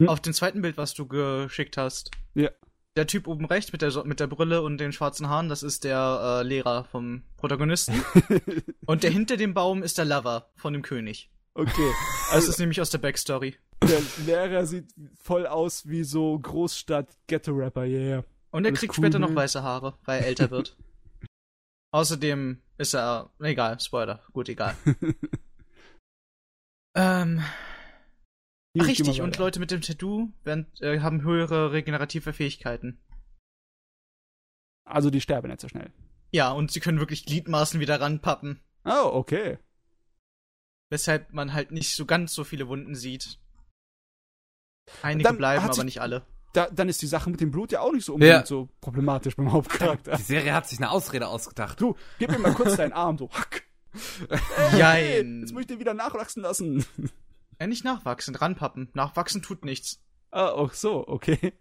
Hm? 0.00 0.08
Auf 0.08 0.20
dem 0.20 0.32
zweiten 0.32 0.62
Bild, 0.62 0.76
was 0.76 0.94
du 0.94 1.08
geschickt 1.08 1.76
hast. 1.76 2.12
Ja. 2.34 2.50
Der 2.96 3.08
Typ 3.08 3.26
oben 3.26 3.44
rechts 3.44 3.72
mit 3.72 3.82
der, 3.82 4.04
mit 4.04 4.20
der 4.20 4.28
Brille 4.28 4.62
und 4.62 4.78
den 4.78 4.92
schwarzen 4.92 5.28
Haaren, 5.28 5.48
das 5.48 5.64
ist 5.64 5.82
der 5.82 6.40
äh, 6.40 6.46
Lehrer 6.46 6.84
vom 6.84 7.24
Protagonisten. 7.36 8.04
und 8.86 9.02
der 9.02 9.10
hinter 9.10 9.36
dem 9.36 9.52
Baum 9.52 9.82
ist 9.82 9.98
der 9.98 10.04
Lover 10.04 10.48
von 10.54 10.72
dem 10.72 10.82
König. 10.82 11.28
Okay. 11.54 11.92
Also, 12.30 12.46
das 12.46 12.48
ist 12.48 12.60
nämlich 12.60 12.80
aus 12.80 12.90
der 12.90 12.98
Backstory. 12.98 13.56
Der 13.82 14.00
Lehrer 14.26 14.64
sieht 14.66 14.94
voll 15.20 15.46
aus 15.46 15.88
wie 15.88 16.04
so 16.04 16.38
Großstadt-Ghetto-Rapper, 16.38 17.84
yeah. 17.84 18.24
Und 18.50 18.64
er 18.64 18.72
kriegt 18.72 18.96
cool, 18.96 19.04
später 19.04 19.18
noch 19.18 19.34
weiße 19.34 19.64
Haare, 19.64 19.94
weil 20.04 20.20
er 20.20 20.26
älter 20.28 20.50
wird. 20.52 20.76
Außerdem 21.90 22.62
ist 22.78 22.94
er. 22.94 23.30
Egal, 23.40 23.80
Spoiler. 23.80 24.22
Gut, 24.32 24.48
egal. 24.48 24.76
ähm. 26.94 27.42
Ach, 28.78 28.86
richtig, 28.86 29.20
und 29.20 29.38
Leute 29.38 29.60
mit 29.60 29.70
dem 29.70 29.82
Tattoo 29.82 30.32
werden, 30.42 30.66
äh, 30.80 31.00
haben 31.00 31.22
höhere 31.22 31.72
regenerative 31.72 32.32
Fähigkeiten. 32.32 32.98
Also 34.84 35.10
die 35.10 35.20
sterben 35.20 35.48
nicht 35.48 35.60
so 35.60 35.68
schnell. 35.68 35.92
Ja, 36.32 36.50
und 36.50 36.72
sie 36.72 36.80
können 36.80 36.98
wirklich 36.98 37.24
Gliedmaßen 37.26 37.78
wieder 37.78 38.00
ranpappen. 38.00 38.60
Oh, 38.84 39.10
okay. 39.12 39.58
Weshalb 40.90 41.32
man 41.32 41.52
halt 41.52 41.70
nicht 41.70 41.94
so 41.94 42.04
ganz 42.04 42.34
so 42.34 42.44
viele 42.44 42.68
Wunden 42.68 42.94
sieht. 42.94 43.38
Einige 45.02 45.28
dann 45.28 45.38
bleiben, 45.38 45.64
aber 45.64 45.84
nicht 45.84 46.00
alle. 46.00 46.26
Da, 46.52 46.68
dann 46.70 46.88
ist 46.88 47.02
die 47.02 47.06
Sache 47.06 47.30
mit 47.30 47.40
dem 47.40 47.50
Blut 47.50 47.72
ja 47.72 47.80
auch 47.80 47.92
nicht 47.92 48.04
so 48.04 48.14
unbedingt 48.14 48.40
ja. 48.40 48.46
so 48.46 48.68
problematisch 48.80 49.36
beim 49.36 49.52
Hauptcharakter. 49.52 50.16
Die 50.16 50.22
Serie 50.22 50.52
hat 50.52 50.68
sich 50.68 50.78
eine 50.78 50.90
Ausrede 50.90 51.28
ausgedacht. 51.28 51.80
Du, 51.80 51.96
gib 52.18 52.30
mir 52.30 52.38
mal 52.38 52.54
kurz 52.54 52.76
deinen 52.76 52.92
Arm, 52.92 53.18
so 53.18 53.30
hack. 53.30 53.64
Jein. 54.76 55.40
Jetzt 55.40 55.52
muss 55.52 55.62
ich 55.62 55.66
den 55.66 55.80
wieder 55.80 55.94
nachwachsen 55.94 56.42
lassen. 56.42 56.84
Ja, 57.60 57.66
nicht 57.66 57.84
nachwachsen, 57.84 58.34
ranpappen. 58.34 58.90
Nachwachsen 58.94 59.42
tut 59.42 59.64
nichts. 59.64 60.00
Ah, 60.30 60.48
auch 60.48 60.72
so, 60.72 61.06
okay. 61.06 61.52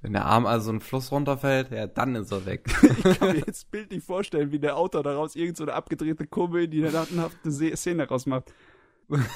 Wenn 0.00 0.14
der 0.14 0.24
Arm 0.24 0.46
also 0.46 0.70
einen 0.70 0.80
Fluss 0.80 1.12
runterfällt, 1.12 1.70
ja, 1.70 1.86
dann 1.86 2.14
ist 2.16 2.32
er 2.32 2.46
weg. 2.46 2.66
ich 2.82 3.18
kann 3.18 3.32
mir 3.32 3.44
jetzt 3.46 3.70
bildlich 3.70 4.02
vorstellen, 4.02 4.50
wie 4.50 4.58
der 4.58 4.76
Autor 4.76 5.02
daraus 5.02 5.36
irgendeine 5.36 5.70
so 5.70 5.76
abgedrehte 5.76 6.26
Komödie, 6.26 6.82
eine 6.82 6.90
datenhafte 6.90 7.76
Szene 7.76 8.08
rausmacht. 8.08 8.52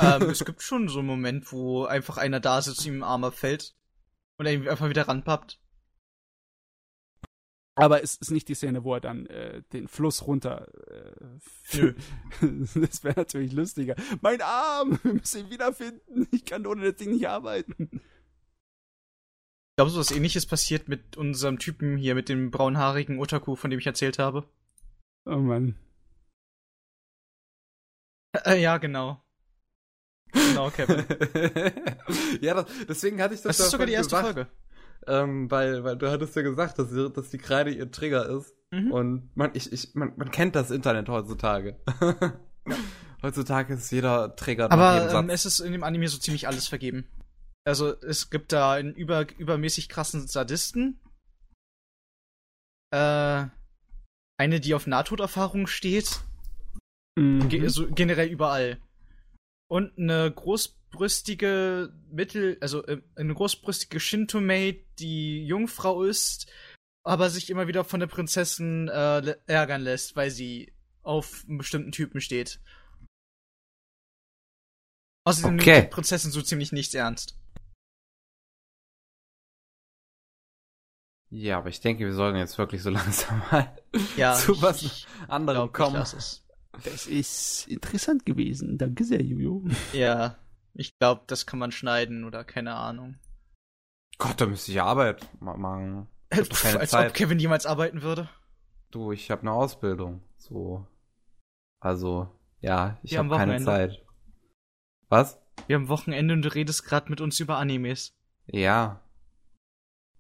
ähm, 0.00 0.22
es 0.30 0.44
gibt 0.44 0.62
schon 0.62 0.88
so 0.88 1.00
einen 1.00 1.08
Moment, 1.08 1.52
wo 1.52 1.84
einfach 1.84 2.16
einer 2.16 2.40
da 2.40 2.62
sitzt, 2.62 2.86
ihm 2.86 2.96
im 2.96 3.02
Arm 3.02 3.24
abfällt 3.24 3.74
und 4.38 4.46
er 4.46 4.54
ihn 4.54 4.68
einfach 4.68 4.88
wieder 4.88 5.06
ranpappt. 5.06 5.60
Aber 7.78 8.02
es 8.02 8.16
ist 8.16 8.30
nicht 8.30 8.48
die 8.48 8.54
Szene, 8.54 8.84
wo 8.84 8.94
er 8.94 9.00
dann 9.00 9.26
äh, 9.26 9.62
den 9.72 9.86
Fluss 9.86 10.26
runter. 10.26 10.66
Äh, 10.90 11.92
das 12.74 13.04
wäre 13.04 13.14
natürlich 13.16 13.52
lustiger. 13.52 13.94
Mein 14.22 14.40
Arm, 14.40 14.98
wir 15.04 15.12
müssen 15.12 15.44
ihn 15.44 15.50
wiederfinden. 15.50 16.26
Ich 16.32 16.46
kann 16.46 16.66
ohne 16.66 16.90
das 16.90 16.96
Ding 16.96 17.12
nicht 17.12 17.28
arbeiten. 17.28 18.00
Glaubst 19.76 19.94
du, 19.94 20.00
was 20.00 20.10
ähnliches 20.10 20.46
passiert 20.46 20.88
mit 20.88 21.18
unserem 21.18 21.58
Typen 21.58 21.98
hier, 21.98 22.14
mit 22.14 22.30
dem 22.30 22.50
braunhaarigen 22.50 23.18
Otaku, 23.18 23.56
von 23.56 23.70
dem 23.70 23.78
ich 23.78 23.86
erzählt 23.86 24.18
habe? 24.18 24.48
Oh 25.26 25.36
Mann. 25.36 25.76
Äh, 28.32 28.62
ja, 28.62 28.78
genau. 28.78 29.22
Genau, 30.32 30.70
Kevin. 30.70 31.04
ja, 32.40 32.54
das, 32.54 32.66
deswegen 32.88 33.20
hatte 33.20 33.34
ich 33.34 33.42
das. 33.42 33.58
Das 33.58 33.66
ist 33.66 33.72
sogar 33.72 33.86
die 33.86 33.92
erste 33.92 34.16
gesagt. 34.16 34.34
Folge. 34.34 34.50
Ähm, 35.06 35.50
weil, 35.50 35.84
weil 35.84 35.96
du 35.96 36.10
hattest 36.10 36.34
ja 36.36 36.42
gesagt, 36.42 36.78
dass, 36.78 36.90
sie, 36.90 37.10
dass 37.10 37.30
die 37.30 37.38
Kreide 37.38 37.70
ihr 37.70 37.90
Trigger 37.90 38.28
ist. 38.28 38.54
Mhm. 38.70 38.90
Und 38.90 39.36
man, 39.36 39.50
ich, 39.54 39.72
ich, 39.72 39.94
man, 39.94 40.12
man 40.16 40.30
kennt 40.30 40.56
das 40.56 40.70
Internet 40.70 41.08
heutzutage. 41.08 41.76
ja. 42.00 42.32
Heutzutage 43.22 43.74
ist 43.74 43.90
jeder 43.90 44.36
Trigger. 44.36 44.70
Aber 44.70 45.10
ähm, 45.12 45.30
es 45.30 45.46
ist 45.46 45.60
in 45.60 45.72
dem 45.72 45.82
Anime 45.82 46.06
so 46.08 46.18
ziemlich 46.18 46.46
alles 46.46 46.68
vergeben. 46.68 47.08
Also 47.64 48.00
es 48.02 48.30
gibt 48.30 48.52
da 48.52 48.72
einen 48.72 48.94
über, 48.94 49.26
übermäßig 49.38 49.88
krassen 49.88 50.28
Sadisten. 50.28 51.00
Äh, 52.92 53.46
eine, 54.38 54.60
die 54.60 54.74
auf 54.74 54.86
Nahtoderfahrung 54.86 55.66
steht. 55.66 56.20
Mhm. 57.18 57.48
Ge 57.48 57.66
so 57.68 57.88
generell 57.90 58.28
überall. 58.28 58.78
Und 59.68 59.98
eine 59.98 60.30
groß 60.30 60.76
großbrüstige 60.90 61.92
Mittel, 62.10 62.58
also 62.60 62.84
äh, 62.86 63.00
eine 63.16 63.34
großbrüstige 63.34 64.00
Shinto-Maid, 64.00 64.84
die 64.98 65.44
Jungfrau 65.46 66.02
ist, 66.02 66.50
aber 67.02 67.30
sich 67.30 67.50
immer 67.50 67.68
wieder 67.68 67.84
von 67.84 68.00
der 68.00 68.06
Prinzessin 68.06 68.88
äh, 68.88 69.36
ärgern 69.46 69.82
lässt, 69.82 70.16
weil 70.16 70.30
sie 70.30 70.72
auf 71.02 71.44
einen 71.48 71.58
bestimmten 71.58 71.92
Typen 71.92 72.20
steht. 72.20 72.60
Außerdem 75.24 75.58
okay. 75.58 75.72
nimmt 75.72 75.84
die 75.86 75.94
Prinzessin 75.94 76.30
so 76.30 76.42
ziemlich 76.42 76.72
nichts 76.72 76.94
ernst. 76.94 77.38
Ja, 81.30 81.58
aber 81.58 81.68
ich 81.68 81.80
denke, 81.80 82.04
wir 82.04 82.14
sollten 82.14 82.38
jetzt 82.38 82.56
wirklich 82.58 82.82
so 82.82 82.90
langsam 82.90 83.42
mal 83.50 83.76
ja, 84.16 84.34
zu 84.34 84.60
was 84.62 85.06
anderem 85.28 85.72
kommen. 85.72 86.04
Das 86.84 87.06
ist 87.06 87.66
interessant 87.68 88.26
gewesen. 88.26 88.78
Danke 88.78 89.04
sehr, 89.04 89.22
Juju. 89.22 89.68
Ja. 89.92 90.36
Ich 90.78 90.98
glaube, 90.98 91.22
das 91.26 91.46
kann 91.46 91.58
man 91.58 91.72
schneiden 91.72 92.24
oder 92.24 92.44
keine 92.44 92.74
Ahnung. 92.74 93.18
Gott, 94.18 94.40
da 94.40 94.46
müsste 94.46 94.72
ich 94.72 94.80
Arbeit 94.80 95.26
machen. 95.40 96.08
Pff, 96.32 96.76
als 96.76 96.90
Zeit. 96.90 97.10
ob 97.10 97.14
Kevin 97.14 97.38
jemals 97.38 97.66
arbeiten 97.66 98.02
würde. 98.02 98.28
Du, 98.90 99.12
ich 99.12 99.30
habe 99.30 99.42
eine 99.42 99.52
Ausbildung. 99.52 100.22
So. 100.36 100.86
Also, 101.80 102.28
ja, 102.60 102.98
ich 103.02 103.16
habe 103.16 103.36
keine 103.36 103.62
Zeit. 103.62 104.04
Was? 105.08 105.40
Wir 105.66 105.76
haben 105.76 105.88
Wochenende 105.88 106.34
und 106.34 106.42
du 106.42 106.54
redest 106.54 106.84
gerade 106.84 107.10
mit 107.10 107.20
uns 107.20 107.40
über 107.40 107.58
Animes. 107.58 108.12
Ja. 108.46 109.00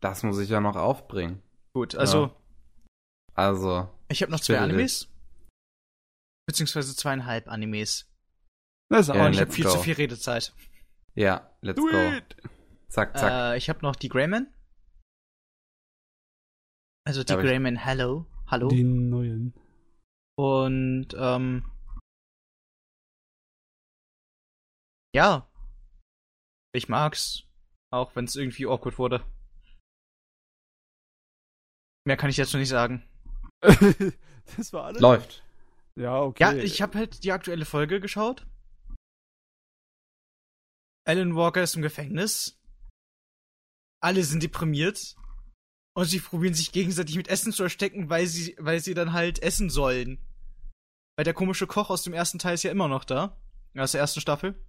Das 0.00 0.22
muss 0.22 0.38
ich 0.38 0.48
ja 0.48 0.60
noch 0.60 0.76
aufbringen. 0.76 1.42
Gut, 1.72 1.94
also. 1.94 2.26
Ja. 2.26 2.36
Also. 3.34 3.88
Ich 4.08 4.22
habe 4.22 4.32
noch 4.32 4.40
zwei 4.40 4.58
Animes. 4.58 5.08
Beziehungsweise 6.46 6.94
zweieinhalb 6.94 7.48
Animes. 7.48 8.06
Das 8.88 9.08
ist 9.08 9.10
auch 9.10 9.16
ja, 9.16 9.30
ich 9.30 9.40
habe 9.40 9.52
viel 9.52 9.64
go. 9.64 9.70
zu 9.70 9.78
viel 9.78 9.94
Redezeit. 9.94 10.54
Ja, 11.14 11.50
let's 11.60 11.76
Do 11.76 11.86
go. 11.86 11.96
It. 11.96 12.36
Zack, 12.88 13.18
zack. 13.18 13.54
Äh, 13.54 13.56
ich 13.58 13.68
habe 13.68 13.80
noch 13.82 13.96
die 13.96 14.08
Greyman. 14.08 14.52
Also 17.04 17.24
die 17.24 17.34
Greyman 17.34 17.76
Hello. 17.76 18.26
Hallo. 18.46 18.68
Die 18.68 18.84
neuen. 18.84 19.54
Und 20.36 21.08
ähm, 21.18 21.64
ja, 25.14 25.48
ich 26.72 26.88
mag's, 26.88 27.44
auch 27.90 28.14
wenn 28.14 28.26
es 28.26 28.36
irgendwie 28.36 28.66
awkward 28.66 28.98
wurde. 28.98 29.24
Mehr 32.04 32.16
kann 32.16 32.30
ich 32.30 32.36
jetzt 32.36 32.52
noch 32.52 32.60
nicht 32.60 32.68
sagen. 32.68 33.02
das 34.56 34.72
war 34.72 34.84
alles. 34.84 35.00
Läuft. 35.00 35.42
Ja, 35.96 36.20
okay. 36.20 36.42
Ja, 36.42 36.52
ich 36.52 36.82
habe 36.82 36.98
halt 36.98 37.24
die 37.24 37.32
aktuelle 37.32 37.64
Folge 37.64 38.00
geschaut. 38.00 38.46
Alan 41.06 41.36
Walker 41.36 41.62
ist 41.62 41.76
im 41.76 41.82
Gefängnis. 41.82 42.60
Alle 44.02 44.24
sind 44.24 44.42
deprimiert. 44.42 45.16
Und 45.94 46.04
sie 46.04 46.20
probieren 46.20 46.52
sich 46.52 46.72
gegenseitig 46.72 47.16
mit 47.16 47.28
Essen 47.28 47.52
zu 47.52 47.62
erstecken, 47.62 48.10
weil 48.10 48.26
sie, 48.26 48.54
weil 48.58 48.80
sie 48.80 48.92
dann 48.92 49.14
halt 49.14 49.38
essen 49.38 49.70
sollen. 49.70 50.18
Weil 51.16 51.24
der 51.24 51.32
komische 51.32 51.66
Koch 51.66 51.88
aus 51.88 52.02
dem 52.02 52.12
ersten 52.12 52.38
Teil 52.38 52.54
ist 52.54 52.64
ja 52.64 52.70
immer 52.70 52.88
noch 52.88 53.04
da. 53.04 53.40
Aus 53.76 53.92
der 53.92 54.02
ersten 54.02 54.20
Staffel. 54.20 54.62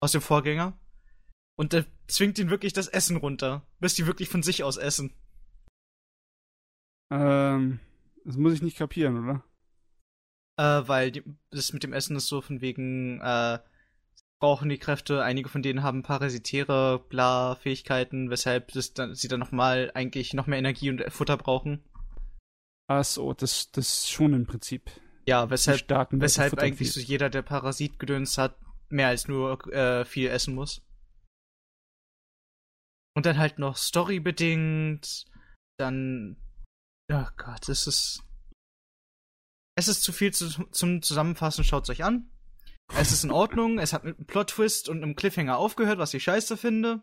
Aus 0.00 0.12
dem 0.12 0.20
Vorgänger. 0.20 0.76
Und 1.56 1.72
der 1.72 1.86
zwingt 2.08 2.38
ihn 2.38 2.50
wirklich 2.50 2.72
das 2.72 2.88
Essen 2.88 3.16
runter. 3.16 3.64
Bis 3.78 3.94
die 3.94 4.06
wirklich 4.06 4.28
von 4.28 4.42
sich 4.42 4.64
aus 4.64 4.76
essen. 4.76 5.14
Ähm, 7.12 7.78
das 8.24 8.36
muss 8.36 8.54
ich 8.54 8.62
nicht 8.62 8.78
kapieren, 8.78 9.22
oder? 9.22 9.44
Äh, 10.56 10.88
weil 10.88 11.12
die, 11.12 11.22
das 11.50 11.72
mit 11.72 11.84
dem 11.84 11.92
Essen 11.92 12.16
ist 12.16 12.26
so 12.26 12.40
von 12.40 12.60
wegen, 12.60 13.20
äh, 13.20 13.60
brauchen 14.40 14.68
die 14.68 14.78
Kräfte. 14.78 15.22
Einige 15.22 15.48
von 15.48 15.62
denen 15.62 15.82
haben 15.82 16.02
parasitäre 16.02 16.98
bla 17.08 17.54
Fähigkeiten, 17.56 18.30
weshalb 18.30 18.72
das 18.72 18.92
dann, 18.92 19.14
sie 19.14 19.28
dann 19.28 19.40
nochmal 19.40 19.90
eigentlich 19.94 20.34
noch 20.34 20.46
mehr 20.46 20.58
Energie 20.58 20.90
und 20.90 21.04
Futter 21.12 21.36
brauchen. 21.36 21.82
Ach 22.86 23.04
so, 23.04 23.32
das, 23.32 23.70
das 23.70 24.08
schon 24.08 24.34
im 24.34 24.46
Prinzip. 24.46 24.90
Ja, 25.26 25.48
weshalb, 25.48 25.88
weshalb 25.88 26.58
eigentlich 26.58 26.92
so 26.92 27.00
jeder, 27.00 27.30
der 27.30 27.42
Parasit 27.42 27.98
gedönst 27.98 28.36
hat, 28.36 28.58
mehr 28.90 29.08
als 29.08 29.26
nur 29.26 29.66
äh, 29.72 30.04
viel 30.04 30.28
essen 30.28 30.54
muss. 30.54 30.82
Und 33.16 33.26
dann 33.26 33.38
halt 33.38 33.58
noch 33.58 33.76
storybedingt, 33.76 35.24
dann. 35.78 36.36
Oh 37.10 37.26
Gott, 37.36 37.68
es 37.68 37.86
ist. 37.86 38.22
Es 39.76 39.88
ist 39.88 40.02
zu 40.02 40.12
viel 40.12 40.32
zu, 40.32 40.48
zum 40.70 41.02
Zusammenfassen, 41.02 41.64
schaut's 41.64 41.90
euch 41.90 42.04
an. 42.04 42.30
Es 42.92 43.12
ist 43.12 43.24
in 43.24 43.30
Ordnung, 43.30 43.78
es 43.78 43.92
hat 43.92 44.04
mit 44.04 44.16
einem 44.18 44.26
Plot-Twist 44.26 44.88
und 44.88 45.02
einem 45.02 45.16
Cliffhanger 45.16 45.56
aufgehört, 45.56 45.98
was 45.98 46.14
ich 46.14 46.22
scheiße 46.24 46.56
finde. 46.56 47.02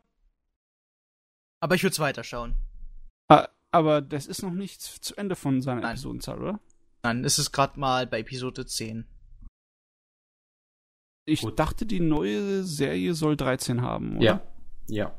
Aber 1.62 1.76
ich 1.76 1.84
würde 1.84 1.94
es 1.94 2.00
weiterschauen. 2.00 2.56
Ah, 3.30 3.48
aber 3.72 4.02
das 4.02 4.28
ist 4.28 4.42
noch 4.44 4.52
nicht 4.52 4.82
zu 4.82 5.16
Ende 5.16 5.36
von 5.36 5.62
seiner 5.62 5.82
Nein. 5.82 5.92
Episodenzahl, 5.92 6.40
oder? 6.42 6.60
Nein, 7.04 7.24
es 7.26 7.40
ist 7.40 7.52
gerade 7.52 7.80
mal 7.80 8.06
bei 8.08 8.20
Episode 8.20 8.66
10. 8.66 9.08
Ich 11.28 11.42
Gut. 11.42 11.60
dachte, 11.60 11.86
die 11.86 12.00
neue 12.00 12.64
Serie 12.64 13.14
soll 13.14 13.38
13 13.38 13.82
haben, 13.82 14.18
oder? 14.18 14.26
Ja. 14.26 14.42
Ja. 14.88 15.18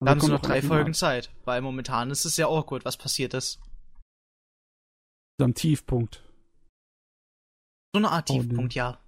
Da 0.00 0.10
haben 0.10 0.20
sie 0.20 0.28
noch 0.30 0.42
drei 0.42 0.60
Folgen 0.60 0.94
Finale. 0.94 1.22
Zeit, 1.22 1.34
weil 1.44 1.62
momentan 1.62 2.10
ist 2.10 2.24
es 2.26 2.36
ja 2.36 2.46
awkward, 2.48 2.84
was 2.84 2.96
passiert 2.98 3.32
ist. 3.34 3.60
Am 5.40 5.54
Tiefpunkt. 5.54 6.22
So 7.94 7.98
eine 7.98 8.10
Art 8.10 8.30
Oh. 8.30 8.34
Tiefpunkt, 8.40 8.74
ja. 8.74 8.90
Ja. 8.90 9.05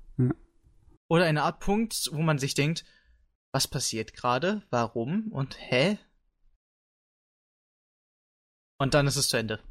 Oder 1.11 1.25
eine 1.25 1.43
Art 1.43 1.61
Punkt, 1.61 2.11
wo 2.13 2.21
man 2.21 2.39
sich 2.39 2.55
denkt, 2.55 2.85
was 3.53 3.67
passiert 3.67 4.13
gerade, 4.13 4.63
warum 4.71 5.33
und 5.33 5.59
hä? 5.59 5.99
Und 8.79 8.95
dann 8.95 9.07
ist 9.07 9.17
es 9.17 9.29
zu 9.29 9.37
Ende. 9.37 9.63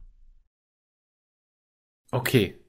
Okay. 2.11 2.59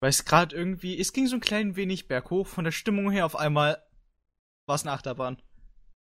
Weil 0.00 0.10
es 0.10 0.24
gerade 0.24 0.54
irgendwie, 0.54 0.98
es 0.98 1.12
ging 1.12 1.26
so 1.26 1.36
ein 1.36 1.40
klein 1.40 1.76
wenig 1.76 2.08
berghoch 2.08 2.46
von 2.46 2.64
der 2.64 2.72
Stimmung 2.72 3.10
her, 3.10 3.26
auf 3.26 3.36
einmal 3.36 3.82
war 4.66 4.76
es 4.76 4.82
eine 4.82 4.92
Achterbahn. 4.92 5.40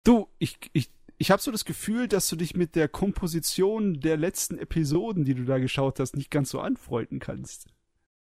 Du, 0.05 0.28
ich, 0.38 0.59
ich, 0.72 0.92
ich 1.18 1.30
habe 1.30 1.42
so 1.42 1.50
das 1.50 1.64
Gefühl, 1.64 2.09
dass 2.09 2.28
du 2.28 2.36
dich 2.36 2.55
mit 2.55 2.76
der 2.76 2.88
Komposition 2.88 4.00
der 4.00 4.16
letzten 4.16 4.59
Episoden, 4.59 5.24
die 5.24 5.34
du 5.34 5.44
da 5.44 5.59
geschaut 5.59 6.00
hast, 6.00 6.16
nicht 6.16 6.30
ganz 6.30 6.50
so 6.50 6.60
anfreunden 6.60 7.18
kannst. 7.18 7.66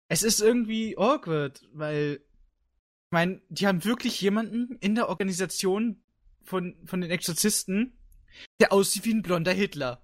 Es 0.09 0.23
ist 0.23 0.41
irgendwie 0.41 0.97
awkward, 0.97 1.69
weil, 1.73 2.21
meine, 3.11 3.41
die 3.49 3.67
haben 3.67 3.85
wirklich 3.85 4.21
jemanden 4.21 4.77
in 4.81 4.95
der 4.95 5.09
Organisation 5.09 6.03
von, 6.45 6.77
von 6.85 7.01
den 7.01 7.11
Exorzisten, 7.11 7.97
der 8.61 8.73
aussieht 8.73 9.05
wie 9.05 9.15
ein 9.15 9.23
blonder 9.23 9.53
Hitler. 9.53 10.03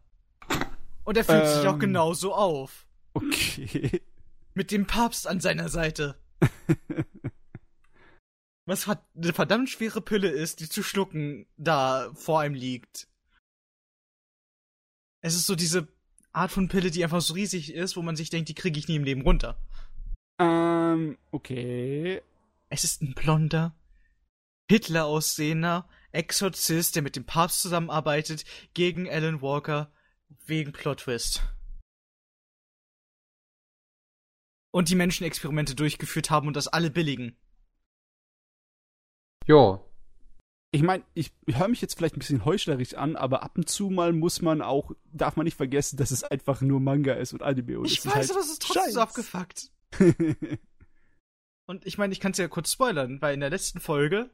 Und 1.05 1.16
er 1.16 1.24
fühlt 1.24 1.47
sich 1.47 1.66
auch 1.66 1.74
Ähm. 1.74 1.81
genauso 1.81 2.35
auf. 2.35 2.86
Okay. 3.12 4.01
Mit 4.55 4.70
dem 4.70 4.86
Papst 4.86 5.26
an 5.26 5.40
seiner 5.40 5.68
Seite. 5.68 6.16
Was 8.66 8.89
eine 8.89 9.32
verdammt 9.35 9.68
schwere 9.68 10.01
Pille 10.01 10.31
ist, 10.31 10.60
die 10.60 10.68
zu 10.70 10.82
schlucken 10.82 11.47
da 11.59 12.10
vor 12.14 12.40
einem 12.40 12.55
liegt. 12.55 13.09
Es 15.20 15.35
ist 15.35 15.47
so 15.47 15.55
diese 15.55 15.86
Art 16.32 16.51
von 16.51 16.68
Pille, 16.68 16.90
die 16.90 17.05
einfach 17.05 17.20
so 17.20 17.35
riesig 17.35 17.74
ist, 17.74 17.97
wo 17.97 18.02
man 18.02 18.16
sich 18.16 18.31
denkt, 18.31 18.48
die 18.48 18.55
kriege 18.55 18.78
ich 18.78 18.89
nie 18.89 18.97
im 18.97 19.05
Leben 19.05 19.20
runter. 19.20 19.59
ähm, 20.39 21.18
okay. 21.31 22.22
Es 22.74 22.82
ist 22.82 23.02
ein 23.02 23.14
blonder, 23.14 23.72
Hitler 24.68 25.05
aussehender 25.05 25.88
Exorzist, 26.10 26.96
der 26.96 27.05
mit 27.05 27.14
dem 27.14 27.24
Papst 27.24 27.62
zusammenarbeitet, 27.62 28.44
gegen 28.74 29.09
Alan 29.09 29.40
Walker 29.42 29.92
wegen 30.46 30.72
Plot 30.72 31.02
Twist. 31.02 31.44
Und 34.72 34.88
die 34.88 34.96
Menschenexperimente 34.96 35.76
durchgeführt 35.76 36.30
haben 36.30 36.48
und 36.48 36.56
das 36.56 36.66
alle 36.66 36.90
billigen. 36.90 37.36
Jo. 39.46 39.88
Ich 40.72 40.82
meine, 40.82 41.05
ich 41.14 41.32
höre 41.46 41.68
mich 41.68 41.80
jetzt 41.80 41.94
vielleicht 41.94 42.16
ein 42.16 42.18
bisschen 42.18 42.44
heuchlerisch 42.44 42.94
an, 42.94 43.14
aber 43.14 43.44
ab 43.44 43.56
und 43.56 43.68
zu 43.68 43.88
mal 43.88 44.12
muss 44.12 44.42
man 44.42 44.62
auch, 44.62 44.90
darf 45.12 45.36
man 45.36 45.44
nicht 45.44 45.56
vergessen, 45.56 45.96
dass 45.96 46.10
es 46.10 46.24
einfach 46.24 46.60
nur 46.60 46.80
Manga 46.80 47.12
ist 47.12 47.34
und 47.34 47.42
Anime. 47.44 47.78
Und 47.78 47.86
Ich 47.86 47.98
es 47.98 48.06
weiß, 48.06 48.14
halt 48.14 48.30
aber 48.32 48.40
es 48.40 48.51
ist 48.51 48.62
trotzdem 48.62 48.92
so 48.94 49.01
abgefuckt. 49.01 49.70
Und 51.66 51.86
ich 51.86 51.99
meine, 51.99 52.12
ich 52.12 52.20
kann 52.20 52.32
es 52.32 52.39
ja 52.39 52.49
kurz 52.49 52.73
spoilern, 52.73 53.20
weil 53.23 53.35
in 53.35 53.41
der 53.41 53.51
letzten 53.51 53.81
Folge 53.81 54.31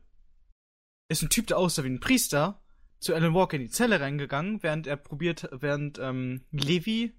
ist 1.09 1.23
ein 1.23 1.31
Typ, 1.31 1.47
der 1.47 1.59
aussah 1.59 1.85
wie 1.85 1.89
ein 1.89 2.01
Priester, 2.01 2.63
zu 2.99 3.15
Alan 3.15 3.35
Walker 3.35 3.57
in 3.57 3.63
die 3.63 3.71
Zelle 3.71 4.01
reingegangen, 4.01 4.63
während 4.63 4.87
er 4.87 4.97
probiert, 4.97 5.49
während 5.53 5.99
ähm, 5.99 6.45
Levi, 6.51 7.19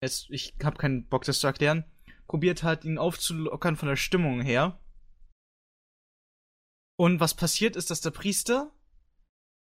jetzt, 0.00 0.30
ich 0.30 0.54
habe 0.62 0.78
keinen 0.78 1.08
Bock, 1.08 1.24
das 1.24 1.40
zu 1.40 1.46
erklären, 1.48 1.84
probiert 2.28 2.62
hat, 2.62 2.84
ihn 2.84 2.98
aufzulockern 2.98 3.76
von 3.76 3.88
der 3.88 3.96
Stimmung 3.96 4.40
her. 4.40 4.80
Und 6.96 7.20
was 7.20 7.34
passiert 7.34 7.76
ist, 7.76 7.90
dass 7.90 8.00
der 8.00 8.10
Priester 8.10 8.72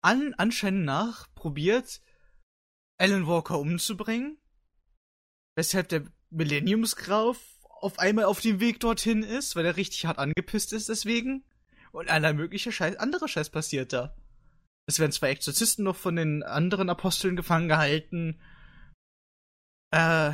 allen 0.02 0.34
Anscheinen 0.34 0.84
nach 0.84 1.32
probiert, 1.34 2.02
Alan 2.98 3.26
Walker 3.26 3.58
umzubringen, 3.58 4.38
weshalb 5.54 5.88
der 5.88 6.04
Millenniumsgraf 6.30 7.55
auf 7.80 7.98
einmal 7.98 8.24
auf 8.24 8.40
dem 8.40 8.60
Weg 8.60 8.80
dorthin 8.80 9.22
ist, 9.22 9.56
weil 9.56 9.66
er 9.66 9.76
richtig 9.76 10.06
hart 10.06 10.18
angepisst 10.18 10.72
ist 10.72 10.88
deswegen. 10.88 11.44
Und 11.92 12.10
aller 12.10 12.32
mögliche 12.34 12.72
Scheiß, 12.72 12.96
andere 12.96 13.28
Scheiß 13.28 13.50
passiert 13.50 13.92
da. 13.92 14.14
Es 14.86 14.98
werden 14.98 15.12
zwei 15.12 15.30
Exorzisten 15.30 15.84
noch 15.84 15.96
von 15.96 16.16
den 16.16 16.42
anderen 16.42 16.90
Aposteln 16.90 17.36
gefangen 17.36 17.68
gehalten. 17.68 18.40
Äh, 19.92 20.32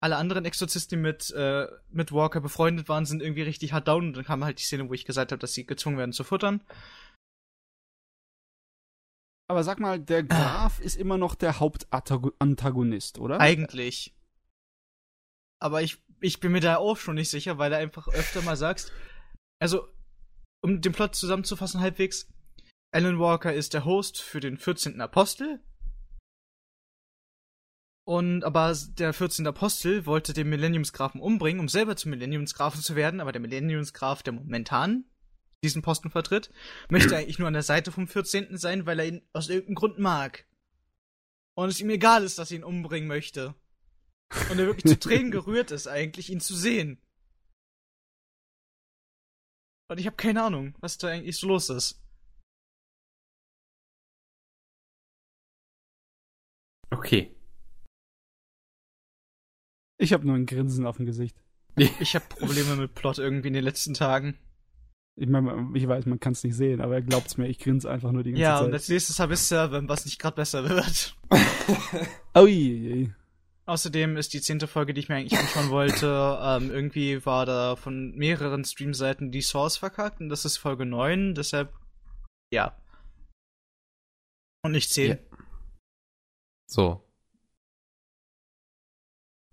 alle 0.00 0.16
anderen 0.16 0.44
Exorzisten, 0.44 0.98
die 0.98 1.02
mit, 1.02 1.30
äh, 1.32 1.66
mit 1.90 2.12
Walker 2.12 2.40
befreundet 2.40 2.88
waren, 2.88 3.06
sind 3.06 3.22
irgendwie 3.22 3.42
richtig 3.42 3.72
hart 3.72 3.88
down. 3.88 4.08
Und 4.08 4.16
dann 4.16 4.24
kam 4.24 4.44
halt 4.44 4.58
die 4.60 4.64
Szene, 4.64 4.88
wo 4.88 4.94
ich 4.94 5.04
gesagt 5.04 5.32
habe, 5.32 5.40
dass 5.40 5.54
sie 5.54 5.66
gezwungen 5.66 5.98
werden 5.98 6.12
zu 6.12 6.24
futtern. 6.24 6.62
aber 9.48 9.62
sag 9.62 9.78
mal, 9.78 10.00
der 10.00 10.24
Graf 10.24 10.80
ist 10.80 10.96
immer 10.96 11.18
noch 11.18 11.34
der 11.34 11.60
Hauptantagonist, 11.60 13.18
oder? 13.18 13.40
Eigentlich. 13.40 14.12
Aber 15.60 15.82
ich, 15.82 16.02
ich 16.20 16.40
bin 16.40 16.52
mir 16.52 16.60
da 16.60 16.76
auch 16.76 16.96
schon 16.96 17.14
nicht 17.14 17.30
sicher, 17.30 17.58
weil 17.58 17.70
du 17.70 17.76
einfach 17.76 18.08
öfter 18.08 18.42
mal 18.42 18.56
sagst, 18.56 18.92
also, 19.58 19.88
um 20.62 20.80
den 20.80 20.92
Plot 20.92 21.14
zusammenzufassen 21.14 21.80
halbwegs, 21.80 22.28
Alan 22.92 23.18
Walker 23.18 23.52
ist 23.52 23.74
der 23.74 23.84
Host 23.84 24.20
für 24.20 24.40
den 24.40 24.58
14. 24.58 25.00
Apostel. 25.00 25.60
Und 28.06 28.44
aber 28.44 28.72
der 28.90 29.12
14. 29.12 29.46
Apostel 29.46 30.06
wollte 30.06 30.32
den 30.32 30.48
Millenniumsgrafen 30.48 31.20
umbringen, 31.20 31.60
um 31.60 31.68
selber 31.68 31.96
zum 31.96 32.10
Millenniumsgrafen 32.10 32.80
zu 32.80 32.94
werden, 32.94 33.20
aber 33.20 33.32
der 33.32 33.40
Millenniumsgraf, 33.40 34.22
der 34.22 34.34
momentan 34.34 35.04
diesen 35.64 35.82
Posten 35.82 36.10
vertritt, 36.10 36.50
möchte 36.88 37.16
eigentlich 37.16 37.38
nur 37.40 37.48
an 37.48 37.54
der 37.54 37.62
Seite 37.62 37.90
vom 37.90 38.06
14. 38.06 38.56
sein, 38.58 38.86
weil 38.86 39.00
er 39.00 39.06
ihn 39.06 39.28
aus 39.32 39.48
irgendeinem 39.48 39.74
Grund 39.74 39.98
mag. 39.98 40.46
Und 41.54 41.68
es 41.68 41.80
ihm 41.80 41.90
egal 41.90 42.22
ist, 42.22 42.38
dass 42.38 42.50
er 42.50 42.58
ihn 42.58 42.64
umbringen 42.64 43.08
möchte. 43.08 43.54
Und 44.50 44.58
er 44.58 44.66
wirklich 44.66 44.92
zu 44.92 44.98
Tränen 44.98 45.30
gerührt 45.30 45.70
ist, 45.70 45.86
eigentlich 45.86 46.30
ihn 46.30 46.40
zu 46.40 46.54
sehen. 46.54 47.00
Und 49.88 49.98
ich 49.98 50.06
habe 50.06 50.16
keine 50.16 50.42
Ahnung, 50.42 50.74
was 50.80 50.98
da 50.98 51.08
eigentlich 51.08 51.36
so 51.36 51.46
los 51.46 51.68
ist. 51.70 52.02
Okay. 56.90 57.34
Ich 59.98 60.12
habe 60.12 60.26
nur 60.26 60.36
ein 60.36 60.46
Grinsen 60.46 60.86
auf 60.86 60.96
dem 60.96 61.06
Gesicht. 61.06 61.36
Ich 62.00 62.14
habe 62.14 62.24
Probleme 62.26 62.74
mit 62.76 62.94
Plot 62.94 63.18
irgendwie 63.18 63.48
in 63.48 63.54
den 63.54 63.64
letzten 63.64 63.92
Tagen. 63.92 64.38
Ich 65.18 65.28
meine, 65.28 65.70
ich 65.74 65.86
weiß, 65.86 66.06
man 66.06 66.18
kann 66.20 66.32
es 66.32 66.42
nicht 66.42 66.54
sehen, 66.56 66.80
aber 66.80 66.94
er 66.94 67.02
glaubt's 67.02 67.36
mir, 67.36 67.48
ich 67.48 67.58
grinse 67.58 67.90
einfach 67.90 68.12
nur 68.12 68.22
die 68.22 68.30
ganze 68.30 68.42
Ja, 68.42 68.58
Zeit. 68.58 68.66
und 68.68 68.72
als 68.72 68.88
nächstes 68.88 69.18
habe 69.18 69.34
ich 69.34 69.40
Server, 69.40 69.86
was 69.86 70.06
nicht 70.06 70.18
gerade 70.18 70.36
besser 70.36 70.66
wird. 70.68 71.16
Ui, 72.36 73.12
Außerdem 73.66 74.16
ist 74.16 74.32
die 74.32 74.40
zehnte 74.40 74.68
Folge, 74.68 74.94
die 74.94 75.00
ich 75.00 75.08
mir 75.08 75.16
eigentlich 75.16 75.38
anschauen 75.38 75.70
wollte, 75.70 76.06
ähm, 76.42 76.70
irgendwie 76.70 77.24
war 77.26 77.46
da 77.46 77.76
von 77.76 78.14
mehreren 78.14 78.64
Streamseiten 78.64 79.32
die 79.32 79.42
Source 79.42 79.76
verkackt 79.76 80.20
und 80.20 80.28
das 80.28 80.44
ist 80.44 80.56
Folge 80.56 80.86
9, 80.86 81.34
deshalb 81.34 81.72
ja. 82.52 82.76
Und 84.62 84.72
nicht 84.72 84.90
10. 84.90 85.10
Ja. 85.10 85.18
So. 86.68 87.02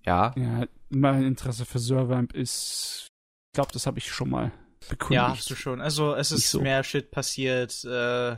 Ja. 0.05 0.33
Ja, 0.35 0.67
mein 0.89 1.23
Interesse 1.23 1.65
für 1.65 1.79
Servamp 1.79 2.33
ist, 2.33 3.07
ich 3.07 3.55
glaube, 3.55 3.71
das 3.71 3.85
habe 3.85 3.99
ich 3.99 4.11
schon 4.11 4.29
mal 4.29 4.51
bekundigt. 4.89 5.13
Ja, 5.13 5.29
hast 5.29 5.49
du 5.49 5.55
schon. 5.55 5.81
Also 5.81 6.13
es 6.13 6.31
ist 6.31 6.51
so. 6.51 6.61
mehr 6.61 6.83
Shit 6.83 7.11
passiert, 7.11 7.83
äh, 7.85 8.37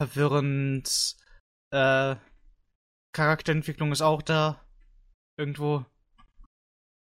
verwirrend, 0.00 1.16
äh, 1.70 2.16
Charakterentwicklung 3.12 3.92
ist 3.92 4.02
auch 4.02 4.22
da. 4.22 4.61
Irgendwo. 5.42 5.84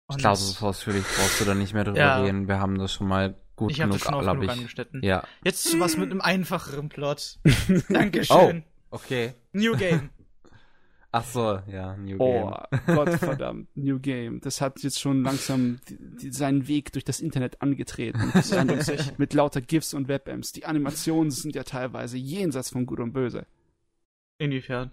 Ich 0.08 0.14
Und 0.14 0.18
glaube, 0.20 0.36
so 0.38 0.66
ausführlich 0.66 1.04
brauchst 1.04 1.38
du 1.40 1.44
da 1.44 1.54
nicht 1.54 1.74
mehr 1.74 1.84
drüber 1.84 1.98
Ja. 1.98 2.22
reden. 2.22 2.48
Wir 2.48 2.58
haben 2.60 2.78
das 2.78 2.94
schon 2.94 3.06
mal 3.08 3.38
gut 3.56 3.72
ich 3.72 3.76
genug, 3.76 3.92
das 3.92 4.00
schon 4.02 4.14
oft 4.14 4.22
glaub 4.22 4.36
genug 4.36 4.50
ich. 4.50 4.58
angeschnitten. 4.58 5.02
Ja. 5.02 5.22
Jetzt 5.44 5.64
zu 5.64 5.78
was 5.80 5.98
mit 5.98 6.10
einem 6.10 6.22
einfacheren 6.22 6.88
Plot. 6.88 7.38
Dankeschön. 7.90 8.64
Okay. 8.90 9.34
New 9.52 9.76
Game. 9.76 10.08
Ach 11.12 11.24
so, 11.26 11.60
ja, 11.66 11.94
New 11.98 12.16
Game. 12.16 12.18
Oh, 12.18 12.54
Gottverdammt, 12.86 13.68
New 13.76 13.98
Game. 14.00 14.40
Das 14.40 14.62
hat 14.62 14.82
jetzt 14.82 14.98
schon 14.98 15.22
langsam 15.22 15.78
die, 15.90 15.98
die, 15.98 16.32
seinen 16.32 16.68
Weg 16.68 16.90
durch 16.92 17.04
das 17.04 17.20
Internet 17.20 17.60
angetreten. 17.60 18.32
mit 19.18 19.34
lauter 19.34 19.60
GIFs 19.60 19.92
und 19.92 20.08
Webamps. 20.08 20.52
Die 20.52 20.64
Animationen 20.64 21.30
sind 21.30 21.54
ja 21.54 21.64
teilweise 21.64 22.16
jenseits 22.16 22.70
von 22.70 22.86
Gut 22.86 22.98
und 22.98 23.12
Böse. 23.12 23.44
Inwiefern? 24.38 24.90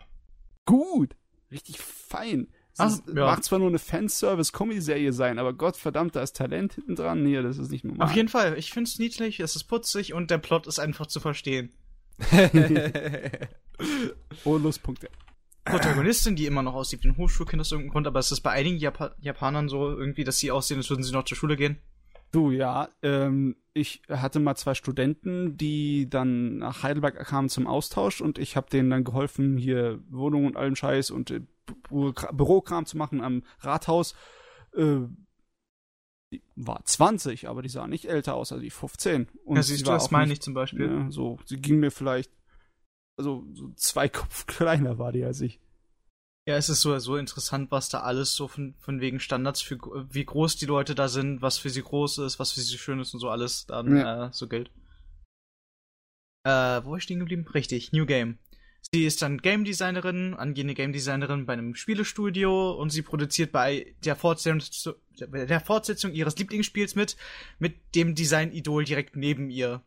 Gut. 0.66 1.16
Richtig 1.52 1.80
fein. 1.80 2.50
Ach, 2.80 2.90
ist, 2.90 3.04
ja. 3.08 3.26
Mag 3.26 3.44
zwar 3.44 3.60
nur 3.60 3.68
eine 3.68 3.80
Fanservice-Comedy-Serie 3.80 5.14
sein, 5.14 5.40
aber 5.40 5.54
Gottverdammt, 5.54 6.16
da 6.16 6.22
ist 6.22 6.36
Talent 6.36 6.74
hinten 6.74 6.96
dran. 6.96 7.24
Nee, 7.24 7.42
das 7.42 7.58
ist 7.58 7.72
nicht 7.72 7.86
normal. 7.86 8.08
Auf 8.08 8.16
jeden 8.16 8.30
Fall. 8.30 8.58
Ich 8.58 8.72
find's 8.72 9.00
niedlich, 9.00 9.40
es 9.40 9.56
ist 9.56 9.66
putzig 9.66 10.14
und 10.14 10.32
der 10.32 10.38
Plot 10.38 10.68
ist 10.68 10.80
einfach 10.80 11.08
zu 11.08 11.20
verstehen. 11.20 11.72
Bonuspunkte. 14.44 15.10
Protagonistin, 15.66 16.36
die 16.36 16.46
immer 16.46 16.64
noch 16.64 16.74
aussieht 16.74 17.04
wie 17.04 17.10
ein 17.10 17.18
Hochschulkind 17.18 17.62
aus 17.62 17.72
irgendeinem 17.72 17.92
Grund, 17.92 18.08
aber 18.08 18.20
es 18.20 18.32
ist 18.32 18.42
bei 18.42 18.52
einigen 18.52 18.78
Jap 18.78 19.16
Japanern 19.20 19.70
so 19.70 19.90
irgendwie, 19.90 20.24
dass 20.24 20.40
sie 20.40 20.52
aussehen, 20.52 20.78
als 20.78 20.90
würden 20.90 21.04
sie 21.04 21.12
noch 21.12 21.26
zur 21.26 21.38
Schule 21.38 21.56
gehen. 21.56 21.78
Du, 22.32 22.52
ja, 22.52 22.90
ähm, 23.02 23.56
ich 23.74 24.02
hatte 24.10 24.40
mal 24.40 24.56
zwei 24.56 24.76
Studenten, 24.76 25.58
die 25.58 26.10
dann 26.10 26.58
nach 26.58 26.84
Heidelberg 26.84 27.16
kamen 27.26 27.50
zum 27.50 27.66
Austausch 27.66 28.22
und 28.22 28.38
ich 28.38 28.56
habe 28.56 28.70
denen 28.70 28.90
dann 28.90 29.04
geholfen, 29.04 29.58
hier 29.58 30.00
Wohnung 30.10 30.46
und 30.46 30.58
allem 30.58 30.76
Scheiß 30.76 31.12
und 31.12 31.32
äh, 31.32 31.42
Bürokram 31.90 32.86
zu 32.86 32.98
machen 32.98 33.22
am 33.22 33.44
Rathaus. 33.62 34.16
Äh, 34.76 35.02
die 36.32 36.44
war 36.56 36.84
20, 36.84 37.48
aber 37.48 37.62
die 37.64 37.70
sah 37.70 37.88
nicht 37.88 38.06
älter 38.06 38.36
aus, 38.36 38.52
also 38.52 38.62
die 38.62 38.70
15. 38.70 39.28
Und 39.46 39.56
ja, 39.56 39.64
siehst 39.64 39.88
du, 39.88 39.92
das 39.92 40.12
meine 40.12 40.34
ich 40.34 40.42
zum 40.42 40.54
Beispiel. 40.54 40.86
Ja, 40.86 41.12
so, 41.12 41.40
sie 41.46 41.58
ging 41.58 41.80
mir 41.80 41.90
vielleicht, 41.90 42.32
also 43.18 43.46
so 43.54 43.72
zwei 43.76 44.10
Kopf 44.10 44.46
kleiner 44.48 45.00
war 45.00 45.12
die 45.12 45.24
als 45.24 45.42
ich. 45.42 45.60
Ja, 46.50 46.58
es 46.58 46.68
ist 46.68 46.82
so, 46.82 46.98
so 46.98 47.16
interessant, 47.16 47.70
was 47.70 47.90
da 47.90 48.00
alles 48.00 48.34
so 48.34 48.48
von, 48.48 48.74
von 48.80 49.02
wegen 49.02 49.20
Standards 49.20 49.62
für 49.62 49.78
wie 50.10 50.26
groß 50.26 50.56
die 50.56 50.66
Leute 50.66 50.96
da 50.96 51.08
sind, 51.08 51.44
was 51.44 51.60
für 51.60 51.70
sie 51.70 51.84
groß 51.84 52.18
ist, 52.18 52.40
was 52.40 52.54
für 52.54 52.62
sie 52.62 52.80
schön 52.80 53.00
ist 53.00 53.14
und 53.14 53.20
so 53.20 53.30
alles 53.30 53.68
dann 53.68 53.96
ja. 53.96 54.26
äh, 54.26 54.30
so 54.34 54.48
gilt. 54.48 54.72
Äh, 56.44 56.84
wo 56.84 56.96
ist 56.96 57.04
stehen 57.04 57.20
geblieben? 57.20 57.48
Richtig, 57.54 57.92
New 57.92 58.08
Game. 58.08 58.40
Sie 58.92 59.06
ist 59.06 59.22
dann 59.22 59.38
Game 59.38 59.64
Designerin, 59.64 60.34
angehende 60.34 60.74
Game 60.74 60.92
Designerin 60.92 61.46
bei 61.46 61.54
einem 61.54 61.76
Spielestudio 61.76 62.72
und 62.72 62.90
sie 62.90 63.04
produziert 63.04 63.52
bei 63.52 63.96
der 64.04 64.16
Fortsetzung, 64.16 64.96
der 65.20 65.60
Fortsetzung 65.62 66.14
ihres 66.14 66.36
Lieblingsspiels 66.36 66.96
mit, 66.96 67.16
mit 67.60 67.94
dem 67.94 68.16
Design-Idol 68.16 68.86
direkt 68.86 69.16
neben 69.16 69.52
ihr. 69.52 69.84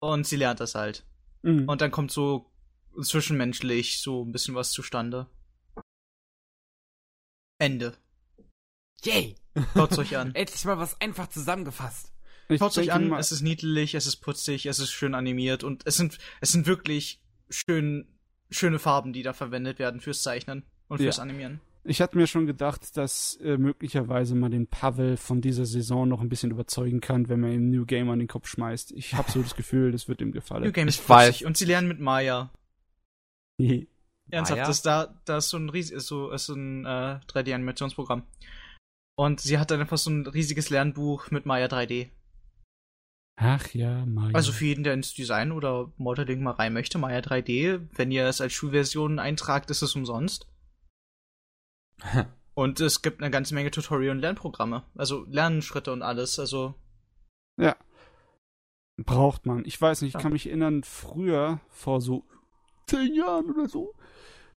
Und 0.00 0.26
sie 0.26 0.34
lernt 0.34 0.58
das 0.58 0.74
halt. 0.74 1.06
Mhm. 1.42 1.68
Und 1.68 1.82
dann 1.82 1.92
kommt 1.92 2.10
so 2.10 2.50
zwischenmenschlich 3.02 4.00
so 4.00 4.24
ein 4.24 4.32
bisschen 4.32 4.54
was 4.54 4.70
zustande. 4.72 5.26
Ende. 7.58 7.96
Yay! 9.04 9.36
Schaut's 9.74 9.98
euch 9.98 10.16
an. 10.16 10.34
Endlich 10.34 10.64
mal 10.64 10.78
was 10.78 11.00
einfach 11.00 11.28
zusammengefasst. 11.28 12.12
Schaut's 12.58 12.78
euch 12.78 12.92
an, 12.92 13.12
es 13.14 13.32
ist 13.32 13.40
niedlich, 13.40 13.94
es 13.94 14.06
ist 14.06 14.16
putzig, 14.16 14.66
es 14.66 14.78
ist 14.78 14.90
schön 14.92 15.14
animiert 15.14 15.64
und 15.64 15.86
es 15.86 15.96
sind, 15.96 16.18
es 16.40 16.52
sind 16.52 16.66
wirklich 16.66 17.22
schön, 17.48 18.06
schöne 18.50 18.78
Farben, 18.78 19.12
die 19.12 19.22
da 19.22 19.32
verwendet 19.32 19.78
werden 19.78 20.00
fürs 20.00 20.22
Zeichnen 20.22 20.64
und 20.88 20.98
fürs 20.98 21.16
ja. 21.16 21.22
Animieren. 21.22 21.60
Ich 21.86 22.00
hatte 22.00 22.16
mir 22.16 22.26
schon 22.26 22.46
gedacht, 22.46 22.96
dass 22.96 23.36
äh, 23.42 23.58
möglicherweise 23.58 24.34
man 24.34 24.50
den 24.50 24.66
Pavel 24.66 25.18
von 25.18 25.42
dieser 25.42 25.66
Saison 25.66 26.08
noch 26.08 26.22
ein 26.22 26.30
bisschen 26.30 26.50
überzeugen 26.50 27.00
kann, 27.00 27.28
wenn 27.28 27.40
man 27.40 27.52
ihm 27.52 27.70
New 27.70 27.84
Game 27.84 28.08
an 28.08 28.18
den 28.18 28.28
Kopf 28.28 28.48
schmeißt. 28.48 28.92
Ich 28.92 29.14
habe 29.14 29.30
so 29.30 29.42
das 29.42 29.54
Gefühl, 29.54 29.92
das 29.92 30.08
wird 30.08 30.22
ihm 30.22 30.32
gefallen. 30.32 30.64
New 30.64 30.72
Game 30.72 30.88
ist 30.88 31.00
falsch. 31.00 31.42
Und 31.44 31.58
sie 31.58 31.66
lernen 31.66 31.88
mit 31.88 32.00
Maya. 32.00 32.50
Ernsthaft, 34.30 34.68
das 34.68 34.82
da, 34.82 35.20
da 35.24 35.38
ist 35.38 35.50
so 35.50 35.58
ein 35.58 35.68
riesiges, 35.68 36.04
ist 36.04 36.08
so, 36.08 36.30
ist 36.30 36.46
so 36.46 36.54
ein 36.54 36.84
äh, 36.84 37.20
3D-Animationsprogramm. 37.28 38.22
Und 39.16 39.40
sie 39.40 39.58
hat 39.58 39.70
dann 39.70 39.80
einfach 39.80 39.98
so 39.98 40.10
ein 40.10 40.26
riesiges 40.26 40.70
Lernbuch 40.70 41.30
mit 41.30 41.46
Maya 41.46 41.66
3D. 41.66 42.10
Ach 43.36 43.68
ja, 43.74 44.04
Maya. 44.06 44.34
Also 44.34 44.52
für 44.52 44.64
jeden, 44.64 44.84
der 44.84 44.94
ins 44.94 45.14
Design 45.14 45.52
oder 45.52 45.92
Modeling 45.96 46.42
mal 46.42 46.52
rein 46.52 46.72
möchte, 46.72 46.98
Maya 46.98 47.18
3D, 47.18 47.88
wenn 47.94 48.10
ihr 48.10 48.26
es 48.26 48.40
als 48.40 48.52
Schulversion 48.52 49.18
eintragt, 49.18 49.70
ist 49.70 49.82
es 49.82 49.94
umsonst. 49.94 50.48
und 52.54 52.80
es 52.80 53.02
gibt 53.02 53.20
eine 53.20 53.30
ganze 53.30 53.54
Menge 53.54 53.70
Tutorial- 53.70 54.16
und 54.16 54.20
Lernprogramme. 54.20 54.84
Also 54.94 55.26
Lernschritte 55.28 55.92
und 55.92 56.02
alles, 56.02 56.38
also. 56.38 56.74
Ja. 57.60 57.76
Braucht 58.96 59.46
man. 59.46 59.64
Ich 59.64 59.80
weiß 59.80 60.02
nicht, 60.02 60.10
ich 60.10 60.14
ja. 60.14 60.20
kann 60.20 60.32
mich 60.32 60.46
erinnern, 60.46 60.84
früher, 60.84 61.60
vor 61.68 62.00
so 62.00 62.24
zehn 62.86 63.14
Jahren 63.14 63.50
oder 63.50 63.68
so, 63.68 63.94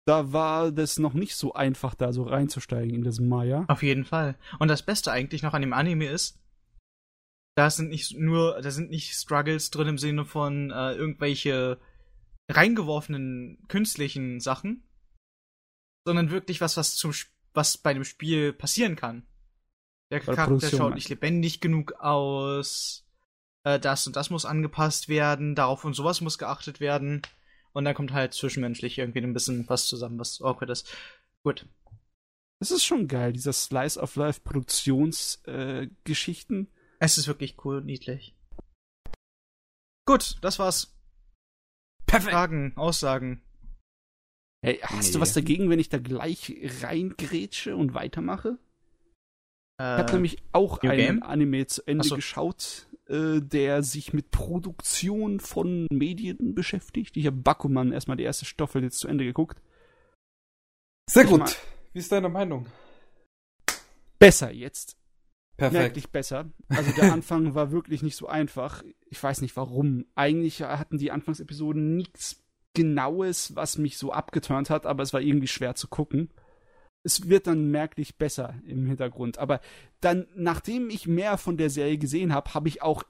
da 0.06 0.32
war 0.32 0.72
das 0.72 1.00
noch 1.00 1.14
nicht 1.14 1.36
so 1.36 1.54
einfach, 1.54 1.96
da 1.96 2.14
so 2.14 2.24
reinzusteigen 2.24 2.94
in 2.94 3.04
das 3.04 3.20
Maya. 3.20 3.66
Auf 3.68 3.82
jeden 3.82 4.06
Fall. 4.06 4.38
Und 4.60 4.68
das 4.68 4.84
Beste 4.84 5.12
eigentlich 5.12 5.42
noch 5.42 5.54
an 5.54 5.62
dem 5.62 5.74
Anime 5.74 6.08
ist, 6.08 6.40
da 7.56 7.70
sind 7.70 7.90
nicht 7.90 8.18
nur, 8.18 8.62
da 8.62 8.70
sind 8.70 8.90
nicht 8.92 9.14
Struggles 9.14 9.72
drin 9.72 9.88
im 9.88 9.98
Sinne 9.98 10.26
von 10.26 10.72
äh, 10.72 10.94
irgendwelche 10.94 11.80
reingeworfenen 12.50 13.66
künstlichen 13.68 14.40
Sachen, 14.40 14.84
sondern 16.06 16.30
wirklich 16.30 16.62
was, 16.62 16.78
was 16.78 16.96
zum, 16.96 17.14
was 17.54 17.78
bei 17.78 17.94
dem 17.94 18.04
Spiel 18.04 18.54
passieren 18.54 18.96
kann. 18.96 19.26
Der 20.12 20.20
Charakter 20.20 20.70
schaut 20.70 20.94
nicht 20.94 21.10
lebendig 21.10 21.62
genug 21.62 21.94
aus, 21.94 23.08
äh, 23.64 23.80
das 23.80 24.06
und 24.06 24.16
das 24.16 24.30
muss 24.30 24.46
angepasst 24.46 25.10
werden, 25.10 25.56
darauf 25.56 25.84
und 25.84 25.94
sowas 25.94 26.22
muss 26.22 26.38
geachtet 26.38 26.80
werden. 26.80 27.24
Und 27.76 27.84
dann 27.84 27.94
kommt 27.94 28.14
halt 28.14 28.34
zwischenmenschlich 28.34 28.98
irgendwie 28.98 29.20
ein 29.20 29.34
bisschen 29.34 29.68
was 29.68 29.88
zusammen, 29.88 30.18
was 30.18 30.42
awkward 30.42 30.70
ist. 30.70 30.96
Gut. 31.44 31.68
Das 32.60 32.72
ist 32.72 32.86
schon 32.86 33.10
geil, 33.10 33.34
dieser 33.34 33.52
Slice 33.52 34.00
of 34.00 34.16
Life 34.16 34.40
Produktionsgeschichten. 34.42 36.68
Äh, 36.68 36.70
es 37.00 37.18
ist 37.18 37.28
wirklich 37.28 37.58
cool 37.66 37.76
und 37.78 37.86
niedlich. 37.86 38.34
Gut, 40.08 40.38
das 40.42 40.58
war's. 40.58 40.96
Perfekt. 42.06 42.32
Fragen, 42.32 42.72
Aussagen. 42.78 43.42
Hey, 44.64 44.80
hast 44.82 45.08
nee. 45.08 45.14
du 45.14 45.20
was 45.20 45.34
dagegen, 45.34 45.70
wenn 45.70 45.80
ich 45.80 45.90
da 45.90 45.98
gleich 45.98 46.56
reingrätsche 46.82 47.76
und 47.76 47.94
weitermache? 47.94 48.58
Äh, 49.82 49.96
ich 49.96 50.00
habe 50.00 50.14
nämlich 50.14 50.38
auch 50.54 50.82
New 50.82 50.92
einen 50.92 50.98
Game? 50.98 51.24
Anime 51.24 51.68
zu 51.68 51.86
Ende 51.86 52.08
so. 52.08 52.16
geschaut, 52.16 52.88
äh, 53.08 53.40
der 53.42 53.84
sich 53.84 54.14
mit 54.14 54.32
Produktion 54.32 55.40
von 55.40 55.88
Medien 55.92 56.56
beschäftigt. 56.56 57.18
Ich 57.18 57.26
habe 57.26 57.38
Bakuman 57.38 57.92
erstmal 57.92 58.18
die 58.18 58.24
erste 58.24 58.46
Staffel 58.46 58.84
jetzt 58.84 59.00
zu 59.00 59.08
Ende 59.08 59.26
geguckt. 59.26 59.62
Sehr 61.10 61.24
ich 61.24 61.30
gut. 61.30 61.58
Wie 61.94 62.00
ist 62.00 62.12
deine 62.12 62.30
Meinung? 62.30 62.68
Besser 64.20 64.52
jetzt. 64.52 64.98
Perfekt. 65.58 65.82
Merklich 65.82 66.10
besser. 66.10 66.52
Also 66.68 66.92
der 66.92 67.14
Anfang 67.14 67.56
war 67.56 67.72
wirklich 67.72 68.04
nicht 68.04 68.16
so 68.16 68.28
einfach. 68.28 68.84
Ich 69.10 69.22
weiß 69.22 69.42
nicht 69.42 69.56
warum. 69.56 70.06
Eigentlich 70.16 70.62
hatten 70.62 70.98
die 70.98 71.12
Anfangsepisoden 71.12 71.96
nichts 71.96 72.44
Genaues, 72.74 73.56
was 73.56 73.78
mich 73.78 73.98
so 73.98 74.12
abgeturnt 74.12 74.70
hat, 74.70 74.86
aber 74.86 75.02
es 75.04 75.14
war 75.14 75.22
irgendwie 75.22 75.48
schwer 75.48 75.76
zu 75.76 75.88
gucken. 75.88 76.30
Es 77.06 77.30
wird 77.30 77.46
dann 77.48 77.70
merklich 77.70 78.18
besser 78.18 78.56
im 78.66 78.88
Hintergrund. 78.88 79.38
Aber 79.38 79.62
dann, 80.02 80.26
nachdem 80.36 80.90
ich 80.90 81.08
mehr 81.08 81.38
von 81.38 81.56
der 81.56 81.70
Serie 81.70 81.98
gesehen 81.98 82.34
habe, 82.34 82.54
habe 82.54 82.68
ich 82.68 82.82
auch 82.82 83.04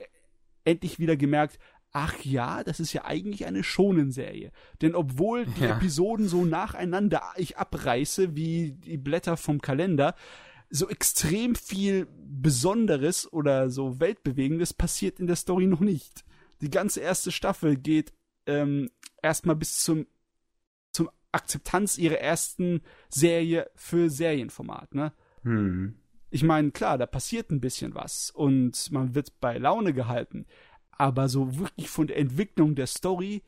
endlich 0.66 1.00
wieder 1.00 1.16
gemerkt, 1.16 1.58
ach 1.92 2.20
ja, 2.26 2.62
das 2.66 2.82
ist 2.82 2.92
ja 2.92 3.06
eigentlich 3.06 3.46
eine 3.46 3.64
Schonenserie. 3.64 4.52
Denn 4.82 4.96
obwohl 4.96 5.46
die 5.46 5.64
ja. 5.64 5.78
Episoden 5.78 6.28
so 6.28 6.44
nacheinander 6.44 7.22
ich 7.38 7.58
abreiße 7.58 8.36
wie 8.36 8.74
die 8.74 8.98
Blätter 8.98 9.38
vom 9.38 9.62
Kalender, 9.62 10.14
so 10.70 10.90
extrem 10.90 11.56
viel 11.56 12.08
Besonderes 12.12 13.32
oder 13.32 13.70
so 13.70 14.02
Weltbewegendes 14.02 14.74
passiert 14.74 15.22
in 15.22 15.28
der 15.28 15.38
Story 15.38 15.68
noch 15.68 15.80
nicht. 15.80 16.26
Die 16.60 16.70
ganze 16.70 17.00
erste 17.00 17.32
Staffel 17.32 17.78
geht 17.78 18.12
ähm, 18.46 18.90
erstmal 19.22 19.56
bis 19.56 19.80
zum 19.80 20.06
Akzeptanz 21.36 21.98
ihrer 21.98 22.20
ersten 22.20 22.82
Serie 23.10 23.70
für 23.76 24.10
Serienformat, 24.10 24.96
ne? 24.96 25.14
Hm. 25.44 25.96
Ich 26.32 26.44
meine, 26.44 26.72
klar, 26.72 26.98
da 26.98 27.06
passiert 27.06 27.52
ein 27.52 27.62
bisschen 27.62 27.94
was 27.94 28.32
und 28.32 28.92
man 28.92 29.16
wird 29.16 29.40
bei 29.40 29.58
Laune 29.58 29.94
gehalten, 29.94 30.46
aber 30.92 31.30
so 31.30 31.60
wirklich 31.60 31.90
von 31.90 32.08
der 32.08 32.18
Entwicklung 32.18 32.76
der 32.76 32.88
Story 32.88 33.44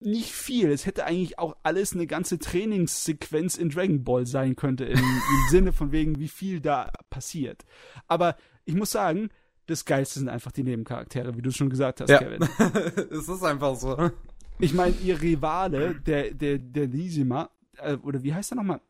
nicht 0.00 0.32
viel. 0.32 0.70
Es 0.70 0.86
hätte 0.86 1.04
eigentlich 1.04 1.38
auch 1.38 1.56
alles 1.62 1.94
eine 1.94 2.06
ganze 2.06 2.38
Trainingssequenz 2.38 3.56
in 3.56 3.70
Dragon 3.70 4.04
Ball 4.04 4.26
sein 4.26 4.56
könnte, 4.56 4.84
im, 4.84 4.98
im 4.98 5.48
Sinne 5.48 5.72
von 5.72 5.92
wegen, 5.92 6.18
wie 6.18 6.28
viel 6.28 6.60
da 6.60 6.92
passiert. 7.10 7.64
Aber 8.06 8.36
ich 8.64 8.74
muss 8.74 8.90
sagen, 8.90 9.30
das 9.66 9.84
Geilste 9.84 10.18
sind 10.18 10.28
einfach 10.28 10.52
die 10.52 10.62
Nebencharaktere, 10.62 11.36
wie 11.36 11.42
du 11.42 11.50
schon 11.50 11.70
gesagt 11.70 12.00
hast, 12.00 12.10
ja. 12.10 12.18
Kevin. 12.18 12.42
es 13.10 13.28
ist 13.28 13.42
einfach 13.42 13.74
so. 13.76 14.10
Ich 14.58 14.74
meine, 14.74 14.94
ihr 15.02 15.20
Rivale, 15.20 15.96
der, 16.06 16.32
der, 16.32 16.58
der 16.58 16.88
Nisima, 16.88 17.50
äh, 17.78 17.96
oder 17.96 18.22
wie 18.22 18.32
heißt 18.32 18.52
er 18.52 18.56
nochmal? 18.56 18.80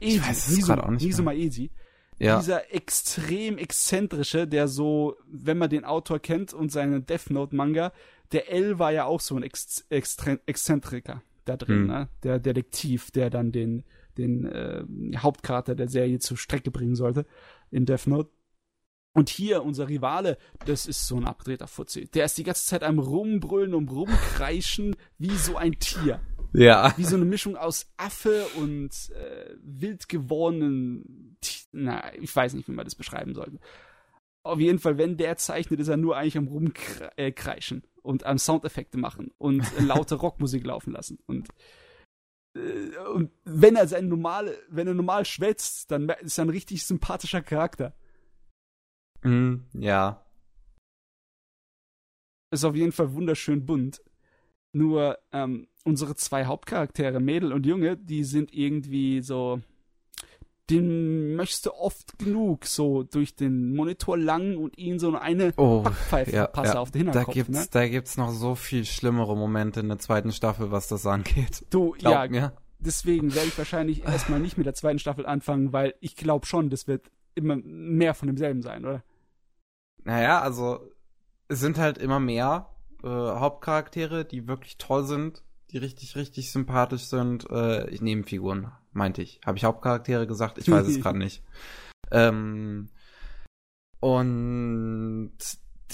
Ich 0.00 0.20
weiß 0.20 0.48
es 0.48 0.66
gerade 0.66 0.84
auch 0.84 0.90
nicht. 0.90 1.04
Nisima 1.04 1.32
Esi. 1.32 1.70
Ja. 2.18 2.38
Dieser 2.40 2.74
extrem 2.74 3.58
exzentrische, 3.58 4.46
der 4.46 4.66
so, 4.68 5.16
wenn 5.26 5.56
man 5.56 5.70
den 5.70 5.84
Autor 5.84 6.18
kennt 6.18 6.52
und 6.52 6.72
seinen 6.72 7.06
Death 7.06 7.30
Note 7.30 7.54
Manga, 7.54 7.92
der 8.32 8.50
L 8.50 8.78
war 8.78 8.92
ja 8.92 9.04
auch 9.04 9.20
so 9.20 9.36
ein 9.36 9.42
Ex 9.42 9.86
Extre 9.88 10.40
Exzentriker. 10.46 11.22
da 11.44 11.56
drin, 11.56 11.82
mhm. 11.82 11.86
ne? 11.86 12.08
Der 12.22 12.38
Detektiv, 12.38 13.10
der 13.10 13.30
dann 13.30 13.52
den, 13.52 13.84
den 14.18 14.44
äh, 14.44 14.84
Hauptcharakter 15.16 15.74
der 15.74 15.88
Serie 15.88 16.18
zur 16.18 16.36
Strecke 16.36 16.70
bringen 16.70 16.96
sollte 16.96 17.24
in 17.70 17.86
Death 17.86 18.06
Note. 18.06 18.30
Und 19.18 19.30
hier, 19.30 19.64
unser 19.64 19.88
Rivale, 19.88 20.38
das 20.64 20.86
ist 20.86 21.08
so 21.08 21.16
ein 21.16 21.26
abgedrehter 21.26 21.66
Fuzzi. 21.66 22.06
Der 22.06 22.26
ist 22.26 22.38
die 22.38 22.44
ganze 22.44 22.64
Zeit 22.64 22.84
am 22.84 23.00
Rumbrüllen 23.00 23.74
und 23.74 23.90
Rumkreischen 23.90 24.94
wie 25.18 25.34
so 25.34 25.56
ein 25.56 25.72
Tier. 25.80 26.20
Ja. 26.52 26.94
Wie 26.96 27.02
so 27.02 27.16
eine 27.16 27.24
Mischung 27.24 27.56
aus 27.56 27.90
Affe 27.96 28.46
und 28.54 28.92
äh, 29.10 29.56
wild 29.60 30.08
gewordenen. 30.08 31.36
Na, 31.72 32.14
ich 32.14 32.34
weiß 32.34 32.54
nicht, 32.54 32.68
wie 32.68 32.72
man 32.72 32.84
das 32.84 32.94
beschreiben 32.94 33.34
sollte. 33.34 33.58
Auf 34.44 34.60
jeden 34.60 34.78
Fall, 34.78 34.98
wenn 34.98 35.16
der 35.16 35.36
zeichnet, 35.36 35.80
ist 35.80 35.88
er 35.88 35.96
nur 35.96 36.16
eigentlich 36.16 36.38
am 36.38 36.46
Rumkreischen 36.46 37.82
und 38.02 38.24
am 38.24 38.38
Soundeffekte 38.38 38.98
machen 38.98 39.32
und 39.36 39.64
laute 39.80 40.14
Rockmusik 40.14 40.64
laufen 40.64 40.92
lassen. 40.92 41.18
Und, 41.26 41.48
äh, 42.54 42.96
und 43.14 43.32
wenn 43.44 43.74
er 43.74 43.88
sein 43.88 44.06
normale, 44.06 44.56
wenn 44.68 44.86
er 44.86 44.94
normal 44.94 45.24
schwätzt, 45.24 45.90
dann 45.90 46.08
ist 46.08 46.38
er 46.38 46.44
ein 46.44 46.50
richtig 46.50 46.84
sympathischer 46.84 47.42
Charakter. 47.42 47.94
Mm, 49.22 49.56
ja. 49.74 50.24
Ist 52.50 52.64
auf 52.64 52.74
jeden 52.74 52.92
Fall 52.92 53.12
wunderschön 53.12 53.66
bunt. 53.66 54.02
Nur 54.72 55.18
ähm, 55.32 55.68
unsere 55.84 56.14
zwei 56.14 56.44
Hauptcharaktere, 56.44 57.20
Mädel 57.20 57.52
und 57.52 57.66
Junge, 57.66 57.96
die 57.96 58.24
sind 58.24 58.52
irgendwie 58.52 59.20
so. 59.22 59.60
Den 60.70 61.34
möchtest 61.34 61.64
du 61.64 61.72
oft 61.72 62.18
genug 62.18 62.66
so 62.66 63.02
durch 63.02 63.34
den 63.34 63.74
Monitor 63.74 64.18
lang 64.18 64.58
und 64.58 64.76
ihnen 64.76 64.98
so 64.98 65.16
eine 65.16 65.54
oh, 65.56 65.80
Backpfeife 65.80 66.30
ja, 66.30 66.50
ja. 66.54 66.74
auf 66.74 66.90
den 66.90 67.04
Hinterkopf. 67.04 67.26
Da 67.26 67.32
gibt's, 67.32 67.58
ne? 67.58 67.66
da 67.70 67.88
gibt's 67.88 68.16
noch 68.18 68.32
so 68.32 68.54
viel 68.54 68.84
schlimmere 68.84 69.34
Momente 69.34 69.80
in 69.80 69.88
der 69.88 69.98
zweiten 69.98 70.30
Staffel, 70.30 70.70
was 70.70 70.88
das 70.88 71.06
angeht. 71.06 71.64
Du, 71.70 71.92
Glaub 71.92 72.12
ja, 72.12 72.28
mir. 72.28 72.52
deswegen 72.80 73.34
werde 73.34 73.48
ich 73.48 73.56
wahrscheinlich 73.56 74.04
erstmal 74.04 74.40
nicht 74.40 74.58
mit 74.58 74.66
der 74.66 74.74
zweiten 74.74 74.98
Staffel 74.98 75.24
anfangen, 75.24 75.72
weil 75.72 75.94
ich 76.00 76.16
glaube 76.16 76.44
schon, 76.44 76.68
das 76.68 76.86
wird 76.86 77.10
immer 77.38 77.56
mehr 77.56 78.14
von 78.14 78.28
demselben 78.28 78.62
sein, 78.62 78.84
oder? 78.84 79.02
Naja, 80.04 80.40
also 80.40 80.92
es 81.48 81.60
sind 81.60 81.78
halt 81.78 81.98
immer 81.98 82.20
mehr 82.20 82.68
äh, 83.02 83.08
Hauptcharaktere, 83.08 84.24
die 84.24 84.46
wirklich 84.46 84.78
toll 84.78 85.04
sind, 85.04 85.42
die 85.70 85.78
richtig, 85.78 86.16
richtig 86.16 86.52
sympathisch 86.52 87.04
sind. 87.04 87.48
Äh, 87.50 87.88
ich 87.90 88.02
Nebenfiguren, 88.02 88.70
meinte 88.92 89.22
ich. 89.22 89.40
Habe 89.44 89.58
ich 89.58 89.64
Hauptcharaktere 89.64 90.26
gesagt? 90.26 90.58
Ich 90.58 90.70
weiß 90.70 90.86
es 90.86 91.00
gerade 91.02 91.18
nicht. 91.18 91.42
Ähm, 92.10 92.90
und 94.00 95.32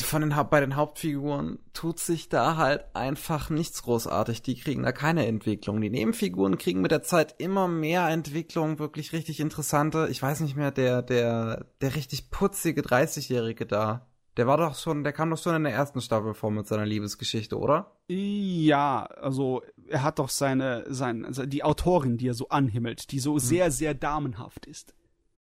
von 0.02 0.22
den 0.22 0.34
bei 0.50 0.60
den 0.60 0.74
Hauptfiguren 0.74 1.58
tut 1.72 2.00
sich 2.00 2.28
da 2.28 2.56
halt 2.56 2.84
einfach 2.94 3.48
nichts 3.48 3.82
großartig. 3.84 4.42
Die 4.42 4.56
kriegen 4.56 4.82
da 4.82 4.90
keine 4.90 5.26
Entwicklung. 5.26 5.80
Die 5.80 5.90
Nebenfiguren 5.90 6.58
kriegen 6.58 6.80
mit 6.80 6.90
der 6.90 7.02
Zeit 7.02 7.36
immer 7.38 7.68
mehr 7.68 8.08
Entwicklung, 8.08 8.80
wirklich 8.80 9.12
richtig 9.12 9.38
interessante. 9.38 10.08
Ich 10.10 10.20
weiß 10.20 10.40
nicht 10.40 10.56
mehr, 10.56 10.72
der, 10.72 11.02
der, 11.02 11.66
der 11.80 11.94
richtig 11.94 12.30
putzige 12.30 12.82
30-Jährige 12.82 13.66
da. 13.66 14.06
Der 14.36 14.48
war 14.48 14.56
doch 14.56 14.74
schon, 14.74 15.04
der 15.04 15.12
kam 15.12 15.30
doch 15.30 15.38
schon 15.38 15.54
in 15.54 15.62
der 15.62 15.72
ersten 15.72 16.00
Staffel 16.00 16.34
vor 16.34 16.50
mit 16.50 16.66
seiner 16.66 16.86
Liebesgeschichte, 16.86 17.56
oder? 17.56 17.92
Ja, 18.08 19.04
also 19.04 19.62
er 19.86 20.02
hat 20.02 20.18
doch 20.18 20.28
seine, 20.28 20.84
also 20.88 21.46
die 21.46 21.62
Autorin, 21.62 22.16
die 22.16 22.28
er 22.28 22.34
so 22.34 22.48
anhimmelt, 22.48 23.12
die 23.12 23.20
so 23.20 23.34
hm. 23.34 23.38
sehr, 23.38 23.70
sehr 23.70 23.94
damenhaft 23.94 24.66
ist. 24.66 24.92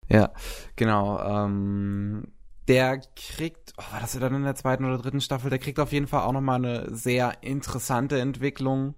Ja, 0.09 0.31
genau. 0.75 1.19
Ähm, 1.19 2.31
der 2.67 2.99
kriegt, 3.15 3.73
oh, 3.77 3.93
war 3.93 4.01
das 4.01 4.17
dann 4.19 4.35
in 4.35 4.43
der 4.43 4.55
zweiten 4.55 4.85
oder 4.85 4.97
dritten 4.97 5.21
Staffel? 5.21 5.49
Der 5.49 5.59
kriegt 5.59 5.79
auf 5.79 5.91
jeden 5.91 6.07
Fall 6.07 6.21
auch 6.21 6.33
noch 6.33 6.41
mal 6.41 6.55
eine 6.55 6.93
sehr 6.93 7.41
interessante 7.41 8.19
Entwicklung. 8.19 8.95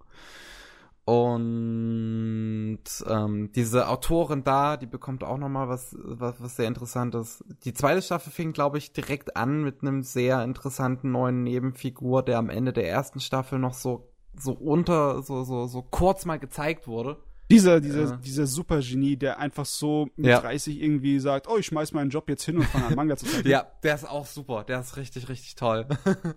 Und 1.05 2.83
ähm, 3.07 3.51
diese 3.55 3.87
Autorin 3.87 4.43
da, 4.43 4.77
die 4.77 4.85
bekommt 4.85 5.23
auch 5.23 5.39
noch 5.39 5.49
mal 5.49 5.67
was, 5.67 5.95
was, 5.99 6.39
was 6.39 6.55
sehr 6.55 6.67
Interessantes. 6.67 7.43
Die 7.63 7.73
zweite 7.73 8.03
Staffel 8.03 8.31
fing, 8.31 8.53
glaube 8.53 8.77
ich, 8.77 8.93
direkt 8.93 9.35
an 9.35 9.63
mit 9.63 9.81
einem 9.81 10.03
sehr 10.03 10.43
interessanten 10.43 11.11
neuen 11.11 11.41
Nebenfigur, 11.43 12.21
der 12.21 12.37
am 12.37 12.49
Ende 12.49 12.73
der 12.73 12.87
ersten 12.87 13.19
Staffel 13.19 13.57
noch 13.57 13.73
so 13.73 14.11
so 14.37 14.53
unter, 14.53 15.23
so 15.23 15.43
so 15.43 15.65
so 15.65 15.81
kurz 15.81 16.25
mal 16.25 16.37
gezeigt 16.37 16.87
wurde. 16.87 17.17
Dieser, 17.49 17.81
dieser, 17.81 18.03
ja. 18.03 18.15
dieser 18.17 18.45
Supergenie, 18.45 19.17
der 19.17 19.39
einfach 19.39 19.65
so 19.65 20.09
mit 20.15 20.27
ja. 20.27 20.39
30 20.39 20.81
irgendwie 20.81 21.19
sagt, 21.19 21.47
oh, 21.47 21.57
ich 21.57 21.65
schmeiß 21.65 21.93
meinen 21.93 22.11
Job 22.11 22.29
jetzt 22.29 22.43
hin 22.43 22.57
und 22.57 22.65
fange 22.65 22.85
an 22.85 22.95
Manga 22.95 23.17
zu 23.17 23.25
zeichnen. 23.27 23.51
ja, 23.51 23.67
der 23.81 23.95
ist 23.95 24.07
auch 24.07 24.27
super. 24.27 24.63
Der 24.63 24.79
ist 24.81 24.97
richtig, 24.97 25.29
richtig 25.29 25.55
toll. 25.55 25.87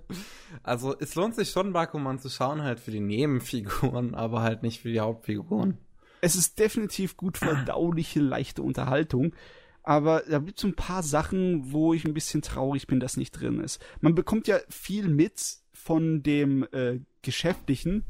also, 0.62 0.96
es 0.98 1.14
lohnt 1.14 1.34
sich 1.34 1.50
schon, 1.50 1.74
Bakuman 1.74 2.18
zu 2.18 2.30
schauen, 2.30 2.62
halt 2.62 2.80
für 2.80 2.90
die 2.90 3.00
Nebenfiguren, 3.00 4.14
aber 4.16 4.40
halt 4.40 4.62
nicht 4.62 4.80
für 4.80 4.90
die 4.90 5.00
Hauptfiguren. 5.00 5.76
Es 6.22 6.34
ist 6.34 6.58
definitiv 6.58 7.16
gut 7.16 7.36
verdauliche, 7.36 8.20
leichte 8.20 8.62
Unterhaltung. 8.62 9.34
Aber 9.82 10.22
da 10.28 10.38
gibt 10.38 10.58
es 10.58 10.64
ein 10.64 10.76
paar 10.76 11.02
Sachen, 11.02 11.72
wo 11.72 11.92
ich 11.92 12.04
ein 12.04 12.14
bisschen 12.14 12.40
traurig 12.40 12.86
bin, 12.86 13.00
dass 13.00 13.16
nicht 13.16 13.32
drin 13.32 13.60
ist. 13.60 13.84
Man 14.00 14.14
bekommt 14.14 14.46
ja 14.46 14.58
viel 14.70 15.08
mit 15.08 15.56
von 15.72 16.22
dem 16.22 16.66
äh, 16.72 17.00
Geschäftlichen, 17.22 18.04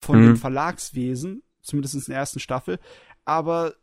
von 0.00 0.20
mhm. 0.20 0.26
dem 0.26 0.36
Verlagswesen, 0.36 1.42
zumindest 1.62 1.94
in 1.94 2.02
der 2.06 2.18
ersten 2.18 2.40
Staffel. 2.40 2.78
Aber 3.24 3.74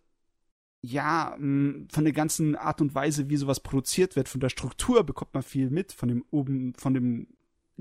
ja, 0.82 1.36
von 1.38 1.88
der 1.98 2.14
ganzen 2.14 2.56
Art 2.56 2.82
und 2.82 2.96
Weise, 2.96 3.30
wie 3.30 3.38
sowas 3.38 3.60
produziert 3.60 4.16
wird, 4.16 4.30
von 4.30 4.40
der 4.40 4.50
Struktur 4.50 5.04
bekommt 5.04 5.34
man 5.34 5.44
viel 5.44 5.70
mit, 5.70 5.92
von 5.92 6.08
dem 6.08 6.24
oben, 6.32 6.74
von 6.76 6.94
dem 6.94 7.28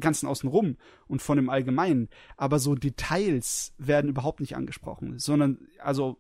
ganzen 0.01 0.27
außenrum 0.27 0.77
und 1.07 1.23
von 1.23 1.37
dem 1.37 1.51
Allgemeinen. 1.51 2.09
Aber 2.37 2.59
so 2.59 2.75
Details 2.75 3.75
werden 3.79 4.11
überhaupt 4.11 4.41
nicht 4.41 4.57
angesprochen, 4.57 5.19
sondern, 5.19 5.69
also, 5.79 6.19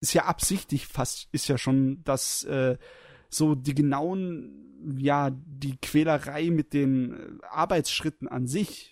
ist 0.00 0.14
ja 0.14 0.24
absichtlich 0.24 0.86
fast, 0.88 1.28
ist 1.32 1.48
ja 1.48 1.58
schon, 1.58 2.02
dass 2.02 2.42
äh, 2.44 2.76
so 3.28 3.54
die 3.54 3.74
genauen, 3.74 4.72
ja, 4.98 5.30
die 5.30 5.76
Quälerei 5.76 6.50
mit 6.50 6.72
den 6.72 7.40
Arbeitsschritten 7.42 8.26
an 8.26 8.48
sich 8.48 8.91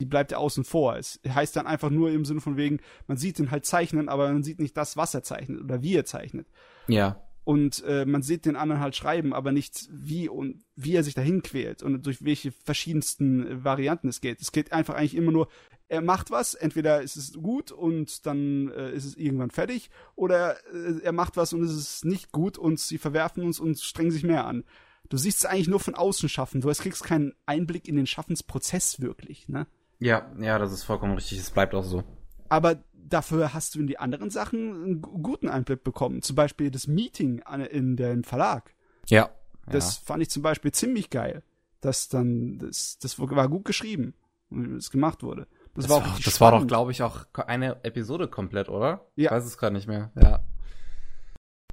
die 0.00 0.06
bleibt 0.06 0.32
ja 0.32 0.38
außen 0.38 0.64
vor. 0.64 0.96
Es 0.96 1.20
heißt 1.28 1.54
dann 1.54 1.66
einfach 1.66 1.90
nur 1.90 2.10
im 2.10 2.24
Sinne 2.24 2.40
von 2.40 2.56
wegen, 2.56 2.80
man 3.06 3.16
sieht 3.16 3.38
ihn 3.38 3.50
halt 3.50 3.66
zeichnen, 3.66 4.08
aber 4.08 4.32
man 4.32 4.42
sieht 4.42 4.58
nicht 4.58 4.76
das, 4.76 4.96
was 4.96 5.14
er 5.14 5.22
zeichnet 5.22 5.60
oder 5.60 5.82
wie 5.82 5.94
er 5.94 6.04
zeichnet. 6.04 6.48
Ja. 6.88 7.22
Und 7.44 7.82
äh, 7.84 8.04
man 8.04 8.22
sieht 8.22 8.44
den 8.44 8.56
anderen 8.56 8.80
halt 8.80 8.94
schreiben, 8.94 9.32
aber 9.32 9.50
nicht 9.50 9.88
wie 9.90 10.28
und 10.28 10.62
wie 10.76 10.94
er 10.94 11.02
sich 11.02 11.14
dahin 11.14 11.42
quält 11.42 11.82
und 11.82 12.04
durch 12.06 12.24
welche 12.24 12.52
verschiedensten 12.52 13.64
Varianten 13.64 14.08
es 14.08 14.20
geht. 14.20 14.40
Es 14.40 14.52
geht 14.52 14.72
einfach 14.72 14.94
eigentlich 14.94 15.14
immer 15.14 15.32
nur, 15.32 15.48
er 15.88 16.02
macht 16.02 16.30
was, 16.30 16.54
entweder 16.54 17.02
ist 17.02 17.16
es 17.16 17.32
gut 17.32 17.72
und 17.72 18.24
dann 18.24 18.70
äh, 18.70 18.92
ist 18.92 19.04
es 19.04 19.16
irgendwann 19.16 19.50
fertig, 19.50 19.90
oder 20.14 20.56
äh, 20.72 21.00
er 21.02 21.12
macht 21.12 21.36
was 21.36 21.52
und 21.52 21.62
es 21.62 21.72
ist 21.72 22.04
nicht 22.04 22.30
gut 22.30 22.58
und 22.58 22.78
sie 22.78 22.98
verwerfen 22.98 23.42
uns 23.42 23.58
und 23.58 23.80
strengen 23.80 24.12
sich 24.12 24.22
mehr 24.22 24.46
an. 24.46 24.64
Du 25.08 25.16
siehst 25.16 25.38
es 25.38 25.46
eigentlich 25.46 25.66
nur 25.66 25.80
von 25.80 25.96
außen 25.96 26.28
schaffen, 26.28 26.60
du 26.60 26.70
kriegst 26.70 27.02
keinen 27.02 27.34
Einblick 27.46 27.88
in 27.88 27.96
den 27.96 28.06
Schaffensprozess 28.06 29.00
wirklich, 29.00 29.48
ne? 29.48 29.66
Ja, 30.00 30.26
ja, 30.40 30.58
das 30.58 30.72
ist 30.72 30.82
vollkommen 30.82 31.14
richtig. 31.14 31.38
Es 31.38 31.50
bleibt 31.50 31.74
auch 31.74 31.84
so. 31.84 32.02
Aber 32.48 32.82
dafür 32.92 33.54
hast 33.54 33.74
du 33.74 33.80
in 33.80 33.86
die 33.86 33.98
anderen 33.98 34.30
Sachen 34.30 34.84
einen 34.84 35.02
guten 35.02 35.48
Einblick 35.48 35.84
bekommen. 35.84 36.22
Zum 36.22 36.34
Beispiel 36.36 36.70
das 36.70 36.86
Meeting 36.86 37.42
in 37.70 37.96
dem 37.96 38.24
Verlag. 38.24 38.74
Ja. 39.08 39.30
Das 39.66 39.96
ja. 39.96 40.02
fand 40.06 40.22
ich 40.22 40.30
zum 40.30 40.42
Beispiel 40.42 40.72
ziemlich 40.72 41.10
geil. 41.10 41.42
Das 41.80 42.08
dann, 42.08 42.58
das, 42.58 42.98
das 42.98 43.18
war 43.18 43.48
gut 43.48 43.64
geschrieben, 43.64 44.14
wie 44.48 44.76
es 44.76 44.90
gemacht 44.90 45.22
wurde. 45.22 45.46
Das, 45.74 45.86
das 45.86 45.90
war, 45.90 45.98
auch 45.98 46.18
das 46.18 46.40
war 46.40 46.50
doch, 46.50 46.66
glaube 46.66 46.90
ich, 46.90 47.02
auch 47.02 47.26
eine 47.46 47.84
Episode 47.84 48.28
komplett, 48.28 48.68
oder? 48.68 49.06
Ja. 49.16 49.26
Ich 49.26 49.30
weiß 49.30 49.44
es 49.44 49.56
gerade 49.56 49.74
nicht 49.74 49.86
mehr. 49.86 50.10
Ja. 50.20 50.44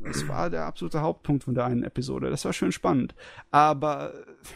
Das 0.02 0.28
war 0.28 0.50
der 0.50 0.66
absolute 0.66 1.02
Hauptpunkt 1.02 1.44
von 1.44 1.56
der 1.56 1.66
einen 1.66 1.84
Episode. 1.84 2.30
Das 2.30 2.46
war 2.46 2.54
schön 2.54 2.72
spannend. 2.72 3.16
Aber 3.52 4.14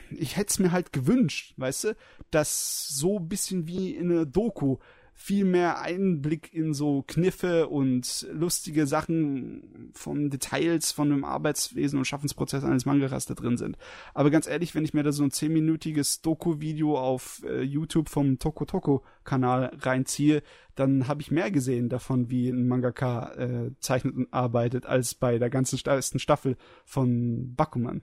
ich 0.09 0.37
hätte 0.37 0.51
es 0.51 0.59
mir 0.59 0.71
halt 0.71 0.93
gewünscht, 0.93 1.53
weißt 1.57 1.83
du, 1.85 1.95
dass 2.29 2.87
so 2.87 3.19
ein 3.19 3.27
bisschen 3.27 3.67
wie 3.67 3.95
in 3.95 4.11
einer 4.11 4.25
Doku 4.25 4.77
viel 5.21 5.45
mehr 5.45 5.79
Einblick 5.81 6.51
in 6.51 6.73
so 6.73 7.03
Kniffe 7.05 7.67
und 7.67 8.27
lustige 8.33 8.87
Sachen 8.87 9.91
von 9.93 10.31
Details 10.31 10.91
von 10.91 11.11
dem 11.11 11.23
Arbeitswesen 11.23 11.99
und 11.99 12.05
Schaffensprozess 12.05 12.63
eines 12.63 12.87
Mangakas 12.87 13.27
da 13.27 13.35
drin 13.35 13.55
sind. 13.55 13.77
Aber 14.15 14.31
ganz 14.31 14.47
ehrlich, 14.47 14.73
wenn 14.73 14.83
ich 14.83 14.95
mir 14.95 15.03
da 15.03 15.11
so 15.11 15.23
ein 15.23 15.29
zehnminütiges 15.29 16.21
Doku-Video 16.21 16.97
auf 16.97 17.43
äh, 17.45 17.61
YouTube 17.61 18.09
vom 18.09 18.39
Toko 18.39 18.65
Toko 18.65 19.03
Kanal 19.23 19.77
reinziehe, 19.79 20.41
dann 20.73 21.07
habe 21.07 21.21
ich 21.21 21.29
mehr 21.29 21.51
gesehen 21.51 21.87
davon, 21.87 22.31
wie 22.31 22.49
ein 22.49 22.67
Mangaka 22.67 23.33
äh, 23.35 23.71
zeichnet 23.79 24.15
und 24.15 24.33
arbeitet, 24.33 24.87
als 24.87 25.13
bei 25.13 25.37
der 25.37 25.51
ganzen 25.51 25.79
ersten 25.85 26.17
Staffel 26.17 26.57
von 26.83 27.53
Bakuman. 27.55 28.01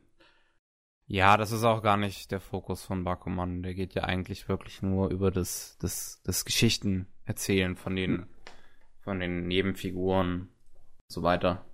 Ja, 1.11 1.39
das 1.39 1.53
ist 1.53 1.65
auch 1.65 1.83
gar 1.83 1.97
nicht 1.97 2.31
der 2.31 2.41
Fokus 2.41 2.85
von 2.85 3.03
Bakuman. 3.03 3.63
Der 3.63 3.75
geht 3.75 3.95
ja 3.95 4.05
eigentlich 4.05 4.47
wirklich 4.49 4.83
nur 4.83 5.11
über 5.11 5.31
das, 5.31 5.79
das, 5.81 6.21
das 6.23 6.45
Geschichten 6.45 7.07
erzählen 7.25 7.77
von 7.77 7.97
den, 7.97 8.19
hm. 8.19 8.27
von 9.01 9.19
den 9.19 9.49
Nebenfiguren 9.49 10.41
und 10.43 10.49
so 11.09 11.23
weiter. 11.23 11.65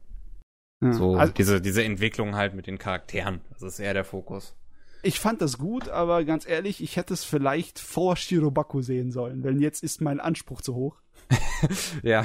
Ja, 0.81 0.93
so, 0.93 1.16
also, 1.16 1.32
diese, 1.32 1.61
diese 1.61 1.82
Entwicklung 1.82 2.36
halt 2.36 2.55
mit 2.55 2.69
den 2.69 2.78
Charakteren. 2.78 3.40
Das 3.51 3.62
ist 3.62 3.81
eher 3.81 3.93
der 3.93 4.05
Fokus. 4.05 4.55
Ich 5.02 5.19
fand 5.19 5.43
das 5.43 5.59
gut, 5.59 5.89
aber 5.89 6.24
ganz 6.24 6.48
ehrlich, 6.48 6.81
ich 6.81 6.97
hätte 6.97 7.12
es 7.12 7.24
vielleicht 7.24 7.81
vor 7.81 8.16
Shirobaku 8.16 8.82
sehen 8.82 9.11
sollen, 9.11 9.43
denn 9.43 9.61
jetzt 9.61 9.82
ist 9.82 10.01
mein 10.01 10.20
Anspruch 10.20 10.62
zu 10.62 10.74
hoch. 10.77 10.97
ja, 12.02 12.24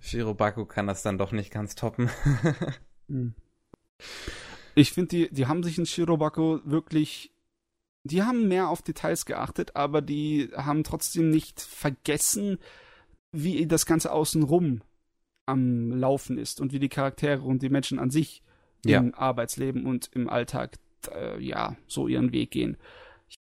Shirobako 0.00 0.66
kann 0.66 0.86
das 0.86 1.02
dann 1.02 1.18
doch 1.18 1.32
nicht 1.32 1.50
ganz 1.50 1.74
toppen. 1.74 2.10
Hm. 3.08 3.34
Ich 4.78 4.92
finde, 4.92 5.08
die, 5.08 5.34
die 5.34 5.46
haben 5.46 5.62
sich 5.62 5.78
in 5.78 5.86
Shirobako 5.86 6.60
wirklich 6.64 7.32
die 8.04 8.22
haben 8.22 8.48
mehr 8.48 8.68
auf 8.68 8.82
Details 8.82 9.26
geachtet, 9.26 9.76
aber 9.76 10.00
die 10.00 10.50
haben 10.54 10.84
trotzdem 10.84 11.30
nicht 11.30 11.60
vergessen, 11.60 12.58
wie 13.32 13.66
das 13.66 13.86
Ganze 13.86 14.12
außenrum 14.12 14.82
am 15.46 15.90
Laufen 15.90 16.38
ist 16.38 16.60
und 16.60 16.72
wie 16.72 16.78
die 16.78 16.88
Charaktere 16.88 17.42
und 17.42 17.62
die 17.62 17.68
Menschen 17.68 17.98
an 17.98 18.10
sich 18.10 18.42
ja. 18.84 18.98
im 18.98 19.14
Arbeitsleben 19.14 19.86
und 19.86 20.10
im 20.14 20.28
Alltag 20.28 20.78
äh, 21.12 21.42
ja 21.42 21.76
so 21.86 22.08
ihren 22.08 22.32
Weg 22.32 22.50
gehen. 22.50 22.76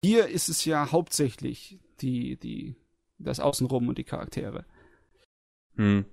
Hier 0.05 0.29
ist 0.29 0.49
es 0.49 0.65
ja 0.65 0.93
hauptsächlich 0.93 1.79
die, 2.01 2.37
die, 2.37 2.77
das 3.19 3.41
Außenrum 3.41 3.89
und 3.89 3.99
die 3.99 4.05
Charaktere. 4.05 4.65
Hm. 5.77 6.05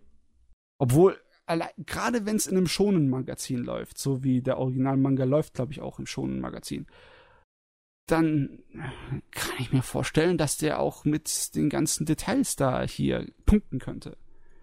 Obwohl, 0.77 1.19
gerade 1.85 2.25
wenn 2.25 2.35
es 2.35 2.47
in 2.47 2.57
einem 2.57 2.67
Shonen-Magazin 2.67 3.63
läuft, 3.63 3.97
so 3.97 4.23
wie 4.23 4.41
der 4.41 4.57
Original-Manga 4.57 5.23
läuft, 5.23 5.55
glaube 5.55 5.71
ich, 5.71 5.81
auch 5.81 5.99
im 5.99 6.05
Shonen-Magazin, 6.05 6.85
dann 8.05 8.63
kann 9.31 9.53
ich 9.59 9.71
mir 9.71 9.81
vorstellen, 9.81 10.37
dass 10.37 10.57
der 10.57 10.79
auch 10.79 11.05
mit 11.05 11.55
den 11.55 11.69
ganzen 11.69 12.05
Details 12.05 12.55
da 12.55 12.83
hier 12.83 13.27
punkten 13.45 13.79
könnte. 13.79 14.17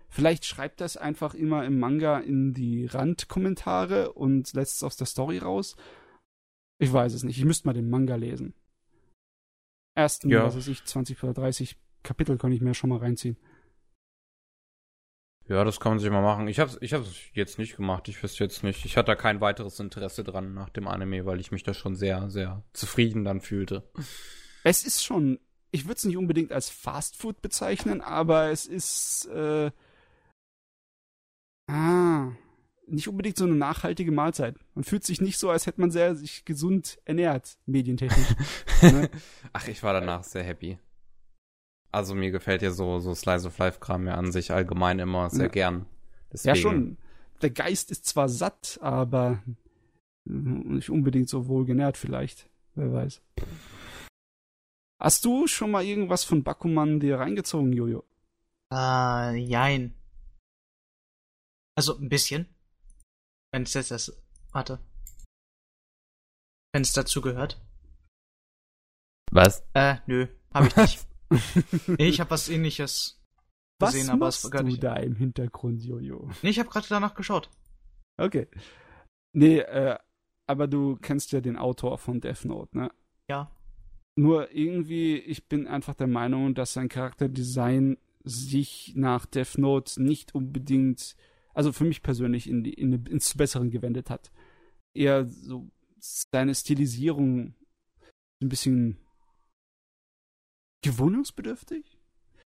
Vielleicht 0.09 0.45
schreibt 0.45 0.81
das 0.81 0.97
einfach 0.97 1.35
immer 1.35 1.65
im 1.65 1.79
Manga 1.79 2.19
in 2.19 2.55
die 2.55 2.87
Randkommentare 2.87 4.13
und 4.13 4.53
lässt 4.55 4.77
es 4.77 4.83
aus 4.83 4.97
der 4.97 5.07
Story 5.07 5.39
raus. 5.39 5.77
Ich 6.79 6.93
weiß 6.93 7.13
es 7.15 7.23
nicht. 7.23 7.39
Ich 7.39 7.45
müsste 7.45 7.67
mal 7.67 7.75
den 7.75 7.91
Manga 7.91 8.15
lesen. 8.15 8.55
Ersten, 9.95 10.31
ja. 10.31 10.45
was 10.45 10.57
weiß 10.57 10.69
ich, 10.69 10.85
20 10.85 11.23
oder 11.23 11.35
30 11.35 11.77
Kapitel 12.03 12.39
kann 12.39 12.53
ich 12.53 12.61
mir 12.61 12.75
schon 12.75 12.91
mal 12.91 12.99
reinziehen. 12.99 13.37
Ja, 15.49 15.63
das 15.63 15.79
kann 15.79 15.93
man 15.93 15.99
sich 16.01 16.11
mal 16.11 16.23
machen. 16.23 16.49
Ich 16.49 16.59
hab's, 16.59 16.77
ich 16.81 16.93
hab's 16.93 17.09
jetzt 17.33 17.59
nicht 17.59 17.77
gemacht. 17.77 18.09
Ich 18.09 18.21
wüsste 18.23 18.43
jetzt 18.43 18.65
nicht. 18.65 18.85
Ich 18.85 18.97
hatte 18.97 19.07
da 19.07 19.15
kein 19.15 19.41
weiteres 19.41 19.79
Interesse 19.79 20.25
dran 20.25 20.55
nach 20.55 20.71
dem 20.71 20.89
Anime, 20.89 21.25
weil 21.25 21.39
ich 21.39 21.53
mich 21.53 21.63
da 21.63 21.73
schon 21.73 21.95
sehr, 21.95 22.31
sehr 22.31 22.65
zufrieden 22.73 23.25
dann 23.25 23.41
fühlte. 23.41 23.89
Es 24.65 24.85
ist 24.85 25.05
schon, 25.05 25.39
ich 25.71 25.85
würde 25.85 25.99
es 25.99 26.05
nicht 26.05 26.17
unbedingt 26.17 26.51
als 26.51 26.69
Fast 26.69 27.17
Food 27.17 27.43
bezeichnen, 27.43 28.01
aber 28.01 28.51
es 28.51 28.67
ist, 28.67 29.27
äh, 29.27 29.71
ah, 31.71 32.33
nicht 32.89 33.09
unbedingt 33.09 33.37
so 33.37 33.45
eine 33.45 33.55
nachhaltige 33.55 34.11
Mahlzeit. 34.11 34.57
Man 34.75 34.85
fühlt 34.85 35.05
sich 35.05 35.21
nicht 35.21 35.39
so, 35.39 35.51
als 35.51 35.67
hätte 35.67 35.81
man 35.81 35.91
sehr 35.91 36.17
sich 36.17 36.45
gesund 36.45 36.99
ernährt, 37.05 37.57
medientechnisch. 37.67 38.35
ne? 38.83 39.11
Ach, 39.53 39.69
ich 39.69 39.83
war 39.83 39.93
danach 39.93 40.25
sehr 40.25 40.43
happy. 40.43 40.79
Also 41.97 42.15
mir 42.15 42.31
gefällt 42.31 42.61
ja 42.61 42.73
so, 42.73 42.99
so 42.99 43.15
Slice 43.15 43.47
of 43.47 43.57
Life-Kram 43.57 44.07
ja 44.07 44.17
an 44.17 44.31
sich 44.31 44.53
allgemein 44.53 44.99
immer 44.99 45.31
sehr 45.31 45.47
ja. 45.47 45.51
gern. 45.51 45.87
Deswegen. 46.31 46.55
Ja, 46.55 46.61
schon. 46.61 46.99
Der 47.41 47.49
Geist 47.49 47.91
ist 47.91 48.05
zwar 48.05 48.29
satt, 48.29 48.79
aber 48.83 49.43
nicht 50.27 50.91
unbedingt 50.91 51.31
so 51.31 51.49
wohlgenährt 51.49 51.97
vielleicht. 51.97 52.51
Wer 52.75 52.93
weiß. 52.93 53.23
Hast 55.03 55.25
du 55.25 55.47
schon 55.47 55.71
mal 55.71 55.87
irgendwas 55.87 56.23
von 56.23 56.43
Bakuman 56.43 57.01
dir 57.01 57.19
reingezogen, 57.19 57.73
Jojo? 57.73 58.05
Äh, 58.71 59.37
jein. 59.37 59.95
Also 61.79 61.97
ein 61.97 62.11
bisschen. 62.11 62.47
Wenn 63.53 63.63
es 63.63 63.73
jetzt 63.73 63.91
das. 63.91 64.15
Warte. 64.53 64.81
Wenn 66.75 66.83
es 66.83 66.93
dazu 66.93 67.23
gehört. 67.23 67.59
Was? 69.31 69.67
Äh, 69.73 69.97
nö, 70.05 70.29
hab 70.53 70.67
ich 70.67 70.77
nicht. 70.77 71.07
nee, 71.87 72.09
ich 72.09 72.21
habe 72.21 72.31
was 72.31 72.49
ähnliches 72.49 73.21
was 73.79 73.95
gesehen, 73.95 74.11
aber 74.11 74.29
es 74.29 74.45
war 74.51 74.63
du 74.63 74.77
da 74.77 74.97
im 74.97 75.17
Hintergrund, 75.17 75.83
Jojo? 75.83 76.31
Nee, 76.43 76.51
ich 76.51 76.59
habe 76.59 76.69
gerade 76.69 76.87
danach 76.89 77.15
geschaut. 77.15 77.51
Okay. 78.17 78.49
Nee, 79.33 79.59
äh, 79.59 79.99
aber 80.47 80.67
du 80.67 80.97
kennst 80.97 81.33
ja 81.33 81.41
den 81.41 81.57
Autor 81.57 81.99
von 81.99 82.21
Death 82.21 82.45
Note, 82.45 82.77
ne? 82.77 82.91
Ja. 83.29 83.51
Nur 84.17 84.55
irgendwie, 84.55 85.19
ich 85.19 85.47
bin 85.47 85.67
einfach 85.67 85.95
der 85.95 86.07
Meinung, 86.07 86.55
dass 86.55 86.73
sein 86.73 86.89
Charakterdesign 86.89 87.99
sich 88.25 88.95
nach 88.97 89.27
Death 89.27 89.59
Note 89.59 90.03
nicht 90.03 90.35
unbedingt, 90.35 91.17
also 91.53 91.73
für 91.73 91.85
mich 91.85 92.03
persönlich, 92.03 92.49
in 92.49 92.65
die, 92.65 92.73
in, 92.73 92.93
ins 93.07 93.37
Besseren 93.37 93.71
gewendet 93.71 94.09
hat. 94.09 94.33
Eher 94.95 95.27
so 95.27 95.69
seine 95.99 96.55
Stilisierung 96.55 97.55
ein 98.41 98.49
bisschen 98.49 98.99
gewöhnungsbedürftig? 100.83 101.99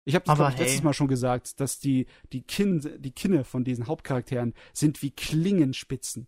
Ich 0.05 0.15
habe 0.15 0.25
das 0.25 0.37
ich, 0.37 0.45
hey. 0.45 0.63
letztes 0.63 0.83
Mal 0.83 0.93
schon 0.93 1.07
gesagt, 1.07 1.59
dass 1.59 1.79
die, 1.79 2.07
die, 2.33 2.41
Kinn, 2.41 2.81
die 2.99 3.11
Kinne 3.11 3.45
von 3.45 3.63
diesen 3.63 3.87
Hauptcharakteren 3.87 4.53
sind 4.73 5.01
wie 5.01 5.11
Klingenspitzen. 5.11 6.27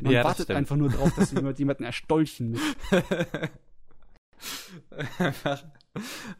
Man 0.00 0.12
ja, 0.12 0.24
wartet 0.24 0.50
einfach 0.50 0.76
nur 0.76 0.90
darauf, 0.90 1.14
dass 1.14 1.32
jemand 1.32 1.58
jemanden 1.58 1.84
erstolchen 1.84 2.50
mit. 2.50 2.60
einfach 5.18 5.64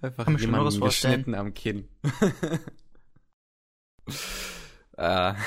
einfach 0.01 0.24
Kann 0.24 0.39
jemanden 0.39 0.81
geschnitten 0.81 1.35
am 1.35 1.53
Kinn. 1.55 1.89
äh. 4.97 5.35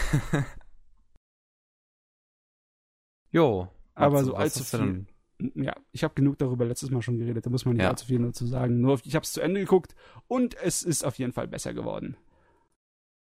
jo. 3.31 3.67
Aber 3.93 4.23
so 4.23 4.35
allzu 4.35 4.63
viel 4.63 5.05
ja, 5.39 5.75
ich 5.91 6.03
habe 6.03 6.13
genug 6.13 6.37
darüber 6.37 6.65
letztes 6.65 6.91
Mal 6.91 7.01
schon 7.01 7.17
geredet, 7.17 7.45
da 7.45 7.49
muss 7.49 7.65
man 7.65 7.75
nicht 7.75 7.83
ja. 7.83 7.89
allzu 7.89 8.05
viel 8.05 8.19
dazu 8.19 8.45
sagen. 8.45 8.79
Nur 8.79 8.99
ich 9.03 9.15
habe 9.15 9.23
es 9.23 9.33
zu 9.33 9.41
Ende 9.41 9.59
geguckt 9.59 9.95
und 10.27 10.55
es 10.55 10.83
ist 10.83 11.03
auf 11.03 11.17
jeden 11.17 11.33
Fall 11.33 11.47
besser 11.47 11.73
geworden. 11.73 12.17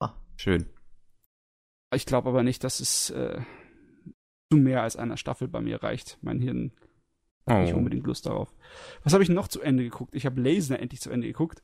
Ah, 0.00 0.14
schön. 0.36 0.66
Ich 1.94 2.06
glaube 2.06 2.28
aber 2.28 2.42
nicht, 2.42 2.64
dass 2.64 2.80
es 2.80 3.10
äh, 3.10 3.40
zu 4.50 4.56
mehr 4.56 4.82
als 4.82 4.96
einer 4.96 5.16
Staffel 5.16 5.48
bei 5.48 5.60
mir 5.60 5.82
reicht. 5.82 6.18
Mein 6.22 6.40
Hirn 6.40 6.72
hat 7.46 7.58
oh. 7.58 7.60
nicht 7.62 7.74
unbedingt 7.74 8.06
Lust 8.06 8.26
darauf. 8.26 8.54
Was 9.04 9.12
habe 9.12 9.22
ich 9.22 9.28
noch 9.28 9.48
zu 9.48 9.60
Ende 9.60 9.84
geguckt? 9.84 10.14
Ich 10.14 10.26
habe 10.26 10.40
Laser 10.40 10.78
endlich 10.78 11.00
zu 11.00 11.10
Ende 11.10 11.26
geguckt. 11.26 11.62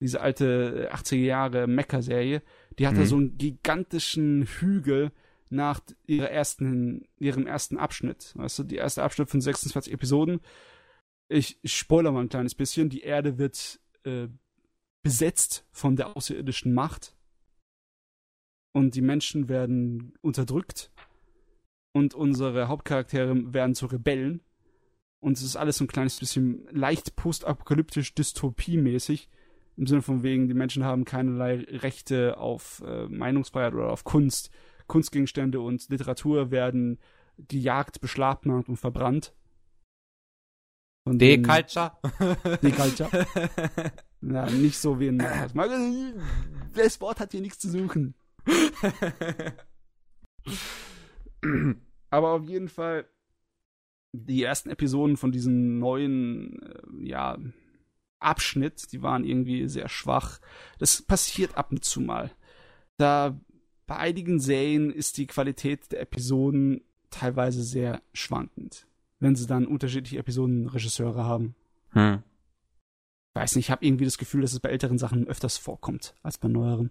Diese 0.00 0.20
alte 0.20 0.90
80er 0.92 1.16
Jahre 1.16 1.66
Mecha-Serie. 1.66 2.42
Die 2.78 2.86
hatte 2.86 3.00
mhm. 3.00 3.06
so 3.06 3.16
einen 3.16 3.38
gigantischen 3.38 4.44
Hügel 4.44 5.12
nach 5.52 5.80
ihrer 6.06 6.30
ersten, 6.30 7.06
ihrem 7.18 7.46
ersten 7.46 7.76
Abschnitt. 7.76 8.32
Weißt 8.36 8.58
du, 8.58 8.64
die 8.64 8.76
erste 8.76 9.02
Abschnitt 9.02 9.28
von 9.28 9.40
26 9.40 9.92
Episoden. 9.92 10.40
Ich, 11.28 11.58
ich 11.62 11.76
spoiler 11.76 12.12
mal 12.12 12.20
ein 12.20 12.28
kleines 12.28 12.54
bisschen. 12.54 12.88
Die 12.88 13.02
Erde 13.02 13.38
wird 13.38 13.80
äh, 14.04 14.28
besetzt 15.02 15.66
von 15.70 15.96
der 15.96 16.16
außerirdischen 16.16 16.72
Macht. 16.72 17.16
Und 18.74 18.94
die 18.94 19.02
Menschen 19.02 19.48
werden 19.48 20.14
unterdrückt. 20.22 20.90
Und 21.94 22.14
unsere 22.14 22.68
Hauptcharaktere 22.68 23.52
werden 23.52 23.74
zu 23.74 23.86
Rebellen. 23.86 24.40
Und 25.20 25.36
es 25.36 25.44
ist 25.44 25.56
alles 25.56 25.76
so 25.76 25.84
ein 25.84 25.88
kleines 25.88 26.18
bisschen 26.18 26.66
leicht 26.70 27.14
postapokalyptisch 27.14 28.14
dystopiemäßig. 28.14 29.28
Im 29.76 29.86
Sinne 29.86 30.02
von 30.02 30.22
wegen, 30.22 30.48
die 30.48 30.54
Menschen 30.54 30.84
haben 30.84 31.04
keinerlei 31.04 31.64
Rechte 31.68 32.38
auf 32.38 32.82
äh, 32.86 33.06
Meinungsfreiheit 33.06 33.74
oder 33.74 33.90
auf 33.90 34.04
Kunst 34.04 34.50
Kunstgegenstände 34.92 35.58
und 35.58 35.88
Literatur 35.88 36.50
werden 36.50 36.98
gejagt, 37.38 38.02
beschlagnahmt 38.02 38.68
und 38.68 38.76
verbrannt. 38.76 39.34
Deculture. 41.08 41.92
Deculture. 42.62 43.08
ja, 44.20 44.50
nicht 44.50 44.76
so 44.76 45.00
wie 45.00 45.08
ein. 45.08 45.16
Das 46.74 47.00
Wort 47.00 47.20
hat 47.20 47.32
hier 47.32 47.40
nichts 47.40 47.60
zu 47.60 47.70
suchen. 47.70 48.14
Aber 52.10 52.32
auf 52.32 52.44
jeden 52.44 52.68
Fall 52.68 53.08
die 54.12 54.42
ersten 54.42 54.68
Episoden 54.68 55.16
von 55.16 55.32
diesem 55.32 55.78
neuen, 55.78 56.60
äh, 56.60 57.08
ja, 57.08 57.38
Abschnitt, 58.18 58.92
die 58.92 59.00
waren 59.00 59.24
irgendwie 59.24 59.68
sehr 59.68 59.88
schwach. 59.88 60.38
Das 60.78 61.00
passiert 61.00 61.56
ab 61.56 61.72
und 61.72 61.82
zu 61.82 62.02
mal. 62.02 62.30
Da 62.98 63.40
bei 63.92 63.98
einigen 63.98 64.40
Serien 64.40 64.90
ist 64.90 65.18
die 65.18 65.26
Qualität 65.26 65.92
der 65.92 66.00
Episoden 66.00 66.80
teilweise 67.10 67.62
sehr 67.62 68.00
schwankend, 68.14 68.86
wenn 69.20 69.36
sie 69.36 69.46
dann 69.46 69.66
unterschiedliche 69.66 70.16
Episodenregisseure 70.16 71.24
haben. 71.24 71.54
Hm. 71.90 72.22
Ich 73.28 73.34
weiß 73.42 73.56
nicht, 73.56 73.66
ich 73.66 73.70
habe 73.70 73.84
irgendwie 73.84 74.06
das 74.06 74.16
Gefühl, 74.16 74.40
dass 74.40 74.54
es 74.54 74.60
bei 74.60 74.70
älteren 74.70 74.96
Sachen 74.96 75.28
öfters 75.28 75.58
vorkommt 75.58 76.14
als 76.22 76.38
bei 76.38 76.48
neueren. 76.48 76.90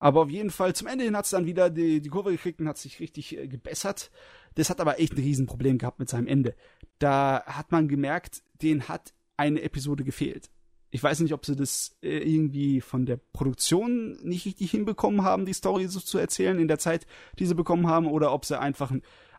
Aber 0.00 0.22
auf 0.22 0.30
jeden 0.30 0.50
Fall, 0.50 0.74
zum 0.74 0.88
Ende 0.88 1.04
hin 1.04 1.16
hat 1.16 1.26
es 1.26 1.30
dann 1.30 1.46
wieder 1.46 1.70
die, 1.70 2.00
die 2.00 2.08
Kurve 2.08 2.32
gekriegt 2.32 2.60
und 2.60 2.66
hat 2.66 2.78
sich 2.78 2.98
richtig 2.98 3.38
äh, 3.38 3.46
gebessert. 3.46 4.10
Das 4.56 4.68
hat 4.68 4.80
aber 4.80 4.98
echt 4.98 5.12
ein 5.12 5.20
Riesenproblem 5.20 5.78
gehabt 5.78 6.00
mit 6.00 6.08
seinem 6.08 6.26
Ende. 6.26 6.56
Da 6.98 7.44
hat 7.46 7.70
man 7.70 7.86
gemerkt, 7.86 8.42
den 8.62 8.88
hat 8.88 9.14
eine 9.36 9.62
Episode 9.62 10.02
gefehlt. 10.02 10.50
Ich 10.96 11.02
weiß 11.02 11.20
nicht, 11.20 11.34
ob 11.34 11.44
sie 11.44 11.56
das 11.56 11.96
äh, 12.02 12.18
irgendwie 12.18 12.80
von 12.80 13.06
der 13.06 13.18
Produktion 13.18 14.18
nicht 14.22 14.46
richtig 14.46 14.70
hinbekommen 14.70 15.22
haben, 15.22 15.44
die 15.44 15.52
Story 15.52 15.86
so 15.88 16.00
zu 16.00 16.18
erzählen 16.18 16.58
in 16.58 16.68
der 16.68 16.78
Zeit, 16.78 17.06
die 17.38 17.46
sie 17.46 17.54
bekommen 17.54 17.86
haben, 17.86 18.06
oder 18.06 18.32
ob 18.32 18.44
sie 18.44 18.58
einfach 18.58 18.92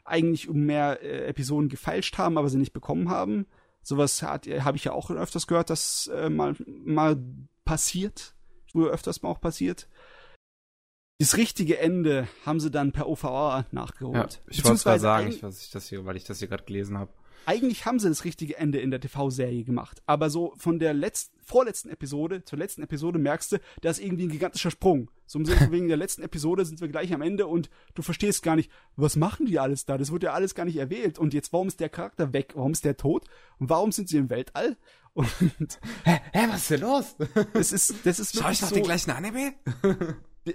eigentlich 0.06 0.50
um 0.50 0.66
mehr 0.66 1.02
äh, 1.02 1.26
Episoden 1.26 1.68
gefeilscht 1.68 2.18
haben, 2.18 2.38
aber 2.38 2.50
sie 2.50 2.60
nicht 2.60 2.74
bekommen 2.74 3.10
haben. 3.10 3.48
Sowas 3.82 4.22
habe 4.22 4.76
ich 4.76 4.84
ja 4.84 4.92
auch 4.92 5.10
öfters 5.10 5.48
gehört, 5.48 5.70
dass 5.70 6.08
äh, 6.14 6.30
mal, 6.30 6.56
mal 6.66 7.18
passiert 7.66 8.36
früher 8.72 8.92
öfters 8.92 9.24
mal 9.24 9.30
auch 9.30 9.42
passiert. 9.42 9.88
Das 11.20 11.36
richtige 11.36 11.80
Ende 11.80 12.28
haben 12.46 12.60
sie 12.60 12.70
dann 12.70 12.92
per 12.92 13.10
OVA 13.10 13.66
nachgeholt. 13.72 14.16
Ja, 14.36 14.52
ich 14.52 14.64
wollte 14.64 14.84
gerade 14.84 15.00
sagen, 15.00 15.30
ich, 15.30 15.42
was 15.42 15.62
ich 15.64 15.72
das 15.72 15.90
hier, 15.90 16.06
weil 16.06 16.16
ich 16.16 16.26
das 16.26 16.38
hier 16.40 16.48
gerade 16.48 16.64
gelesen 16.64 16.98
habe. 17.00 17.12
Eigentlich 17.48 17.86
haben 17.86 17.98
sie 17.98 18.10
das 18.10 18.26
richtige 18.26 18.57
Ende 18.57 18.80
in 18.80 18.91
der 18.91 18.99
TV-Serie 18.99 19.64
gemacht, 19.64 20.03
aber 20.06 20.30
so 20.30 20.53
von 20.57 20.80
der 20.80 20.94
letzten, 20.94 21.40
vorletzten 21.41 21.90
Episode 21.90 22.44
zur 22.44 22.60
letzten 22.60 22.84
Episode 22.84 23.19
merkst 23.19 23.53
du, 23.53 23.57
da 23.80 23.90
ist 23.90 24.02
irgendwie 24.02 24.26
ein 24.26 24.32
gigantischer 24.32 24.69
Sprung. 24.69 25.10
So 25.26 25.40
im 25.40 25.45
Sinne 25.45 25.60
von 25.60 25.72
wegen 25.72 25.88
der 25.88 25.95
letzten 25.95 26.24
Episode 26.24 26.65
sind 26.65 26.82
wir 26.82 26.90
gleich 26.90 27.14
am 27.14 27.22
Ende 27.22 27.48
und 27.48 27.69
du 27.95 28.02
verstehst 28.02 28.44
gar 28.44 28.57
nicht, 28.57 28.69
was 28.98 29.15
machen 29.15 29.45
die 29.45 29.60
alles 29.60 29.86
da? 29.86 29.98
Das 29.98 30.11
wird 30.11 30.24
ja 30.24 30.34
alles 30.34 30.56
gar 30.56 30.65
nicht 30.65 30.76
erwähnt. 30.76 31.19
Und 31.19 31.34
jetzt, 31.34 31.53
warum 31.53 31.69
ist 31.69 31.80
der 31.80 31.88
Charakter 31.88 32.34
weg? 32.34 32.52
Warum 32.56 32.74
ist 32.74 32.84
der 32.84 32.98
tot? 32.98 33.24
Und 33.60 33.69
warum 33.69 33.94
sind 33.94 34.10
sie 34.10 34.18
im 34.18 34.30
Weltall? 34.30 34.76
Und 35.14 35.80
hä, 36.03 36.19
hä, 36.34 36.48
was 36.49 36.64
ist 36.64 36.72
denn 36.72 36.82
los? 36.82 37.15
Das 37.53 37.72
ist, 37.72 38.06
das 38.06 38.19
ist 38.19 38.38
Schau 38.38 38.49
ich 38.49 38.61
noch 38.61 38.68
so, 38.68 38.76
den 38.76 38.84
gleichen 38.84 39.11
Anime? 39.11 39.53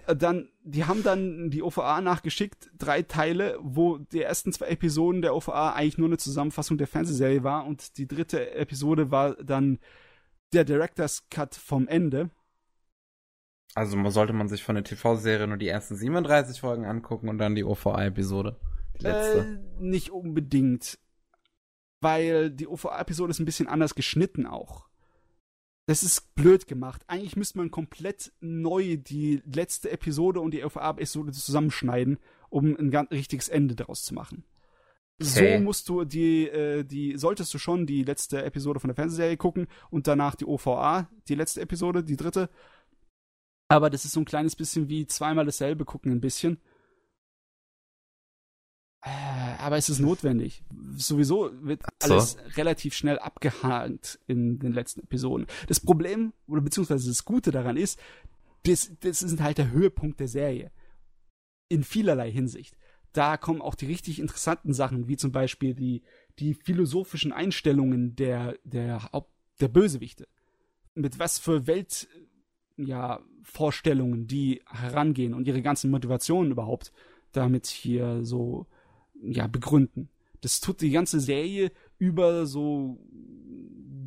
Äh, 0.06 0.16
dann, 0.16 0.48
die 0.62 0.84
haben 0.84 1.02
dann 1.02 1.50
die 1.50 1.62
OVA 1.62 2.00
nachgeschickt, 2.00 2.70
drei 2.78 3.02
Teile, 3.02 3.58
wo 3.60 3.98
die 3.98 4.22
ersten 4.22 4.52
zwei 4.52 4.66
Episoden 4.66 5.22
der 5.22 5.34
OVA 5.34 5.72
eigentlich 5.72 5.98
nur 5.98 6.08
eine 6.08 6.18
Zusammenfassung 6.18 6.78
der 6.78 6.86
Fernsehserie 6.86 7.42
war 7.42 7.66
und 7.66 7.98
die 7.98 8.06
dritte 8.06 8.54
Episode 8.54 9.10
war 9.10 9.34
dann 9.36 9.78
der 10.52 10.64
Director's 10.64 11.28
Cut 11.30 11.54
vom 11.54 11.88
Ende. 11.88 12.30
Also 13.74 14.10
sollte 14.10 14.34
man 14.34 14.48
sich 14.48 14.62
von 14.62 14.74
der 14.74 14.84
TV-Serie 14.84 15.46
nur 15.46 15.56
die 15.56 15.68
ersten 15.68 15.96
37 15.96 16.60
Folgen 16.60 16.84
angucken 16.84 17.28
und 17.28 17.38
dann 17.38 17.54
die 17.54 17.64
OVA-Episode. 17.64 18.60
Die 18.98 19.04
letzte. 19.04 19.38
Äh, 19.38 19.82
nicht 19.82 20.10
unbedingt. 20.10 20.98
Weil 22.00 22.50
die 22.50 22.68
OVA-Episode 22.68 23.30
ist 23.30 23.38
ein 23.38 23.46
bisschen 23.46 23.68
anders 23.68 23.94
geschnitten 23.94 24.46
auch. 24.46 24.88
Das 25.86 26.02
ist 26.02 26.34
blöd 26.34 26.68
gemacht. 26.68 27.02
Eigentlich 27.08 27.36
müsste 27.36 27.58
man 27.58 27.70
komplett 27.70 28.32
neu 28.40 28.96
die 28.96 29.42
letzte 29.44 29.90
Episode 29.90 30.40
und 30.40 30.52
die 30.52 30.64
OVA-Episode 30.64 31.32
zusammenschneiden, 31.32 32.18
um 32.50 32.76
ein 32.76 32.90
ganz 32.90 33.10
richtiges 33.10 33.48
Ende 33.48 33.74
daraus 33.74 34.02
zu 34.02 34.14
machen. 34.14 34.44
Okay. 35.20 35.58
So 35.58 35.64
musst 35.64 35.88
du 35.88 36.04
die, 36.04 36.48
äh, 36.48 36.84
die, 36.84 37.16
solltest 37.16 37.52
du 37.52 37.58
schon 37.58 37.86
die 37.86 38.04
letzte 38.04 38.44
Episode 38.44 38.80
von 38.80 38.88
der 38.88 38.94
Fernsehserie 38.94 39.36
gucken 39.36 39.66
und 39.90 40.06
danach 40.06 40.34
die 40.34 40.46
OVA, 40.46 41.08
die 41.28 41.34
letzte 41.34 41.60
Episode, 41.60 42.04
die 42.04 42.16
dritte. 42.16 42.48
Aber 43.68 43.90
das 43.90 44.04
ist 44.04 44.12
so 44.12 44.20
ein 44.20 44.26
kleines 44.26 44.54
bisschen 44.54 44.88
wie 44.88 45.06
zweimal 45.06 45.46
dasselbe 45.46 45.84
gucken, 45.84 46.12
ein 46.12 46.20
bisschen. 46.20 46.58
Äh, 49.02 49.58
aber 49.58 49.76
es 49.76 49.88
ist 49.88 49.98
notwendig. 49.98 50.62
Sowieso 50.96 51.50
wird 51.60 51.82
alles 52.02 52.32
so. 52.32 52.38
relativ 52.56 52.94
schnell 52.94 53.18
abgehakt 53.18 54.20
in 54.28 54.60
den 54.60 54.72
letzten 54.72 55.00
Episoden. 55.00 55.46
Das 55.66 55.80
Problem, 55.80 56.32
oder 56.46 56.60
beziehungsweise 56.60 57.08
das 57.08 57.24
Gute 57.24 57.50
daran 57.50 57.76
ist, 57.76 57.98
das, 58.64 58.92
das 59.00 59.22
ist 59.22 59.40
halt 59.40 59.58
der 59.58 59.72
Höhepunkt 59.72 60.20
der 60.20 60.28
Serie. 60.28 60.70
In 61.68 61.82
vielerlei 61.82 62.30
Hinsicht. 62.30 62.76
Da 63.12 63.36
kommen 63.36 63.60
auch 63.60 63.74
die 63.74 63.86
richtig 63.86 64.20
interessanten 64.20 64.72
Sachen, 64.72 65.08
wie 65.08 65.16
zum 65.16 65.32
Beispiel 65.32 65.74
die, 65.74 66.02
die 66.38 66.54
philosophischen 66.54 67.32
Einstellungen 67.32 68.14
der, 68.14 68.56
der, 68.62 69.10
der 69.60 69.68
Bösewichte. 69.68 70.28
Mit 70.94 71.18
was 71.18 71.38
für 71.40 71.66
Welt, 71.66 72.08
ja, 72.76 73.20
Vorstellungen 73.42 74.28
die 74.28 74.62
herangehen 74.66 75.34
und 75.34 75.48
ihre 75.48 75.60
ganzen 75.60 75.90
Motivationen 75.90 76.52
überhaupt 76.52 76.92
damit 77.32 77.66
hier 77.66 78.24
so 78.24 78.66
ja, 79.22 79.46
begründen. 79.46 80.08
Das 80.40 80.60
tut 80.60 80.80
die 80.80 80.90
ganze 80.90 81.20
Serie 81.20 81.72
über 81.98 82.46
so 82.46 82.98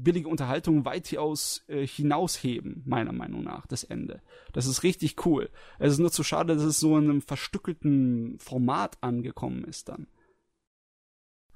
billige 0.04 0.28
Unterhaltung 0.28 0.86
weitaus 0.86 1.64
äh, 1.68 1.88
hinausheben, 1.88 2.84
meiner 2.86 3.14
Meinung 3.14 3.44
nach, 3.44 3.66
das 3.66 3.84
Ende. 3.84 4.22
Das 4.54 4.68
ist 4.68 4.84
richtig 4.84 5.26
cool. 5.26 5.50
Es 5.80 5.94
ist 5.94 6.00
nur 6.00 6.12
zu 6.12 6.24
schade, 6.24 6.54
dass 6.56 6.64
es 6.64 6.80
so 6.80 6.98
in 6.98 7.10
einem 7.10 7.22
verstückelten 7.22 8.38
Format 8.38 8.98
angekommen 9.02 9.64
ist 9.64 9.90
dann. 9.90 10.08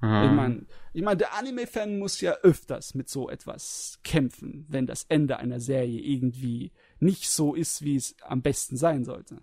Mhm. 0.00 0.24
Ich 0.24 0.32
meine, 0.32 0.66
ich 0.94 1.02
mein, 1.02 1.18
der 1.18 1.34
Anime-Fan 1.38 1.98
muss 1.98 2.20
ja 2.20 2.32
öfters 2.42 2.94
mit 2.94 3.08
so 3.08 3.28
etwas 3.30 4.00
kämpfen, 4.02 4.66
wenn 4.68 4.86
das 4.86 5.04
Ende 5.04 5.36
einer 5.36 5.60
Serie 5.60 6.00
irgendwie 6.00 6.72
nicht 6.98 7.30
so 7.30 7.54
ist, 7.54 7.82
wie 7.82 7.96
es 7.96 8.16
am 8.22 8.42
besten 8.42 8.76
sein 8.76 9.04
sollte 9.04 9.42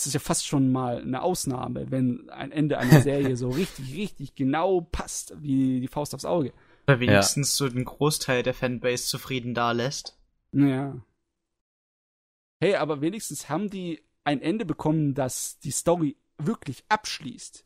es 0.00 0.06
ist 0.06 0.14
ja 0.14 0.20
fast 0.20 0.46
schon 0.46 0.72
mal 0.72 1.02
eine 1.02 1.22
Ausnahme, 1.22 1.90
wenn 1.90 2.28
ein 2.30 2.52
Ende 2.52 2.78
einer 2.78 3.00
Serie 3.02 3.36
so 3.36 3.50
richtig, 3.50 3.94
richtig 3.94 4.34
genau 4.34 4.80
passt, 4.80 5.34
wie 5.42 5.80
die 5.80 5.88
Faust 5.88 6.14
aufs 6.14 6.24
Auge. 6.24 6.52
Oder 6.86 7.00
wenigstens 7.00 7.58
ja. 7.58 7.66
so 7.66 7.72
den 7.72 7.84
Großteil 7.84 8.42
der 8.42 8.54
Fanbase 8.54 9.06
zufrieden 9.06 9.54
da 9.54 9.72
lässt. 9.72 10.18
Ja. 10.52 10.96
Hey, 12.60 12.74
aber 12.74 13.00
wenigstens 13.00 13.48
haben 13.48 13.70
die 13.70 14.02
ein 14.24 14.42
Ende 14.42 14.64
bekommen, 14.64 15.14
das 15.14 15.58
die 15.60 15.70
Story 15.70 16.16
wirklich 16.38 16.84
abschließt. 16.88 17.64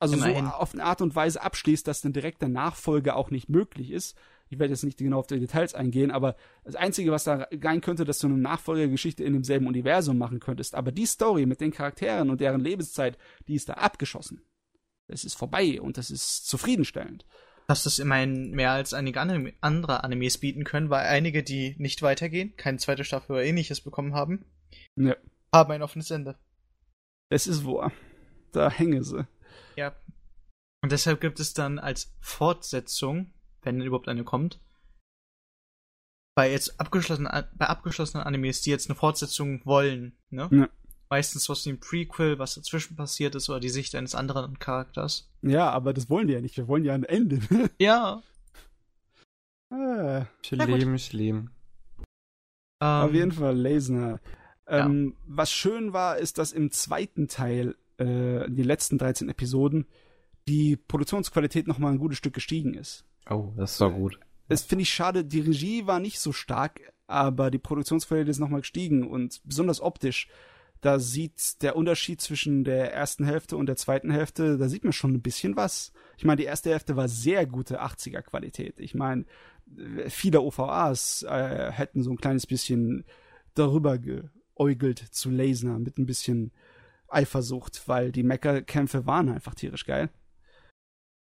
Also 0.00 0.16
Immerhin. 0.16 0.46
so 0.46 0.50
auf 0.50 0.74
eine 0.74 0.84
Art 0.84 1.02
und 1.02 1.14
Weise 1.14 1.42
abschließt, 1.42 1.86
dass 1.86 2.04
ein 2.04 2.12
direkter 2.12 2.48
Nachfolger 2.48 3.16
auch 3.16 3.30
nicht 3.30 3.48
möglich 3.48 3.90
ist, 3.90 4.16
ich 4.54 4.60
werde 4.60 4.72
jetzt 4.72 4.84
nicht 4.84 4.98
genau 4.98 5.18
auf 5.18 5.26
die 5.26 5.40
Details 5.40 5.74
eingehen, 5.74 6.10
aber 6.10 6.36
das 6.64 6.76
Einzige, 6.76 7.10
was 7.10 7.24
da 7.24 7.48
rein 7.60 7.80
könnte, 7.80 8.04
dass 8.04 8.20
du 8.20 8.28
eine 8.28 8.38
Nachfolgergeschichte 8.38 9.24
in 9.24 9.32
demselben 9.32 9.66
Universum 9.66 10.16
machen 10.16 10.38
könntest. 10.38 10.74
Aber 10.74 10.92
die 10.92 11.06
Story 11.06 11.44
mit 11.44 11.60
den 11.60 11.72
Charakteren 11.72 12.30
und 12.30 12.40
deren 12.40 12.60
Lebenszeit, 12.60 13.18
die 13.48 13.54
ist 13.54 13.68
da 13.68 13.74
abgeschossen. 13.74 14.42
Es 15.08 15.24
ist 15.24 15.34
vorbei 15.34 15.80
und 15.80 15.98
das 15.98 16.10
ist 16.10 16.46
zufriedenstellend. 16.46 17.26
Dass 17.66 17.82
das 17.82 17.98
immerhin 17.98 18.52
mehr 18.52 18.70
als 18.70 18.94
einige 18.94 19.20
Anime 19.20 19.54
andere 19.60 20.04
Animes 20.04 20.38
bieten 20.38 20.64
können, 20.64 20.90
weil 20.90 21.06
einige, 21.06 21.42
die 21.42 21.74
nicht 21.78 22.02
weitergehen, 22.02 22.54
keine 22.56 22.78
zweite 22.78 23.04
Staffel 23.04 23.32
oder 23.32 23.44
ähnliches 23.44 23.80
bekommen 23.80 24.14
haben, 24.14 24.44
ja. 24.96 25.16
haben 25.52 25.72
ein 25.72 25.82
offenes 25.82 26.10
Ende. 26.10 26.38
Es 27.30 27.46
ist 27.46 27.64
wahr. 27.64 27.90
Da 28.52 28.70
hänge 28.70 29.02
sie. 29.02 29.26
Ja. 29.76 29.96
Und 30.82 30.92
deshalb 30.92 31.20
gibt 31.20 31.40
es 31.40 31.54
dann 31.54 31.78
als 31.78 32.14
Fortsetzung 32.20 33.32
wenn 33.64 33.80
überhaupt 33.80 34.08
eine 34.08 34.24
kommt. 34.24 34.60
Bei 36.36 36.50
jetzt 36.50 36.80
abgeschlossenen, 36.80 37.30
bei 37.54 37.66
abgeschlossenen 37.66 38.26
Animes, 38.26 38.62
die 38.62 38.70
jetzt 38.70 38.88
eine 38.88 38.96
Fortsetzung 38.96 39.64
wollen, 39.64 40.16
ne? 40.30 40.48
Ja. 40.50 40.68
Meistens 41.10 41.48
was 41.48 41.64
wie 41.64 41.70
ein 41.70 41.78
Prequel, 41.78 42.38
was 42.38 42.54
dazwischen 42.54 42.96
passiert 42.96 43.34
ist, 43.34 43.48
oder 43.48 43.60
die 43.60 43.68
Sicht 43.68 43.94
eines 43.94 44.14
anderen 44.14 44.58
Charakters. 44.58 45.30
Ja, 45.42 45.70
aber 45.70 45.92
das 45.92 46.10
wollen 46.10 46.26
wir 46.26 46.36
ja 46.36 46.40
nicht. 46.40 46.56
Wir 46.56 46.66
wollen 46.66 46.84
ja 46.84 46.94
ein 46.94 47.04
Ende. 47.04 47.40
ja. 47.78 48.22
Ah. 49.70 50.26
Schlimm, 50.42 50.98
schlimm. 50.98 51.50
Auf 52.80 53.12
jeden 53.12 53.32
Fall, 53.32 53.56
Lesner. 53.56 54.20
Ähm, 54.66 55.14
ja. 55.14 55.22
Was 55.26 55.52
schön 55.52 55.92
war, 55.92 56.18
ist, 56.18 56.38
dass 56.38 56.52
im 56.52 56.70
zweiten 56.70 57.28
Teil, 57.28 57.76
äh, 57.98 58.48
die 58.48 58.62
letzten 58.62 58.98
13 58.98 59.28
Episoden, 59.28 59.86
die 60.48 60.76
Produktionsqualität 60.76 61.66
nochmal 61.66 61.92
ein 61.92 61.98
gutes 61.98 62.18
Stück 62.18 62.34
gestiegen 62.34 62.74
ist. 62.74 63.04
Oh, 63.28 63.52
das 63.56 63.72
ist 63.72 63.80
doch 63.80 63.92
gut. 63.92 64.18
Das 64.48 64.62
finde 64.62 64.82
ich 64.82 64.92
schade. 64.92 65.24
Die 65.24 65.40
Regie 65.40 65.86
war 65.86 66.00
nicht 66.00 66.20
so 66.20 66.32
stark, 66.32 66.92
aber 67.06 67.50
die 67.50 67.58
Produktionsqualität 67.58 68.28
ist 68.28 68.38
nochmal 68.38 68.60
gestiegen 68.60 69.08
und 69.08 69.40
besonders 69.44 69.80
optisch. 69.80 70.28
Da 70.80 70.98
sieht 70.98 71.62
der 71.62 71.76
Unterschied 71.76 72.20
zwischen 72.20 72.62
der 72.62 72.92
ersten 72.92 73.24
Hälfte 73.24 73.56
und 73.56 73.66
der 73.66 73.76
zweiten 73.76 74.10
Hälfte, 74.10 74.58
da 74.58 74.68
sieht 74.68 74.84
man 74.84 74.92
schon 74.92 75.14
ein 75.14 75.22
bisschen 75.22 75.56
was. 75.56 75.92
Ich 76.18 76.26
meine, 76.26 76.36
die 76.36 76.44
erste 76.44 76.70
Hälfte 76.70 76.94
war 76.94 77.08
sehr 77.08 77.46
gute 77.46 77.82
80er 77.82 78.20
Qualität. 78.20 78.78
Ich 78.78 78.94
meine, 78.94 79.24
viele 80.08 80.42
OVAs 80.42 81.22
äh, 81.22 81.72
hätten 81.72 82.02
so 82.02 82.10
ein 82.10 82.18
kleines 82.18 82.46
bisschen 82.46 83.04
darüber 83.54 83.98
geäugelt 83.98 84.98
zu 84.98 85.30
Laser 85.30 85.78
mit 85.78 85.96
ein 85.96 86.04
bisschen 86.04 86.52
Eifersucht, 87.08 87.88
weil 87.88 88.12
die 88.12 88.22
Meckerkämpfe 88.22 89.06
waren 89.06 89.30
einfach 89.30 89.54
tierisch 89.54 89.86
geil. 89.86 90.10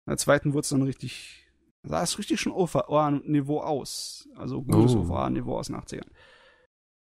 In 0.06 0.12
der 0.12 0.18
zweiten 0.18 0.54
wurde 0.54 0.62
es 0.62 0.70
dann 0.70 0.82
richtig 0.82 1.45
sah 1.86 2.04
es 2.04 2.18
richtig 2.18 2.40
schon 2.40 2.52
OVA-Niveau 2.54 3.62
aus. 3.62 4.28
Also 4.36 4.62
gutes 4.62 4.96
oh. 4.96 5.02
OVA-Niveau 5.02 5.58
aus 5.58 5.68
den 5.68 5.76
80ern. 5.76 6.10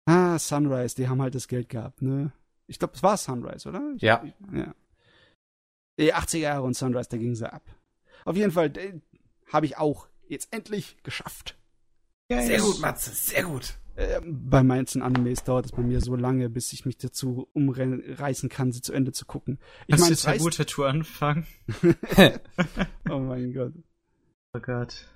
Ah, 0.05 0.37
Sunrise, 0.37 0.95
die 0.95 1.07
haben 1.07 1.21
halt 1.21 1.35
das 1.35 1.47
Geld 1.47 1.69
gehabt, 1.69 2.01
ne? 2.01 2.33
Ich 2.67 2.79
glaube, 2.79 2.93
es 2.95 3.03
war 3.03 3.17
Sunrise, 3.17 3.67
oder? 3.69 3.93
Ich, 3.95 4.01
ja. 4.01 4.23
ja. 4.53 4.73
Die 5.99 6.13
80er 6.13 6.37
Jahre 6.37 6.63
und 6.63 6.75
Sunrise, 6.75 7.09
da 7.09 7.17
ging 7.17 7.35
sie 7.35 7.51
ab. 7.51 7.63
Auf 8.25 8.35
jeden 8.35 8.51
Fall 8.51 8.71
habe 9.51 9.65
ich 9.65 9.77
auch 9.77 10.07
jetzt 10.27 10.49
endlich 10.51 10.97
geschafft. 11.03 11.57
Yes. 12.29 12.47
Sehr 12.47 12.59
gut, 12.59 12.79
Matze, 12.79 13.11
sehr 13.11 13.43
gut. 13.43 13.77
Äh, 13.95 14.21
bei 14.25 14.63
manchen 14.63 15.01
Animes 15.01 15.43
dauert 15.43 15.65
es 15.65 15.71
bei 15.71 15.83
mir 15.83 16.01
so 16.01 16.15
lange, 16.15 16.49
bis 16.49 16.73
ich 16.73 16.85
mich 16.85 16.97
dazu 16.97 17.47
umreißen 17.53 18.49
kann, 18.49 18.71
sie 18.71 18.81
zu 18.81 18.91
Ende 18.91 19.11
zu 19.11 19.25
gucken. 19.25 19.59
Ich 19.87 19.97
meine, 19.97 20.09
jetzt 20.09 20.25
eine 20.25 20.39
gute 20.39 20.65
Tour 20.65 20.87
anfangen. 20.87 21.45
oh 23.09 23.19
mein 23.19 23.53
Gott. 23.53 23.73
Oh 24.53 24.59
Gott. 24.59 25.07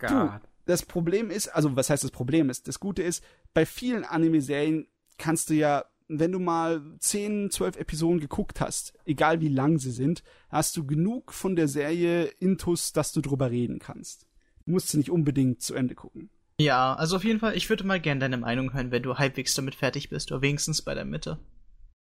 Du, 0.00 0.40
das 0.64 0.84
Problem 0.84 1.30
ist, 1.30 1.48
also 1.48 1.74
was 1.76 1.90
heißt 1.90 2.04
das 2.04 2.10
Problem 2.10 2.50
ist? 2.50 2.68
Das 2.68 2.78
Gute 2.80 3.02
ist, 3.02 3.24
bei 3.52 3.66
vielen 3.66 4.04
Anime-Serien 4.04 4.86
kannst 5.18 5.50
du 5.50 5.54
ja, 5.54 5.84
wenn 6.06 6.32
du 6.32 6.38
mal 6.38 6.80
10, 7.00 7.50
12 7.50 7.76
Episoden 7.76 8.20
geguckt 8.20 8.60
hast, 8.60 8.94
egal 9.04 9.40
wie 9.40 9.48
lang 9.48 9.78
sie 9.78 9.90
sind, 9.90 10.22
hast 10.50 10.76
du 10.76 10.86
genug 10.86 11.32
von 11.32 11.56
der 11.56 11.68
Serie 11.68 12.24
Intus, 12.38 12.92
dass 12.92 13.12
du 13.12 13.20
drüber 13.20 13.50
reden 13.50 13.80
kannst. 13.80 14.26
Du 14.64 14.72
musst 14.72 14.88
sie 14.88 14.98
nicht 14.98 15.10
unbedingt 15.10 15.62
zu 15.62 15.74
Ende 15.74 15.94
gucken. 15.94 16.30
Ja, 16.60 16.94
also 16.94 17.16
auf 17.16 17.24
jeden 17.24 17.40
Fall, 17.40 17.56
ich 17.56 17.68
würde 17.68 17.84
mal 17.84 18.00
gerne 18.00 18.20
deine 18.20 18.36
Meinung 18.36 18.72
hören, 18.72 18.90
wenn 18.90 19.02
du 19.02 19.16
halbwegs 19.16 19.54
damit 19.54 19.74
fertig 19.74 20.08
bist, 20.08 20.32
oder 20.32 20.42
wenigstens 20.42 20.82
bei 20.82 20.94
der 20.94 21.04
Mitte. 21.04 21.38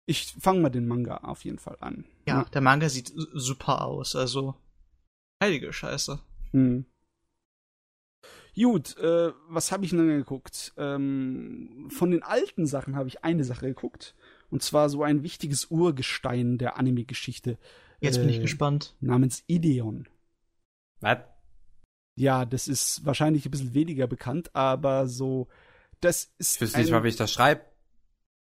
Ich 0.07 0.35
fange 0.39 0.61
mal 0.61 0.71
den 0.71 0.87
Manga 0.87 1.19
auf 1.19 1.45
jeden 1.45 1.59
Fall 1.59 1.77
an. 1.81 2.05
Ja, 2.27 2.43
ja. 2.43 2.45
der 2.45 2.61
Manga 2.61 2.89
sieht 2.89 3.13
super 3.33 3.83
aus, 3.83 4.17
also 4.17 4.55
heilige 5.45 5.73
Scheiße. 5.73 6.19
Hm. 6.53 6.87
Gut, 8.57 8.97
äh, 8.99 9.33
was 9.49 9.73
habe 9.73 9.85
ich 9.85 9.91
denn 9.91 10.07
geguckt? 10.07 10.73
Ähm, 10.77 11.89
von 11.91 12.11
den 12.11 12.23
alten 12.23 12.67
Sachen 12.67 12.95
habe 12.95 13.09
ich 13.09 13.25
eine 13.25 13.45
Sache 13.45 13.67
geguckt. 13.67 14.15
Und 14.51 14.63
zwar 14.63 14.89
so 14.89 15.03
ein 15.03 15.25
wichtiges 15.25 15.67
Urgestein 15.67 16.59
der 16.59 16.79
Anime-Geschichte. 16.79 17.59
Jetzt 18.01 18.19
äh, 18.19 18.21
bin 18.21 18.29
ich 18.29 18.39
äh, 18.39 18.43
gespannt. 18.43 18.95
Namens 19.01 19.43
Ideon. 19.49 20.09
Was? 21.01 21.19
Ja, 22.17 22.45
das 22.45 22.69
ist 22.69 23.05
wahrscheinlich 23.05 23.45
ein 23.45 23.51
bisschen 23.51 23.75
weniger 23.75 24.07
bekannt, 24.07 24.55
aber 24.55 25.09
so, 25.09 25.49
das 26.01 26.33
ist. 26.39 26.55
Ich 26.55 26.61
wüsste 26.61 26.79
nicht 26.79 26.93
mal, 26.93 27.03
wie 27.03 27.09
ich 27.09 27.17
das 27.17 27.33
schreibe. 27.33 27.63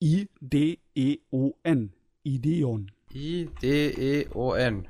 I-D-E-O-N. 0.03 1.93
Ideon. 2.23 2.93
I-D-E-O-N. 3.15 4.89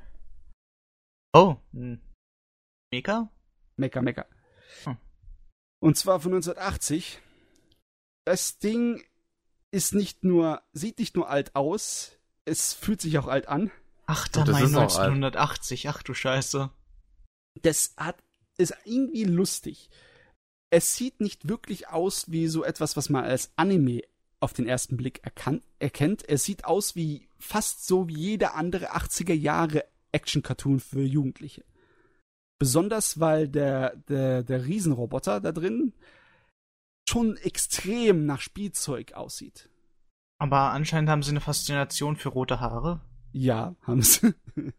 Oh. 1.33 1.57
Hm. 1.73 2.01
Meka? 2.93 3.31
Meka, 3.77 4.03
Meka. 4.03 4.27
Hm. 4.85 4.97
Und 5.81 5.97
zwar 5.97 6.21
von 6.21 6.33
1980. 6.33 7.21
Das 8.25 8.59
Ding 8.59 9.03
ist 9.71 9.95
nicht 9.95 10.25
nur, 10.25 10.63
sieht 10.73 10.99
nicht 10.99 11.17
nur 11.17 11.29
alt 11.29 11.57
aus, 11.57 12.19
es 12.45 12.75
fühlt 12.75 13.01
sich 13.01 13.19
auch 13.19 13.27
alt 13.27 13.49
an. 13.49 13.71
Ach, 14.07 14.29
da 14.29 14.45
mein 14.45 14.65
1980, 14.67 15.89
ach 15.89 16.03
du 16.03 16.13
Scheiße. 16.15 16.71
Das 17.63 17.95
hat 17.97 18.23
ist 18.59 18.75
irgendwie 18.85 19.25
lustig. 19.25 19.91
Es 20.71 20.97
sieht 20.97 21.21
nicht 21.21 21.49
wirklich 21.49 21.89
aus 21.89 22.31
wie 22.31 22.49
so 22.49 22.65
etwas, 22.65 22.97
was 22.97 23.11
man 23.11 23.25
als 23.25 23.53
Anime 23.57 24.03
auf 24.41 24.53
den 24.53 24.67
ersten 24.67 24.97
Blick 24.97 25.21
erkan 25.23 25.63
erkennt. 25.79 26.29
Es 26.29 26.45
sieht 26.45 26.65
aus 26.65 26.97
wie 26.97 27.29
fast 27.39 27.87
so 27.87 28.09
wie 28.09 28.17
jeder 28.17 28.55
andere 28.55 28.95
80er 28.95 29.35
Jahre 29.35 29.85
Action-Cartoon 30.13 30.81
für 30.81 31.03
Jugendliche. 31.03 31.65
Besonders 32.59 33.19
weil 33.19 33.49
der, 33.49 33.97
der, 34.09 34.43
der 34.43 34.65
Riesenroboter 34.65 35.41
da 35.41 35.53
drin 35.53 35.93
schon 37.09 37.37
extrem 37.37 38.25
nach 38.27 38.41
Spielzeug 38.41 39.15
aussieht. 39.15 39.69
Aber 40.39 40.73
anscheinend 40.73 41.11
haben 41.11 41.23
sie 41.23 41.31
eine 41.31 41.41
Faszination 41.41 42.17
für 42.17 42.29
rote 42.29 42.61
Haare. 42.61 43.01
Ja, 43.33 43.75
haben 43.83 44.03
sie. 44.03 44.35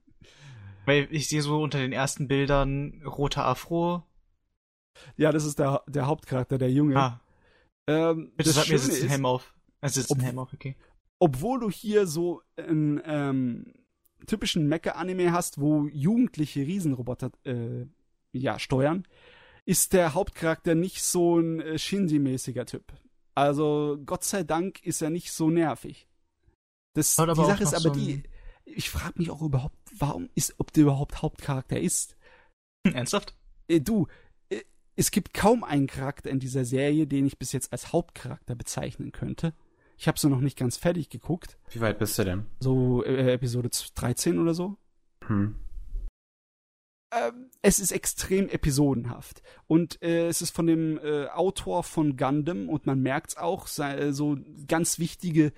Weil 0.85 1.07
ich 1.11 1.29
sehe 1.29 1.41
so 1.41 1.61
unter 1.61 1.79
den 1.79 1.93
ersten 1.93 2.27
Bildern 2.27 3.01
roter 3.05 3.45
Afro. 3.45 4.03
Ja, 5.15 5.31
das 5.31 5.45
ist 5.45 5.59
der, 5.59 5.83
der 5.87 6.07
Hauptcharakter, 6.07 6.57
der 6.57 6.71
Junge. 6.71 6.97
Ah. 6.97 7.21
Ähm, 7.87 8.31
Bitte 8.35 8.51
sag 8.51 8.69
mir, 8.69 8.79
sitzt 8.79 9.03
ein 9.03 9.09
Helm 9.09 9.25
auf. 9.25 9.53
Er 9.81 9.89
sitzt 9.89 10.11
ob, 10.11 10.17
ein 10.17 10.23
Helm 10.23 10.39
auf, 10.39 10.53
okay. 10.53 10.75
Obwohl 11.19 11.59
du 11.59 11.69
hier 11.69 12.07
so 12.07 12.41
einen 12.57 13.01
ähm, 13.05 13.73
typischen 14.25 14.67
Mecha-Anime 14.67 15.31
hast, 15.31 15.59
wo 15.59 15.87
jugendliche 15.87 16.61
Riesenroboter 16.61 17.31
äh, 17.45 17.85
ja, 18.31 18.59
steuern, 18.59 19.05
ist 19.65 19.93
der 19.93 20.13
Hauptcharakter 20.13 20.75
nicht 20.75 21.03
so 21.03 21.39
ein 21.39 21.59
äh, 21.61 21.77
Shinji-mäßiger 21.77 22.65
Typ. 22.65 22.93
Also 23.35 23.97
Gott 24.05 24.23
sei 24.23 24.43
Dank 24.43 24.83
ist 24.83 25.01
er 25.01 25.09
nicht 25.09 25.31
so 25.31 25.49
nervig. 25.49 26.07
Das, 26.93 27.15
die 27.15 27.35
Sache 27.35 27.63
ist 27.63 27.73
aber 27.73 27.81
so 27.81 27.89
die, 27.91 28.23
ich 28.65 28.89
frage 28.89 29.17
mich 29.17 29.29
auch 29.29 29.41
überhaupt, 29.41 29.77
warum 29.97 30.29
ist, 30.35 30.55
ob 30.59 30.71
der 30.73 30.83
überhaupt 30.83 31.21
Hauptcharakter 31.21 31.79
ist. 31.79 32.15
Ernsthaft? 32.83 33.35
Äh, 33.67 33.81
du, 33.81 34.07
äh, 34.49 34.61
es 34.95 35.11
gibt 35.11 35.33
kaum 35.33 35.63
einen 35.63 35.87
Charakter 35.87 36.29
in 36.29 36.39
dieser 36.39 36.65
Serie, 36.65 37.07
den 37.07 37.25
ich 37.25 37.39
bis 37.39 37.51
jetzt 37.51 37.71
als 37.71 37.91
Hauptcharakter 37.91 38.55
bezeichnen 38.55 39.11
könnte. 39.11 39.53
Ich 40.03 40.07
habe 40.09 40.19
so 40.19 40.27
noch 40.27 40.41
nicht 40.41 40.57
ganz 40.57 40.75
fertig 40.75 41.07
geguckt. 41.07 41.57
Wie 41.69 41.79
weit 41.79 41.97
bist 41.97 42.19
du 42.19 42.25
denn? 42.25 42.45
So 42.59 43.05
äh, 43.05 43.31
Episode 43.31 43.69
13 43.69 44.37
oder 44.37 44.53
so. 44.53 44.75
Hm. 45.27 45.55
Ähm, 47.13 47.49
es 47.61 47.79
ist 47.79 47.93
extrem 47.93 48.49
episodenhaft. 48.49 49.41
Und 49.65 50.01
äh, 50.03 50.27
es 50.27 50.41
ist 50.41 50.53
von 50.53 50.67
dem 50.67 50.97
äh, 50.97 51.27
Autor 51.27 51.83
von 51.83 52.17
Gundam 52.17 52.67
und 52.67 52.85
man 52.85 52.99
merkt 52.99 53.29
es 53.29 53.37
auch, 53.37 53.67
so 53.67 54.37
ganz 54.67 54.99
wichtige 54.99 55.53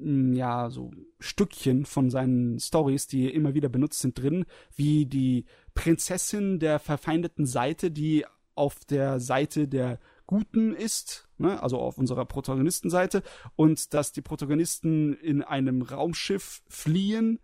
ja, 0.00 0.70
so 0.70 0.90
Stückchen 1.20 1.84
von 1.84 2.10
seinen 2.10 2.58
Stories, 2.58 3.06
die 3.06 3.32
immer 3.32 3.54
wieder 3.54 3.68
benutzt 3.68 4.00
sind, 4.00 4.18
drin, 4.18 4.44
wie 4.74 5.06
die 5.06 5.44
Prinzessin 5.74 6.58
der 6.58 6.80
verfeindeten 6.80 7.46
Seite, 7.46 7.92
die 7.92 8.24
auf 8.56 8.80
der 8.84 9.20
Seite 9.20 9.68
der 9.68 10.00
Guten 10.28 10.72
ist, 10.74 11.28
ne, 11.38 11.60
also 11.60 11.78
auf 11.78 11.98
unserer 11.98 12.24
Protagonistenseite, 12.24 13.24
und 13.56 13.94
dass 13.94 14.12
die 14.12 14.22
Protagonisten 14.22 15.14
in 15.14 15.42
einem 15.42 15.82
Raumschiff 15.82 16.62
fliehen, 16.68 17.40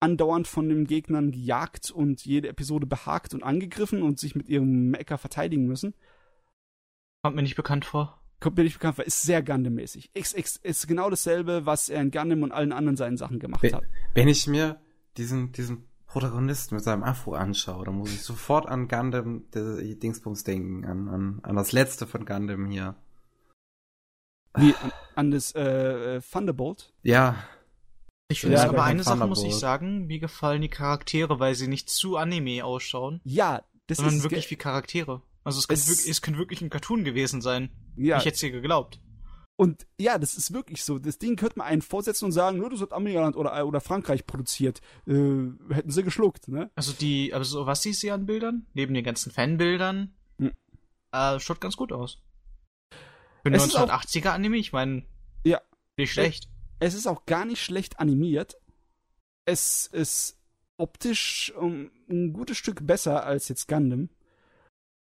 andauernd 0.00 0.48
von 0.48 0.68
den 0.68 0.86
Gegnern 0.86 1.32
gejagt 1.32 1.90
und 1.90 2.24
jede 2.24 2.48
Episode 2.48 2.86
behagt 2.86 3.34
und 3.34 3.42
angegriffen 3.42 4.02
und 4.02 4.18
sich 4.18 4.34
mit 4.34 4.48
ihrem 4.48 4.90
Mecker 4.90 5.18
verteidigen 5.18 5.66
müssen. 5.66 5.94
Kommt 7.22 7.36
mir 7.36 7.42
nicht 7.42 7.56
bekannt 7.56 7.84
vor 7.84 8.22
kommt 8.40 8.56
mir 8.56 8.64
nicht 8.64 8.74
bekannt 8.74 8.96
vor, 8.96 9.04
ist 9.04 9.22
sehr 9.22 9.42
Gundam-mäßig. 9.42 10.10
Ist, 10.14 10.86
genau 10.86 11.10
dasselbe, 11.10 11.66
was 11.66 11.88
er 11.88 12.00
in 12.00 12.10
Gundam 12.10 12.42
und 12.42 12.52
allen 12.52 12.72
anderen 12.72 12.96
seinen 12.96 13.16
Sachen 13.16 13.38
gemacht 13.38 13.62
wenn, 13.62 13.74
hat. 13.74 13.84
Wenn 14.14 14.28
ich 14.28 14.46
mir 14.46 14.80
diesen, 15.16 15.52
diesen 15.52 15.88
Protagonisten 16.16 16.76
mit 16.76 16.82
seinem 16.82 17.02
Afro 17.02 17.34
anschaue, 17.34 17.84
dann 17.84 17.96
muss 17.96 18.10
ich 18.10 18.22
sofort 18.22 18.66
an 18.66 18.88
Gundam, 18.88 19.44
der 19.52 19.76
Dingsbums 19.82 20.44
denken, 20.44 20.86
an, 20.86 21.08
an, 21.08 21.40
an 21.42 21.56
das 21.56 21.72
letzte 21.72 22.06
von 22.06 22.24
Gundam 22.24 22.70
hier. 22.70 22.94
Wie, 24.56 24.74
an, 24.76 24.92
an 25.14 25.30
das 25.30 25.54
äh, 25.54 26.22
Thunderbolt? 26.22 26.94
Ja. 27.02 27.36
Ich 28.28 28.40
finde 28.40 28.56
ja, 28.56 28.66
aber 28.66 28.84
eine 28.84 29.02
Sache 29.02 29.26
muss 29.26 29.44
ich 29.44 29.56
sagen, 29.56 30.06
mir 30.06 30.18
gefallen 30.18 30.62
die 30.62 30.70
Charaktere, 30.70 31.38
weil 31.38 31.54
sie 31.54 31.68
nicht 31.68 31.90
zu 31.90 32.16
Anime 32.16 32.64
ausschauen. 32.64 33.20
Ja, 33.24 33.60
das 33.86 33.98
sondern 33.98 34.16
ist 34.16 34.22
wirklich 34.22 34.50
wie 34.50 34.56
Charaktere. 34.56 35.20
Also 35.44 35.58
es, 35.58 35.68
es, 35.68 35.86
könnte, 35.86 36.10
es 36.10 36.22
könnte 36.22 36.40
wirklich 36.40 36.62
ein 36.62 36.70
Cartoon 36.70 37.04
gewesen 37.04 37.42
sein. 37.42 37.68
Ja. 37.94 38.16
Ich 38.16 38.24
hätte 38.24 38.36
es 38.36 38.40
dir 38.40 38.52
geglaubt. 38.52 39.00
Und 39.56 39.86
ja, 39.98 40.18
das 40.18 40.34
ist 40.34 40.52
wirklich 40.52 40.84
so. 40.84 40.98
Das 40.98 41.18
Ding 41.18 41.36
könnte 41.36 41.58
man 41.58 41.66
einen 41.66 41.82
vorsetzen 41.82 42.26
und 42.26 42.32
sagen, 42.32 42.58
nur 42.58 42.68
das 42.68 42.82
hat 42.82 42.92
Amerikaland 42.92 43.36
oder, 43.36 43.66
oder 43.66 43.80
Frankreich 43.80 44.26
produziert. 44.26 44.82
Äh, 45.06 45.48
hätten 45.70 45.90
sie 45.90 46.02
geschluckt, 46.02 46.48
ne? 46.48 46.70
Also 46.74 46.92
die, 46.92 47.32
also 47.32 47.64
was 47.64 47.82
siehst 47.82 48.02
du 48.02 48.12
an 48.12 48.26
Bildern? 48.26 48.66
Neben 48.74 48.92
den 48.92 49.04
ganzen 49.04 49.32
Fanbildern? 49.32 50.14
Hm. 50.38 50.52
Äh, 51.12 51.40
schaut 51.40 51.60
ganz 51.60 51.76
gut 51.76 51.90
aus. 51.90 52.18
Für 53.42 53.50
1980er 53.50 54.30
Anime, 54.30 54.58
ich 54.58 54.72
meine, 54.72 55.04
ja. 55.44 55.60
nicht 55.96 56.12
schlecht. 56.12 56.48
Es 56.78 56.94
ist 56.94 57.06
auch 57.06 57.24
gar 57.24 57.46
nicht 57.46 57.62
schlecht 57.62 57.98
animiert. 57.98 58.56
Es 59.46 59.86
ist 59.86 60.38
optisch 60.76 61.52
um, 61.56 61.90
ein 62.10 62.32
gutes 62.34 62.58
Stück 62.58 62.86
besser 62.86 63.24
als 63.24 63.48
jetzt 63.48 63.68
Gundam. 63.68 64.10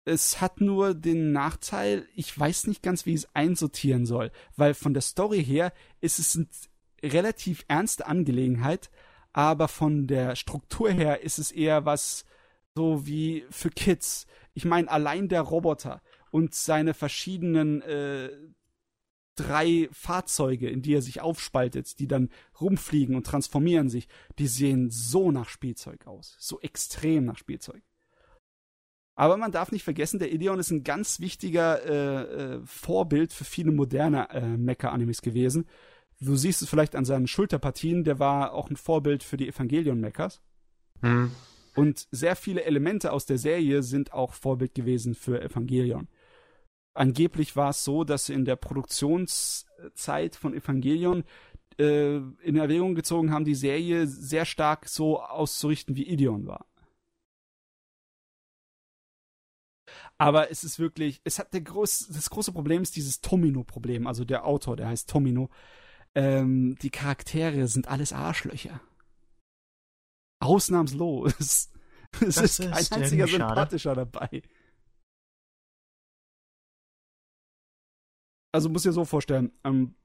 Es 0.05 0.39
hat 0.39 0.61
nur 0.61 0.93
den 0.93 1.31
Nachteil, 1.31 2.07
ich 2.15 2.37
weiß 2.37 2.67
nicht 2.67 2.83
ganz, 2.83 3.05
wie 3.05 3.11
ich 3.11 3.21
es 3.21 3.35
einsortieren 3.35 4.05
soll, 4.05 4.31
weil 4.55 4.75
von 4.75 4.93
der 4.93 5.01
Story 5.01 5.43
her 5.43 5.73
ist 5.99 6.19
es 6.19 6.35
eine 6.35 6.47
relativ 7.11 7.65
ernste 7.67 8.05
Angelegenheit, 8.05 8.91
aber 9.33 9.67
von 9.67 10.05
der 10.07 10.35
Struktur 10.35 10.91
her 10.91 11.21
ist 11.23 11.39
es 11.39 11.51
eher 11.51 11.85
was 11.85 12.25
so 12.75 13.05
wie 13.07 13.45
für 13.49 13.69
Kids. 13.69 14.27
Ich 14.53 14.65
meine, 14.65 14.89
allein 14.89 15.27
der 15.27 15.41
Roboter 15.41 16.01
und 16.29 16.53
seine 16.53 16.93
verschiedenen 16.93 17.81
äh, 17.81 18.29
drei 19.35 19.89
Fahrzeuge, 19.91 20.69
in 20.69 20.81
die 20.81 20.93
er 20.93 21.01
sich 21.01 21.21
aufspaltet, 21.21 21.99
die 21.99 22.07
dann 22.07 22.29
rumfliegen 22.59 23.15
und 23.15 23.25
transformieren 23.25 23.89
sich, 23.89 24.07
die 24.39 24.47
sehen 24.47 24.89
so 24.89 25.31
nach 25.31 25.49
Spielzeug 25.49 26.07
aus. 26.07 26.35
So 26.39 26.59
extrem 26.61 27.25
nach 27.25 27.37
Spielzeug. 27.37 27.81
Aber 29.15 29.37
man 29.37 29.51
darf 29.51 29.71
nicht 29.71 29.83
vergessen, 29.83 30.19
der 30.19 30.33
Ideon 30.33 30.59
ist 30.59 30.71
ein 30.71 30.83
ganz 30.83 31.21
wichtiger 31.21 31.83
äh, 31.85 32.55
äh, 32.55 32.61
Vorbild 32.65 33.31
für 33.31 33.45
viele 33.45 33.71
moderne 33.71 34.29
äh, 34.29 34.57
Mecha-Animes 34.57 35.21
gewesen. 35.21 35.65
Du 36.19 36.35
siehst 36.35 36.61
es 36.61 36.69
vielleicht 36.69 36.95
an 36.95 37.05
seinen 37.05 37.27
Schulterpartien, 37.27 38.03
der 38.03 38.19
war 38.19 38.53
auch 38.53 38.69
ein 38.69 38.75
Vorbild 38.75 39.23
für 39.23 39.37
die 39.37 39.47
Evangelion-Mechas. 39.47 40.41
Hm. 41.01 41.31
Und 41.75 42.07
sehr 42.11 42.35
viele 42.35 42.63
Elemente 42.63 43.11
aus 43.11 43.25
der 43.25 43.37
Serie 43.37 43.83
sind 43.83 44.13
auch 44.13 44.33
Vorbild 44.33 44.73
gewesen 44.73 45.13
für 45.13 45.41
Evangelion. 45.41 46.07
Angeblich 46.93 47.57
war 47.57 47.71
es 47.71 47.83
so, 47.83 48.05
dass 48.05 48.29
in 48.29 48.45
der 48.45 48.55
Produktionszeit 48.55 50.35
von 50.37 50.53
Evangelion 50.53 51.25
äh, 51.77 52.15
in 52.15 52.55
Erwägung 52.55 52.95
gezogen 52.95 53.31
haben, 53.31 53.43
die 53.43 53.55
Serie 53.55 54.07
sehr 54.07 54.45
stark 54.45 54.87
so 54.87 55.21
auszurichten, 55.21 55.97
wie 55.97 56.07
Ideon 56.07 56.47
war. 56.47 56.65
Aber 60.17 60.49
es 60.49 60.63
ist 60.63 60.79
wirklich, 60.79 61.21
es 61.23 61.39
hat 61.39 61.53
der 61.53 61.61
groß, 61.61 62.07
das 62.07 62.29
große 62.29 62.53
Problem 62.53 62.81
ist 62.81 62.95
dieses 62.95 63.21
Tomino-Problem. 63.21 64.07
Also 64.07 64.23
der 64.23 64.45
Autor, 64.45 64.77
der 64.77 64.87
heißt 64.87 65.09
Tomino. 65.09 65.49
Ähm, 66.15 66.77
die 66.81 66.89
Charaktere 66.89 67.67
sind 67.67 67.87
alles 67.87 68.13
Arschlöcher. 68.13 68.79
Ausnahmslos. 70.39 71.69
es 72.21 72.35
das 72.35 72.59
ist 72.59 72.91
kein 72.91 73.01
einziger 73.01 73.27
sympathischer 73.27 73.93
dabei. 73.95 74.41
also 78.55 78.69
muss 78.69 78.83
dir 78.83 78.93
so 78.93 79.03
vorstellen, 79.03 79.51
ähm, 79.65 79.95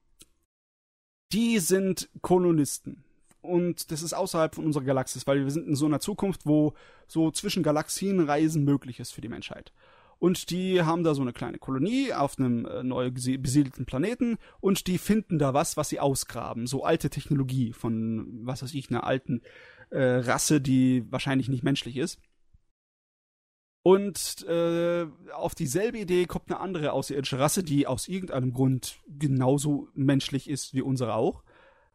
die 1.31 1.59
sind 1.59 2.09
Kolonisten. 2.21 3.05
Und 3.41 3.89
das 3.91 4.03
ist 4.03 4.13
außerhalb 4.13 4.53
von 4.53 4.65
unserer 4.65 4.83
Galaxis, 4.83 5.25
weil 5.25 5.43
wir 5.43 5.49
sind 5.49 5.67
in 5.67 5.75
so 5.75 5.85
einer 5.85 6.01
Zukunft, 6.01 6.45
wo 6.45 6.73
so 7.07 7.31
zwischen 7.31 7.63
Galaxien 7.63 8.19
Reisen 8.19 8.65
möglich 8.65 8.99
ist 8.99 9.13
für 9.13 9.21
die 9.21 9.29
Menschheit. 9.29 9.71
Und 10.21 10.51
die 10.51 10.83
haben 10.83 11.03
da 11.03 11.15
so 11.15 11.23
eine 11.23 11.33
kleine 11.33 11.57
Kolonie 11.57 12.13
auf 12.13 12.37
einem 12.37 12.67
äh, 12.67 12.83
neu 12.83 13.09
besiedelten 13.09 13.87
Planeten 13.87 14.37
und 14.59 14.85
die 14.85 14.99
finden 14.99 15.39
da 15.39 15.55
was, 15.55 15.77
was 15.77 15.89
sie 15.89 15.99
ausgraben. 15.99 16.67
So 16.67 16.83
alte 16.83 17.09
Technologie 17.09 17.73
von, 17.73 18.45
was 18.45 18.61
weiß 18.61 18.75
ich, 18.75 18.91
einer 18.91 19.03
alten 19.03 19.41
äh, 19.89 19.99
Rasse, 19.99 20.61
die 20.61 21.11
wahrscheinlich 21.11 21.49
nicht 21.49 21.63
menschlich 21.63 21.97
ist. 21.97 22.19
Und 23.81 24.45
äh, 24.47 25.07
auf 25.33 25.55
dieselbe 25.55 25.97
Idee 25.97 26.27
kommt 26.27 26.51
eine 26.51 26.59
andere 26.59 26.91
außerirdische 26.91 27.39
Rasse, 27.39 27.63
die 27.63 27.87
aus 27.87 28.07
irgendeinem 28.07 28.53
Grund 28.53 29.01
genauso 29.07 29.87
menschlich 29.95 30.47
ist 30.47 30.75
wie 30.75 30.83
unsere 30.83 31.15
auch. 31.15 31.41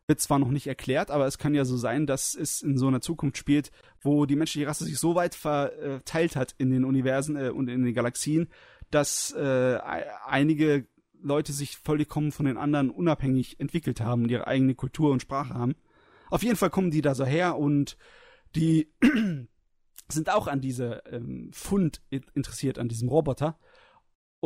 Wird 0.09 0.20
zwar 0.20 0.39
noch 0.39 0.51
nicht 0.51 0.69
erklärt, 0.69 1.11
aber 1.11 1.27
es 1.27 1.37
kann 1.37 1.55
ja 1.55 1.65
so 1.65 1.77
sein, 1.77 2.07
dass 2.07 2.35
es 2.35 2.62
in 2.62 2.78
so 2.78 2.87
einer 2.87 3.01
Zukunft 3.01 3.39
spielt, 3.39 3.73
wo 4.01 4.24
die 4.24 4.37
menschliche 4.37 4.69
Rasse 4.69 4.85
sich 4.85 4.99
so 4.99 5.16
weit 5.16 5.35
verteilt 5.35 6.37
hat 6.37 6.55
in 6.59 6.70
den 6.70 6.85
Universen 6.85 7.37
äh, 7.37 7.51
und 7.51 7.69
in 7.69 7.83
den 7.83 7.95
Galaxien, 7.95 8.49
dass 8.91 9.33
äh, 9.33 9.78
einige 10.24 10.87
Leute 11.20 11.53
sich 11.53 11.77
vollkommen 11.77 12.31
von 12.31 12.47
den 12.47 12.57
anderen 12.57 12.91
unabhängig 12.91 13.59
entwickelt 13.59 14.01
haben 14.01 14.24
und 14.24 14.31
ihre 14.31 14.47
eigene 14.47 14.74
Kultur 14.74 15.11
und 15.11 15.23
Sprache 15.23 15.55
haben. 15.55 15.74
Auf 16.31 16.43
jeden 16.43 16.57
Fall 16.57 16.70
kommen 16.70 16.91
die 16.91 17.03
da 17.03 17.15
so 17.15 17.24
her 17.24 17.59
und 17.59 17.97
die 18.55 18.93
sind 20.09 20.31
auch 20.31 20.47
an 20.47 20.61
diese 20.61 21.03
ähm, 21.11 21.51
Fund 21.53 22.01
interessiert, 22.11 22.78
an 22.78 22.89
diesem 22.89 23.09
Roboter. 23.09 23.59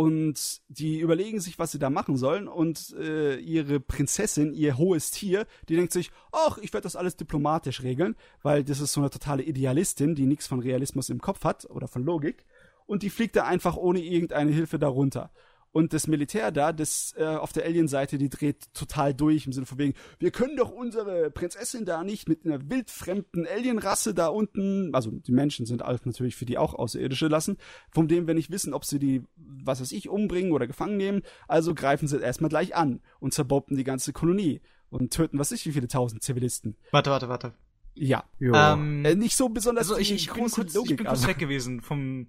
Und 0.00 0.62
die 0.68 0.98
überlegen 1.00 1.40
sich, 1.40 1.58
was 1.58 1.72
sie 1.72 1.78
da 1.78 1.90
machen 1.90 2.16
sollen. 2.16 2.48
Und 2.48 2.96
äh, 2.98 3.36
ihre 3.36 3.80
Prinzessin, 3.80 4.54
ihr 4.54 4.78
hohes 4.78 5.10
Tier, 5.10 5.46
die 5.68 5.76
denkt 5.76 5.92
sich, 5.92 6.10
ach, 6.32 6.56
ich 6.56 6.72
werde 6.72 6.84
das 6.84 6.96
alles 6.96 7.16
diplomatisch 7.16 7.82
regeln, 7.82 8.16
weil 8.42 8.64
das 8.64 8.80
ist 8.80 8.94
so 8.94 9.02
eine 9.02 9.10
totale 9.10 9.42
Idealistin, 9.42 10.14
die 10.14 10.24
nichts 10.24 10.46
von 10.46 10.60
Realismus 10.60 11.10
im 11.10 11.20
Kopf 11.20 11.44
hat 11.44 11.68
oder 11.68 11.86
von 11.86 12.02
Logik. 12.02 12.46
Und 12.86 13.02
die 13.02 13.10
fliegt 13.10 13.36
da 13.36 13.44
einfach 13.44 13.76
ohne 13.76 14.00
irgendeine 14.00 14.52
Hilfe 14.52 14.78
darunter. 14.78 15.30
Und 15.72 15.92
das 15.92 16.08
Militär 16.08 16.50
da, 16.50 16.72
das 16.72 17.14
äh, 17.16 17.24
auf 17.24 17.52
der 17.52 17.64
Alien-Seite, 17.64 18.18
die 18.18 18.28
dreht 18.28 18.74
total 18.74 19.14
durch 19.14 19.46
im 19.46 19.52
Sinne 19.52 19.66
von 19.66 19.78
wegen, 19.78 19.94
wir 20.18 20.32
können 20.32 20.56
doch 20.56 20.70
unsere 20.70 21.30
Prinzessin 21.30 21.84
da 21.84 22.02
nicht 22.02 22.28
mit 22.28 22.44
einer 22.44 22.68
wildfremden 22.68 23.46
Alien-Rasse 23.46 24.12
da 24.12 24.26
unten, 24.26 24.92
also 24.94 25.12
die 25.12 25.32
Menschen 25.32 25.66
sind 25.66 25.82
alles 25.82 26.04
natürlich 26.04 26.34
für 26.34 26.44
die 26.44 26.58
auch 26.58 26.74
Außerirdische 26.74 27.28
lassen, 27.28 27.56
von 27.92 28.08
dem 28.08 28.26
wir 28.26 28.34
nicht 28.34 28.50
wissen, 28.50 28.74
ob 28.74 28.84
sie 28.84 28.98
die, 28.98 29.22
was 29.36 29.80
weiß 29.80 29.92
ich, 29.92 30.08
umbringen 30.08 30.52
oder 30.52 30.66
gefangen 30.66 30.96
nehmen. 30.96 31.22
Also 31.46 31.72
greifen 31.74 32.08
sie 32.08 32.20
erstmal 32.20 32.50
gleich 32.50 32.74
an 32.74 33.00
und 33.20 33.32
zerbomben 33.32 33.76
die 33.76 33.84
ganze 33.84 34.12
Kolonie 34.12 34.60
und 34.90 35.12
töten, 35.12 35.38
was 35.38 35.52
weiß 35.52 35.60
ich, 35.60 35.66
wie 35.66 35.72
viele 35.72 35.88
tausend 35.88 36.22
Zivilisten. 36.22 36.76
Warte, 36.90 37.10
warte, 37.10 37.28
warte. 37.28 37.52
Ja. 37.94 38.24
Ähm, 38.40 39.04
äh, 39.04 39.14
nicht 39.14 39.36
so 39.36 39.48
besonders. 39.48 39.88
Also 39.88 40.00
ich, 40.00 40.12
ich 40.12 40.32
bin 40.32 40.48
kurz, 40.48 40.74
Logik, 40.74 40.92
ich 40.92 40.96
bin 40.96 41.06
kurz 41.06 41.26
weg 41.26 41.38
gewesen 41.38 41.80
vom, 41.80 42.28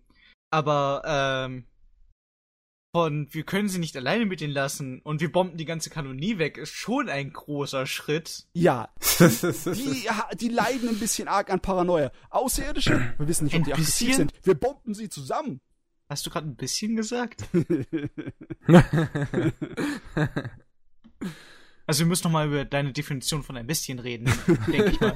aber 0.52 1.02
ähm, 1.06 1.66
von 2.92 3.34
wir 3.34 3.44
können 3.44 3.70
sie 3.70 3.80
nicht 3.80 3.96
alleine 3.96 4.26
mit 4.26 4.42
ihnen 4.42 4.54
lassen 4.54 5.00
und 5.02 5.22
wir 5.22 5.32
bomben 5.32 5.58
die 5.58 5.66
ganze 5.66 5.90
Kanonie 5.90 6.38
weg, 6.38 6.58
ist 6.58 6.74
schon 6.74 7.08
ein 7.10 7.32
großer 7.32 7.86
Schritt. 7.86 8.48
Ja. 8.54 8.90
die, 9.20 10.10
die 10.38 10.50
leiden 10.50 10.90
ein 10.90 11.00
bisschen 11.00 11.30
arg 11.30 11.50
an 11.50 11.62
Paranoia. 11.62 12.12
Außerirdische, 12.30 13.14
wir 13.18 13.28
wissen 13.28 13.46
nicht, 13.46 13.56
ob 13.56 13.64
die 13.64 13.74
aggressiv 13.74 14.16
sind. 14.16 14.34
Wir 14.44 14.56
bomben 14.56 14.94
sie 14.94 15.08
zusammen. 15.10 15.62
Hast 16.10 16.26
du 16.26 16.30
gerade 16.30 16.48
ein 16.48 16.58
bisschen 16.58 16.98
gesagt? 16.98 17.46
also 21.88 22.00
wir 22.00 22.06
müssen 22.08 22.24
noch 22.26 22.32
mal 22.32 22.48
über 22.48 22.66
deine 22.66 22.92
Definition 22.92 23.44
von 23.44 23.56
ein 23.56 23.68
bisschen 23.68 24.00
reden, 24.00 24.30
denke 24.68 24.90
ich 24.92 25.00
mal. 25.00 25.16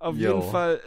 Auf 0.00 0.16
Yo. 0.16 0.40
jeden 0.40 0.50
Fall 0.50 0.80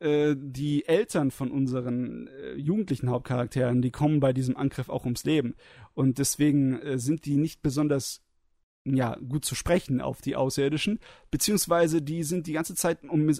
äh, 0.00 0.36
die 0.38 0.86
Eltern 0.86 1.30
von 1.30 1.50
unseren 1.50 2.28
äh, 2.28 2.54
jugendlichen 2.54 3.10
Hauptcharakteren, 3.10 3.82
die 3.82 3.90
kommen 3.90 4.20
bei 4.20 4.32
diesem 4.32 4.56
Angriff 4.56 4.88
auch 4.88 5.04
ums 5.04 5.24
Leben. 5.24 5.54
Und 5.94 6.18
deswegen 6.18 6.80
äh, 6.80 6.98
sind 6.98 7.24
die 7.24 7.36
nicht 7.36 7.62
besonders 7.62 8.22
ja, 8.84 9.16
gut 9.16 9.44
zu 9.44 9.54
sprechen 9.54 10.00
auf 10.00 10.22
die 10.22 10.36
Außerirdischen, 10.36 10.98
beziehungsweise 11.30 12.00
die 12.00 12.22
sind 12.22 12.46
die 12.46 12.52
ganze 12.52 12.74
Zeit 12.74 13.02
um, 13.04 13.30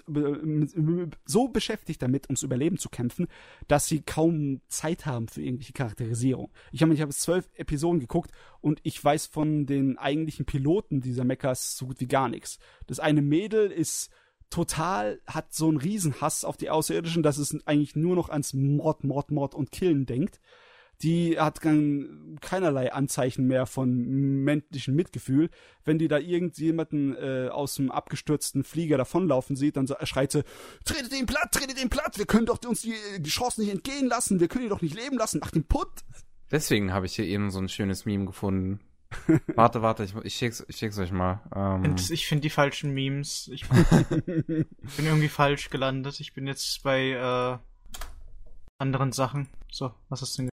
so 1.25 1.49
beschäftigt 1.49 2.03
damit, 2.03 2.27
ums 2.29 2.43
Überleben 2.43 2.79
zu 2.79 2.89
kämpfen, 2.89 3.29
dass 3.67 3.87
sie 3.87 4.03
kaum 4.03 4.61
Zeit 4.69 5.07
haben 5.07 5.29
für 5.29 5.43
irgendwelche 5.43 5.73
Charakterisierung. 5.73 6.51
Ich 6.73 6.83
habe 6.83 6.93
ich 6.93 7.01
hab 7.01 7.13
zwölf 7.13 7.49
Episoden 7.55 8.01
geguckt 8.01 8.33
und 8.61 8.81
ich 8.83 9.03
weiß 9.03 9.27
von 9.27 9.67
den 9.67 9.99
eigentlichen 9.99 10.45
Piloten 10.45 11.01
dieser 11.01 11.25
Mechas 11.25 11.77
so 11.77 11.87
gut 11.87 12.01
wie 12.01 12.09
gar 12.09 12.29
nichts. 12.29 12.59
Das 12.87 13.01
eine 13.01 13.23
Mädel 13.23 13.71
ist 13.71 14.11
total 14.51 15.21
hat 15.27 15.53
so 15.53 15.69
einen 15.69 15.77
Riesenhass 15.77 16.45
auf 16.45 16.57
die 16.57 16.71
Außerirdischen, 16.71 17.23
dass 17.23 17.39
es 17.39 17.57
eigentlich 17.67 17.97
nur 17.97 18.17
noch 18.17 18.29
ans 18.29 18.55
Mord, 18.55 19.05
Mord, 19.05 19.31
Mord 19.31 19.55
und 19.55 19.73
Killen 19.73 20.07
denkt. 20.07 20.41
Die 21.03 21.39
hat 21.39 21.61
keinerlei 21.61 22.93
Anzeichen 22.93 23.47
mehr 23.47 23.67
von 23.67 24.43
menschlichem 24.43 24.97
Mitgefühl. 24.97 25.49
Wenn 25.85 25.99
die 25.99 26.09
da 26.09 26.19
irgendjemanden 26.19 27.15
äh, 27.15 27.49
aus 27.51 27.77
dem 27.77 27.93
abgestürzten 27.93 28.65
Flieger 28.65 28.99
davonlaufen 28.99 29.55
sieht, 29.55 29.77
dann 29.77 29.87
schreit 30.03 30.33
sie, 30.33 30.43
tretet 30.85 31.13
den 31.13 31.27
platt, 31.27 31.53
tretet 31.53 31.81
den 31.81 31.89
platt, 31.89 32.19
wir 32.19 32.27
können 32.27 32.47
doch 32.47 32.59
uns 32.67 32.81
die, 32.81 32.95
die 33.21 33.31
Chance 33.31 33.61
nicht 33.61 33.71
entgehen 33.71 34.09
lassen, 34.09 34.41
wir 34.41 34.49
können 34.49 34.65
ihn 34.65 34.71
doch 34.71 34.83
nicht 34.83 34.97
leben 34.97 35.17
lassen, 35.17 35.39
macht 35.39 35.55
den 35.55 35.65
putt. 35.65 35.89
Deswegen 36.51 36.93
habe 36.93 37.07
ich 37.07 37.15
hier 37.15 37.27
eben 37.27 37.53
so 37.53 37.61
ein 37.61 37.69
schönes 37.69 38.05
Meme 38.05 38.25
gefunden. 38.25 38.81
Warte, 39.55 39.83
warte, 39.83 40.05
ich, 40.05 40.15
ich, 40.23 40.35
schick's, 40.35 40.65
ich 40.69 40.77
schick's 40.77 40.99
euch 40.99 41.13
mal. 41.13 41.41
Ähm. 41.55 41.97
Ich 42.11 42.27
finde 42.27 42.43
die 42.43 42.51
falschen 42.51 42.93
Memes. 42.93 43.49
Ich 43.53 43.69
bin 43.69 44.67
irgendwie 44.97 45.29
falsch 45.29 45.71
gelandet. 45.71 46.21
Ich 46.21 46.35
bin 46.35 46.47
jetzt 46.47 46.83
bei 46.83 47.11
äh, 47.11 47.59
anderen 48.79 49.13
Sachen. 49.13 49.49
So, 49.71 49.93
was 50.09 50.23
ist 50.23 50.39
denn? 50.39 50.49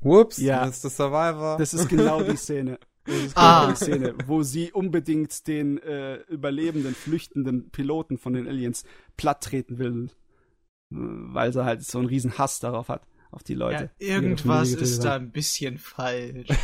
Whoops, 0.00 0.36
ja. 0.36 0.66
das 0.66 0.76
ist 0.76 0.84
das 0.84 0.96
Survivor. 0.96 1.56
Das 1.56 1.72
ist 1.72 1.88
genau 1.88 2.22
die 2.22 2.36
Szene. 2.36 2.78
Das 3.06 3.16
ist 3.16 3.34
genau 3.34 3.46
ah. 3.46 3.66
die 3.70 3.76
Szene, 3.76 4.14
wo 4.26 4.42
sie 4.42 4.72
unbedingt 4.72 5.46
den 5.46 5.78
äh, 5.78 6.16
überlebenden, 6.28 6.94
flüchtenden 6.94 7.70
Piloten 7.70 8.18
von 8.18 8.34
den 8.34 8.46
Aliens 8.46 8.84
platt 9.16 9.42
treten 9.42 9.78
will, 9.78 10.10
weil 10.90 11.52
sie 11.52 11.64
halt 11.64 11.82
so 11.82 11.98
einen 11.98 12.08
riesen 12.08 12.36
Hass 12.36 12.60
darauf 12.60 12.88
hat 12.88 13.06
auf 13.34 13.42
die 13.42 13.54
Leute. 13.54 13.90
Ja, 13.98 14.16
irgendwas 14.16 14.72
ist 14.72 15.04
da 15.04 15.16
ein 15.16 15.30
bisschen 15.30 15.78
falsch. 15.78 16.48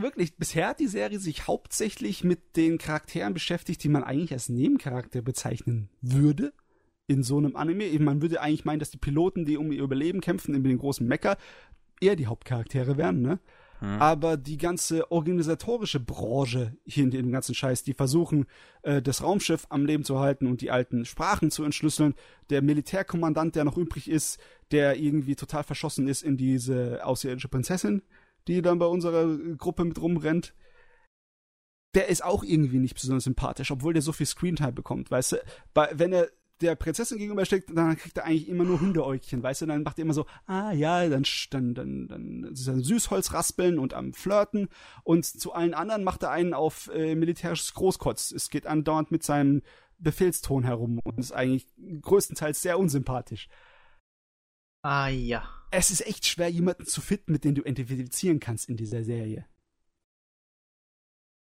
Wirklich, 0.00 0.36
bisher 0.36 0.68
hat 0.68 0.80
die 0.80 0.88
Serie 0.88 1.18
sich 1.18 1.46
hauptsächlich 1.46 2.24
mit 2.24 2.56
den 2.56 2.78
Charakteren 2.78 3.34
beschäftigt, 3.34 3.84
die 3.84 3.90
man 3.90 4.02
eigentlich 4.02 4.32
als 4.32 4.48
Nebencharakter 4.48 5.20
bezeichnen 5.20 5.90
würde 6.00 6.54
in 7.06 7.22
so 7.22 7.36
einem 7.36 7.56
Anime. 7.56 7.98
Man 7.98 8.22
würde 8.22 8.40
eigentlich 8.40 8.64
meinen, 8.64 8.78
dass 8.78 8.90
die 8.90 8.98
Piloten, 8.98 9.44
die 9.44 9.58
um 9.58 9.70
ihr 9.70 9.82
Überleben 9.82 10.22
kämpfen, 10.22 10.54
in 10.54 10.64
den 10.64 10.78
großen 10.78 11.06
Mecker, 11.06 11.36
eher 12.00 12.16
die 12.16 12.26
Hauptcharaktere 12.26 12.96
wären, 12.96 13.20
ne? 13.20 13.38
Mhm. 13.82 14.00
Aber 14.00 14.36
die 14.36 14.58
ganze 14.58 15.10
organisatorische 15.10 15.98
Branche 15.98 16.76
hier 16.86 17.02
in 17.02 17.10
dem 17.10 17.32
ganzen 17.32 17.52
Scheiß, 17.52 17.82
die 17.82 17.94
versuchen, 17.94 18.46
äh, 18.82 19.02
das 19.02 19.24
Raumschiff 19.24 19.66
am 19.70 19.84
Leben 19.84 20.04
zu 20.04 20.20
halten 20.20 20.46
und 20.46 20.60
die 20.60 20.70
alten 20.70 21.04
Sprachen 21.04 21.50
zu 21.50 21.64
entschlüsseln. 21.64 22.14
Der 22.48 22.62
Militärkommandant, 22.62 23.56
der 23.56 23.64
noch 23.64 23.76
übrig 23.76 24.08
ist, 24.08 24.38
der 24.70 24.96
irgendwie 24.96 25.34
total 25.34 25.64
verschossen 25.64 26.06
ist 26.06 26.22
in 26.22 26.36
diese 26.36 27.04
außerirdische 27.04 27.48
Prinzessin, 27.48 28.02
die 28.46 28.62
dann 28.62 28.78
bei 28.78 28.86
unserer 28.86 29.36
Gruppe 29.56 29.84
mit 29.84 30.00
rumrennt 30.00 30.54
der 31.94 32.08
ist 32.08 32.24
auch 32.24 32.42
irgendwie 32.42 32.78
nicht 32.78 32.94
besonders 32.94 33.24
sympathisch, 33.24 33.70
obwohl 33.70 33.92
der 33.92 34.00
so 34.00 34.12
viel 34.12 34.24
Screentime 34.24 34.72
bekommt, 34.72 35.10
weißt 35.10 35.32
du? 35.32 35.36
Bei, 35.74 35.90
wenn 35.92 36.14
er 36.14 36.28
der 36.62 36.74
Prinzessin 36.76 37.18
gegenübersteht, 37.18 37.64
dann 37.74 37.96
kriegt 37.96 38.16
er 38.16 38.24
eigentlich 38.24 38.48
immer 38.48 38.64
nur 38.64 38.80
Hundeäugchen, 38.80 39.42
weißt 39.42 39.62
du? 39.62 39.66
Dann 39.66 39.82
macht 39.82 39.98
er 39.98 40.02
immer 40.02 40.14
so, 40.14 40.26
ah 40.46 40.72
ja, 40.72 41.08
dann, 41.08 41.24
dann, 41.50 41.74
dann, 41.74 42.08
dann 42.08 42.44
ist 42.44 42.66
er 42.66 42.80
Süßholz 42.80 43.32
raspeln 43.32 43.78
und 43.78 43.94
am 43.94 44.14
Flirten. 44.14 44.68
Und 45.04 45.24
zu 45.24 45.52
allen 45.52 45.74
anderen 45.74 46.04
macht 46.04 46.22
er 46.22 46.30
einen 46.30 46.54
auf 46.54 46.90
äh, 46.94 47.14
militärisches 47.14 47.74
Großkotz. 47.74 48.30
Es 48.32 48.50
geht 48.50 48.66
andauernd 48.66 49.10
mit 49.10 49.22
seinem 49.22 49.62
Befehlston 49.98 50.64
herum 50.64 50.98
und 51.04 51.18
ist 51.18 51.32
eigentlich 51.32 51.66
größtenteils 52.00 52.62
sehr 52.62 52.78
unsympathisch. 52.78 53.48
Ah 54.82 55.08
ja. 55.08 55.48
Es 55.70 55.90
ist 55.90 56.06
echt 56.06 56.26
schwer, 56.26 56.48
jemanden 56.48 56.86
zu 56.86 57.00
finden, 57.00 57.32
mit 57.32 57.44
dem 57.44 57.54
du 57.54 57.62
identifizieren 57.62 58.40
kannst 58.40 58.68
in 58.68 58.76
dieser 58.76 59.04
Serie. 59.04 59.46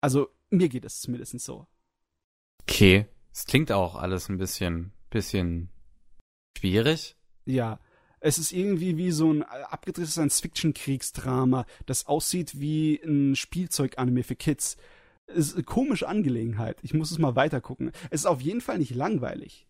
Also, 0.00 0.28
mir 0.50 0.68
geht 0.68 0.84
es 0.84 1.00
zumindest 1.00 1.38
so. 1.40 1.66
Okay. 2.62 3.06
Es 3.36 3.44
klingt 3.44 3.70
auch 3.70 3.96
alles 3.96 4.30
ein 4.30 4.38
bisschen 4.38 4.92
bisschen 5.10 5.68
schwierig. 6.58 7.16
Ja. 7.44 7.78
Es 8.20 8.38
ist 8.38 8.52
irgendwie 8.52 8.96
wie 8.96 9.10
so 9.10 9.30
ein 9.30 9.42
abgedrehtes 9.42 10.12
Science-Fiction-Kriegsdrama, 10.12 11.66
das 11.84 12.06
aussieht 12.06 12.58
wie 12.58 13.00
ein 13.04 13.36
Spielzeug-Anime 13.36 14.22
für 14.22 14.34
Kids. 14.34 14.76
Es 15.26 15.48
ist 15.48 15.54
eine 15.54 15.64
komische 15.64 16.08
Angelegenheit. 16.08 16.78
Ich 16.82 16.94
muss 16.94 17.10
es 17.10 17.18
mal 17.18 17.36
weitergucken. 17.36 17.92
Es 18.10 18.22
ist 18.22 18.26
auf 18.26 18.40
jeden 18.40 18.60
Fall 18.60 18.78
nicht 18.78 18.94
langweilig. 18.94 19.66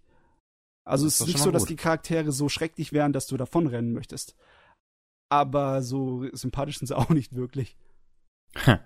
Also 0.84 1.06
es 1.06 1.20
ist 1.20 1.26
nicht 1.26 1.38
so, 1.38 1.50
dass 1.50 1.64
die 1.64 1.76
Charaktere 1.76 2.30
so 2.30 2.48
schrecklich 2.48 2.92
wären, 2.92 3.12
dass 3.12 3.26
du 3.26 3.36
davonrennen 3.36 3.92
möchtest. 3.92 4.36
Aber 5.28 5.82
so 5.82 6.28
sympathisch 6.32 6.78
sind 6.78 6.86
sie 6.86 6.96
auch 6.96 7.10
nicht 7.10 7.34
wirklich. 7.34 7.76
Hm. 8.54 8.78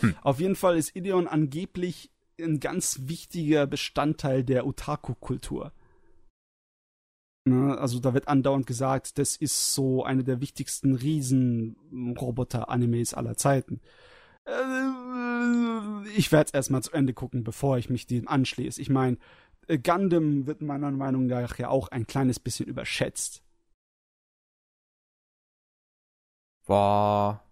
Hm. 0.00 0.16
Auf 0.22 0.40
jeden 0.40 0.56
Fall 0.56 0.76
ist 0.76 0.96
Ideon 0.96 1.28
angeblich 1.28 2.10
ein 2.40 2.60
ganz 2.60 3.00
wichtiger 3.02 3.66
Bestandteil 3.66 4.44
der 4.44 4.66
Otaku-Kultur. 4.66 5.72
Ne, 7.46 7.76
also 7.78 8.00
da 8.00 8.14
wird 8.14 8.28
andauernd 8.28 8.66
gesagt, 8.66 9.18
das 9.18 9.36
ist 9.36 9.74
so 9.74 10.02
eine 10.02 10.24
der 10.24 10.40
wichtigsten 10.40 10.94
Riesen-Roboter-Animes 10.94 13.12
aller 13.12 13.36
Zeiten. 13.36 13.82
Äh, 14.46 16.08
ich 16.16 16.32
werde 16.32 16.48
es 16.48 16.54
erstmal 16.54 16.82
zu 16.82 16.92
Ende 16.92 17.12
gucken, 17.12 17.44
bevor 17.44 17.76
ich 17.76 17.90
mich 17.90 18.06
dem 18.06 18.28
anschließe. 18.28 18.80
Ich 18.80 18.88
meine, 18.88 19.18
äh, 19.68 19.76
Gundam 19.78 20.46
wird 20.46 20.62
meiner 20.62 20.90
Meinung 20.90 21.26
nach 21.26 21.58
ja 21.58 21.68
auch 21.68 21.88
ein 21.88 22.06
kleines 22.06 22.40
bisschen 22.40 22.66
überschätzt. 22.66 23.42
Boah. 26.66 27.42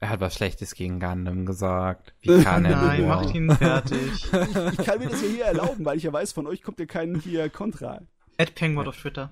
Er 0.00 0.10
hat 0.10 0.20
was 0.20 0.34
Schlechtes 0.34 0.74
gegen 0.74 1.00
Gundam 1.00 1.44
gesagt. 1.44 2.14
Wie 2.20 2.42
kann 2.44 2.64
er 2.64 2.76
Nein, 2.76 3.00
nur? 3.00 3.08
macht 3.08 3.34
ihn 3.34 3.50
fertig. 3.50 3.98
ich, 4.14 4.32
ich, 4.78 4.86
kann 4.86 5.00
mir 5.00 5.08
das 5.08 5.22
ja 5.22 5.28
hier 5.28 5.44
erlauben, 5.44 5.84
weil 5.84 5.96
ich 5.96 6.04
ja 6.04 6.12
weiß, 6.12 6.32
von 6.32 6.46
euch 6.46 6.62
kommt 6.62 6.78
ja 6.78 6.86
kein 6.86 7.16
hier 7.16 7.50
Kontra. 7.50 8.02
Ed 8.36 8.54
Penguin 8.54 8.86
auf 8.86 8.96
Twitter. 8.96 9.30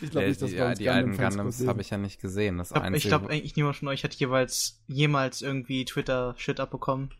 ich 0.00 0.10
glaube 0.10 0.28
nicht, 0.28 0.42
dass 0.42 0.50
ja, 0.50 0.74
die 0.74 0.88
alten 0.88 1.16
Gundams 1.16 1.64
habe 1.66 1.80
ich 1.82 1.90
ja 1.90 1.98
nicht 1.98 2.20
gesehen. 2.20 2.58
Das 2.58 2.70
ich 2.70 2.74
glaube, 2.74 3.26
glaub, 3.26 3.28
eigentlich 3.28 3.54
niemand 3.54 3.76
von 3.76 3.88
euch 3.88 4.02
hat 4.02 4.14
jeweils 4.14 4.82
jemals 4.88 5.42
irgendwie 5.42 5.84
Twitter-Shit 5.84 6.58
abbekommen. 6.58 7.10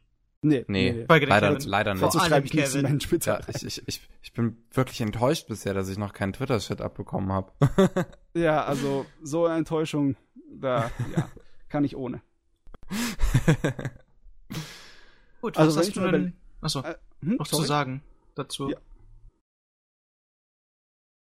Nee, 0.44 0.64
nee, 0.66 0.92
nee. 0.92 1.06
leider, 1.08 1.56
leider 1.60 1.94
nicht. 1.94 2.12
Vor 2.12 2.20
allem 2.20 2.44
Kevin. 2.44 2.82
Mensch, 2.82 3.08
bitte. 3.08 3.30
Ja, 3.30 3.40
ich, 3.48 3.64
ich, 3.64 3.86
ich, 3.86 4.08
ich 4.22 4.32
bin 4.32 4.56
wirklich 4.72 5.00
enttäuscht 5.00 5.46
bisher, 5.46 5.72
dass 5.72 5.88
ich 5.88 5.98
noch 5.98 6.12
keinen 6.12 6.32
Twitter-Shit 6.32 6.80
abbekommen 6.80 7.30
habe. 7.30 7.52
ja, 8.34 8.64
also 8.64 9.06
so 9.22 9.46
eine 9.46 9.58
Enttäuschung, 9.58 10.16
da 10.50 10.90
ja, 11.16 11.28
kann 11.68 11.84
ich 11.84 11.94
ohne. 11.94 12.22
Gut, 15.40 15.56
also, 15.56 15.78
was 15.78 15.86
hast 15.86 15.96
du 15.96 16.10
denn 16.10 16.36
achso, 16.60 16.80
äh, 16.80 16.96
hm, 17.20 17.36
noch 17.36 17.46
sorry? 17.46 17.62
zu 17.62 17.68
sagen 17.68 18.02
dazu? 18.34 18.70
Ja. 18.70 18.78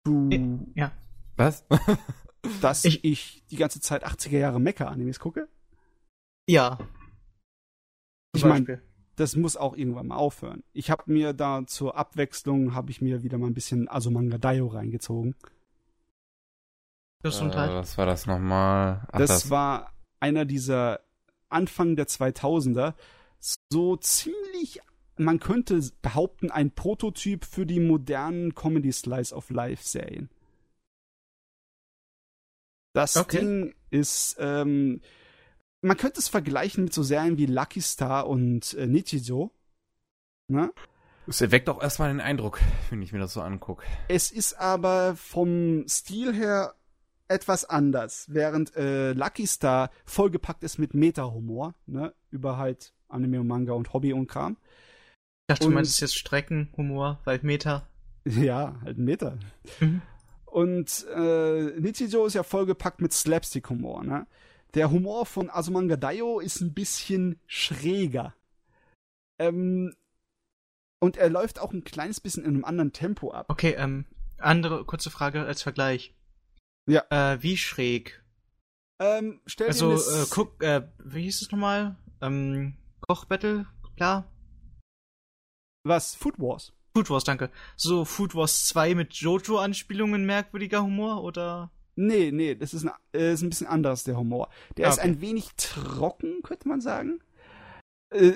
Du. 0.04 0.28
Ja. 0.74 0.90
Was? 1.36 1.64
dass 2.60 2.84
ich, 2.84 3.04
ich 3.04 3.46
die 3.46 3.56
ganze 3.56 3.80
Zeit 3.80 4.04
80er 4.04 4.38
Jahre 4.38 4.60
Mecha-Animes 4.60 5.20
gucke? 5.20 5.48
Ja. 6.48 6.78
Ich 8.34 8.44
meine, 8.44 8.82
das 9.16 9.36
muss 9.36 9.56
auch 9.56 9.76
irgendwann 9.76 10.08
mal 10.08 10.16
aufhören. 10.16 10.62
Ich 10.72 10.90
habe 10.90 11.04
mir 11.06 11.32
da 11.32 11.66
zur 11.66 11.96
Abwechslung 11.96 12.74
habe 12.74 12.90
ich 12.90 13.00
mir 13.00 13.22
wieder 13.22 13.38
mal 13.38 13.46
ein 13.46 13.54
bisschen 13.54 13.88
Asomanga 13.88 14.38
Daio 14.38 14.66
reingezogen. 14.66 15.34
Das 17.22 17.40
äh, 17.40 17.44
was 17.54 17.96
war 17.96 18.06
das 18.06 18.26
nochmal? 18.26 19.06
Das, 19.12 19.30
das 19.30 19.50
war 19.50 19.92
einer 20.20 20.44
dieser 20.44 21.00
Anfang 21.48 21.96
der 21.96 22.06
2000er 22.06 22.94
so 23.70 23.96
ziemlich 23.96 24.80
man 25.16 25.38
könnte 25.38 25.80
behaupten, 26.02 26.50
ein 26.50 26.72
Prototyp 26.72 27.44
für 27.44 27.66
die 27.66 27.80
modernen 27.80 28.54
Comedy 28.54 28.92
Slice 28.92 29.34
of 29.34 29.50
Life 29.50 29.86
Serien. 29.86 30.28
Das 32.94 33.16
okay. 33.16 33.38
Ding 33.38 33.74
ist, 33.90 34.36
ähm, 34.38 35.00
man 35.84 35.96
könnte 35.96 36.18
es 36.18 36.28
vergleichen 36.28 36.84
mit 36.84 36.94
so 36.94 37.02
Serien 37.02 37.36
wie 37.36 37.46
Lucky 37.46 37.80
Star 37.80 38.26
und 38.26 38.74
äh, 38.74 38.86
Nichijo. 38.86 39.50
Ne? 40.48 40.72
Es 41.26 41.40
erweckt 41.40 41.68
auch 41.68 41.82
erstmal 41.82 42.08
den 42.08 42.20
Eindruck, 42.20 42.60
wenn 42.90 43.02
ich 43.02 43.12
mir 43.12 43.18
das 43.18 43.34
so 43.34 43.42
angucke. 43.42 43.84
Es 44.08 44.30
ist 44.30 44.54
aber 44.54 45.14
vom 45.16 45.86
Stil 45.88 46.34
her 46.34 46.74
etwas 47.28 47.64
anders, 47.64 48.26
während 48.28 48.74
äh, 48.76 49.12
Lucky 49.12 49.46
Star 49.46 49.90
vollgepackt 50.04 50.62
ist 50.62 50.78
mit 50.78 50.94
Meta-Humor, 50.94 51.74
ne, 51.86 52.14
über 52.30 52.58
halt 52.58 52.92
Anime 53.08 53.40
und 53.40 53.46
Manga 53.46 53.72
und 53.72 53.92
Hobby 53.92 54.12
und 54.12 54.26
Kram. 54.26 54.56
Ich 55.48 55.54
dachte, 55.54 55.66
und, 55.66 55.72
du 55.72 55.74
meinst 55.76 56.00
jetzt 56.00 56.16
Streckenhumor, 56.16 57.20
weil 57.24 57.40
Meter. 57.42 57.86
Ja, 58.26 58.80
halt 58.82 58.96
ein 58.96 59.04
Meter. 59.04 59.38
Mhm. 59.80 60.00
Und 60.46 61.06
äh, 61.14 61.78
Nichijo 61.78 62.24
ist 62.24 62.32
ja 62.32 62.42
vollgepackt 62.42 63.02
mit 63.02 63.12
Slapstick-Humor, 63.12 64.02
ne? 64.02 64.26
Der 64.74 64.90
Humor 64.90 65.24
von 65.24 65.50
Asumanga 65.50 65.96
Daio 65.96 66.40
ist 66.40 66.60
ein 66.60 66.74
bisschen 66.74 67.40
schräger. 67.46 68.34
Ähm, 69.38 69.94
und 71.00 71.16
er 71.16 71.30
läuft 71.30 71.60
auch 71.60 71.72
ein 71.72 71.84
kleines 71.84 72.20
bisschen 72.20 72.44
in 72.44 72.54
einem 72.54 72.64
anderen 72.64 72.92
Tempo 72.92 73.30
ab. 73.30 73.46
Okay, 73.48 73.74
ähm, 73.78 74.06
andere 74.38 74.84
kurze 74.84 75.10
Frage 75.10 75.44
als 75.44 75.62
Vergleich. 75.62 76.14
Ja. 76.86 77.04
Äh, 77.10 77.42
wie 77.42 77.56
schräg? 77.56 78.24
Ähm, 79.00 79.40
stell 79.46 79.68
also, 79.68 79.92
äh, 79.94 80.26
guck, 80.30 80.62
äh, 80.62 80.88
wie 81.04 81.22
hieß 81.22 81.42
es 81.42 81.50
nochmal? 81.52 81.96
Ähm, 82.20 82.76
Kochbattle, 83.00 83.66
klar? 83.96 84.30
Was? 85.84 86.14
Food 86.14 86.38
Wars? 86.38 86.72
Food 86.96 87.10
Wars, 87.10 87.24
danke. 87.24 87.50
So 87.76 88.04
Food 88.04 88.34
Wars 88.34 88.66
2 88.66 88.94
mit 88.94 89.14
Jojo-Anspielungen, 89.14 90.26
merkwürdiger 90.26 90.82
Humor 90.82 91.22
oder? 91.22 91.70
Nee, 91.96 92.30
nee, 92.32 92.54
das 92.54 92.74
ist 92.74 92.86
ein, 92.86 92.92
äh, 93.12 93.32
ist 93.32 93.42
ein 93.42 93.50
bisschen 93.50 93.66
anders, 93.66 94.04
der 94.04 94.16
Humor. 94.16 94.48
Der 94.76 94.86
okay. 94.86 94.94
ist 94.94 95.00
ein 95.00 95.20
wenig 95.20 95.50
trocken, 95.56 96.42
könnte 96.42 96.68
man 96.68 96.80
sagen. 96.80 97.20
Äh, 98.10 98.32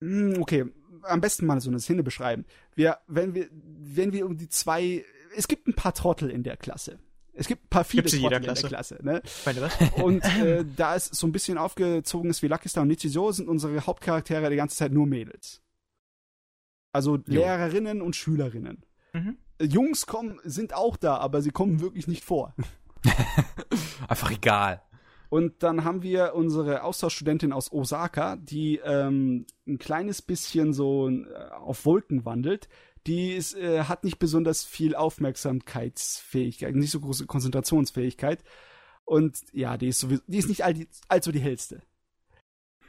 hm, 0.00 0.40
okay, 0.40 0.66
am 1.02 1.20
besten 1.20 1.46
mal 1.46 1.60
so 1.60 1.70
eine 1.70 1.80
Szene 1.80 2.02
beschreiben. 2.02 2.44
Wir, 2.74 2.98
wenn 3.06 3.34
wir, 3.34 3.48
wenn 3.52 4.12
wir 4.12 4.26
um 4.26 4.36
die 4.36 4.48
zwei, 4.48 5.04
es 5.36 5.48
gibt 5.48 5.66
ein 5.66 5.74
paar 5.74 5.94
Trottel 5.94 6.30
in 6.30 6.42
der 6.42 6.56
Klasse. 6.56 6.98
Es 7.32 7.46
gibt 7.46 7.64
ein 7.64 7.68
paar 7.68 7.84
viele 7.84 8.04
Trottel 8.04 8.36
in 8.36 8.42
der 8.42 8.54
Klasse. 8.54 8.98
Ne? 9.02 9.22
Und 10.02 10.24
äh, 10.42 10.64
da 10.76 10.96
es 10.96 11.06
so 11.06 11.26
ein 11.26 11.32
bisschen 11.32 11.58
aufgezogen 11.58 12.30
ist 12.30 12.42
wie 12.42 12.48
Lucky 12.48 12.68
Star 12.68 12.82
und 12.82 12.88
Nichijo, 12.88 13.32
sind 13.32 13.48
unsere 13.48 13.86
Hauptcharaktere 13.86 14.50
die 14.50 14.56
ganze 14.56 14.76
Zeit 14.76 14.92
nur 14.92 15.06
Mädels. 15.06 15.62
Also 16.92 17.16
jo. 17.16 17.22
Lehrerinnen 17.26 18.02
und 18.02 18.16
Schülerinnen. 18.16 18.84
Mhm. 19.12 19.38
Jungs 19.60 20.06
kommen, 20.06 20.40
sind 20.44 20.74
auch 20.74 20.96
da, 20.96 21.16
aber 21.18 21.42
sie 21.42 21.50
kommen 21.50 21.80
wirklich 21.80 22.08
nicht 22.08 22.24
vor. 22.24 22.54
Einfach 24.08 24.30
egal. 24.30 24.82
Und 25.28 25.62
dann 25.62 25.84
haben 25.84 26.02
wir 26.02 26.34
unsere 26.34 26.82
Austauschstudentin 26.82 27.52
aus 27.52 27.72
Osaka, 27.72 28.36
die 28.36 28.80
ähm, 28.84 29.46
ein 29.66 29.78
kleines 29.78 30.22
bisschen 30.22 30.72
so 30.72 31.08
äh, 31.08 31.24
auf 31.52 31.86
Wolken 31.86 32.24
wandelt. 32.24 32.68
Die 33.06 33.32
ist, 33.32 33.54
äh, 33.54 33.84
hat 33.84 34.02
nicht 34.02 34.18
besonders 34.18 34.64
viel 34.64 34.94
Aufmerksamkeitsfähigkeit, 34.96 36.74
nicht 36.74 36.90
so 36.90 37.00
große 37.00 37.26
Konzentrationsfähigkeit. 37.26 38.42
Und 39.04 39.38
ja, 39.52 39.76
die 39.76 39.88
ist, 39.88 40.00
sowieso, 40.00 40.22
die 40.26 40.38
ist 40.38 40.48
nicht 40.48 40.64
all 40.64 40.74
allzu 41.08 41.30
die 41.32 41.40
hellste. 41.40 41.80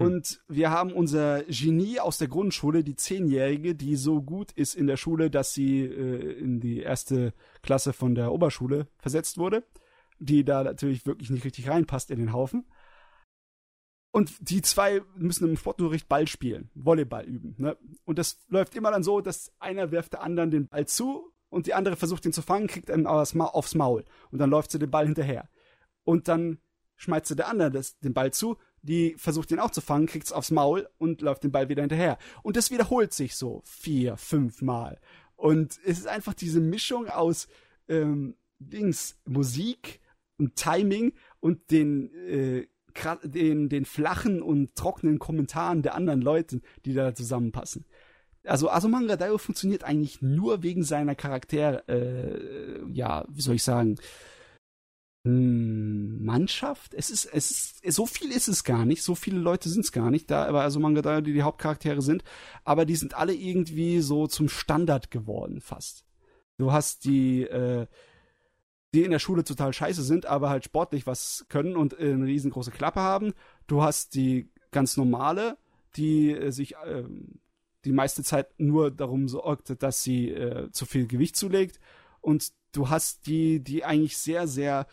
Hm. 0.01 0.07
Und 0.07 0.41
wir 0.47 0.71
haben 0.71 0.91
unser 0.91 1.43
Genie 1.43 1.99
aus 1.99 2.17
der 2.17 2.27
Grundschule, 2.27 2.83
die 2.83 2.95
Zehnjährige, 2.95 3.75
die 3.75 3.95
so 3.95 4.21
gut 4.21 4.51
ist 4.51 4.75
in 4.75 4.87
der 4.87 4.97
Schule, 4.97 5.29
dass 5.29 5.53
sie 5.53 5.81
äh, 5.81 6.39
in 6.39 6.59
die 6.59 6.79
erste 6.79 7.33
Klasse 7.61 7.93
von 7.93 8.15
der 8.15 8.31
Oberschule 8.31 8.87
versetzt 8.97 9.37
wurde, 9.37 9.63
die 10.19 10.43
da 10.43 10.63
natürlich 10.63 11.05
wirklich 11.05 11.29
nicht 11.29 11.45
richtig 11.45 11.69
reinpasst 11.69 12.11
in 12.11 12.19
den 12.19 12.33
Haufen. 12.33 12.65
Und 14.13 14.33
die 14.41 14.61
zwei 14.61 15.01
müssen 15.15 15.47
im 15.47 15.55
Sportunterricht 15.55 16.09
Ball 16.09 16.27
spielen, 16.27 16.69
Volleyball 16.75 17.23
üben. 17.23 17.55
Ne? 17.57 17.77
Und 18.03 18.19
das 18.19 18.39
läuft 18.49 18.75
immer 18.75 18.91
dann 18.91 19.03
so, 19.03 19.21
dass 19.21 19.53
einer 19.59 19.91
wirft 19.91 20.13
der 20.13 20.21
anderen 20.21 20.51
den 20.51 20.67
Ball 20.67 20.85
zu 20.85 21.31
und 21.49 21.65
die 21.65 21.73
andere 21.73 21.95
versucht 21.95 22.25
ihn 22.25 22.33
zu 22.33 22.41
fangen, 22.41 22.67
kriegt 22.67 22.89
ihn 22.89 23.07
aufs 23.07 23.75
Maul. 23.75 24.03
Und 24.31 24.39
dann 24.39 24.49
läuft 24.49 24.71
sie 24.71 24.79
den 24.79 24.91
Ball 24.91 25.05
hinterher. 25.05 25.49
Und 26.03 26.27
dann 26.27 26.59
schmeißt 26.97 27.27
sie 27.27 27.35
der 27.35 27.47
andere 27.47 27.71
das, 27.71 27.97
den 27.99 28.13
Ball 28.13 28.31
zu 28.33 28.57
die 28.81 29.15
versucht 29.17 29.51
ihn 29.51 29.59
auch 29.59 29.71
zu 29.71 29.81
fangen, 29.81 30.07
kriegt's 30.07 30.31
aufs 30.31 30.51
Maul 30.51 30.87
und 30.97 31.21
läuft 31.21 31.43
den 31.43 31.51
Ball 31.51 31.69
wieder 31.69 31.83
hinterher. 31.83 32.17
Und 32.43 32.57
das 32.57 32.71
wiederholt 32.71 33.13
sich 33.13 33.35
so 33.35 33.61
vier, 33.63 34.17
fünf 34.17 34.61
Mal. 34.61 34.99
Und 35.35 35.79
es 35.85 35.99
ist 35.99 36.07
einfach 36.07 36.33
diese 36.33 36.59
Mischung 36.59 37.07
aus 37.07 37.47
ähm, 37.87 38.35
Dings, 38.59 39.17
Musik 39.25 39.99
und 40.37 40.55
Timing 40.55 41.13
und 41.39 41.71
den, 41.71 42.13
äh, 42.13 42.67
den, 43.23 43.69
den 43.69 43.85
flachen 43.85 44.41
und 44.41 44.75
trockenen 44.75 45.19
Kommentaren 45.19 45.81
der 45.81 45.95
anderen 45.95 46.21
Leute, 46.21 46.61
die 46.85 46.93
da 46.93 47.13
zusammenpassen. 47.15 47.85
Also 48.43 48.69
Asumanga 48.69 49.17
Daio 49.17 49.37
funktioniert 49.37 49.83
eigentlich 49.83 50.21
nur 50.21 50.63
wegen 50.63 50.83
seiner 50.83 51.15
Charakter, 51.15 51.87
äh, 51.87 52.81
ja, 52.91 53.25
wie 53.29 53.41
soll 53.41 53.55
ich 53.55 53.63
sagen, 53.63 53.97
Mannschaft. 55.23 56.95
Es 56.95 57.11
ist, 57.11 57.25
es 57.25 57.79
ist, 57.81 57.95
so 57.95 58.05
viel 58.07 58.31
ist 58.31 58.47
es 58.47 58.63
gar 58.63 58.85
nicht. 58.85 59.03
So 59.03 59.13
viele 59.13 59.39
Leute 59.39 59.69
sind 59.69 59.85
es 59.85 59.91
gar 59.91 60.09
nicht 60.09 60.31
da, 60.31 60.45
aber 60.45 60.61
also 60.61 60.79
Manga, 60.79 61.21
die 61.21 61.33
die 61.33 61.43
Hauptcharaktere 61.43 62.01
sind. 62.01 62.23
Aber 62.63 62.85
die 62.85 62.95
sind 62.95 63.13
alle 63.13 63.33
irgendwie 63.33 64.01
so 64.01 64.25
zum 64.27 64.49
Standard 64.49 65.11
geworden, 65.11 65.61
fast. 65.61 66.05
Du 66.57 66.71
hast 66.71 67.05
die, 67.05 67.43
äh, 67.43 67.85
die 68.93 69.03
in 69.03 69.11
der 69.11 69.19
Schule 69.19 69.43
total 69.43 69.73
scheiße 69.73 70.03
sind, 70.03 70.25
aber 70.25 70.49
halt 70.49 70.65
sportlich 70.65 71.05
was 71.05 71.45
können 71.49 71.75
und 71.75 71.99
äh, 71.99 72.13
eine 72.13 72.25
riesengroße 72.25 72.71
Klappe 72.71 73.01
haben. 73.01 73.33
Du 73.67 73.83
hast 73.83 74.15
die 74.15 74.49
ganz 74.71 74.97
normale, 74.97 75.57
die 75.95 76.31
äh, 76.31 76.51
sich 76.51 76.75
äh, 76.77 77.03
die 77.85 77.91
meiste 77.91 78.23
Zeit 78.23 78.47
nur 78.59 78.89
darum 78.89 79.27
sorgt, 79.27 79.81
dass 79.83 80.01
sie 80.01 80.29
äh, 80.29 80.71
zu 80.71 80.85
viel 80.85 81.05
Gewicht 81.05 81.35
zulegt. 81.35 81.79
Und 82.21 82.53
du 82.71 82.89
hast 82.89 83.27
die, 83.27 83.59
die 83.59 83.83
eigentlich 83.83 84.17
sehr, 84.17 84.47
sehr 84.47 84.87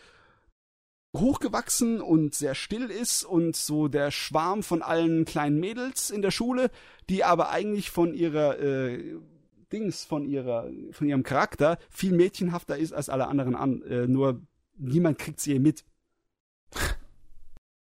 hochgewachsen 1.20 2.00
und 2.00 2.34
sehr 2.34 2.54
still 2.54 2.90
ist 2.90 3.24
und 3.24 3.56
so 3.56 3.88
der 3.88 4.10
Schwarm 4.10 4.62
von 4.62 4.82
allen 4.82 5.24
kleinen 5.24 5.60
Mädels 5.60 6.10
in 6.10 6.22
der 6.22 6.30
Schule, 6.30 6.70
die 7.08 7.24
aber 7.24 7.50
eigentlich 7.50 7.90
von 7.90 8.14
ihrer 8.14 8.58
äh, 8.58 9.16
Dings, 9.72 10.04
von 10.04 10.24
ihrer, 10.24 10.70
von 10.92 11.08
ihrem 11.08 11.22
Charakter 11.22 11.78
viel 11.90 12.12
mädchenhafter 12.12 12.76
ist 12.76 12.92
als 12.92 13.08
alle 13.08 13.28
anderen 13.28 13.54
an. 13.54 13.82
Äh, 13.82 14.06
nur 14.06 14.40
niemand 14.76 15.18
kriegt 15.18 15.40
sie 15.40 15.58
mit. 15.58 15.84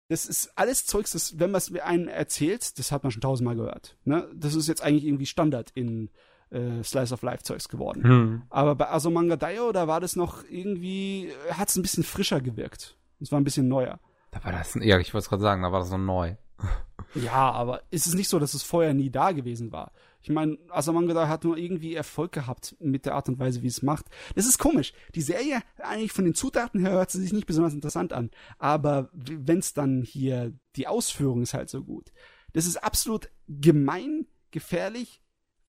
Das 0.09 0.25
ist 0.25 0.53
alles 0.57 0.87
Zeugs, 0.87 1.11
das, 1.11 1.39
wenn 1.39 1.51
man 1.51 1.59
es 1.59 1.71
mir 1.71 1.85
einen 1.85 2.09
erzählt, 2.09 2.79
das 2.79 2.93
hat 2.93 3.03
man 3.03 3.13
schon 3.13 3.21
tausendmal 3.21 3.57
gehört. 3.57 3.97
Ne? 4.05 4.29
Das 4.35 4.55
ist 4.55 4.67
jetzt 4.67 4.83
eigentlich 4.83 5.05
irgendwie 5.05 5.27
Standard 5.27 5.71
in 5.75 6.09
äh, 6.51 6.83
Slice 6.83 7.13
of 7.13 7.23
Life 7.23 7.43
Zeugs 7.43 7.69
geworden. 7.69 8.05
Hm. 8.05 8.43
Aber 8.49 8.75
bei 8.75 8.89
Asomanga 8.89 9.37
Daio, 9.37 9.73
da 9.73 9.87
war 9.87 10.01
das 10.01 10.17
noch 10.17 10.45
irgendwie, 10.49 11.31
hat 11.51 11.69
es 11.69 11.77
ein 11.77 11.83
bisschen 11.83 12.05
frischer 12.05 12.41
gewirkt. 12.41 12.98
Es 13.21 13.33
war 13.33 13.41
ein 13.41 13.45
bisschen 13.45 13.69
neuer. 13.69 14.01
Da 14.31 14.45
war 14.45 14.53
das, 14.53 14.75
ja, 14.75 14.99
ich 14.99 15.15
wollte 15.15 15.25
es 15.25 15.29
gerade 15.29 15.43
sagen, 15.43 15.63
da 15.63 15.73
war 15.73 15.81
das 15.81 15.91
noch 15.91 15.99
neu. 15.99 16.37
ja, 17.15 17.51
aber 17.53 17.83
ist 17.91 18.07
es 18.07 18.15
nicht 18.15 18.29
so, 18.29 18.39
dass 18.39 18.55
es 18.55 18.63
vorher 18.63 18.95
nie 18.95 19.11
da 19.11 19.33
gewesen 19.33 19.73
war? 19.73 19.93
Ich 20.21 20.31
meine, 20.31 20.59
Asamangada 20.69 21.29
hat 21.29 21.45
nur 21.45 21.57
irgendwie 21.57 21.95
Erfolg 21.95 22.33
gehabt 22.33 22.77
mit 22.81 23.07
der 23.07 23.15
Art 23.15 23.29
und 23.29 23.39
Weise, 23.39 23.63
wie 23.63 23.69
es 23.69 23.83
macht. 23.83 24.07
Das 24.35 24.47
ist 24.47 24.59
komisch. 24.59 24.93
Die 25.15 25.23
Serie, 25.23 25.63
eigentlich 25.79 26.13
von 26.13 26.25
den 26.25 26.35
Zutaten 26.35 26.81
her, 26.81 26.91
hört 26.91 27.11
sie 27.11 27.21
sich 27.21 27.33
nicht 27.33 27.47
besonders 27.47 27.73
interessant 27.73 28.13
an. 28.13 28.31
Aber 28.59 29.11
wenn 29.13 29.59
es 29.59 29.75
dann 29.75 30.03
hier, 30.03 30.53
die 30.77 30.89
Ausführung 30.89 31.43
ist 31.43 31.55
halt 31.55 31.71
so 31.71 31.85
gut. 31.85 32.13
Das 32.53 32.67
ist 32.67 32.77
absolut 32.77 33.31
gemein, 33.47 34.27
gefährlich, 34.51 35.23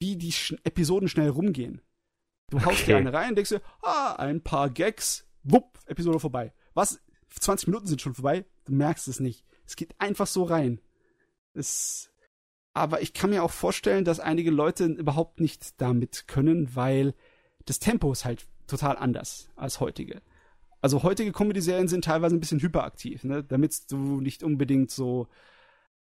wie 0.00 0.16
die 0.16 0.32
Sch 0.32 0.56
Episoden 0.64 1.08
schnell 1.08 1.30
rumgehen. 1.30 1.80
Du 2.50 2.58
haust 2.64 2.82
okay. 2.82 2.86
dir 2.86 2.96
eine 2.98 3.12
rein, 3.12 3.34
denkst 3.34 3.50
dir, 3.50 3.62
ah, 3.82 4.16
ein 4.16 4.42
paar 4.42 4.68
Gags, 4.68 5.26
wupp, 5.44 5.78
Episode 5.86 6.18
vorbei. 6.18 6.52
Was 6.74 7.00
20 7.40 7.68
Minuten 7.68 7.86
sind 7.86 8.00
schon 8.00 8.14
vorbei, 8.14 8.44
du 8.64 8.72
merkst 8.72 9.08
es 9.08 9.20
nicht. 9.20 9.44
Es 9.66 9.76
geht 9.76 9.94
einfach 9.98 10.26
so 10.26 10.44
rein. 10.44 10.80
Es, 11.54 12.10
aber 12.74 13.02
ich 13.02 13.12
kann 13.12 13.30
mir 13.30 13.42
auch 13.42 13.50
vorstellen, 13.50 14.04
dass 14.04 14.20
einige 14.20 14.50
Leute 14.50 14.86
überhaupt 14.86 15.40
nicht 15.40 15.80
damit 15.80 16.26
können, 16.28 16.74
weil 16.74 17.14
das 17.66 17.78
Tempo 17.78 18.12
ist 18.12 18.24
halt 18.24 18.46
total 18.66 18.96
anders 18.96 19.48
als 19.56 19.80
heutige. 19.80 20.22
Also 20.80 21.02
heutige 21.02 21.32
Comedy-Serien 21.32 21.88
sind 21.88 22.04
teilweise 22.04 22.34
ein 22.34 22.40
bisschen 22.40 22.60
hyperaktiv, 22.60 23.22
ne? 23.24 23.44
damit 23.44 23.90
du 23.90 24.20
nicht 24.20 24.42
unbedingt 24.42 24.90
so, 24.90 25.28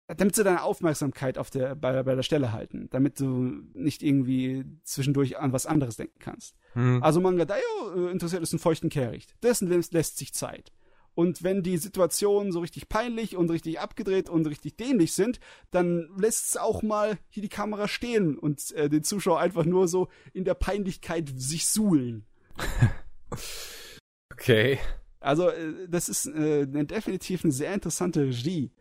damit 0.09 0.35
sie 0.35 0.43
deine 0.43 0.63
Aufmerksamkeit 0.63 1.39
auf 1.39 1.51
der, 1.51 1.77
bei, 1.77 2.03
bei 2.03 2.15
der 2.15 2.25
Stelle 2.25 2.53
halten, 2.53 2.89
damit 2.91 3.21
du 3.21 3.63
nicht 3.73 4.03
irgendwie 4.03 4.65
zwischendurch 4.83 5.39
an 5.39 5.53
was 5.53 5.67
anderes 5.67 5.97
denken 5.97 6.19
kannst. 6.19 6.57
Hm. 6.73 7.03
Also 7.03 7.21
Manga 7.21 7.45
Daio 7.45 7.63
äh, 7.95 8.11
interessiert 8.11 8.43
ist 8.43 8.53
einen 8.53 8.59
feuchten 8.59 8.91
Kehricht. 8.91 9.37
Dessen 9.43 9.69
lässt 9.69 10.19
sich 10.19 10.35
Zeit. 10.35 10.73
Und 11.15 11.43
wenn 11.43 11.63
die 11.63 11.79
Situationen 11.79 12.53
so 12.53 12.61
richtig 12.61 12.89
peinlich 12.89 13.37
und 13.37 13.51
richtig 13.51 13.81
abgedreht 13.81 14.29
und 14.29 14.47
richtig 14.47 14.77
dämlich 14.77 15.13
sind, 15.13 15.39
dann 15.71 16.09
lässt 16.19 16.49
es 16.49 16.57
auch 16.57 16.83
mal 16.83 17.19
hier 17.29 17.43
die 17.43 17.49
Kamera 17.49 17.89
stehen 17.89 18.37
und 18.37 18.73
äh, 18.73 18.89
den 18.89 19.05
Zuschauer 19.05 19.41
einfach 19.41 19.65
nur 19.65 19.87
so 19.89 20.09
in 20.33 20.45
der 20.45 20.55
Peinlichkeit 20.55 21.33
sich 21.37 21.67
suhlen. 21.67 22.27
okay. 24.33 24.79
Also, 25.21 25.49
äh, 25.49 25.89
das 25.89 26.09
ist 26.09 26.27
äh, 26.27 26.67
definitiv 26.67 27.45
eine 27.45 27.53
sehr 27.53 27.73
interessante 27.73 28.23
Regie. 28.23 28.73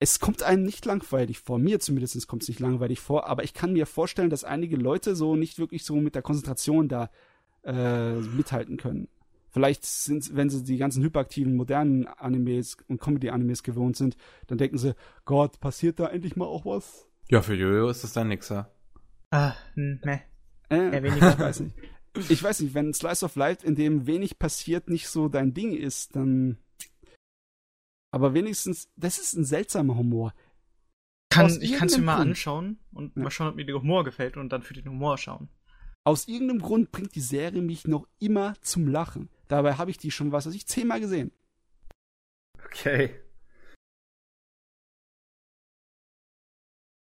Es 0.00 0.20
kommt 0.20 0.44
einem 0.44 0.62
nicht 0.62 0.84
langweilig 0.84 1.40
vor. 1.40 1.58
Mir 1.58 1.80
zumindest 1.80 2.28
kommt 2.28 2.42
es 2.42 2.48
nicht 2.48 2.60
langweilig 2.60 3.00
vor, 3.00 3.26
aber 3.26 3.42
ich 3.42 3.52
kann 3.52 3.72
mir 3.72 3.86
vorstellen, 3.86 4.30
dass 4.30 4.44
einige 4.44 4.76
Leute 4.76 5.16
so 5.16 5.34
nicht 5.34 5.58
wirklich 5.58 5.84
so 5.84 5.96
mit 5.96 6.14
der 6.14 6.22
Konzentration 6.22 6.88
da 6.88 7.10
äh, 7.64 8.12
mithalten 8.12 8.76
können. 8.76 9.08
Vielleicht 9.50 9.84
sind, 9.84 10.36
wenn 10.36 10.50
sie 10.50 10.62
die 10.62 10.76
ganzen 10.76 11.02
hyperaktiven 11.02 11.56
modernen 11.56 12.06
Animes 12.06 12.76
und 12.86 13.00
Comedy-Animes 13.00 13.62
gewohnt 13.62 13.96
sind, 13.96 14.16
dann 14.46 14.58
denken 14.58 14.78
sie, 14.78 14.94
Gott, 15.24 15.60
passiert 15.60 15.98
da 15.98 16.08
endlich 16.08 16.36
mal 16.36 16.46
auch 16.46 16.66
was? 16.66 17.06
Ja, 17.30 17.42
für 17.42 17.54
Jojo 17.54 17.88
ist 17.88 18.04
das 18.04 18.12
dann 18.12 18.28
nixer. 18.28 18.70
Ah, 19.30 19.54
ne. 19.74 20.22
Äh, 20.70 20.76
ja, 20.76 21.02
weniger. 21.02 21.32
Ich 21.32 21.38
weiß 21.38 21.60
nicht. 21.60 21.76
Ich 22.28 22.42
weiß 22.42 22.60
nicht, 22.60 22.74
wenn 22.74 22.92
Slice 22.94 23.24
of 23.24 23.36
Life, 23.36 23.66
in 23.66 23.74
dem 23.74 24.06
wenig 24.06 24.38
passiert, 24.38 24.88
nicht 24.88 25.08
so 25.08 25.28
dein 25.28 25.54
Ding 25.54 25.72
ist, 25.72 26.16
dann. 26.16 26.58
Aber 28.10 28.34
wenigstens, 28.34 28.90
das 28.96 29.18
ist 29.18 29.34
ein 29.34 29.44
seltsamer 29.44 29.96
Humor. 29.96 30.34
Kann, 31.30 31.58
ich 31.60 31.74
kann 31.74 31.88
es 31.88 31.98
mir 31.98 32.04
mal 32.04 32.16
Grund. 32.16 32.30
anschauen 32.30 32.78
und 32.92 33.14
ja. 33.14 33.22
mal 33.22 33.30
schauen, 33.30 33.48
ob 33.48 33.56
mir 33.56 33.66
der 33.66 33.76
Humor 33.76 34.04
gefällt 34.04 34.36
und 34.36 34.50
dann 34.50 34.62
für 34.62 34.74
den 34.74 34.88
Humor 34.88 35.18
schauen. 35.18 35.48
Aus 36.04 36.26
irgendeinem 36.26 36.60
Grund 36.60 36.90
bringt 36.90 37.14
die 37.14 37.20
Serie 37.20 37.60
mich 37.60 37.86
noch 37.86 38.08
immer 38.18 38.54
zum 38.62 38.88
Lachen. 38.88 39.28
Dabei 39.48 39.74
habe 39.74 39.90
ich 39.90 39.98
die 39.98 40.10
schon, 40.10 40.30
was 40.32 40.46
weiß 40.46 40.54
ich, 40.54 40.66
zehnmal 40.66 41.00
gesehen. 41.00 41.32
Okay. 42.64 43.14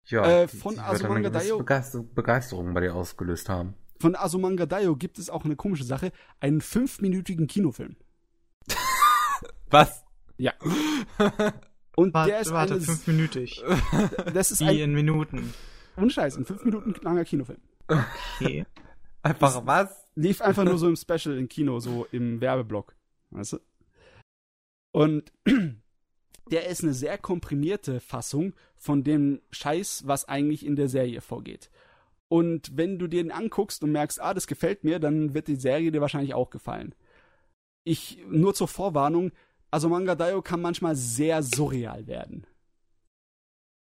Ja, 0.05 0.41
äh, 0.41 0.47
von 0.47 0.79
Asumanga 0.79 1.29
Daio. 1.29 1.59
Begeisterung 1.59 2.73
bei 2.73 2.81
dir 2.81 2.95
ausgelöst 2.95 3.47
haben. 3.49 3.75
Von 3.99 4.15
Asumanga 4.15 4.65
Daio 4.65 4.95
gibt 4.95 5.19
es 5.19 5.29
auch 5.29 5.45
eine 5.45 5.55
komische 5.55 5.83
Sache: 5.83 6.11
einen 6.39 6.61
fünfminütigen 6.61 7.47
Kinofilm. 7.47 7.95
was? 9.69 10.03
Ja. 10.37 10.53
Und 11.95 12.13
warte, 12.13 12.31
der 12.31 12.39
ist 12.39 12.51
warte, 12.51 12.75
eine, 12.75 12.81
fünfminütig. 12.81 13.63
Das 14.33 14.51
ist 14.51 14.61
Wie 14.61 14.69
ein, 14.69 14.77
in 14.77 14.93
Minuten. 14.93 15.53
Unscheiß, 15.97 16.37
ein 16.37 16.45
fünf 16.45 16.63
Minuten 16.63 16.95
langer 17.01 17.25
Kinofilm. 17.25 17.59
Okay. 17.87 18.65
Einfach 19.21 19.65
was? 19.65 19.89
Lief 20.19 20.41
einfach 20.41 20.65
nur 20.65 20.77
so 20.77 20.89
im 20.89 20.95
Special 20.95 21.37
im 21.37 21.47
Kino, 21.47 21.79
so 21.79 22.05
im 22.11 22.41
Werbeblock. 22.41 22.95
Weißt 23.31 23.53
du? 23.53 23.57
Und 24.91 25.31
der 26.51 26.67
ist 26.67 26.83
eine 26.83 26.93
sehr 26.93 27.17
komprimierte 27.17 27.99
Fassung 27.99 28.53
von 28.75 29.03
dem 29.03 29.41
Scheiß, 29.51 30.03
was 30.07 30.27
eigentlich 30.27 30.65
in 30.65 30.75
der 30.75 30.89
Serie 30.89 31.21
vorgeht. 31.21 31.69
Und 32.27 32.77
wenn 32.77 32.99
du 32.99 33.07
dir 33.07 33.23
den 33.23 33.31
anguckst 33.31 33.83
und 33.83 33.91
merkst, 33.91 34.21
ah, 34.21 34.33
das 34.33 34.45
gefällt 34.45 34.83
mir, 34.83 34.99
dann 34.99 35.33
wird 35.33 35.47
die 35.47 35.55
Serie 35.55 35.91
dir 35.91 36.01
wahrscheinlich 36.01 36.33
auch 36.33 36.49
gefallen. 36.49 36.93
Ich, 37.85 38.23
nur 38.29 38.53
zur 38.53 38.67
Vorwarnung, 38.67 39.31
also 39.71 39.89
Manga 39.89 40.15
Daio 40.15 40.41
kann 40.41 40.61
manchmal 40.61 40.95
sehr 40.95 41.41
surreal 41.43 42.07
werden. 42.07 42.45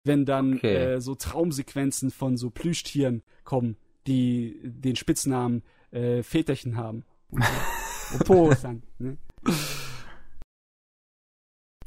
Wenn 0.05 0.25
dann 0.25 0.55
okay. 0.55 0.95
äh, 0.95 1.01
so 1.01 1.15
Traumsequenzen 1.15 2.11
von 2.11 2.37
so 2.37 2.51
Plüschtieren 2.51 3.23
kommen, 3.45 3.77
die 4.07 4.61
den 4.65 4.97
Spitznamen 4.97 5.63
äh, 5.93 6.23
Väterchen 6.23 6.77
haben. 6.77 7.05
Und, 7.31 7.45
Otosan, 8.21 8.83
ne? 8.99 9.17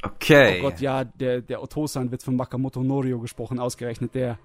Okay. 0.02 0.60
Oh 0.60 0.64
Gott, 0.64 0.80
ja, 0.82 1.04
der, 1.04 1.42
der 1.42 1.62
Otosan 1.62 2.12
wird 2.12 2.24
von 2.24 2.36
Makamoto 2.36 2.84
Norio 2.84 3.20
gesprochen, 3.20 3.60
ausgerechnet 3.60 4.16
der. 4.16 4.40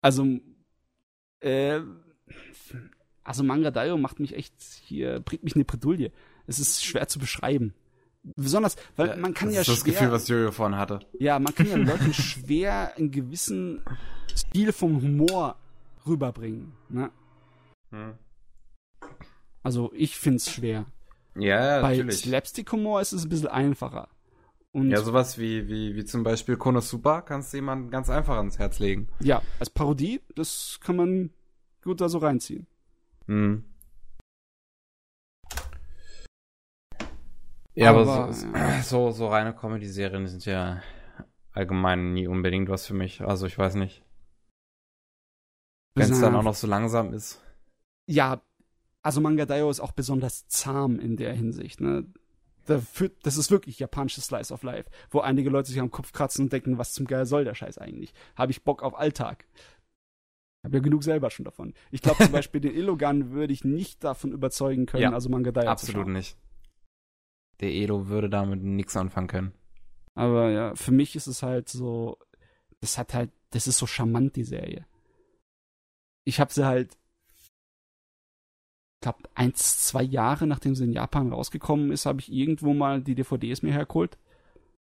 Also, 0.00 0.26
äh, 1.40 1.80
also 3.24 3.44
Manga 3.44 3.70
Daio 3.70 3.96
macht 3.96 4.20
mich 4.20 4.34
echt 4.34 4.54
hier, 4.60 5.20
bringt 5.20 5.44
mich 5.44 5.54
in 5.54 5.60
eine 5.60 5.64
Bredouille. 5.64 6.10
Es 6.46 6.58
ist 6.58 6.84
schwer 6.84 7.08
zu 7.08 7.18
beschreiben. 7.18 7.74
Besonders, 8.36 8.76
weil 8.96 9.08
ja, 9.08 9.16
man 9.16 9.34
kann 9.34 9.48
das 9.48 9.54
ja 9.54 9.60
ist 9.60 9.66
schwer. 9.66 9.74
Das 9.74 9.84
Gefühl, 9.84 10.12
was 10.12 10.28
Jojo 10.28 10.52
vorhin 10.52 10.78
hatte. 10.78 11.00
Ja, 11.18 11.38
man 11.38 11.54
kann 11.54 11.68
ja 11.68 11.76
Leuten 11.76 12.14
schwer 12.14 12.92
einen 12.96 13.10
gewissen 13.10 13.82
Stil 14.34 14.72
vom 14.72 15.02
Humor 15.02 15.56
rüberbringen. 16.06 16.72
Ne? 16.88 17.10
Hm. 17.92 18.14
Also 19.62 19.92
ich 19.94 20.16
find's 20.16 20.50
schwer. 20.50 20.86
Ja, 21.36 21.80
Bei 21.80 21.96
natürlich. 21.96 22.18
Slapstick-Humor 22.20 23.00
ist 23.00 23.12
es 23.12 23.24
ein 23.24 23.28
bisschen 23.28 23.48
einfacher. 23.48 24.08
Und 24.72 24.90
ja, 24.90 25.02
sowas 25.02 25.38
wie, 25.38 25.68
wie, 25.68 25.94
wie 25.94 26.04
zum 26.04 26.22
Beispiel 26.22 26.56
Konosuba 26.56 27.20
kannst 27.20 27.52
du 27.52 27.58
jemandem 27.58 27.90
ganz 27.90 28.08
einfach 28.08 28.36
ans 28.36 28.58
Herz 28.58 28.78
legen. 28.78 29.08
Ja, 29.20 29.42
als 29.60 29.68
Parodie, 29.68 30.20
das 30.34 30.80
kann 30.82 30.96
man 30.96 31.30
gut 31.82 32.00
da 32.00 32.08
so 32.08 32.18
reinziehen. 32.18 32.66
Hm. 33.26 33.64
Ja, 37.74 37.90
aber, 37.90 38.06
aber 38.06 38.32
so, 38.32 38.46
ja. 38.46 38.82
so, 38.82 39.10
so 39.10 39.28
reine 39.28 39.54
Comedy-Serien 39.54 40.26
sind 40.26 40.46
ja 40.46 40.82
allgemein 41.52 42.14
nie 42.14 42.26
unbedingt 42.26 42.68
was 42.70 42.86
für 42.86 42.94
mich. 42.94 43.20
Also 43.20 43.46
ich 43.46 43.58
weiß 43.58 43.74
nicht. 43.74 44.02
Wenn 45.94 46.10
es 46.10 46.20
dann 46.20 46.34
auch 46.34 46.42
noch 46.42 46.54
so 46.54 46.66
langsam 46.66 47.12
ist. 47.12 47.41
Ja, 48.12 48.42
also 49.02 49.22
Manga 49.22 49.46
Daio 49.46 49.70
ist 49.70 49.80
auch 49.80 49.92
besonders 49.92 50.46
zahm 50.46 51.00
in 51.00 51.16
der 51.16 51.32
Hinsicht. 51.32 51.80
Ne? 51.80 52.04
Das 52.66 53.38
ist 53.38 53.50
wirklich 53.50 53.78
japanisches 53.78 54.26
Slice 54.26 54.52
of 54.52 54.62
Life, 54.62 54.90
wo 55.10 55.20
einige 55.20 55.48
Leute 55.48 55.70
sich 55.70 55.80
am 55.80 55.90
Kopf 55.90 56.12
kratzen 56.12 56.44
und 56.44 56.52
denken, 56.52 56.76
was 56.76 56.92
zum 56.92 57.06
Geil 57.06 57.24
soll 57.24 57.44
der 57.44 57.54
Scheiß 57.54 57.78
eigentlich? 57.78 58.12
Habe 58.36 58.52
ich 58.52 58.64
Bock 58.64 58.82
auf 58.82 58.96
Alltag? 58.98 59.46
Hab 60.62 60.74
ja 60.74 60.80
genug 60.80 61.02
selber 61.02 61.30
schon 61.30 61.46
davon. 61.46 61.72
Ich 61.90 62.02
glaube 62.02 62.22
zum 62.22 62.32
Beispiel, 62.32 62.60
den 62.60 62.74
Elogan 62.74 63.30
würde 63.30 63.54
ich 63.54 63.64
nicht 63.64 64.04
davon 64.04 64.30
überzeugen 64.30 64.84
können, 64.84 65.02
ja, 65.02 65.12
also 65.12 65.30
Manga 65.30 65.50
Daio 65.50 65.70
Absolut 65.70 66.08
nicht. 66.08 66.36
Der 67.60 67.72
Elo 67.72 68.08
würde 68.08 68.28
damit 68.28 68.62
nichts 68.62 68.94
anfangen 68.94 69.26
können. 69.26 69.52
Aber 70.14 70.50
ja, 70.50 70.74
für 70.74 70.92
mich 70.92 71.16
ist 71.16 71.28
es 71.28 71.42
halt 71.42 71.70
so, 71.70 72.18
das 72.80 72.98
hat 72.98 73.14
halt, 73.14 73.30
das 73.50 73.66
ist 73.66 73.78
so 73.78 73.86
charmant, 73.86 74.36
die 74.36 74.44
Serie. 74.44 74.86
Ich 76.24 76.38
habe 76.38 76.52
sie 76.52 76.66
halt, 76.66 76.96
glaube, 79.02 79.28
eins, 79.34 79.84
zwei 79.84 80.02
Jahre 80.02 80.46
nachdem 80.46 80.74
sie 80.74 80.84
in 80.84 80.92
Japan 80.92 81.32
rausgekommen 81.32 81.92
ist, 81.92 82.06
habe 82.06 82.20
ich 82.20 82.32
irgendwo 82.32 82.72
mal 82.72 83.02
die 83.02 83.14
DVDs 83.14 83.62
mir 83.62 83.72
hergeholt. 83.72 84.16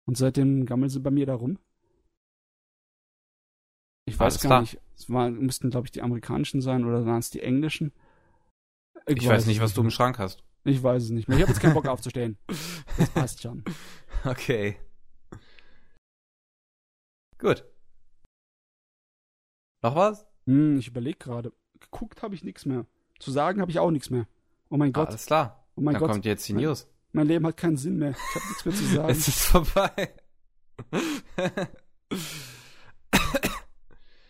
Und 0.08 0.18
seitdem 0.18 0.66
gammeln 0.66 0.90
sie 0.90 1.00
bei 1.00 1.12
mir 1.12 1.26
da 1.26 1.36
rum. 1.36 1.58
Ich 4.06 4.20
weiß 4.20 4.34
Alles 4.34 4.42
gar 4.42 4.50
klar. 4.50 4.62
nicht. 4.62 4.80
Es 4.96 5.10
war, 5.10 5.30
müssten, 5.30 5.70
glaube 5.70 5.88
ich, 5.88 5.92
die 5.92 6.02
amerikanischen 6.02 6.62
sein 6.62 6.86
oder 6.86 7.06
waren 7.06 7.20
es 7.20 7.32
die 7.32 7.42
englischen? 7.42 7.92
Ich, 9.08 9.18
ich 9.18 9.24
weiß, 9.26 9.38
weiß 9.38 9.46
nicht, 9.48 9.62
was 9.62 9.74
du 9.74 9.82
im 9.82 9.90
Schrank 9.92 10.20
hast. 10.20 10.44
Ich 10.64 10.82
weiß 10.82 11.04
es 11.04 11.10
nicht 11.10 11.28
mehr. 11.28 11.38
Ich 11.38 11.44
habe 11.44 11.52
jetzt 11.52 11.62
keinen 11.62 11.74
Bock 11.74 11.88
aufzustehen. 11.88 12.38
Das 12.98 13.10
passt 13.10 13.42
schon. 13.42 13.64
Okay. 14.24 14.78
Gut. 17.38 17.66
Noch 19.84 19.96
was? 19.96 20.26
Hm, 20.46 20.80
ich 20.80 20.88
überlege 20.88 21.18
gerade. 21.18 21.52
Geguckt 21.80 22.24
habe 22.24 22.36
ich 22.36 22.44
nichts 22.44 22.66
mehr. 22.66 22.86
Zu 23.20 23.32
sagen 23.32 23.62
habe 23.62 23.72
ich 23.72 23.80
auch 23.80 23.92
nichts 23.92 24.10
mehr. 24.10 24.28
Oh 24.70 24.78
mein 24.78 24.94
Gott. 24.94 25.10
Alles 25.10 25.26
klar. 25.26 25.64
Oh 25.76 25.82
mein 25.82 25.94
Dann 25.94 26.02
Gott. 26.02 26.12
kommt 26.12 26.26
jetzt 26.26 26.48
die 26.48 26.54
News. 26.54 26.88
Mein, 27.12 27.22
mein 27.22 27.28
Leben 27.28 27.48
hat 27.48 27.58
keinen 27.58 27.78
Sinn 27.78 27.98
mehr. 27.98 28.12
Ich 28.12 28.36
habe 28.36 28.46
nichts 28.48 28.66
mehr 28.66 28.76
zu 28.76 28.84
sagen. 28.96 29.10
es 29.10 29.28
ist 29.28 29.40
vorbei. 29.42 30.14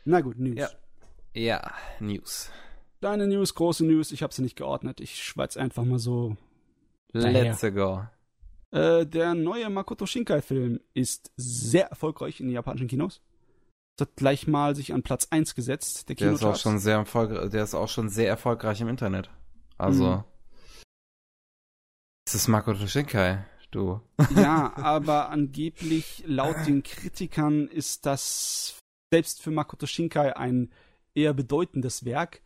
Na 0.05 0.21
gut, 0.21 0.37
News. 0.37 0.57
Ja. 0.57 0.69
ja, 1.33 1.71
News. 1.99 2.51
Kleine 2.99 3.27
News, 3.27 3.53
große 3.55 3.85
News, 3.85 4.11
ich 4.11 4.23
habe 4.23 4.33
sie 4.33 4.41
nicht 4.41 4.55
geordnet. 4.55 4.99
Ich 4.99 5.23
schweiz 5.23 5.57
einfach 5.57 5.83
mal 5.83 5.99
so. 5.99 6.37
Let's 7.11 7.61
go. 7.61 8.03
Äh, 8.71 9.05
der 9.05 9.33
neue 9.35 9.69
Makoto 9.69 10.05
Shinkai-Film 10.05 10.79
ist 10.93 11.31
sehr 11.37 11.87
erfolgreich 11.87 12.39
in 12.39 12.47
den 12.47 12.53
japanischen 12.55 12.87
Kinos. 12.87 13.21
Hat 13.99 14.15
gleich 14.15 14.47
mal 14.47 14.75
sich 14.75 14.93
an 14.93 15.03
Platz 15.03 15.27
1 15.29 15.55
gesetzt. 15.55 16.09
Der, 16.09 16.15
der 16.15 16.33
ist 16.33 16.43
auch 16.43 16.55
schon 16.55 16.79
sehr 16.79 16.95
erfolgreich, 16.95 17.49
der 17.49 17.63
ist 17.63 17.75
auch 17.75 17.87
schon 17.87 18.09
sehr 18.09 18.27
erfolgreich 18.27 18.81
im 18.81 18.89
Internet. 18.89 19.29
Also. 19.77 20.17
Mhm. 20.17 20.23
Es 22.27 22.35
ist 22.35 22.47
Makoto 22.47 22.87
Shinkai, 22.87 23.45
du. 23.71 24.01
Ja, 24.35 24.73
aber 24.77 25.29
angeblich 25.29 26.23
laut 26.25 26.57
den 26.65 26.83
Kritikern 26.83 27.67
ist 27.67 28.05
das 28.05 28.79
selbst 29.13 29.41
für 29.41 29.51
Makoto 29.51 29.85
Shinkai 29.85 30.35
ein 30.35 30.71
eher 31.13 31.33
bedeutendes 31.33 32.03
Werk 32.03 32.41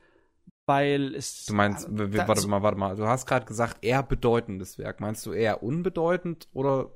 weil 0.70 1.16
es. 1.16 1.46
Du 1.48 1.56
meinst, 1.56 1.88
warte 1.90 2.48
mal, 2.48 2.62
warte 2.62 2.78
mal. 2.78 2.96
Du 2.96 3.08
hast 3.08 3.26
gerade 3.26 3.48
gesagt, 3.48 3.84
eher 3.84 4.04
bedeutendes 4.04 4.78
Werk. 4.78 5.02
Meinst 5.02 5.26
du 5.26 5.34
eher 5.34 5.64
unbedeutend 5.64 6.48
oder? 6.54 6.92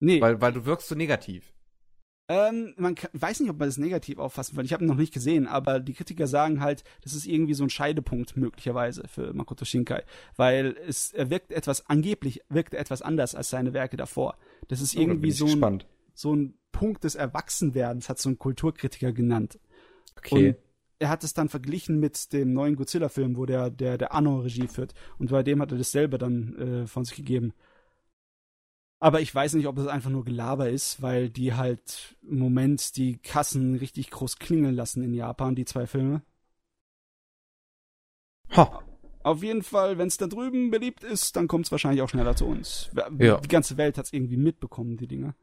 Nee. 0.00 0.20
Weil, 0.20 0.40
weil 0.40 0.52
du 0.52 0.66
wirkst 0.66 0.88
so 0.88 0.96
negativ. 0.96 1.53
Ähm, 2.26 2.72
man 2.78 2.94
kann, 2.94 3.10
weiß 3.12 3.40
nicht, 3.40 3.50
ob 3.50 3.58
man 3.58 3.68
das 3.68 3.76
negativ 3.76 4.18
auffassen 4.18 4.56
will. 4.56 4.64
Ich 4.64 4.72
habe 4.72 4.82
ihn 4.82 4.88
noch 4.88 4.96
nicht 4.96 5.12
gesehen, 5.12 5.46
aber 5.46 5.78
die 5.78 5.92
Kritiker 5.92 6.26
sagen 6.26 6.60
halt, 6.60 6.82
das 7.02 7.12
ist 7.12 7.26
irgendwie 7.26 7.52
so 7.52 7.64
ein 7.64 7.70
Scheidepunkt 7.70 8.36
möglicherweise 8.36 9.06
für 9.08 9.34
Makoto 9.34 9.66
Shinkai, 9.66 10.04
weil 10.36 10.76
es 10.88 11.12
er 11.12 11.28
wirkt 11.28 11.52
etwas 11.52 11.88
angeblich 11.90 12.40
wirkt 12.48 12.72
etwas 12.72 13.02
anders 13.02 13.34
als 13.34 13.50
seine 13.50 13.74
Werke 13.74 13.98
davor. 13.98 14.38
Das 14.68 14.80
ist 14.80 14.96
oh, 14.96 15.00
irgendwie 15.00 15.32
so 15.32 15.46
ein, 15.46 15.84
so 16.14 16.34
ein 16.34 16.54
Punkt 16.72 17.04
des 17.04 17.14
Erwachsenwerdens, 17.14 18.08
hat 18.08 18.18
so 18.18 18.30
ein 18.30 18.38
Kulturkritiker 18.38 19.12
genannt. 19.12 19.58
Okay. 20.16 20.48
Und 20.48 20.56
er 20.98 21.10
hat 21.10 21.24
es 21.24 21.34
dann 21.34 21.50
verglichen 21.50 22.00
mit 22.00 22.32
dem 22.32 22.54
neuen 22.54 22.76
Godzilla-Film, 22.76 23.36
wo 23.36 23.44
der, 23.44 23.68
der, 23.68 23.98
der 23.98 24.14
Anno 24.14 24.38
Regie 24.38 24.68
führt. 24.68 24.94
Und 25.18 25.30
bei 25.30 25.42
dem 25.42 25.60
hat 25.60 25.72
er 25.72 25.78
das 25.78 25.90
selber 25.90 26.16
dann 26.16 26.56
äh, 26.56 26.86
von 26.86 27.04
sich 27.04 27.16
gegeben. 27.16 27.52
Aber 29.04 29.20
ich 29.20 29.34
weiß 29.34 29.52
nicht, 29.52 29.66
ob 29.66 29.76
es 29.76 29.86
einfach 29.86 30.08
nur 30.08 30.24
Gelaber 30.24 30.70
ist, 30.70 31.02
weil 31.02 31.28
die 31.28 31.52
halt 31.52 32.16
im 32.22 32.38
Moment 32.38 32.96
die 32.96 33.18
Kassen 33.18 33.74
richtig 33.74 34.10
groß 34.10 34.38
klingeln 34.38 34.74
lassen 34.74 35.02
in 35.02 35.12
Japan, 35.12 35.54
die 35.54 35.66
zwei 35.66 35.86
Filme. 35.86 36.22
Ha. 38.56 38.82
Auf 39.22 39.42
jeden 39.42 39.62
Fall, 39.62 39.98
wenn 39.98 40.08
es 40.08 40.16
da 40.16 40.26
drüben 40.26 40.70
beliebt 40.70 41.04
ist, 41.04 41.36
dann 41.36 41.48
kommt 41.48 41.66
es 41.66 41.70
wahrscheinlich 41.70 42.00
auch 42.00 42.08
schneller 42.08 42.34
zu 42.34 42.46
uns. 42.46 42.90
Ja. 43.18 43.36
Die 43.36 43.48
ganze 43.48 43.76
Welt 43.76 43.98
hat 43.98 44.06
es 44.06 44.12
irgendwie 44.14 44.38
mitbekommen, 44.38 44.96
die 44.96 45.06
Dinge. 45.06 45.34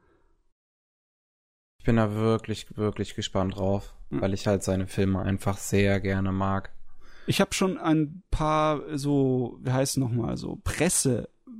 Ich 1.77 1.85
bin 1.85 1.97
da 1.97 2.15
wirklich, 2.15 2.75
wirklich 2.75 3.13
gespannt 3.13 3.57
drauf, 3.57 3.93
mhm. 4.09 4.21
weil 4.21 4.33
ich 4.33 4.47
halt 4.47 4.63
seine 4.63 4.87
Filme 4.87 5.21
einfach 5.21 5.59
sehr 5.59 5.99
gerne 5.99 6.31
mag. 6.31 6.73
Ich 7.27 7.39
habe 7.39 7.53
schon 7.53 7.77
ein 7.77 8.23
paar 8.31 8.97
so, 8.97 9.59
wie 9.61 9.71
heißt 9.71 9.91
es 9.91 9.97
nochmal, 9.97 10.35
so 10.35 10.55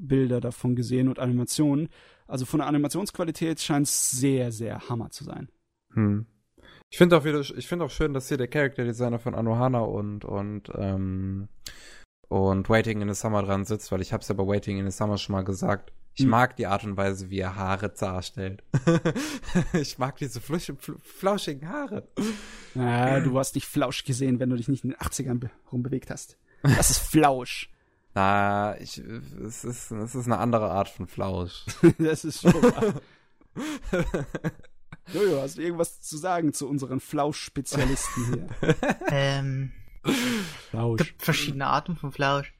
Pressebilder 0.01 0.41
davon 0.41 0.75
gesehen 0.75 1.07
und 1.07 1.19
Animationen. 1.19 1.89
Also 2.27 2.45
von 2.45 2.59
der 2.59 2.67
Animationsqualität 2.67 3.59
scheint 3.59 3.87
es 3.87 4.11
sehr, 4.11 4.51
sehr 4.51 4.89
hammer 4.89 5.09
zu 5.11 5.23
sein. 5.23 5.49
Hm. 5.93 6.25
Ich 6.89 6.97
finde 6.97 7.17
auch 7.17 7.23
wieder, 7.23 7.39
ich 7.39 7.67
finde 7.67 7.85
auch 7.85 7.89
schön, 7.89 8.13
dass 8.13 8.27
hier 8.27 8.37
der 8.37 8.47
Charakterdesigner 8.47 9.19
von 9.19 9.35
Anohana 9.35 9.79
und 9.79 10.25
und 10.25 10.71
ähm, 10.75 11.47
und 12.27 12.69
Waiting 12.69 13.01
in 13.01 13.09
the 13.09 13.15
Summer 13.15 13.43
dran 13.43 13.65
sitzt, 13.65 13.91
weil 13.91 14.01
ich 14.01 14.13
habe 14.13 14.21
es 14.21 14.27
ja 14.29 14.35
bei 14.35 14.45
Waiting 14.45 14.77
in 14.77 14.89
the 14.89 14.95
Summer 14.95 15.17
schon 15.17 15.33
mal 15.33 15.43
gesagt. 15.43 15.91
Ich 16.13 16.23
hm. 16.23 16.29
mag 16.29 16.55
die 16.57 16.67
Art 16.67 16.83
und 16.83 16.97
Weise, 16.97 17.29
wie 17.29 17.39
er 17.39 17.55
Haare 17.55 17.89
darstellt. 17.89 18.63
ich 19.73 19.97
mag 19.97 20.17
diese 20.17 20.41
flusch, 20.41 20.71
flauschigen 21.01 21.69
Haare. 21.69 22.07
Ja, 22.75 23.19
du 23.21 23.37
hast 23.37 23.55
nicht 23.55 23.67
flausch 23.67 24.03
gesehen, 24.03 24.39
wenn 24.39 24.49
du 24.49 24.57
dich 24.57 24.67
nicht 24.67 24.83
in 24.83 24.91
den 24.91 24.99
80ern 24.99 25.49
rumbewegt 25.71 26.09
hast. 26.09 26.37
Das 26.63 26.89
ist 26.89 26.99
Flausch. 26.99 27.69
Na, 28.13 28.79
ich, 28.79 28.97
es 28.97 29.63
ist, 29.63 29.91
es 29.91 30.15
ist 30.15 30.25
eine 30.25 30.37
andere 30.37 30.69
Art 30.69 30.89
von 30.89 31.07
Flausch. 31.07 31.65
das 31.97 32.25
ist 32.25 32.41
schon 32.41 32.53
wahr. 32.53 32.93
Jojo, 35.13 35.41
hast 35.41 35.57
du 35.57 35.61
irgendwas 35.61 36.01
zu 36.01 36.17
sagen 36.17 36.53
zu 36.53 36.67
unseren 36.67 36.99
Flausch-Spezialisten 36.99 38.25
hier? 38.33 38.47
Ähm. 39.07 39.71
Flausch. 40.69 41.01
Es 41.01 41.07
gibt 41.07 41.21
verschiedene 41.21 41.67
Arten 41.67 41.95
von 41.95 42.11
Flausch. 42.11 42.53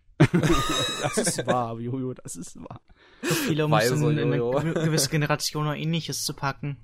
das 1.02 1.18
ist 1.18 1.48
wahr, 1.48 1.80
Jojo, 1.80 2.14
das 2.14 2.36
ist 2.36 2.58
wahr. 2.58 2.82
So 3.24 3.34
viele, 3.34 3.66
um 3.66 3.74
es 3.74 3.90
in, 3.90 4.18
in 4.18 4.34
eine 4.34 4.74
gewisse 4.74 5.10
Generation 5.10 5.66
oder 5.66 5.76
ähnliches 5.76 6.24
zu 6.24 6.34
packen. 6.34 6.78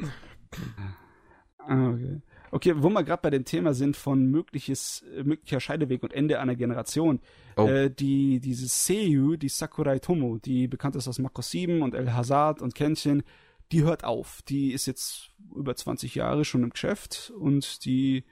Ah, 1.60 1.90
okay. 1.90 2.22
Okay, 2.52 2.74
wo 2.78 2.90
wir 2.90 3.04
gerade 3.04 3.22
bei 3.22 3.30
dem 3.30 3.46
Thema 3.46 3.74
sind 3.74 3.98
von 3.98 4.26
mögliches, 4.26 5.04
möglicher 5.24 5.60
Scheideweg 5.60 6.04
und 6.04 6.14
Ende 6.14 6.40
einer 6.40 6.56
Generation. 6.56 7.20
Oh. 7.56 7.68
Äh, 7.68 7.92
die, 7.92 8.40
diese 8.40 8.68
Seiyu, 8.68 9.36
die 9.36 9.50
Sakurai 9.50 10.00
Tomo, 10.00 10.38
die 10.38 10.68
bekannt 10.68 10.96
ist 10.96 11.08
aus 11.08 11.20
Mako 11.20 11.42
7 11.42 11.82
und 11.82 11.94
El 11.94 12.14
Hazard 12.14 12.62
und 12.62 12.76
Kenshin, 12.76 13.24
die 13.72 13.84
hört 13.84 14.04
auf. 14.04 14.42
Die 14.44 14.72
ist 14.72 14.86
jetzt 14.86 15.32
über 15.56 15.76
20 15.76 16.16
Jahre 16.16 16.46
schon 16.46 16.64
im 16.64 16.70
Geschäft 16.70 17.34
und 17.38 17.86
die 17.86 18.24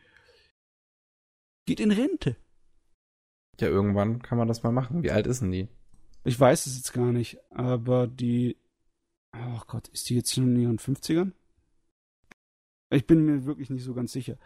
geht 1.65 1.79
in 1.79 1.91
Rente. 1.91 2.37
Ja, 3.59 3.67
irgendwann 3.67 4.21
kann 4.21 4.37
man 4.37 4.47
das 4.47 4.63
mal 4.63 4.71
machen. 4.71 5.03
Wie 5.03 5.11
alt 5.11 5.27
ist 5.27 5.41
denn 5.41 5.51
die? 5.51 5.67
Ich 6.23 6.39
weiß 6.39 6.65
es 6.65 6.77
jetzt 6.77 6.93
gar 6.93 7.11
nicht, 7.11 7.37
aber 7.51 8.07
die. 8.07 8.57
Oh 9.33 9.61
Gott, 9.67 9.87
ist 9.89 10.09
die 10.09 10.15
jetzt 10.15 10.33
schon 10.33 10.55
in 10.55 10.61
ihren 10.61 10.79
50ern? 10.79 11.31
Ich 12.89 13.07
bin 13.07 13.25
mir 13.25 13.45
wirklich 13.45 13.69
nicht 13.69 13.83
so 13.83 13.93
ganz 13.93 14.11
sicher. 14.11 14.37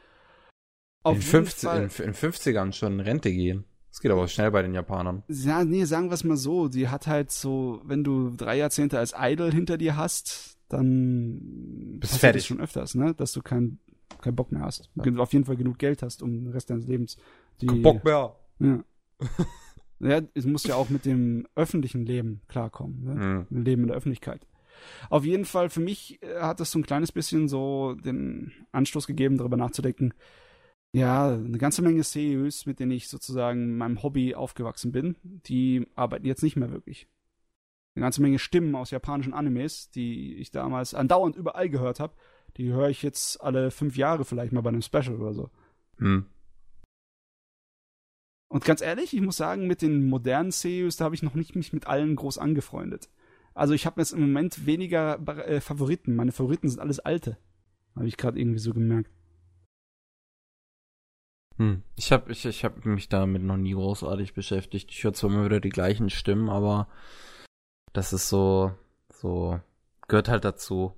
Auf 1.03 1.16
in, 1.16 1.22
50, 1.22 1.70
in, 1.70 2.06
in 2.06 2.14
50ern 2.14 2.74
schon 2.74 2.94
in 2.94 2.99
Rente 2.99 3.32
gehen. 3.32 3.66
Das 3.90 4.02
geht 4.02 4.11
aber 4.11 4.28
schnell 4.28 4.52
bei 4.52 4.61
den 4.61 4.74
Japanern. 4.74 5.24
Ja, 5.28 5.64
nee, 5.64 5.84
sagen 5.86 6.10
wir 6.10 6.14
es 6.14 6.24
mal 6.24 6.38
so. 6.38 6.68
Die 6.68 6.90
hat 6.90 7.07
halt 7.07 7.32
so, 7.32 7.82
wenn 7.84 8.03
du 8.03 8.36
drei 8.36 8.57
Jahrzehnte 8.57 8.99
als 8.99 9.14
Idol 9.18 9.52
hinter 9.52 9.78
dir 9.78 9.98
hast, 9.98 10.57
dann 10.70 11.98
bist 11.99 12.18
fertig 12.18 12.45
schon 12.45 12.61
öfters, 12.61 12.94
ne? 12.95 13.16
Dass 13.16 13.32
du 13.32 13.41
keinen 13.41 13.80
kein 14.22 14.36
Bock 14.36 14.52
mehr 14.52 14.61
hast. 14.61 14.90
Ja. 14.95 15.16
Auf 15.18 15.34
jeden 15.34 15.45
Fall 15.45 15.56
genug 15.56 15.80
Geld 15.80 16.03
hast, 16.03 16.22
um 16.22 16.44
den 16.44 16.52
Rest 16.52 16.70
deines 16.70 16.88
Lebens 16.88 17.18
die. 17.61 17.68
Kein 17.68 17.82
Bock 17.82 18.03
mehr. 18.03 18.36
Ja. 18.60 18.84
ja, 19.99 20.22
es 20.34 20.45
muss 20.45 20.64
ja 20.66 20.76
auch 20.76 20.90
mit 20.90 21.06
dem 21.06 21.48
öffentlichen 21.56 22.06
Leben 22.06 22.41
klarkommen, 22.48 23.03
ne? 23.03 23.45
Mhm. 23.49 23.64
Leben 23.64 23.82
in 23.84 23.88
der 23.88 23.98
Öffentlichkeit. 23.98 24.45
Auf 25.10 25.26
jeden 25.26 25.45
Fall, 25.45 25.69
für 25.69 25.80
mich 25.80 26.22
äh, 26.22 26.39
hat 26.39 26.60
das 26.60 26.72
so 26.72 26.80
ein 26.80 26.85
kleines 26.85 27.11
bisschen 27.11 27.47
so 27.47 27.95
den 27.95 28.51
Anstoß 28.72 29.07
gegeben, 29.07 29.38
darüber 29.38 29.57
nachzudenken. 29.57 30.14
Ja, 30.91 31.30
eine 31.34 31.57
ganze 31.60 31.81
Menge 31.81 32.03
CEOs, 32.03 32.65
mit 32.65 32.80
denen 32.80 32.91
ich 32.91 33.10
sozusagen 33.10 33.61
in 33.64 33.77
meinem 33.77 34.01
Hobby 34.01 34.34
aufgewachsen 34.34 34.91
bin, 34.91 35.15
die 35.23 35.85
arbeiten 35.95 36.26
jetzt 36.26 36.41
nicht 36.41 36.56
mehr 36.56 36.72
wirklich. 36.72 37.07
Eine 37.95 38.06
ganze 38.06 38.22
Menge 38.22 38.39
Stimmen 38.39 38.76
aus 38.76 38.91
japanischen 38.91 39.34
Animes, 39.34 39.91
die 39.91 40.35
ich 40.35 40.51
damals 40.51 40.93
andauernd 40.93 41.35
überall 41.35 41.69
gehört 41.69 41.99
habe, 41.99 42.14
die 42.57 42.72
höre 42.72 42.89
ich 42.89 43.03
jetzt 43.03 43.41
alle 43.41 43.72
fünf 43.72 43.97
Jahre 43.97 44.26
vielleicht 44.26 44.51
mal 44.51 44.61
bei 44.61 44.69
einem 44.69 44.81
Special 44.81 45.15
oder 45.15 45.34
so. 45.34 45.49
Hm. 45.97 46.26
Und 48.47 48.65
ganz 48.65 48.81
ehrlich, 48.81 49.14
ich 49.14 49.22
muss 49.22 49.38
sagen, 49.38 49.68
mit 49.68 49.84
den 49.84 50.07
modernen 50.07 50.51
CEOs, 50.51 50.97
da 50.97 51.06
habe 51.06 51.14
ich 51.14 51.22
noch 51.22 51.35
nicht 51.35 51.56
mich 51.56 51.72
mit 51.72 51.85
allen 51.85 52.15
groß 52.15 52.39
angefreundet. 52.39 53.10
Also 53.53 53.73
ich 53.73 53.85
habe 53.85 54.01
jetzt 54.01 54.13
im 54.13 54.21
Moment 54.21 54.65
weniger 54.65 55.19
äh, 55.47 55.61
Favoriten. 55.61 56.15
Meine 56.15 56.31
Favoriten 56.31 56.69
sind 56.69 56.80
alles 56.80 56.99
alte. 56.99 57.38
Habe 57.95 58.07
ich 58.07 58.17
gerade 58.17 58.39
irgendwie 58.39 58.59
so 58.59 58.73
gemerkt. 58.73 59.11
Hm. 61.57 61.84
Ich 61.97 62.11
habe 62.11 62.31
ich, 62.31 62.45
ich 62.45 62.63
hab 62.63 62.85
mich 62.85 63.09
damit 63.09 63.43
noch 63.43 63.57
nie 63.57 63.73
großartig 63.73 64.34
beschäftigt. 64.34 64.91
Ich 64.91 65.03
höre 65.03 65.13
zwar 65.13 65.30
immer 65.30 65.45
wieder 65.45 65.59
die 65.59 65.69
gleichen 65.69 66.09
Stimmen, 66.09 66.49
aber 66.49 66.88
das 67.91 68.13
ist 68.13 68.30
so, 68.30 68.71
so, 69.11 69.59
gehört 70.07 70.30
halt 70.30 70.45
dazu. 70.45 70.93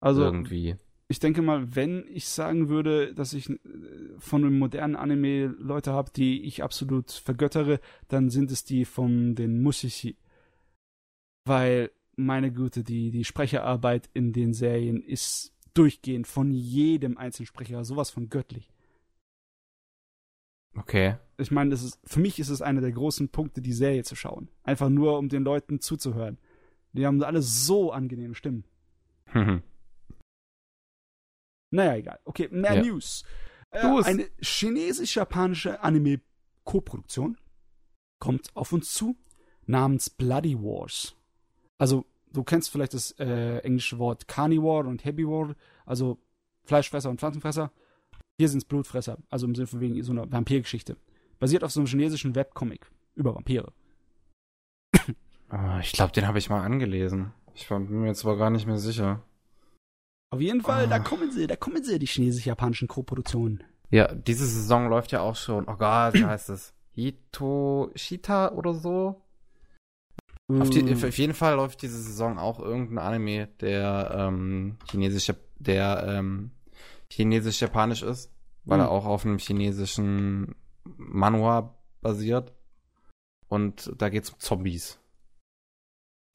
Also 0.00 0.22
irgendwie. 0.22 0.76
Ich 1.06 1.20
denke 1.20 1.42
mal, 1.42 1.76
wenn 1.76 2.04
ich 2.08 2.26
sagen 2.28 2.68
würde, 2.68 3.14
dass 3.14 3.34
ich 3.34 3.48
äh, 3.50 3.58
von 4.18 4.44
einem 4.44 4.58
modernen 4.58 4.96
Anime 4.96 5.46
Leute 5.46 5.92
habe, 5.92 6.10
die 6.10 6.42
ich 6.42 6.62
absolut 6.62 7.12
vergöttere, 7.12 7.78
dann 8.08 8.30
sind 8.30 8.50
es 8.50 8.64
die 8.64 8.84
von 8.84 9.34
den 9.36 9.62
Mushishi. 9.62 10.16
Weil, 11.44 11.90
meine 12.16 12.52
Güte, 12.52 12.84
die, 12.84 13.10
die 13.10 13.24
Sprecherarbeit 13.24 14.08
in 14.14 14.32
den 14.32 14.54
Serien 14.54 15.02
ist 15.02 15.52
durchgehend 15.74 16.26
von 16.26 16.52
jedem 16.52 17.18
einzelnen 17.18 17.46
Sprecher 17.46 17.84
sowas 17.84 18.10
von 18.10 18.28
göttlich. 18.28 18.70
Okay. 20.76 21.16
Ich 21.36 21.50
meine, 21.50 21.70
das 21.70 21.82
ist, 21.82 22.00
für 22.04 22.20
mich 22.20 22.38
ist 22.38 22.48
es 22.48 22.62
einer 22.62 22.80
der 22.80 22.92
großen 22.92 23.28
Punkte, 23.28 23.60
die 23.60 23.72
Serie 23.72 24.04
zu 24.04 24.16
schauen. 24.16 24.48
Einfach 24.62 24.88
nur, 24.88 25.18
um 25.18 25.28
den 25.28 25.44
Leuten 25.44 25.80
zuzuhören. 25.80 26.38
Die 26.92 27.06
haben 27.06 27.22
alle 27.22 27.42
so 27.42 27.92
angenehme 27.92 28.34
Stimmen. 28.34 28.64
Mhm. 29.32 29.62
naja, 31.70 31.96
egal. 31.96 32.20
Okay, 32.24 32.48
mehr 32.52 32.74
ja. 32.74 32.82
News. 32.82 33.24
Äh, 33.70 33.80
eine 33.80 34.28
chinesisch-japanische 34.40 35.82
Anime-Koproduktion 35.82 37.36
kommt 38.20 38.54
auf 38.54 38.72
uns 38.72 38.92
zu, 38.92 39.16
namens 39.66 40.08
Bloody 40.08 40.56
Wars. 40.56 41.16
Also, 41.78 42.04
du 42.32 42.42
kennst 42.44 42.70
vielleicht 42.70 42.94
das 42.94 43.12
äh, 43.18 43.58
englische 43.58 43.98
Wort 43.98 44.28
Carnivore 44.28 44.88
und 44.88 45.04
Herbivore, 45.04 45.56
also 45.86 46.18
Fleischfresser 46.64 47.10
und 47.10 47.18
Pflanzenfresser. 47.20 47.70
Hier 48.38 48.48
sind 48.48 48.58
es 48.58 48.64
Blutfresser, 48.64 49.18
also 49.30 49.46
im 49.46 49.54
Sinne 49.54 49.66
von 49.66 49.80
wegen 49.80 50.02
so 50.02 50.12
einer 50.12 50.30
Vampirgeschichte. 50.30 50.96
Basiert 51.38 51.62
auf 51.62 51.70
so 51.70 51.80
einem 51.80 51.86
chinesischen 51.86 52.34
Webcomic 52.34 52.90
über 53.14 53.34
Vampire. 53.34 53.72
Oh, 55.52 55.78
ich 55.80 55.92
glaube, 55.92 56.12
den 56.12 56.26
habe 56.26 56.38
ich 56.38 56.50
mal 56.50 56.64
angelesen. 56.64 57.32
Ich 57.54 57.68
bin 57.68 57.88
mir 57.88 58.08
jetzt 58.08 58.24
aber 58.24 58.36
gar 58.36 58.50
nicht 58.50 58.66
mehr 58.66 58.78
sicher. 58.78 59.22
Auf 60.30 60.40
jeden 60.40 60.62
Fall, 60.62 60.86
oh. 60.86 60.90
da 60.90 60.98
kommen 60.98 61.30
sie, 61.30 61.46
da 61.46 61.54
kommen 61.54 61.84
sie, 61.84 61.98
die 61.98 62.06
chinesisch-japanischen 62.06 62.88
Co-Produktionen. 62.88 63.62
Ja, 63.90 64.12
diese 64.12 64.46
Saison 64.46 64.88
läuft 64.88 65.12
ja 65.12 65.20
auch 65.20 65.36
schon. 65.36 65.68
Oh 65.68 65.76
Gott, 65.76 66.14
wie 66.14 66.24
heißt 66.24 66.48
es? 66.50 66.74
Hito 66.90 67.90
Shita 67.94 68.52
oder 68.52 68.74
so? 68.74 69.22
Mm. 70.48 70.62
Auf, 70.62 70.70
die, 70.70 70.82
mm. 70.82 71.04
auf, 71.04 71.18
jeden 71.18 71.34
Fall 71.34 71.56
läuft 71.56 71.82
diese 71.82 72.00
Saison 72.00 72.38
auch 72.38 72.60
irgendein 72.60 72.98
Anime, 72.98 73.48
der 73.60 74.14
ähm, 74.16 74.76
chinesische, 74.90 75.36
der 75.58 76.04
ähm, 76.06 76.50
chinesisch-japanisch 77.10 78.02
ist, 78.02 78.32
weil 78.64 78.78
mhm. 78.78 78.84
er 78.84 78.90
auch 78.90 79.04
auf 79.06 79.24
einem 79.24 79.38
chinesischen 79.38 80.54
Manhwa 80.84 81.74
basiert. 82.00 82.52
Und 83.48 83.92
da 83.96 84.08
geht's 84.08 84.30
um 84.30 84.38
Zombies. 84.38 84.98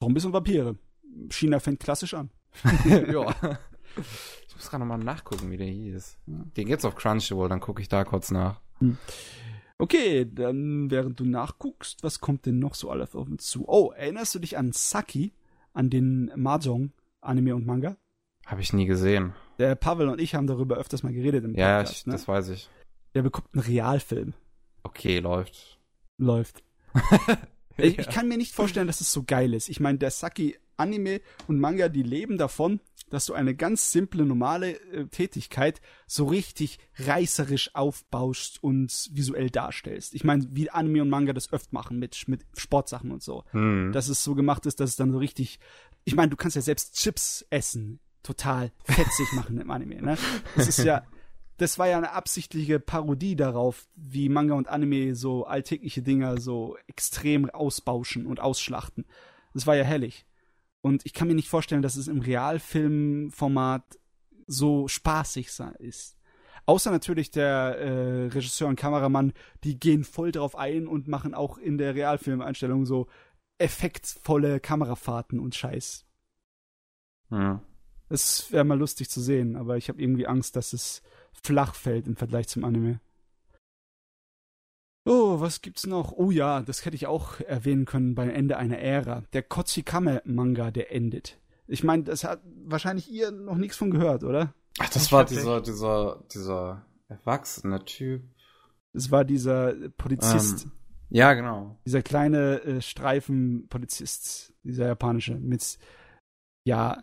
Zombies 0.02 0.24
und 0.24 0.32
Vampire. 0.32 0.76
China 1.28 1.60
fängt 1.60 1.80
klassisch 1.80 2.14
an. 2.14 2.30
ja. 2.84 3.34
Ich 4.48 4.56
muss 4.56 4.70
gerade 4.70 4.84
nochmal 4.84 4.98
nachgucken, 4.98 5.50
wie 5.50 5.56
der 5.56 5.66
hieß. 5.66 6.18
Den 6.26 6.66
geht's 6.66 6.84
auf 6.84 6.94
Crunchyroll, 6.94 7.48
dann 7.48 7.60
gucke 7.60 7.82
ich 7.82 7.88
da 7.88 8.04
kurz 8.04 8.30
nach. 8.30 8.60
Hm. 8.78 8.96
Okay, 9.80 10.26
dann 10.30 10.90
während 10.90 11.18
du 11.20 11.24
nachguckst, 11.24 12.02
was 12.02 12.20
kommt 12.20 12.44
denn 12.44 12.58
noch 12.58 12.74
so 12.74 12.90
alles 12.90 13.14
auf 13.14 13.26
uns 13.28 13.46
zu? 13.46 13.66
Oh, 13.66 13.92
erinnerst 13.92 14.34
du 14.34 14.38
dich 14.38 14.58
an 14.58 14.72
Saki, 14.72 15.32
an 15.72 15.88
den 15.88 16.30
Mahjong 16.36 16.92
Anime 17.22 17.54
und 17.54 17.66
Manga? 17.66 17.96
Habe 18.44 18.60
ich 18.60 18.72
nie 18.72 18.84
gesehen. 18.84 19.32
Der 19.58 19.74
Pavel 19.76 20.08
und 20.08 20.20
ich 20.20 20.34
haben 20.34 20.46
darüber 20.46 20.76
öfters 20.76 21.02
mal 21.02 21.12
geredet 21.12 21.44
im 21.44 21.52
Podcast. 21.52 21.92
Ja, 21.92 21.98
ich, 21.98 22.06
ne? 22.06 22.12
das 22.12 22.28
weiß 22.28 22.50
ich. 22.50 22.68
Der 23.14 23.22
bekommt 23.22 23.48
einen 23.54 23.62
Realfilm. 23.62 24.34
Okay, 24.82 25.18
läuft. 25.18 25.78
Läuft. 26.18 26.62
ich, 27.78 27.98
ich, 27.98 28.08
kann 28.08 28.28
mir 28.28 28.36
nicht 28.36 28.54
vorstellen, 28.54 28.86
dass 28.86 29.00
es 29.00 29.12
so 29.12 29.22
geil 29.22 29.54
ist. 29.54 29.68
Ich 29.68 29.80
meine, 29.80 29.98
der 29.98 30.10
Saki 30.10 30.58
Anime 30.76 31.20
und 31.46 31.58
Manga, 31.58 31.88
die 31.88 32.02
leben 32.02 32.36
davon, 32.36 32.80
dass 33.10 33.26
du 33.26 33.34
eine 33.34 33.54
ganz 33.54 33.92
simple, 33.92 34.24
normale 34.24 34.80
äh, 34.92 35.06
Tätigkeit 35.06 35.80
so 36.06 36.26
richtig 36.26 36.78
reißerisch 36.96 37.74
aufbaust 37.74 38.62
und 38.62 39.10
visuell 39.12 39.50
darstellst. 39.50 40.14
Ich 40.14 40.24
meine, 40.24 40.46
wie 40.50 40.70
Anime 40.70 41.02
und 41.02 41.10
Manga 41.10 41.32
das 41.32 41.52
öfter 41.52 41.68
machen 41.72 41.98
mit, 41.98 42.26
mit 42.28 42.46
Sportsachen 42.56 43.10
und 43.10 43.22
so. 43.22 43.44
Hm. 43.50 43.92
Dass 43.92 44.08
es 44.08 44.24
so 44.24 44.34
gemacht 44.34 44.64
ist, 44.66 44.80
dass 44.80 44.90
es 44.90 44.96
dann 44.96 45.12
so 45.12 45.18
richtig. 45.18 45.58
Ich 46.04 46.14
meine, 46.14 46.30
du 46.30 46.36
kannst 46.36 46.56
ja 46.56 46.62
selbst 46.62 46.94
Chips 46.94 47.44
essen 47.50 48.00
total 48.22 48.72
fetzig 48.84 49.32
machen 49.32 49.60
im 49.60 49.70
Anime. 49.70 50.00
Ne? 50.02 50.18
Das 50.56 50.68
ist 50.68 50.78
ja, 50.84 51.04
das 51.56 51.78
war 51.78 51.88
ja 51.88 51.98
eine 51.98 52.12
absichtliche 52.12 52.80
Parodie 52.80 53.36
darauf, 53.36 53.86
wie 53.94 54.28
Manga 54.28 54.54
und 54.54 54.68
Anime 54.68 55.14
so 55.14 55.44
alltägliche 55.44 56.02
Dinger 56.02 56.40
so 56.40 56.76
extrem 56.86 57.50
ausbauschen 57.50 58.26
und 58.26 58.40
ausschlachten. 58.40 59.04
Das 59.52 59.66
war 59.66 59.76
ja 59.76 59.84
hellig. 59.84 60.26
Und 60.82 61.04
ich 61.04 61.12
kann 61.12 61.28
mir 61.28 61.34
nicht 61.34 61.48
vorstellen, 61.48 61.82
dass 61.82 61.96
es 61.96 62.08
im 62.08 62.20
Realfilmformat 62.20 63.98
so 64.46 64.88
spaßig 64.88 65.50
ist. 65.78 66.16
Außer 66.66 66.90
natürlich 66.90 67.30
der 67.30 67.78
äh, 67.78 68.26
Regisseur 68.28 68.68
und 68.68 68.76
Kameramann, 68.76 69.32
die 69.64 69.78
gehen 69.78 70.04
voll 70.04 70.32
drauf 70.32 70.56
ein 70.56 70.86
und 70.86 71.08
machen 71.08 71.34
auch 71.34 71.58
in 71.58 71.78
der 71.78 71.94
Realfilmeinstellung 71.94 72.86
so 72.86 73.08
effektvolle 73.58 74.60
Kamerafahrten 74.60 75.38
und 75.38 75.54
Scheiß. 75.54 76.06
Ja. 77.30 77.62
Es 78.08 78.50
wäre 78.50 78.64
mal 78.64 78.78
lustig 78.78 79.08
zu 79.08 79.20
sehen, 79.20 79.56
aber 79.56 79.76
ich 79.76 79.88
habe 79.88 80.00
irgendwie 80.00 80.26
Angst, 80.26 80.56
dass 80.56 80.72
es 80.72 81.02
flach 81.32 81.74
fällt 81.74 82.06
im 82.06 82.16
Vergleich 82.16 82.48
zum 82.48 82.64
Anime. 82.64 83.00
Oh, 85.06 85.40
was 85.40 85.62
gibt's 85.62 85.86
noch? 85.86 86.12
Oh 86.12 86.30
ja, 86.30 86.60
das 86.60 86.84
hätte 86.84 86.96
ich 86.96 87.06
auch 87.06 87.40
erwähnen 87.40 87.86
können 87.86 88.14
beim 88.14 88.30
Ende 88.30 88.58
einer 88.58 88.78
Ära. 88.78 89.22
Der 89.32 89.42
Kochikame-Manga, 89.42 90.70
der 90.70 90.92
endet. 90.92 91.38
Ich 91.66 91.84
meine, 91.84 92.02
das 92.02 92.24
hat 92.24 92.42
wahrscheinlich 92.64 93.10
ihr 93.10 93.30
noch 93.30 93.56
nichts 93.56 93.76
von 93.76 93.90
gehört, 93.90 94.24
oder? 94.24 94.54
Ach, 94.78 94.90
das 94.90 95.06
ich 95.06 95.12
war 95.12 95.24
dieser, 95.24 95.60
dieser, 95.60 96.22
dieser 96.32 96.84
erwachsene 97.08 97.84
Typ. 97.84 98.22
Das 98.92 99.10
war 99.10 99.24
dieser 99.24 99.74
Polizist. 99.96 100.64
Ähm, 100.64 100.72
ja, 101.10 101.32
genau. 101.34 101.78
Dieser 101.86 102.02
kleine 102.02 102.62
äh, 102.62 102.80
Streifenpolizist, 102.80 104.52
dieser 104.62 104.86
japanische, 104.86 105.36
mit, 105.36 105.78
ja, 106.64 107.02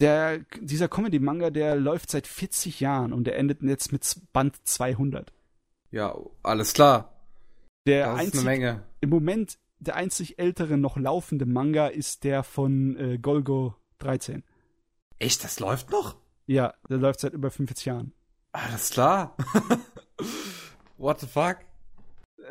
der, 0.00 0.38
dieser 0.60 0.88
Comedy-Manga, 0.88 1.50
der 1.50 1.76
läuft 1.76 2.10
seit 2.10 2.26
40 2.26 2.80
Jahren 2.80 3.12
und 3.12 3.24
der 3.24 3.36
endet 3.36 3.62
jetzt 3.62 3.92
mit 3.92 4.20
Band 4.32 4.56
200. 4.64 5.32
Ja, 5.90 6.16
alles 6.42 6.72
klar. 6.72 7.12
Der 7.86 8.06
das 8.06 8.20
einzig, 8.20 8.34
ist 8.34 8.40
eine 8.40 8.50
Menge. 8.50 8.86
Im 9.00 9.10
Moment 9.10 9.58
der 9.80 9.96
einzig 9.96 10.38
ältere 10.38 10.76
noch 10.76 10.96
laufende 10.96 11.46
Manga 11.46 11.86
ist 11.86 12.24
der 12.24 12.42
von 12.42 12.96
äh, 12.96 13.18
Golgo 13.18 13.74
13. 13.98 14.44
Echt, 15.18 15.42
das 15.42 15.58
läuft 15.58 15.90
noch? 15.90 16.16
Ja, 16.46 16.74
der 16.88 16.98
läuft 16.98 17.20
seit 17.20 17.32
über 17.32 17.50
45 17.50 17.86
Jahren. 17.86 18.12
Alles 18.52 18.90
klar. 18.90 19.36
What 20.98 21.20
the 21.20 21.26
fuck? 21.26 21.58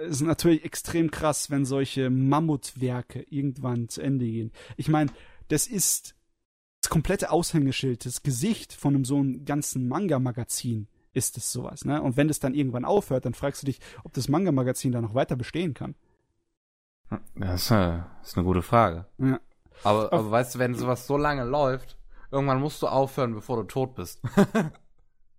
Es 0.02 0.12
ist 0.12 0.22
natürlich 0.22 0.64
extrem 0.64 1.12
krass, 1.12 1.50
wenn 1.50 1.66
solche 1.66 2.10
Mammutwerke 2.10 3.26
irgendwann 3.30 3.90
zu 3.90 4.02
Ende 4.02 4.26
gehen. 4.26 4.52
Ich 4.78 4.88
meine, 4.88 5.12
das 5.50 5.68
ist 5.68 6.16
das 6.82 6.90
komplette 6.90 7.32
Aushängeschild, 7.32 8.06
das 8.06 8.24
Gesicht 8.24 8.74
von 8.74 8.96
einem 8.96 9.06
so 9.06 9.18
einem 9.18 9.46
ganzen 9.46 9.88
Manga-Magazin 9.88 10.88
ist 11.14 11.38
es 11.38 11.52
sowas, 11.52 11.86
ne? 11.86 12.02
Und 12.02 12.18
wenn 12.18 12.28
das 12.28 12.40
dann 12.40 12.54
irgendwann 12.54 12.86
aufhört, 12.86 13.26
dann 13.26 13.34
fragst 13.34 13.62
du 13.62 13.66
dich, 13.66 13.80
ob 14.04 14.14
das 14.14 14.30
Manga-Magazin 14.30 14.92
da 14.92 15.02
noch 15.02 15.16
weiter 15.16 15.36
bestehen 15.36 15.74
kann. 15.74 15.96
Das 17.36 17.64
ist 17.64 17.72
eine, 17.72 18.06
das 18.20 18.30
ist 18.30 18.38
eine 18.38 18.46
gute 18.46 18.62
Frage. 18.62 19.06
Ja. 19.18 19.40
Aber, 19.84 20.12
aber 20.14 20.30
weißt 20.30 20.56
du, 20.56 20.60
wenn 20.60 20.76
sowas 20.76 21.08
so 21.08 21.18
lange 21.18 21.44
läuft, 21.44 21.98
irgendwann 22.32 22.60
musst 22.60 22.82
du 22.82 22.88
aufhören, 22.88 23.34
bevor 23.34 23.58
du 23.58 23.64
tot 23.64 23.96
bist. 23.96 24.22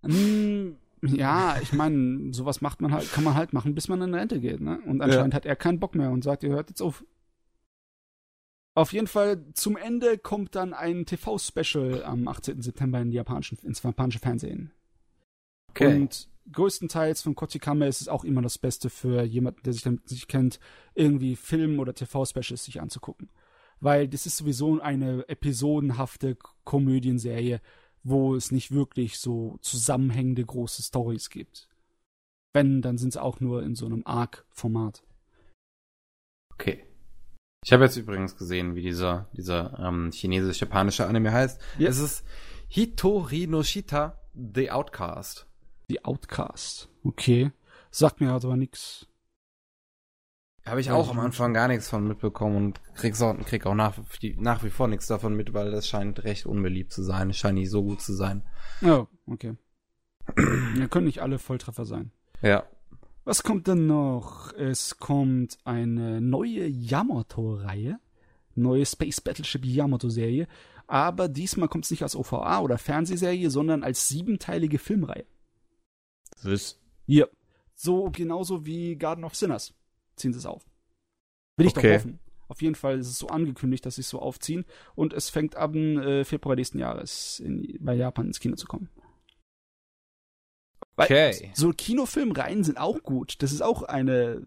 mm, 0.01 0.71
ja, 1.03 1.55
ich 1.61 1.73
meine, 1.73 2.33
sowas 2.33 2.61
macht 2.61 2.81
man 2.81 2.93
halt, 2.93 3.11
kann 3.11 3.23
man 3.23 3.35
halt 3.35 3.53
machen, 3.53 3.75
bis 3.75 3.87
man 3.87 4.01
in 4.01 4.13
Rente 4.13 4.39
geht, 4.39 4.61
ne? 4.61 4.79
Und 4.85 5.01
anscheinend 5.01 5.33
ja. 5.33 5.37
hat 5.37 5.45
er 5.45 5.55
keinen 5.55 5.79
Bock 5.79 5.95
mehr 5.95 6.11
und 6.11 6.23
sagt, 6.23 6.43
ihr 6.43 6.51
hört 6.51 6.69
jetzt 6.69 6.81
auf. 6.81 7.03
Auf 8.73 8.93
jeden 8.93 9.07
Fall 9.07 9.45
zum 9.53 9.75
Ende 9.75 10.17
kommt 10.17 10.55
dann 10.55 10.73
ein 10.73 11.05
TV-Special 11.05 12.03
am 12.05 12.27
18. 12.27 12.61
September 12.61 13.01
in 13.01 13.11
japanischen, 13.11 13.57
ins 13.63 13.83
japanische 13.83 14.19
Fernsehen. 14.19 14.71
Okay. 15.71 15.95
Und 15.95 16.29
größtenteils 16.51 17.21
von 17.21 17.35
Kochikame 17.35 17.87
ist 17.87 18.01
es 18.01 18.07
auch 18.07 18.23
immer 18.23 18.41
das 18.41 18.57
Beste 18.57 18.89
für 18.89 19.23
jemanden, 19.23 19.63
der 19.63 19.73
sich 19.73 19.83
damit 19.83 20.09
nicht 20.11 20.27
kennt, 20.27 20.59
irgendwie 20.95 21.35
Film- 21.35 21.79
oder 21.79 21.93
TV-Specials 21.93 22.65
sich 22.65 22.81
anzugucken. 22.81 23.29
Weil 23.79 24.07
das 24.07 24.25
ist 24.25 24.37
sowieso 24.37 24.79
eine 24.79 25.27
episodenhafte 25.27 26.37
Komödienserie, 26.63 27.61
wo 28.03 28.35
es 28.35 28.51
nicht 28.51 28.71
wirklich 28.71 29.19
so 29.19 29.57
zusammenhängende 29.61 30.45
große 30.45 30.83
Stories 30.83 31.29
gibt. 31.29 31.67
Wenn, 32.53 32.81
dann 32.81 32.97
sind 32.97 33.09
es 33.09 33.17
auch 33.17 33.39
nur 33.39 33.63
in 33.63 33.75
so 33.75 33.85
einem 33.85 34.03
Arc-Format. 34.05 35.03
Okay. 36.53 36.83
Ich 37.63 37.71
habe 37.71 37.83
jetzt 37.83 37.95
übrigens 37.95 38.35
gesehen, 38.35 38.75
wie 38.75 38.81
dieser, 38.81 39.29
dieser 39.33 39.79
ähm, 39.79 40.11
chinesisch-japanische 40.11 41.07
Anime 41.07 41.31
heißt. 41.31 41.61
Ja. 41.77 41.89
Es 41.89 41.99
ist 41.99 42.25
Hitori 42.67 43.47
no 43.47 43.63
Shita, 43.63 44.19
The 44.33 44.71
Outcast. 44.71 45.47
The 45.91 46.05
Outcast. 46.05 46.87
Okay. 47.03 47.51
Sagt 47.89 48.21
mir 48.21 48.31
aber 48.31 48.55
nichts. 48.55 49.07
Habe 50.65 50.79
ich 50.79 50.89
auch 50.89 51.09
am 51.09 51.19
Anfang 51.19 51.53
gar 51.53 51.67
nichts 51.67 51.89
von 51.89 52.07
mitbekommen 52.07 52.55
und 52.55 52.81
krieg's 52.95 53.21
auch, 53.21 53.37
krieg 53.39 53.65
auch 53.65 53.75
nach, 53.75 53.97
nach 54.37 54.63
wie 54.63 54.69
vor 54.69 54.87
nichts 54.87 55.07
davon 55.07 55.35
mit, 55.35 55.53
weil 55.53 55.69
das 55.71 55.87
scheint 55.87 56.23
recht 56.23 56.45
unbeliebt 56.45 56.93
zu 56.93 57.03
sein. 57.03 57.31
Es 57.31 57.37
scheint 57.37 57.57
nicht 57.57 57.71
so 57.71 57.83
gut 57.83 58.01
zu 58.01 58.13
sein. 58.13 58.43
Oh, 58.81 59.07
okay. 59.25 59.57
ja, 60.77 60.87
können 60.87 61.07
nicht 61.07 61.21
alle 61.21 61.39
Volltreffer 61.39 61.85
sein. 61.85 62.11
Ja. 62.41 62.63
Was 63.25 63.43
kommt 63.43 63.67
denn 63.67 63.85
noch? 63.85 64.53
Es 64.53 64.97
kommt 64.97 65.57
eine 65.65 66.21
neue 66.21 66.67
Yamato-Reihe. 66.67 67.99
Neue 68.55 68.85
Space 68.85 69.19
Battleship 69.19 69.65
Yamato-Serie. 69.65 70.47
Aber 70.87 71.27
diesmal 71.27 71.67
kommt 71.67 71.83
es 71.83 71.91
nicht 71.91 72.03
als 72.03 72.15
OVA 72.15 72.61
oder 72.61 72.77
Fernsehserie, 72.77 73.49
sondern 73.49 73.83
als 73.83 74.07
siebenteilige 74.07 74.79
Filmreihe. 74.79 75.25
Was? 76.43 76.79
Ja. 77.05 77.27
So 77.75 78.09
genauso 78.11 78.65
wie 78.65 78.95
Garden 78.95 79.23
of 79.23 79.35
Sinners 79.35 79.73
ziehen 80.15 80.33
sie 80.33 80.39
es 80.39 80.45
auf. 80.45 80.63
Will 81.57 81.67
ich 81.67 81.75
okay. 81.75 81.89
doch 81.89 81.99
hoffen. 81.99 82.19
Auf 82.47 82.61
jeden 82.61 82.75
Fall 82.75 82.99
ist 82.99 83.07
es 83.07 83.17
so 83.17 83.27
angekündigt, 83.27 83.85
dass 83.85 83.95
sie 83.95 84.01
es 84.01 84.09
so 84.09 84.19
aufziehen. 84.19 84.65
Und 84.93 85.13
es 85.13 85.29
fängt 85.29 85.55
ab 85.55 85.73
äh, 85.73 86.25
Februar 86.25 86.55
nächsten 86.55 86.79
Jahres 86.79 87.39
in, 87.39 87.77
bei 87.79 87.93
Japan 87.93 88.27
ins 88.27 88.39
Kino 88.39 88.55
zu 88.55 88.67
kommen. 88.67 88.89
Okay. 90.97 91.33
Weil 91.41 91.51
so 91.53 91.71
Kinofilmreihen 91.71 92.63
sind 92.63 92.77
auch 92.77 93.01
gut. 93.03 93.41
Das 93.41 93.53
ist 93.53 93.61
auch 93.61 93.83
eine, 93.83 94.45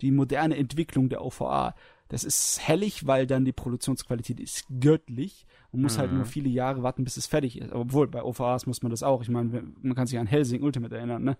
die 0.00 0.12
moderne 0.12 0.56
Entwicklung 0.56 1.08
der 1.08 1.24
OVA. 1.24 1.74
Das 2.08 2.24
ist 2.24 2.60
hellig, 2.60 3.06
weil 3.06 3.26
dann 3.26 3.44
die 3.44 3.52
Produktionsqualität 3.52 4.40
ist 4.40 4.66
göttlich. 4.80 5.46
Man 5.72 5.82
muss 5.82 5.96
mhm. 5.96 6.00
halt 6.00 6.12
nur 6.12 6.24
mhm. 6.24 6.28
viele 6.28 6.48
Jahre 6.48 6.82
warten, 6.82 7.04
bis 7.04 7.16
es 7.16 7.26
fertig 7.26 7.58
ist. 7.60 7.72
Obwohl, 7.72 8.08
bei 8.08 8.22
OVAs 8.22 8.66
muss 8.66 8.82
man 8.82 8.90
das 8.90 9.02
auch. 9.02 9.22
Ich 9.22 9.28
meine, 9.28 9.62
man 9.80 9.94
kann 9.94 10.06
sich 10.06 10.18
an 10.18 10.26
Helsing 10.26 10.62
Ultimate 10.62 10.96
erinnern, 10.96 11.22
ne? 11.22 11.36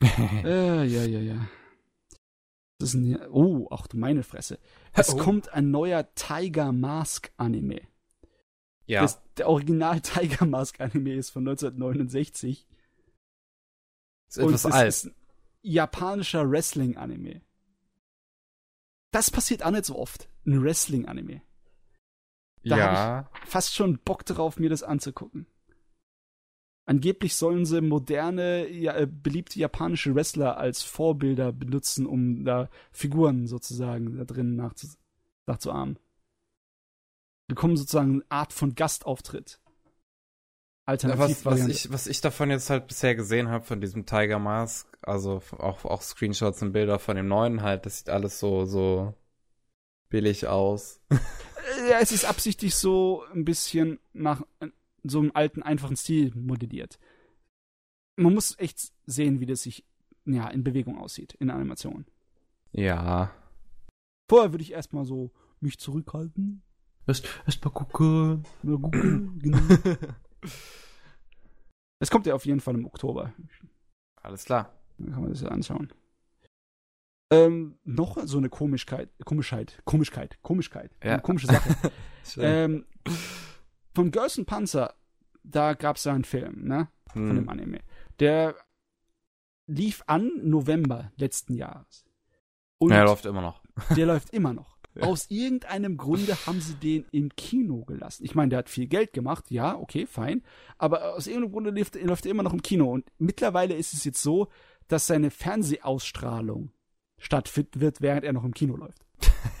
äh, 0.44 0.84
ja, 0.84 1.04
ja, 1.04 1.20
ja. 1.20 1.48
Das 2.78 2.90
ist 2.90 2.94
ein, 2.94 3.18
oh, 3.30 3.68
ach 3.70 3.86
du 3.86 3.96
meine 3.96 4.22
Fresse. 4.22 4.58
Es 4.92 5.14
oh. 5.14 5.16
kommt 5.16 5.52
ein 5.52 5.70
neuer 5.70 6.14
Tiger 6.14 6.72
Mask 6.72 7.30
Anime. 7.36 7.80
Ja. 8.86 9.02
Das, 9.02 9.20
der 9.36 9.48
Original 9.48 10.00
Tiger 10.00 10.46
Mask 10.46 10.80
Anime 10.80 11.14
ist 11.14 11.30
von 11.30 11.46
1969. 11.46 12.66
Ist 14.28 14.38
etwas 14.38 14.66
alt. 14.66 14.88
Ist 14.88 15.06
ein 15.06 15.14
japanischer 15.62 16.48
Wrestling 16.50 16.96
Anime. 16.96 17.40
Das 19.10 19.30
passiert 19.30 19.64
auch 19.64 19.70
nicht 19.70 19.86
so 19.86 19.98
oft. 19.98 20.28
Ein 20.46 20.62
Wrestling 20.62 21.06
Anime. 21.06 21.42
Da 22.66 22.76
ja. 22.76 23.30
ich 23.42 23.48
fast 23.48 23.74
schon 23.74 23.98
Bock 23.98 24.24
drauf, 24.24 24.58
mir 24.58 24.68
das 24.68 24.82
anzugucken. 24.82 25.46
Angeblich 26.84 27.34
sollen 27.34 27.64
sie 27.64 27.80
moderne, 27.80 28.68
ja, 28.68 28.94
äh, 28.94 29.06
beliebte 29.06 29.58
japanische 29.58 30.14
Wrestler 30.14 30.56
als 30.56 30.82
Vorbilder 30.82 31.52
benutzen, 31.52 32.06
um 32.06 32.44
da 32.44 32.68
Figuren 32.92 33.46
sozusagen 33.46 34.16
da 34.16 34.24
drin 34.24 34.56
nachzu 34.56 34.88
nachzuahmen. 35.46 35.98
Bekommen 37.48 37.76
sozusagen 37.76 38.14
eine 38.14 38.24
Art 38.30 38.52
von 38.52 38.74
Gastauftritt. 38.74 39.60
Alternativ 40.86 41.44
was, 41.44 41.60
was, 41.60 41.68
ich, 41.68 41.92
was 41.92 42.06
ich 42.06 42.20
davon 42.20 42.50
jetzt 42.50 42.70
halt 42.70 42.86
bisher 42.88 43.14
gesehen 43.16 43.48
habe, 43.48 43.64
von 43.64 43.80
diesem 43.80 44.06
Tiger 44.06 44.38
Mask, 44.38 44.86
also 45.02 45.42
auch, 45.58 45.84
auch 45.84 46.02
Screenshots 46.02 46.62
und 46.62 46.72
Bilder 46.72 47.00
von 47.00 47.16
dem 47.16 47.26
neuen 47.26 47.62
halt, 47.62 47.86
das 47.86 47.98
sieht 47.98 48.08
alles 48.08 48.38
so, 48.38 48.64
so 48.64 49.14
billig 50.08 50.46
aus. 50.46 51.00
ja, 51.88 51.98
es 52.00 52.12
ist 52.12 52.24
absichtlich 52.24 52.74
so 52.74 53.24
ein 53.32 53.44
bisschen 53.44 53.98
nach 54.12 54.42
so 55.02 55.20
einem 55.20 55.32
alten, 55.34 55.62
einfachen 55.62 55.96
Stil 55.96 56.32
modelliert. 56.34 56.98
Man 58.16 58.34
muss 58.34 58.58
echt 58.58 58.92
sehen, 59.04 59.40
wie 59.40 59.46
das 59.46 59.62
sich 59.62 59.84
ja, 60.24 60.48
in 60.48 60.64
Bewegung 60.64 60.98
aussieht, 60.98 61.34
in 61.34 61.48
der 61.48 61.56
Animation. 61.56 62.06
Ja. 62.72 63.32
Vorher 64.28 64.52
würde 64.52 64.62
ich 64.62 64.72
erstmal 64.72 65.04
so 65.04 65.30
mich 65.60 65.78
zurückhalten. 65.78 66.62
Erst, 67.06 67.28
erst 67.46 67.64
mal 67.64 67.70
gucken. 67.70 68.44
Mal 68.62 68.78
gucken, 68.78 69.38
genau. 69.42 69.58
Es 72.00 72.10
kommt 72.10 72.26
ja 72.26 72.34
auf 72.34 72.44
jeden 72.44 72.60
Fall 72.60 72.74
im 72.74 72.86
Oktober. 72.86 73.32
Alles 74.16 74.44
klar. 74.44 74.72
Dann 74.98 75.12
kann 75.12 75.22
man 75.22 75.30
das 75.30 75.40
ja 75.40 75.48
anschauen. 75.48 75.92
Ähm, 77.30 77.78
noch 77.84 78.18
so 78.24 78.38
eine 78.38 78.48
Komischkeit, 78.48 79.10
Komischheit, 79.24 79.80
Komischkeit, 79.84 80.38
Komischkeit, 80.42 80.92
ja. 81.02 81.14
eine 81.14 81.22
komische 81.22 81.48
Sache. 81.48 81.92
ähm, 82.38 82.86
von 83.94 84.10
Girls 84.12 84.38
and 84.38 84.46
Panzer, 84.46 84.94
da 85.42 85.74
gab 85.74 85.96
es 85.96 86.04
ja 86.04 86.12
einen 86.12 86.24
Film, 86.24 86.64
ne? 86.64 86.88
Von 87.12 87.30
hm. 87.30 87.36
dem 87.36 87.48
Anime. 87.48 87.80
Der 88.20 88.54
lief 89.66 90.02
an 90.06 90.30
November 90.42 91.10
letzten 91.16 91.54
Jahres. 91.54 92.04
Und 92.78 92.90
ja, 92.90 92.98
der 92.98 93.06
läuft 93.06 93.26
immer 93.26 93.40
noch. 93.40 93.62
Der 93.96 94.06
läuft 94.06 94.30
immer 94.30 94.52
noch. 94.52 94.76
Ja. 94.94 95.02
Aus 95.02 95.30
irgendeinem 95.30 95.98
Grunde 95.98 96.34
haben 96.46 96.62
sie 96.62 96.74
den 96.74 97.04
im 97.10 97.28
Kino 97.36 97.84
gelassen. 97.84 98.24
Ich 98.24 98.34
meine, 98.34 98.48
der 98.48 98.60
hat 98.60 98.70
viel 98.70 98.86
Geld 98.86 99.12
gemacht, 99.12 99.50
ja, 99.50 99.76
okay, 99.76 100.06
fein. 100.06 100.42
Aber 100.78 101.14
aus 101.14 101.26
irgendeinem 101.26 101.52
Grunde 101.52 101.70
läuft, 101.70 101.96
läuft 101.96 102.24
er 102.24 102.30
immer 102.30 102.42
noch 102.42 102.54
im 102.54 102.62
Kino. 102.62 102.90
Und 102.90 103.04
mittlerweile 103.18 103.74
ist 103.74 103.92
es 103.92 104.04
jetzt 104.04 104.22
so, 104.22 104.48
dass 104.88 105.06
seine 105.06 105.30
Fernsehausstrahlung 105.30 106.70
stattfinden 107.18 107.80
wird, 107.80 108.00
während 108.00 108.24
er 108.24 108.32
noch 108.32 108.44
im 108.44 108.54
Kino 108.54 108.76
läuft. 108.76 108.98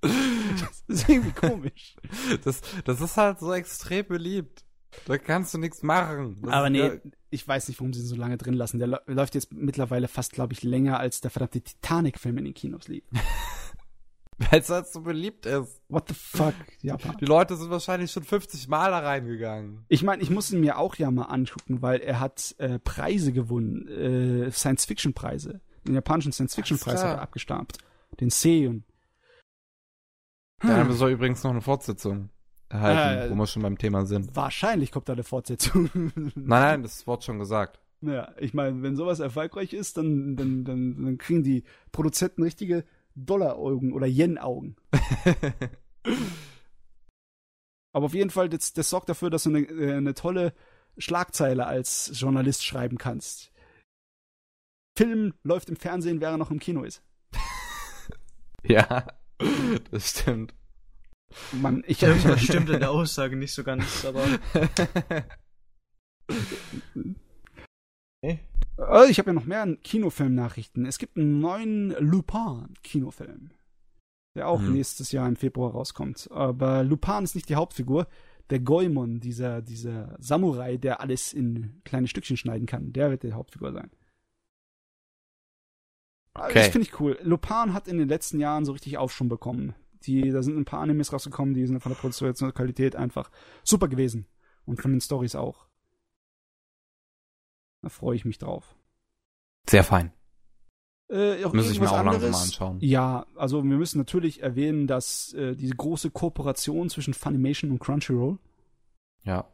das 0.00 0.84
ist 0.88 1.08
irgendwie 1.08 1.32
komisch. 1.32 1.96
Das, 2.44 2.60
das 2.84 3.00
ist 3.00 3.16
halt 3.16 3.40
so 3.40 3.52
extrem 3.52 4.06
beliebt. 4.06 4.64
Da 5.06 5.18
kannst 5.18 5.54
du 5.54 5.58
nichts 5.58 5.82
machen. 5.82 6.38
Das 6.42 6.52
Aber 6.52 6.70
nee, 6.70 6.78
ja 6.78 6.92
ich 7.30 7.46
weiß 7.46 7.68
nicht, 7.68 7.80
warum 7.80 7.92
sie 7.92 8.00
ihn 8.00 8.06
so 8.06 8.16
lange 8.16 8.36
drin 8.36 8.54
lassen. 8.54 8.78
Der 8.78 9.02
läuft 9.06 9.34
jetzt 9.34 9.52
mittlerweile 9.52 10.08
fast, 10.08 10.32
glaube 10.32 10.52
ich, 10.52 10.62
länger 10.62 10.98
als 10.98 11.20
der 11.20 11.30
verdammte 11.30 11.62
Titanic-Film 11.62 12.38
in 12.38 12.44
den 12.46 12.54
Kinos 12.54 12.88
lief. 12.88 13.04
Weil 14.50 14.60
es 14.60 14.70
halt 14.70 14.88
so 14.88 15.02
beliebt 15.02 15.44
ist. 15.44 15.82
What 15.88 16.08
the 16.08 16.14
fuck, 16.14 16.54
Japan. 16.80 17.16
Die 17.20 17.26
Leute 17.26 17.56
sind 17.56 17.70
wahrscheinlich 17.70 18.10
schon 18.10 18.24
50 18.24 18.68
Mal 18.68 18.90
da 18.90 19.00
reingegangen. 19.00 19.84
Ich 19.88 20.02
meine, 20.02 20.22
ich 20.22 20.30
muss 20.30 20.50
ihn 20.50 20.60
mir 20.60 20.78
auch 20.78 20.96
ja 20.96 21.10
mal 21.10 21.24
angucken, 21.24 21.82
weil 21.82 22.00
er 22.00 22.20
hat 22.20 22.54
äh, 22.58 22.78
Preise 22.78 23.32
gewonnen, 23.32 23.86
äh, 23.86 24.50
Science-Fiction-Preise. 24.50 25.60
Den 25.86 25.94
japanischen 25.94 26.32
Science-Fiction-Preis 26.32 27.02
hat 27.02 27.16
er 27.16 27.22
abgestampt. 27.22 27.78
Den 28.20 28.30
Seiyun. 28.30 28.84
Da 30.60 30.76
haben 30.76 30.88
wir 30.88 30.96
so 30.96 31.08
übrigens 31.08 31.42
noch 31.42 31.52
eine 31.52 31.62
Fortsetzung 31.62 32.28
erhalten, 32.68 33.28
äh, 33.28 33.30
wo 33.30 33.34
wir 33.34 33.46
schon 33.46 33.62
beim 33.62 33.78
Thema 33.78 34.04
sind. 34.04 34.36
Wahrscheinlich 34.36 34.92
kommt 34.92 35.08
da 35.08 35.14
eine 35.14 35.24
Fortsetzung. 35.24 35.90
nein, 35.94 36.32
nein, 36.34 36.82
das 36.82 37.06
Wort 37.06 37.24
schon 37.24 37.38
gesagt. 37.38 37.80
Ja, 38.02 38.32
ich 38.38 38.54
meine, 38.54 38.82
wenn 38.82 38.96
sowas 38.96 39.20
erfolgreich 39.20 39.72
ist, 39.72 39.96
dann, 39.96 40.36
dann, 40.36 40.64
dann, 40.64 41.04
dann 41.04 41.18
kriegen 41.18 41.42
die 41.42 41.64
Produzenten 41.92 42.42
richtige 42.42 42.84
Dollar-Augen 43.14 43.92
oder 43.92 44.06
Yen-Augen. 44.06 44.76
Aber 47.92 48.06
auf 48.06 48.14
jeden 48.14 48.30
Fall, 48.30 48.48
das, 48.48 48.72
das 48.72 48.88
sorgt 48.88 49.08
dafür, 49.08 49.30
dass 49.30 49.42
du 49.42 49.50
eine, 49.50 49.60
äh, 49.62 49.94
eine 49.94 50.14
tolle 50.14 50.54
Schlagzeile 50.96 51.66
als 51.66 52.12
Journalist 52.14 52.64
schreiben 52.64 52.98
kannst. 52.98 53.50
Film 55.00 55.32
läuft 55.44 55.70
im 55.70 55.76
Fernsehen, 55.76 56.20
während 56.20 56.34
er 56.34 56.36
noch 56.36 56.50
im 56.50 56.58
Kino 56.58 56.82
ist. 56.82 57.02
ja, 58.62 59.06
das 59.90 60.10
stimmt. 60.10 60.54
Mann, 61.52 61.82
ich 61.86 62.02
Irgendwas 62.02 62.42
stimmt 62.44 62.68
in 62.68 62.80
der 62.80 62.90
Aussage 62.90 63.34
nicht 63.34 63.54
so 63.54 63.64
ganz, 63.64 64.04
aber. 64.04 64.26
okay. 68.22 68.40
Oh, 68.76 69.04
ich 69.08 69.18
habe 69.18 69.30
ja 69.30 69.32
noch 69.32 69.46
mehr 69.46 69.74
Kinofilm-Nachrichten. 69.82 70.84
Es 70.84 70.98
gibt 70.98 71.16
einen 71.16 71.40
neuen 71.40 71.92
Lupin-Kinofilm, 71.98 73.52
der 74.36 74.48
auch 74.48 74.60
hm. 74.60 74.74
nächstes 74.74 75.12
Jahr 75.12 75.26
im 75.26 75.36
Februar 75.36 75.72
rauskommt. 75.72 76.28
Aber 76.30 76.84
Lupin 76.84 77.24
ist 77.24 77.34
nicht 77.34 77.48
die 77.48 77.56
Hauptfigur. 77.56 78.06
Der 78.50 78.60
Goemon, 78.60 79.20
dieser, 79.20 79.62
dieser 79.62 80.14
Samurai, 80.18 80.76
der 80.76 81.00
alles 81.00 81.32
in 81.32 81.80
kleine 81.84 82.06
Stückchen 82.06 82.36
schneiden 82.36 82.66
kann, 82.66 82.92
der 82.92 83.10
wird 83.10 83.22
die 83.22 83.32
Hauptfigur 83.32 83.72
sein. 83.72 83.90
Okay. 86.34 86.54
Das 86.54 86.68
finde 86.68 86.86
ich 86.86 87.00
cool. 87.00 87.18
Lupin 87.22 87.72
hat 87.74 87.88
in 87.88 87.98
den 87.98 88.08
letzten 88.08 88.38
Jahren 88.38 88.64
so 88.64 88.72
richtig 88.72 88.98
Aufschwung 88.98 89.28
bekommen. 89.28 89.74
Die, 90.02 90.30
da 90.30 90.42
sind 90.42 90.56
ein 90.56 90.64
paar 90.64 90.80
Animes 90.80 91.12
rausgekommen, 91.12 91.54
die 91.54 91.66
sind 91.66 91.80
von 91.80 91.92
der 91.92 91.98
Produktionsqualität 91.98 92.96
einfach 92.96 93.30
super 93.62 93.88
gewesen. 93.88 94.26
Und 94.64 94.80
von 94.80 94.92
den 94.92 95.00
Stories 95.00 95.34
auch. 95.34 95.66
Da 97.82 97.88
freue 97.88 98.14
ich 98.14 98.24
mich 98.24 98.38
drauf. 98.38 98.76
Sehr 99.68 99.84
fein. 99.84 100.12
Äh, 101.08 101.44
auch 101.44 101.52
Muss 101.52 101.70
ich 101.70 101.80
mir 101.80 101.90
auch 101.90 101.98
anderes? 101.98 102.22
langsam 102.22 102.30
mal 102.30 102.42
anschauen. 102.42 102.78
Ja, 102.80 103.26
also 103.34 103.64
wir 103.64 103.76
müssen 103.76 103.98
natürlich 103.98 104.42
erwähnen, 104.42 104.86
dass 104.86 105.32
äh, 105.32 105.56
diese 105.56 105.74
große 105.74 106.10
Kooperation 106.10 106.88
zwischen 106.88 107.14
Funimation 107.14 107.72
und 107.72 107.80
Crunchyroll. 107.80 108.38
Ja. 109.24 109.48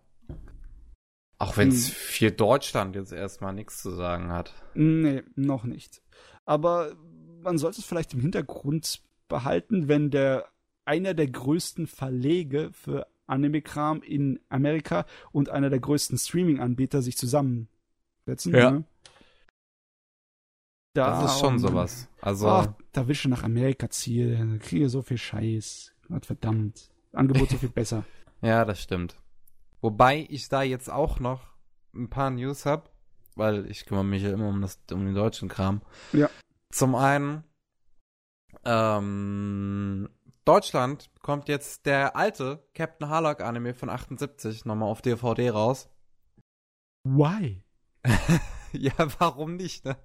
Auch 1.38 1.56
wenn 1.56 1.68
es 1.68 1.88
hm. 1.88 1.94
für 1.94 2.30
Deutschland 2.30 2.94
jetzt 2.94 3.12
erstmal 3.12 3.54
nichts 3.54 3.80
zu 3.80 3.90
sagen 3.90 4.30
hat. 4.30 4.54
Nee, 4.74 5.22
noch 5.34 5.64
nicht. 5.64 6.02
Aber 6.46 6.96
man 7.42 7.58
sollte 7.58 7.80
es 7.80 7.86
vielleicht 7.86 8.14
im 8.14 8.20
Hintergrund 8.20 9.02
behalten, 9.28 9.88
wenn 9.88 10.10
der 10.10 10.48
einer 10.84 11.14
der 11.14 11.26
größten 11.26 11.86
Verlege 11.86 12.70
für 12.72 13.06
Anime-Kram 13.26 14.02
in 14.02 14.40
Amerika 14.48 15.04
und 15.32 15.50
einer 15.50 15.68
der 15.68 15.80
größten 15.80 16.16
Streaming-Anbieter 16.16 17.02
sich 17.02 17.16
zusammensetzen. 17.16 18.54
Ja. 18.54 18.70
Ne? 18.70 18.84
Da 20.94 21.22
das 21.22 21.34
ist 21.34 21.40
schon 21.40 21.58
sowas. 21.58 22.08
Also. 22.22 22.48
Ach, 22.48 22.68
da 22.92 23.06
will 23.06 23.14
schon 23.14 23.32
nach 23.32 23.42
Amerika 23.42 23.90
ziehen. 23.90 24.58
Kriege 24.60 24.88
so 24.88 25.02
viel 25.02 25.18
Scheiß. 25.18 25.92
Gott 26.08 26.24
verdammt. 26.24 26.90
Angebot 27.12 27.50
so 27.50 27.58
viel 27.58 27.68
besser. 27.74 28.04
Ja, 28.40 28.64
das 28.64 28.82
stimmt. 28.82 29.20
Wobei 29.80 30.26
ich 30.30 30.48
da 30.48 30.62
jetzt 30.62 30.90
auch 30.90 31.20
noch 31.20 31.42
ein 31.94 32.08
paar 32.08 32.30
News 32.30 32.64
habe, 32.64 32.88
weil 33.36 33.70
ich 33.70 33.86
kümmere 33.86 34.04
mich 34.04 34.22
ja 34.22 34.32
immer 34.32 34.48
um, 34.48 34.60
das, 34.60 34.80
um 34.90 35.04
den 35.04 35.14
deutschen 35.14 35.48
Kram. 35.48 35.82
Ja. 36.12 36.28
Zum 36.70 36.94
einen, 36.94 37.44
ähm, 38.64 40.08
Deutschland 40.44 41.10
kommt 41.22 41.48
jetzt 41.48 41.86
der 41.86 42.16
alte 42.16 42.66
Captain 42.74 43.08
Harlock 43.08 43.40
Anime 43.40 43.74
von 43.74 43.90
78 43.90 44.64
nochmal 44.64 44.88
auf 44.88 45.02
DVD 45.02 45.50
raus. 45.50 45.88
Why? 47.04 47.62
ja, 48.72 48.92
warum 49.18 49.56
nicht, 49.56 49.84
ne? 49.84 49.96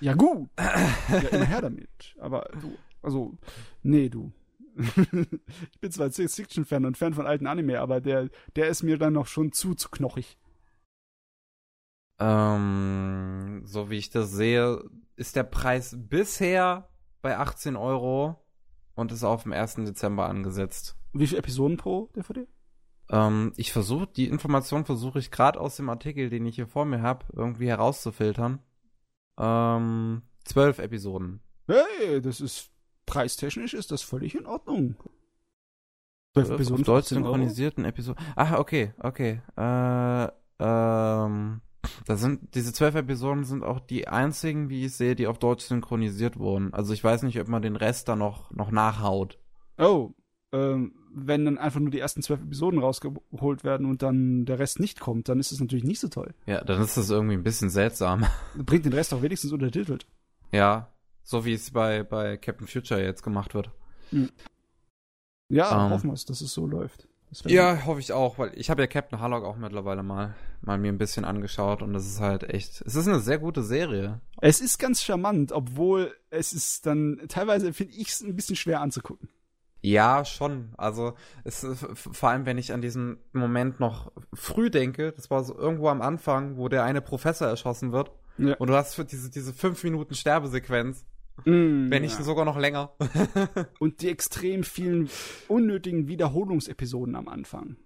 Ja, 0.00 0.14
gut. 0.14 0.50
ja, 0.58 1.18
immer 1.30 1.44
her 1.44 1.62
damit. 1.62 2.16
Aber 2.18 2.48
du, 2.60 2.76
also, 3.02 3.36
nee, 3.82 4.08
du. 4.08 4.32
ich 4.76 5.80
bin 5.80 5.92
zwar 5.92 6.10
Science-Fiction-Fan 6.10 6.86
und 6.86 6.96
Fan 6.96 7.14
von 7.14 7.26
alten 7.26 7.46
Anime, 7.46 7.80
aber 7.80 8.00
der, 8.00 8.30
der 8.56 8.68
ist 8.68 8.82
mir 8.82 8.98
dann 8.98 9.12
noch 9.12 9.26
schon 9.26 9.52
zu, 9.52 9.74
zu 9.74 9.90
knochig. 9.90 10.38
Ähm, 12.22 13.62
so 13.64 13.90
wie 13.90 13.98
ich 13.98 14.10
das 14.10 14.30
sehe, 14.30 14.84
ist 15.16 15.34
der 15.34 15.42
Preis 15.42 15.96
bisher 15.98 16.88
bei 17.20 17.36
18 17.36 17.74
Euro 17.74 18.36
und 18.94 19.10
ist 19.10 19.24
auf 19.24 19.42
dem 19.42 19.52
1. 19.52 19.76
Dezember 19.76 20.26
angesetzt. 20.26 20.96
Wie 21.12 21.26
viele 21.26 21.40
Episoden 21.40 21.78
pro 21.78 22.10
DVD? 22.14 22.46
Ähm, 23.10 23.52
ich 23.56 23.72
versuche, 23.72 24.06
die 24.06 24.28
Information 24.28 24.84
versuche 24.84 25.18
ich 25.18 25.32
gerade 25.32 25.60
aus 25.60 25.76
dem 25.76 25.88
Artikel, 25.88 26.30
den 26.30 26.46
ich 26.46 26.54
hier 26.54 26.68
vor 26.68 26.84
mir 26.84 27.02
habe, 27.02 27.26
irgendwie 27.32 27.66
herauszufiltern. 27.66 28.60
Ähm, 29.36 30.22
zwölf 30.44 30.78
Episoden. 30.78 31.40
Hey, 31.66 32.20
das 32.22 32.40
ist 32.40 32.70
preistechnisch 33.04 33.74
ist 33.74 33.90
das 33.90 34.02
völlig 34.02 34.36
in 34.36 34.46
Ordnung. 34.46 34.94
Zwölf 36.34 36.50
Episoden. 36.50 36.84
Deutsch 36.84 37.08
synchronisierten 37.08 37.84
Episoden. 37.84 38.24
Ach, 38.36 38.58
okay, 38.58 38.94
okay. 39.00 39.42
Äh, 39.56 40.28
ähm, 40.60 41.60
das 42.06 42.20
sind, 42.20 42.54
diese 42.54 42.72
zwölf 42.72 42.94
Episoden 42.94 43.44
sind 43.44 43.64
auch 43.64 43.80
die 43.80 44.08
einzigen, 44.08 44.68
wie 44.68 44.86
ich 44.86 44.94
sehe, 44.94 45.14
die 45.14 45.26
auf 45.26 45.38
Deutsch 45.38 45.64
synchronisiert 45.64 46.38
wurden. 46.38 46.72
Also 46.74 46.92
ich 46.92 47.02
weiß 47.02 47.22
nicht, 47.22 47.40
ob 47.40 47.48
man 47.48 47.62
den 47.62 47.76
Rest 47.76 48.08
da 48.08 48.16
noch, 48.16 48.50
noch 48.50 48.70
nachhaut. 48.70 49.38
Oh, 49.78 50.12
ähm, 50.52 50.94
wenn 51.14 51.44
dann 51.44 51.58
einfach 51.58 51.80
nur 51.80 51.90
die 51.90 51.98
ersten 51.98 52.22
zwölf 52.22 52.40
Episoden 52.40 52.78
rausgeholt 52.78 53.64
werden 53.64 53.86
und 53.86 54.02
dann 54.02 54.44
der 54.44 54.58
Rest 54.58 54.80
nicht 54.80 55.00
kommt, 55.00 55.28
dann 55.28 55.40
ist 55.40 55.52
das 55.52 55.60
natürlich 55.60 55.84
nicht 55.84 56.00
so 56.00 56.08
toll. 56.08 56.34
Ja, 56.46 56.62
dann 56.64 56.80
ist 56.80 56.96
das 56.96 57.10
irgendwie 57.10 57.34
ein 57.34 57.42
bisschen 57.42 57.70
seltsam. 57.70 58.26
Bringt 58.56 58.84
den 58.84 58.92
Rest 58.92 59.12
auch 59.12 59.22
wenigstens 59.22 59.52
untertitelt. 59.52 60.06
Ja, 60.52 60.92
so 61.22 61.44
wie 61.44 61.54
es 61.54 61.70
bei, 61.70 62.02
bei 62.02 62.36
Captain 62.36 62.66
Future 62.66 63.02
jetzt 63.02 63.22
gemacht 63.22 63.54
wird. 63.54 63.70
Hm. 64.10 64.30
Ja, 65.48 65.86
um, 65.86 65.92
hoffen 65.92 66.08
wir 66.08 66.14
es, 66.14 66.24
dass 66.24 66.40
es 66.40 66.52
so 66.52 66.66
läuft. 66.66 67.08
Ja, 67.44 67.74
gut. 67.74 67.86
hoffe 67.86 68.00
ich 68.00 68.12
auch, 68.12 68.38
weil 68.38 68.52
ich 68.54 68.70
habe 68.70 68.82
ja 68.82 68.86
Captain 68.86 69.20
Harlock 69.20 69.44
auch 69.44 69.56
mittlerweile 69.56 70.02
mal, 70.02 70.34
mal 70.60 70.78
mir 70.78 70.92
ein 70.92 70.98
bisschen 70.98 71.24
angeschaut 71.24 71.82
und 71.82 71.92
das 71.92 72.06
ist 72.06 72.20
halt 72.20 72.44
echt, 72.44 72.82
es 72.82 72.94
ist 72.94 73.08
eine 73.08 73.20
sehr 73.20 73.38
gute 73.38 73.62
Serie. 73.62 74.20
Es 74.40 74.60
ist 74.60 74.78
ganz 74.78 75.02
charmant, 75.02 75.52
obwohl 75.52 76.14
es 76.30 76.52
ist 76.52 76.86
dann, 76.86 77.22
teilweise 77.28 77.72
finde 77.72 77.94
ich 77.94 78.08
es 78.08 78.20
ein 78.20 78.36
bisschen 78.36 78.56
schwer 78.56 78.80
anzugucken. 78.80 79.28
Ja, 79.82 80.24
schon. 80.24 80.72
Also 80.76 81.14
es 81.42 81.64
ist, 81.64 81.84
vor 81.94 82.28
allem, 82.28 82.46
wenn 82.46 82.56
ich 82.56 82.72
an 82.72 82.82
diesen 82.82 83.18
Moment 83.32 83.80
noch 83.80 84.12
früh 84.32 84.70
denke, 84.70 85.12
das 85.12 85.28
war 85.28 85.42
so 85.42 85.58
irgendwo 85.58 85.88
am 85.88 86.02
Anfang, 86.02 86.56
wo 86.56 86.68
der 86.68 86.84
eine 86.84 87.00
Professor 87.00 87.48
erschossen 87.48 87.90
wird. 87.90 88.12
Ja. 88.38 88.54
Und 88.54 88.68
du 88.68 88.74
hast 88.74 88.94
für 88.94 89.04
diese, 89.04 89.28
diese 89.28 89.52
fünf 89.52 89.82
Minuten 89.82 90.14
Sterbesequenz. 90.14 91.04
Mm, 91.44 91.90
wenn 91.90 92.02
nicht 92.02 92.18
ja. 92.18 92.24
sogar 92.24 92.44
noch 92.44 92.58
länger. 92.58 92.92
Und 93.78 94.02
die 94.02 94.08
extrem 94.08 94.64
vielen 94.64 95.08
unnötigen 95.48 96.08
Wiederholungsepisoden 96.08 97.16
am 97.16 97.28
Anfang. 97.28 97.76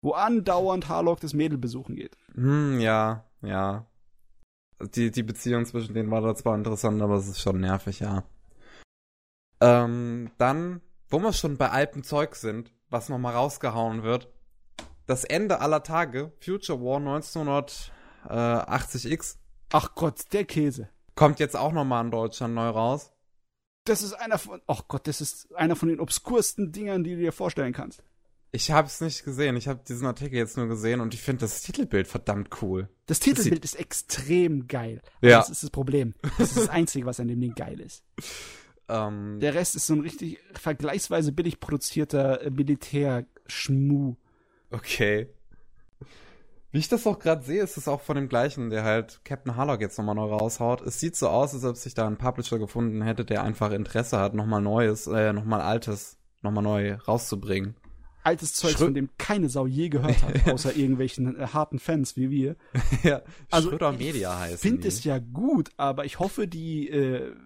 Wo 0.00 0.12
andauernd 0.12 0.88
Harlock 0.88 1.20
das 1.20 1.34
Mädel 1.34 1.58
besuchen 1.58 1.96
geht. 1.96 2.16
Mm, 2.34 2.78
ja, 2.78 3.24
ja. 3.42 3.86
Die, 4.94 5.10
die 5.10 5.22
Beziehung 5.22 5.64
zwischen 5.66 5.94
denen 5.94 6.10
war 6.10 6.20
da 6.20 6.34
zwar 6.34 6.56
interessant, 6.56 7.00
aber 7.00 7.16
es 7.16 7.28
ist 7.28 7.40
schon 7.40 7.60
nervig, 7.60 8.00
ja. 8.00 8.24
Ähm, 9.60 10.30
dann 10.36 10.80
wo 11.14 11.20
wir 11.20 11.32
schon 11.32 11.56
bei 11.56 11.70
altem 11.70 12.02
Zeug 12.02 12.34
sind, 12.34 12.72
was 12.90 13.08
nochmal 13.08 13.34
rausgehauen 13.34 14.02
wird. 14.02 14.28
Das 15.06 15.22
Ende 15.22 15.60
aller 15.60 15.84
Tage, 15.84 16.32
Future 16.40 16.80
War 16.80 16.98
1980X. 18.28 19.36
Ach 19.72 19.94
Gott, 19.94 20.32
der 20.32 20.44
Käse. 20.44 20.88
Kommt 21.14 21.40
jetzt 21.40 21.56
auch 21.56 21.72
nochmal 21.72 22.04
in 22.04 22.10
Deutschland 22.10 22.54
neu 22.54 22.68
raus. 22.68 23.12
Das 23.84 24.02
ist 24.02 24.14
einer 24.14 24.38
von, 24.38 24.60
ach 24.66 24.82
Gott, 24.88 25.06
das 25.06 25.20
ist 25.20 25.54
einer 25.54 25.76
von 25.76 25.88
den 25.88 26.00
obskursten 26.00 26.72
Dingern, 26.72 27.04
die 27.04 27.10
du 27.10 27.16
dir 27.18 27.32
vorstellen 27.32 27.72
kannst. 27.72 28.02
Ich 28.50 28.70
habe 28.70 28.86
es 28.86 29.00
nicht 29.00 29.24
gesehen. 29.24 29.56
Ich 29.56 29.66
habe 29.68 29.80
diesen 29.86 30.06
Artikel 30.06 30.36
jetzt 30.36 30.56
nur 30.56 30.68
gesehen 30.68 31.00
und 31.00 31.12
ich 31.12 31.20
finde 31.20 31.40
das 31.40 31.62
Titelbild 31.62 32.06
verdammt 32.06 32.62
cool. 32.62 32.88
Das 33.06 33.18
Titelbild 33.20 33.64
das 33.64 33.74
ist 33.74 33.80
extrem 33.80 34.68
geil. 34.68 35.02
ja. 35.20 35.38
Das 35.38 35.50
ist 35.50 35.64
das 35.64 35.70
Problem. 35.70 36.14
Das 36.38 36.50
ist 36.50 36.56
das 36.56 36.68
Einzige, 36.68 37.04
was 37.04 37.18
an 37.20 37.28
dem 37.28 37.40
Ding 37.40 37.54
geil 37.54 37.80
ist. 37.80 38.04
Ähm, 38.88 39.38
Der 39.40 39.54
Rest 39.54 39.74
ist 39.76 39.86
so 39.86 39.94
ein 39.94 40.00
richtig 40.00 40.38
vergleichsweise 40.52 41.32
billig 41.32 41.58
produzierter 41.58 42.42
äh, 42.42 42.50
Militärschmu. 42.50 44.14
Okay. 44.70 45.28
Wie 46.74 46.80
ich 46.80 46.88
das 46.88 47.06
auch 47.06 47.20
gerade 47.20 47.44
sehe, 47.44 47.62
ist 47.62 47.76
es 47.76 47.86
auch 47.86 48.00
von 48.00 48.16
dem 48.16 48.28
gleichen, 48.28 48.68
der 48.68 48.82
halt 48.82 49.20
Captain 49.24 49.54
Harlock 49.54 49.80
jetzt 49.80 49.96
nochmal 49.96 50.16
neu 50.16 50.24
raushaut. 50.24 50.80
Es 50.80 50.98
sieht 50.98 51.14
so 51.14 51.28
aus, 51.28 51.54
als 51.54 51.64
ob 51.64 51.76
sich 51.76 51.94
da 51.94 52.04
ein 52.04 52.16
Publisher 52.16 52.58
gefunden 52.58 53.00
hätte, 53.02 53.24
der 53.24 53.44
einfach 53.44 53.70
Interesse 53.70 54.18
hat, 54.18 54.34
nochmal 54.34 54.60
Neues, 54.60 55.06
äh, 55.06 55.32
nochmal 55.32 55.60
Altes, 55.60 56.18
nochmal 56.42 56.64
neu 56.64 56.94
rauszubringen. 56.94 57.76
Altes 58.24 58.54
Zeug, 58.54 58.72
von 58.72 58.92
dem 58.92 59.08
keine 59.18 59.48
Sau 59.50 59.68
je 59.68 59.88
gehört 59.88 60.20
hat, 60.24 60.48
außer 60.52 60.74
irgendwelchen 60.74 61.38
äh, 61.38 61.46
harten 61.46 61.78
Fans 61.78 62.16
wie 62.16 62.30
wir. 62.30 62.56
ja, 63.04 63.22
also, 63.52 63.68
Schröder 63.68 63.92
Media 63.92 64.36
heißt. 64.36 64.54
Ich 64.54 64.60
finde 64.60 64.88
es 64.88 65.04
ja 65.04 65.20
gut, 65.20 65.70
aber 65.76 66.06
ich 66.06 66.18
hoffe, 66.18 66.48
die 66.48 66.88
äh, 66.88 67.36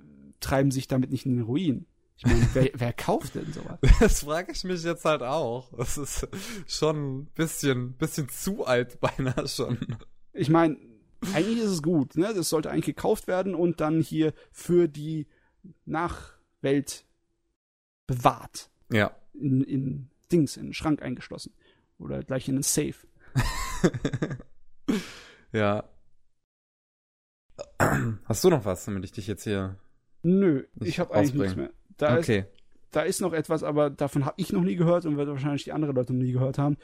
treiben 0.40 0.70
sich 0.70 0.88
damit 0.88 1.10
nicht 1.10 1.26
in 1.26 1.36
den 1.36 1.44
Ruin. 1.44 1.84
Ich 2.18 2.26
meine, 2.26 2.48
wer, 2.52 2.70
wer 2.74 2.92
kauft 2.92 3.36
denn 3.36 3.52
sowas? 3.52 3.78
Das 4.00 4.24
frage 4.24 4.52
ich 4.52 4.64
mich 4.64 4.82
jetzt 4.82 5.04
halt 5.04 5.22
auch. 5.22 5.72
Das 5.76 5.96
ist 5.96 6.28
schon 6.66 7.18
ein 7.18 7.26
bisschen, 7.26 7.92
bisschen 7.92 8.28
zu 8.28 8.66
alt 8.66 9.00
beinahe 9.00 9.46
schon. 9.46 9.78
Ich 10.32 10.50
meine, 10.50 10.76
eigentlich 11.32 11.58
ist 11.58 11.70
es 11.70 11.82
gut, 11.82 12.16
ne? 12.16 12.34
Das 12.34 12.48
sollte 12.48 12.70
eigentlich 12.70 12.86
gekauft 12.86 13.28
werden 13.28 13.54
und 13.54 13.80
dann 13.80 14.00
hier 14.00 14.34
für 14.50 14.88
die 14.88 15.28
Nachwelt 15.84 17.06
bewahrt. 18.06 18.70
Ja. 18.92 19.16
In, 19.34 19.62
in 19.62 20.10
Dings, 20.32 20.56
in 20.56 20.66
den 20.66 20.74
Schrank 20.74 21.02
eingeschlossen. 21.02 21.54
Oder 21.98 22.22
gleich 22.22 22.48
in 22.48 22.56
einen 22.56 22.62
Safe. 22.62 22.94
ja. 25.52 25.88
Hast 28.24 28.42
du 28.42 28.50
noch 28.50 28.64
was, 28.64 28.84
damit 28.84 29.04
ich 29.04 29.12
dich 29.12 29.26
jetzt 29.28 29.44
hier 29.44 29.78
Nö, 30.22 30.64
ich 30.80 30.98
habe 30.98 31.14
eigentlich 31.14 31.34
nichts 31.34 31.56
mehr. 31.56 31.70
Da 31.98 32.16
okay. 32.16 32.38
Ist, 32.38 32.48
da 32.92 33.02
ist 33.02 33.20
noch 33.20 33.34
etwas, 33.34 33.62
aber 33.62 33.90
davon 33.90 34.24
habe 34.24 34.36
ich 34.38 34.50
noch 34.52 34.62
nie 34.62 34.76
gehört 34.76 35.04
und 35.04 35.18
wird 35.18 35.28
wahrscheinlich 35.28 35.64
die 35.64 35.72
anderen 35.72 35.94
Leute 35.94 36.14
noch 36.14 36.22
nie 36.22 36.32
gehört 36.32 36.56
haben. 36.58 36.78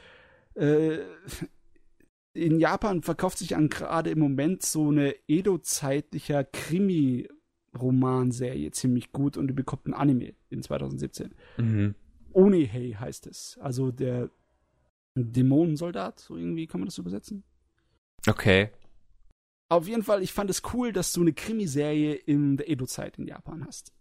Äh, 0.53 0.99
in 2.33 2.59
Japan 2.59 3.01
verkauft 3.01 3.39
sich 3.39 3.49
gerade 3.49 4.11
im 4.11 4.19
Moment 4.19 4.61
so 4.61 4.89
eine 4.89 5.15
Edo-zeitlicher 5.27 6.43
Krimi-Romanserie 6.43 8.69
ziemlich 8.71 9.11
gut 9.13 9.37
und 9.37 9.47
die 9.47 9.53
bekommt 9.53 9.87
ein 9.87 9.93
Anime 9.93 10.33
in 10.49 10.61
2017. 10.61 11.33
Mhm. 11.57 11.95
Onihei 12.33 12.97
heißt 12.99 13.27
es. 13.27 13.57
Also 13.61 13.91
der 13.91 14.29
Dämonensoldat, 15.15 16.19
so 16.19 16.35
irgendwie 16.35 16.67
kann 16.67 16.81
man 16.81 16.87
das 16.87 16.97
übersetzen. 16.97 17.45
Okay. 18.27 18.69
Auf 19.69 19.87
jeden 19.87 20.03
Fall, 20.03 20.21
ich 20.21 20.33
fand 20.33 20.49
es 20.49 20.61
cool, 20.73 20.91
dass 20.91 21.13
du 21.13 21.21
eine 21.21 21.33
Krimiserie 21.33 22.13
in 22.13 22.57
der 22.57 22.69
Edo-Zeit 22.69 23.17
in 23.17 23.27
Japan 23.27 23.65
hast. 23.65 23.93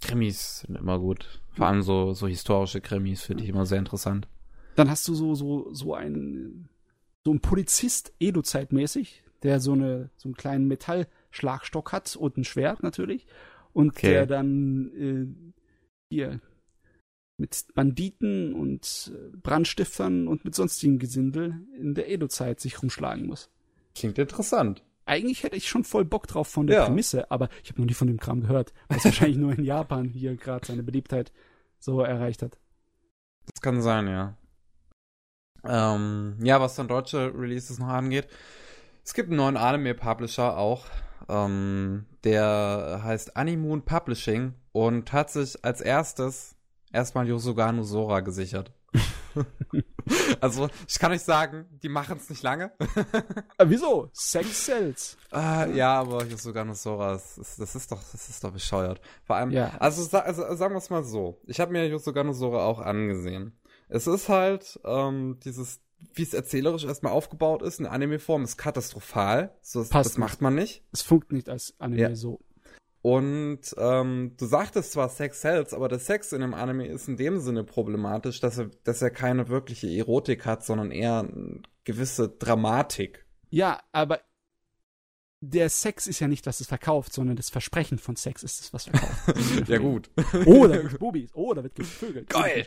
Krimis 0.00 0.60
sind 0.60 0.76
immer 0.76 0.98
gut. 0.98 1.40
Vor 1.52 1.66
allem 1.66 1.82
so, 1.82 2.12
so 2.12 2.26
historische 2.26 2.80
Krimis 2.80 3.22
finde 3.22 3.44
ich 3.44 3.50
immer 3.50 3.66
sehr 3.66 3.78
interessant. 3.78 4.28
Dann 4.76 4.90
hast 4.90 5.06
du 5.08 5.14
so, 5.14 5.34
so, 5.34 5.72
so 5.72 5.94
einen, 5.94 6.68
so 7.24 7.32
einen 7.32 7.40
Polizist 7.40 8.12
Edo-Zeit-mäßig, 8.18 9.22
der 9.42 9.60
so 9.60 9.72
eine, 9.72 10.10
so 10.16 10.28
einen 10.28 10.36
kleinen 10.36 10.68
Metallschlagstock 10.68 11.92
hat 11.92 12.16
und 12.16 12.36
ein 12.36 12.44
Schwert 12.44 12.82
natürlich. 12.82 13.26
Und 13.72 13.90
okay. 13.90 14.10
der 14.10 14.26
dann, 14.26 14.90
äh, 14.94 15.54
hier, 16.12 16.40
mit 17.36 17.66
Banditen 17.74 18.54
und 18.54 19.12
äh, 19.14 19.36
Brandstiftern 19.36 20.28
und 20.28 20.44
mit 20.44 20.54
sonstigen 20.54 20.98
Gesindel 20.98 21.60
in 21.78 21.94
der 21.94 22.10
Edo-Zeit 22.10 22.60
sich 22.60 22.82
rumschlagen 22.82 23.26
muss. 23.26 23.50
Klingt 23.94 24.18
interessant 24.18 24.82
eigentlich 25.10 25.42
hätte 25.42 25.56
ich 25.56 25.68
schon 25.68 25.84
voll 25.84 26.04
Bock 26.04 26.26
drauf 26.28 26.48
von 26.48 26.66
der 26.66 26.76
ja. 26.76 26.84
Prämisse, 26.86 27.30
aber 27.30 27.48
ich 27.62 27.70
habe 27.70 27.80
noch 27.80 27.88
nie 27.88 27.94
von 27.94 28.06
dem 28.06 28.20
Kram 28.20 28.40
gehört, 28.40 28.72
was 28.88 29.04
wahrscheinlich 29.04 29.36
nur 29.36 29.52
in 29.52 29.64
Japan 29.64 30.08
hier 30.08 30.36
gerade 30.36 30.66
seine 30.66 30.82
Beliebtheit 30.82 31.32
so 31.78 32.00
erreicht 32.00 32.42
hat. 32.42 32.58
Das 33.46 33.60
kann 33.60 33.82
sein, 33.82 34.06
ja. 34.06 34.36
Ähm, 35.64 36.36
ja, 36.42 36.60
was 36.60 36.76
dann 36.76 36.88
deutsche 36.88 37.34
Releases 37.34 37.78
noch 37.78 37.88
angeht. 37.88 38.28
Es 39.04 39.12
gibt 39.12 39.28
einen 39.28 39.38
neuen 39.38 39.56
Anime-Publisher 39.56 40.56
auch. 40.56 40.86
Ähm, 41.28 42.06
der 42.24 43.00
heißt 43.02 43.36
Animoon 43.36 43.82
Publishing 43.82 44.54
und 44.72 45.12
hat 45.12 45.30
sich 45.30 45.64
als 45.64 45.80
erstes 45.80 46.54
erstmal 46.92 47.28
Yosugano 47.28 47.82
Sora 47.82 48.20
gesichert. 48.20 48.72
also, 50.40 50.68
ich 50.88 50.98
kann 50.98 51.12
euch 51.12 51.22
sagen, 51.22 51.66
die 51.82 51.88
machen 51.88 52.16
es 52.16 52.30
nicht 52.30 52.42
lange. 52.42 52.72
äh, 53.58 53.64
wieso? 53.66 54.10
Sex 54.12 54.66
sells. 54.66 55.16
Äh, 55.32 55.76
ja, 55.76 56.00
aber 56.00 56.24
Yosugano 56.24 56.74
Sora, 56.74 57.12
das 57.12 57.38
ist, 57.38 57.60
das 57.60 57.74
ist 57.74 57.92
doch, 57.92 58.02
das 58.12 58.28
ist 58.28 58.42
doch 58.42 58.52
bescheuert. 58.52 59.00
Vor 59.24 59.36
allem, 59.36 59.50
ja. 59.50 59.72
also, 59.78 60.02
also 60.18 60.56
sagen 60.56 60.74
wir 60.74 60.78
es 60.78 60.90
mal 60.90 61.04
so. 61.04 61.40
Ich 61.46 61.60
habe 61.60 61.72
mir 61.72 61.86
Yosugano 61.88 62.32
Sora 62.32 62.64
auch 62.64 62.80
angesehen. 62.80 63.58
Es 63.88 64.06
ist 64.06 64.28
halt 64.28 64.78
ähm, 64.84 65.38
dieses 65.44 65.80
wie 66.14 66.22
es 66.22 66.34
erzählerisch 66.34 66.84
erstmal 66.84 67.12
aufgebaut 67.12 67.62
ist, 67.62 67.78
in 67.78 67.86
Anime-Form, 67.86 68.42
ist 68.44 68.56
katastrophal. 68.56 69.54
So, 69.60 69.80
das, 69.80 69.90
das 69.90 70.18
macht 70.18 70.40
man 70.40 70.54
nicht. 70.54 70.82
Es 70.92 71.02
funkt 71.02 71.32
nicht 71.32 71.48
als 71.48 71.74
Anime 71.78 72.00
ja. 72.00 72.14
so. 72.14 72.40
Und 73.02 73.60
ähm, 73.78 74.34
du 74.36 74.44
sagtest 74.44 74.92
zwar 74.92 75.08
Sex 75.08 75.40
sells, 75.40 75.72
aber 75.72 75.88
der 75.88 75.98
Sex 75.98 76.32
in 76.32 76.42
dem 76.42 76.52
Anime 76.52 76.86
ist 76.86 77.08
in 77.08 77.16
dem 77.16 77.40
Sinne 77.40 77.64
problematisch, 77.64 78.40
dass 78.40 78.58
er, 78.58 78.70
dass 78.84 79.00
er 79.00 79.10
keine 79.10 79.48
wirkliche 79.48 79.88
Erotik 79.88 80.44
hat, 80.44 80.64
sondern 80.64 80.90
eher 80.90 81.20
eine 81.20 81.62
gewisse 81.84 82.28
Dramatik. 82.28 83.24
Ja, 83.48 83.80
aber 83.92 84.20
der 85.40 85.70
Sex 85.70 86.06
ist 86.06 86.20
ja 86.20 86.28
nicht, 86.28 86.44
was 86.44 86.60
es 86.60 86.66
verkauft, 86.66 87.14
sondern 87.14 87.36
das 87.36 87.48
Versprechen 87.48 87.98
von 87.98 88.16
Sex 88.16 88.42
ist 88.42 88.60
es, 88.60 88.72
was 88.74 88.84
verkauft. 88.84 89.68
ja, 89.68 89.78
gut. 89.78 90.10
Oh, 90.44 90.66
da 90.66 90.76
gibt's 90.76 90.98
Bubis. 90.98 91.30
Oh, 91.32 91.54
da 91.54 91.62
wird 91.62 91.74
gevögelt. 91.74 92.28
Geil. 92.28 92.66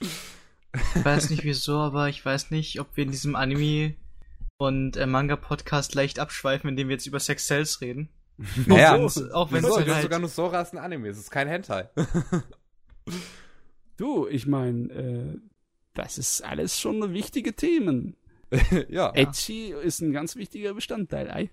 Ich 0.00 1.04
weiß 1.04 1.28
nicht 1.28 1.44
wieso, 1.44 1.76
aber 1.76 2.08
ich 2.08 2.24
weiß 2.24 2.50
nicht, 2.50 2.80
ob 2.80 2.96
wir 2.96 3.04
in 3.04 3.10
diesem 3.10 3.36
Anime 3.36 3.96
und 4.56 4.96
äh, 4.96 5.04
Manga-Podcast 5.06 5.94
leicht 5.94 6.18
abschweifen, 6.18 6.70
indem 6.70 6.88
wir 6.88 6.94
jetzt 6.94 7.06
über 7.06 7.20
Sex 7.20 7.46
Cells 7.46 7.82
reden. 7.82 8.08
Naja, 8.66 9.08
so, 9.08 9.30
auch 9.32 9.52
wenn 9.52 9.64
es 9.64 9.76
halt 9.76 10.02
sogar 10.02 10.18
nur 10.18 10.28
Sora 10.28 10.62
ist 10.62 10.72
ein 10.72 10.78
Anime, 10.78 11.08
es 11.08 11.18
ist 11.18 11.30
kein 11.30 11.48
Hentai. 11.48 11.90
du, 13.96 14.26
ich 14.28 14.46
meine, 14.46 14.92
äh, 14.92 15.38
das 15.94 16.18
ist 16.18 16.42
alles 16.42 16.78
schon 16.78 17.12
wichtige 17.12 17.54
Themen. 17.54 18.16
ja. 18.88 19.12
Ecchi 19.12 19.72
ist 19.72 20.00
ein 20.00 20.12
ganz 20.12 20.36
wichtiger 20.36 20.74
Bestandteil, 20.74 21.30
ei. 21.30 21.50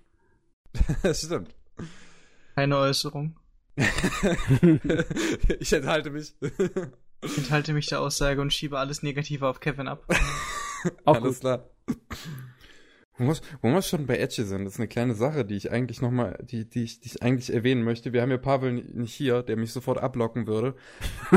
das 1.02 1.22
stimmt. 1.22 1.54
Keine 2.54 2.76
Äußerung. 2.76 3.36
ich 5.60 5.72
enthalte 5.72 6.10
mich. 6.10 6.34
ich 6.40 7.38
enthalte 7.38 7.72
mich 7.72 7.86
der 7.86 8.00
Aussage 8.00 8.40
und 8.40 8.52
schiebe 8.52 8.78
alles 8.78 9.02
Negative 9.02 9.46
auf 9.46 9.60
Kevin 9.60 9.86
ab. 9.86 10.04
Auch 11.04 11.16
alles 11.16 11.34
gut. 11.34 11.40
klar. 11.40 11.70
Wo 13.18 13.26
wir, 13.26 13.36
wo 13.62 13.68
wir 13.68 13.82
schon 13.82 14.06
bei 14.06 14.18
Edge 14.18 14.44
sind, 14.44 14.64
das 14.64 14.74
ist 14.74 14.78
eine 14.78 14.86
kleine 14.86 15.14
Sache, 15.14 15.44
die 15.44 15.56
ich 15.56 15.72
eigentlich 15.72 16.00
nochmal, 16.00 16.38
die, 16.42 16.68
die, 16.68 16.84
ich, 16.84 17.00
die 17.00 17.08
ich 17.08 17.22
eigentlich 17.22 17.52
erwähnen 17.52 17.82
möchte. 17.82 18.12
Wir 18.12 18.22
haben 18.22 18.30
ja 18.30 18.38
Pavel 18.38 18.72
nicht 18.72 19.12
hier, 19.12 19.42
der 19.42 19.56
mich 19.56 19.72
sofort 19.72 19.98
ablocken 19.98 20.46
würde. 20.46 20.74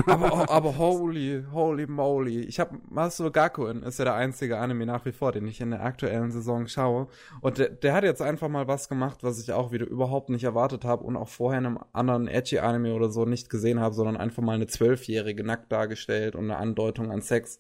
aber, 0.06 0.50
aber 0.50 0.78
holy, 0.78 1.44
holy 1.52 1.88
moly. 1.88 2.42
Ich 2.42 2.60
habe 2.60 2.78
Master 2.90 3.32
Gakuen 3.32 3.82
ist 3.82 3.98
ja 3.98 4.06
der 4.06 4.14
einzige 4.14 4.60
Anime 4.60 4.86
nach 4.86 5.06
wie 5.06 5.12
vor, 5.12 5.32
den 5.32 5.48
ich 5.48 5.60
in 5.60 5.72
der 5.72 5.84
aktuellen 5.84 6.32
Saison 6.32 6.68
schaue. 6.68 7.08
Und 7.42 7.58
der, 7.58 7.70
der 7.70 7.94
hat 7.94 8.04
jetzt 8.04 8.22
einfach 8.22 8.48
mal 8.48 8.68
was 8.68 8.88
gemacht, 8.88 9.24
was 9.24 9.42
ich 9.42 9.52
auch 9.52 9.72
wieder 9.72 9.88
überhaupt 9.88 10.30
nicht 10.30 10.44
erwartet 10.44 10.86
habe 10.86 11.04
und 11.04 11.16
auch 11.16 11.30
vorher 11.30 11.60
in 11.60 11.66
einem 11.66 11.80
anderen 11.94 12.28
Edgy-Anime 12.28 12.94
oder 12.94 13.10
so 13.10 13.26
nicht 13.26 13.50
gesehen 13.50 13.80
habe, 13.80 13.96
sondern 13.96 14.18
einfach 14.18 14.44
mal 14.44 14.54
eine 14.54 14.68
Zwölfjährige 14.68 15.44
nackt 15.44 15.72
dargestellt 15.72 16.36
und 16.36 16.44
eine 16.44 16.58
Andeutung 16.58 17.12
an 17.12 17.22
Sex. 17.22 17.60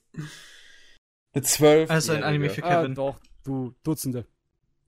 Eine 1.33 1.43
Zwölf. 1.43 1.89
Also 1.89 2.13
ein 2.13 2.23
Anime 2.23 2.49
für 2.49 2.61
Kevin. 2.61 2.91
Ah, 2.91 2.95
doch, 2.95 3.19
du 3.43 3.73
Dutzende. 3.83 4.25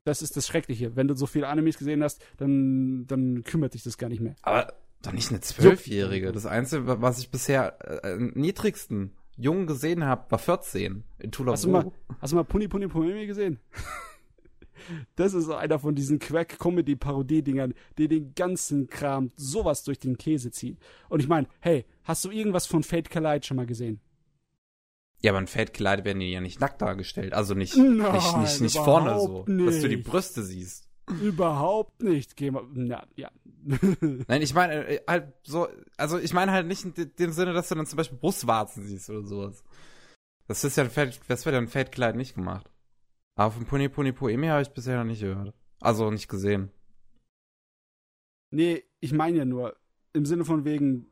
Das 0.04 0.22
ist 0.22 0.36
das 0.36 0.48
Schreckliche. 0.48 0.96
Wenn 0.96 1.08
du 1.08 1.16
so 1.16 1.26
viele 1.26 1.48
Animes 1.48 1.78
gesehen 1.78 2.04
hast, 2.04 2.22
dann, 2.38 3.08
dann 3.08 3.44
kümmert 3.44 3.74
dich 3.74 3.84
das 3.84 3.98
gar 3.98 4.10
nicht 4.10 4.20
mehr. 4.20 4.36
Aber 4.42 4.74
doch 5.02 5.14
nicht 5.14 5.30
eine 5.30 5.42
Zwölfjährige. 5.42 6.32
Das 6.32 6.46
Einzige, 6.46 7.02
was 7.02 7.20
ich 7.20 7.30
bisher 7.30 8.04
äh, 8.04 8.18
niedrigsten 8.18 9.12
Jungen 9.36 9.68
gesehen 9.68 10.04
habe, 10.04 10.30
war 10.32 10.40
14 10.40 11.04
in 11.20 11.32
Tula 11.32 11.54
Hast 11.54 11.64
du 11.64 11.70
mal, 11.70 11.92
hast 12.20 12.32
du 12.32 12.36
mal 12.36 12.44
Puni 12.44 12.68
Puni 12.68 12.88
Puni 12.88 13.26
gesehen? 13.28 13.60
Das 15.16 15.34
ist 15.34 15.50
einer 15.50 15.80
von 15.80 15.96
diesen 15.96 16.20
Quack-Comedy-Parodie-Dingern, 16.20 17.74
die 17.98 18.08
den 18.10 18.34
ganzen 18.36 18.88
Kram 18.88 19.32
sowas 19.36 19.84
durch 19.84 20.00
den 20.00 20.18
Käse 20.18 20.52
ziehen. 20.52 20.78
Und 21.10 21.22
ich 21.22 21.30
meine, 21.30 21.48
hey, 21.62 21.86
hast 22.04 22.26
du 22.26 22.32
irgendwas 22.32 22.66
von 22.66 22.84
Fate 22.84 23.10
Collide 23.10 23.46
schon 23.46 23.58
mal 23.58 23.66
gesehen? 23.66 24.02
Ja, 25.24 25.32
aber 25.32 25.40
in 25.40 25.48
Feldkleider 25.48 26.04
werden 26.04 26.20
die 26.20 26.32
ja 26.32 26.42
nicht 26.42 26.60
nackt 26.60 26.82
dargestellt. 26.82 27.34
Also 27.34 27.54
nicht, 27.54 27.78
Nein, 27.78 28.14
nicht, 28.14 28.38
nicht, 28.38 28.62
nicht 28.62 28.78
vorne 28.78 29.18
so, 29.20 29.46
nicht. 29.48 29.68
dass 29.68 29.82
du 29.82 29.88
die 29.88 29.98
Brüste 29.98 30.44
siehst. 30.44 30.90
Überhaupt 31.22 32.04
nicht. 32.04 32.36
Geh 32.36 32.52
mal, 32.52 32.64
na, 32.74 33.08
ja. 33.16 33.32
Nein, 34.28 34.42
ich 34.42 34.54
meine 34.54 34.86
äh, 34.86 35.02
halt 35.08 35.34
so, 35.44 35.70
also 35.96 36.20
ich 36.20 36.34
meine 36.34 36.52
halt 36.52 36.68
nicht 36.68 36.84
in 36.84 36.94
dem 37.18 37.32
Sinne, 37.32 37.54
dass 37.54 37.70
du 37.70 37.76
dann 37.76 37.86
zum 37.86 37.98
Beispiel 37.98 38.18
Brustwarzen 38.18 38.86
siehst 38.86 39.10
oder 39.10 39.24
sowas. 39.24 39.64
Das 40.48 40.66
ist 40.66 40.76
ja, 40.76 40.84
das 40.84 41.46
wird 41.46 41.54
ja 41.54 41.60
in 41.60 41.70
Feldkleid 41.70 42.18
nicht 42.18 42.36
gemacht. 42.36 42.70
Aber 43.36 43.52
von 43.52 43.66
Pony 43.66 43.88
Pony 43.88 44.12
Poemi 44.12 44.48
habe 44.48 44.62
ich 44.62 44.70
bisher 44.70 44.98
noch 44.98 45.06
nicht 45.06 45.22
gehört. 45.22 45.54
Also 45.80 46.12
nicht 46.12 46.28
gesehen. 46.28 46.70
Nee, 48.52 48.84
ich 49.00 49.14
meine 49.14 49.38
ja 49.38 49.46
nur, 49.46 49.78
im 50.12 50.26
Sinne 50.26 50.44
von 50.46 50.66
wegen, 50.66 51.12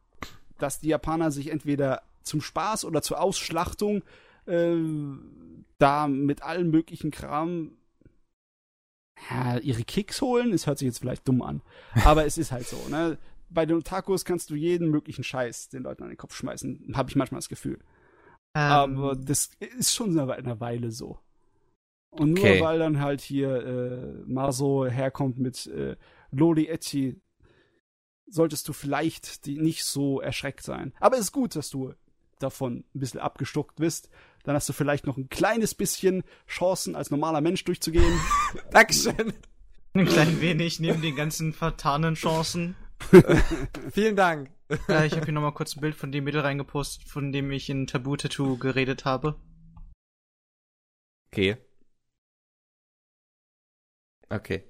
dass 0.57 0.79
die 0.79 0.89
Japaner 0.89 1.31
sich 1.31 1.49
entweder 1.49 2.03
zum 2.23 2.41
Spaß 2.41 2.85
oder 2.85 3.01
zur 3.01 3.21
Ausschlachtung 3.21 4.03
äh, 4.45 4.75
da 5.77 6.07
mit 6.07 6.43
allen 6.43 6.69
möglichen 6.69 7.11
Kram 7.11 7.71
ja, 9.29 9.57
ihre 9.57 9.83
Kicks 9.83 10.21
holen. 10.21 10.53
Es 10.53 10.67
hört 10.67 10.79
sich 10.79 10.87
jetzt 10.87 10.99
vielleicht 10.99 11.27
dumm 11.27 11.41
an, 11.41 11.61
aber 12.05 12.25
es 12.25 12.37
ist 12.37 12.51
halt 12.51 12.67
so. 12.67 12.77
Ne? 12.89 13.17
Bei 13.49 13.65
den 13.65 13.77
Otakus 13.77 14.25
kannst 14.25 14.49
du 14.49 14.55
jeden 14.55 14.89
möglichen 14.89 15.23
Scheiß 15.23 15.69
den 15.69 15.83
Leuten 15.83 16.03
an 16.03 16.09
den 16.09 16.17
Kopf 16.17 16.35
schmeißen, 16.35 16.93
habe 16.95 17.09
ich 17.09 17.15
manchmal 17.15 17.39
das 17.39 17.49
Gefühl. 17.49 17.79
Ähm. 18.55 18.61
Aber 18.71 19.15
das 19.15 19.51
ist 19.59 19.93
schon 19.93 20.13
seit 20.13 20.29
einer 20.29 20.59
Weile 20.59 20.91
so. 20.91 21.19
Und 22.11 22.33
nur 22.33 22.43
okay. 22.43 22.61
weil 22.61 22.79
dann 22.79 22.99
halt 22.99 23.21
hier 23.21 23.65
äh, 23.65 24.23
Maso 24.25 24.85
herkommt 24.85 25.39
mit 25.39 25.67
äh, 25.67 25.95
Loli 26.31 26.67
Etchi, 26.67 27.21
solltest 28.27 28.67
du 28.67 28.73
vielleicht 28.73 29.45
die 29.45 29.57
nicht 29.57 29.85
so 29.85 30.19
erschreckt 30.19 30.63
sein. 30.63 30.93
Aber 30.99 31.15
es 31.15 31.23
ist 31.23 31.31
gut, 31.31 31.55
dass 31.55 31.69
du 31.69 31.93
davon 32.43 32.83
ein 32.93 32.99
bisschen 32.99 33.19
abgestuckt 33.19 33.77
bist, 33.77 34.09
dann 34.43 34.55
hast 34.55 34.67
du 34.69 34.73
vielleicht 34.73 35.05
noch 35.05 35.17
ein 35.17 35.29
kleines 35.29 35.75
bisschen 35.75 36.23
Chancen, 36.47 36.95
als 36.95 37.11
normaler 37.11 37.41
Mensch 37.41 37.63
durchzugehen. 37.63 38.19
Dankeschön. 38.71 39.33
Ein 39.93 40.05
klein 40.05 40.41
wenig, 40.41 40.79
neben 40.79 41.01
den 41.01 41.15
ganzen 41.15 41.53
vertanen 41.53 42.15
Chancen. 42.15 42.75
Vielen 43.91 44.15
Dank. 44.15 44.51
Äh, 44.87 45.07
ich 45.07 45.13
habe 45.13 45.25
hier 45.25 45.33
nochmal 45.33 45.53
kurz 45.53 45.75
ein 45.75 45.81
Bild 45.81 45.95
von 45.95 46.11
dem 46.11 46.23
Mittel 46.23 46.41
reingepostet, 46.41 47.07
von 47.07 47.31
dem 47.31 47.51
ich 47.51 47.69
in 47.69 47.87
Tabu 47.87 48.15
Tattoo 48.15 48.57
geredet 48.57 49.05
habe. 49.05 49.35
Okay. 51.31 51.57
Okay. 54.29 54.63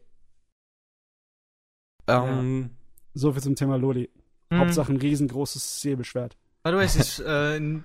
Ähm, 2.07 2.61
ja. 2.61 2.69
So 3.13 3.31
viel 3.33 3.41
zum 3.41 3.55
Thema 3.55 3.77
Loli. 3.77 4.09
Hm. 4.49 4.59
Hauptsache 4.59 4.91
ein 4.91 4.97
riesengroßes 4.97 5.81
Säbelschwert. 5.81 6.37
By 6.63 6.71
the 6.71 6.77
way, 6.77 6.85
es 6.85 6.95
ist 6.95 7.19
äh, 7.19 7.57
in 7.57 7.83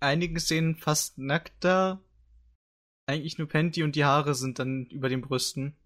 einigen 0.00 0.38
Szenen 0.38 0.74
fast 0.74 1.18
nackter. 1.18 2.00
Eigentlich 3.08 3.38
nur 3.38 3.48
Panty 3.48 3.84
und 3.84 3.94
die 3.94 4.04
Haare 4.04 4.34
sind 4.34 4.58
dann 4.58 4.86
über 4.86 5.08
den 5.08 5.20
Brüsten. 5.20 5.76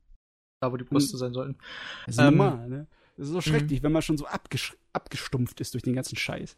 Da, 0.60 0.72
wo 0.72 0.76
die 0.76 0.84
Brüste 0.84 1.12
hm. 1.12 1.18
sein 1.18 1.32
sollten. 1.32 1.58
Das 2.06 2.16
ist 2.16 2.20
ähm, 2.20 2.36
normal, 2.36 2.68
ne? 2.68 2.86
Das 3.16 3.26
ist 3.26 3.32
so 3.32 3.40
schrecklich, 3.42 3.80
mhm. 3.80 3.84
wenn 3.84 3.92
man 3.92 4.02
schon 4.02 4.16
so 4.16 4.26
abgestumpft 4.26 5.60
ist 5.60 5.74
durch 5.74 5.82
den 5.82 5.94
ganzen 5.94 6.16
Scheiß. 6.16 6.56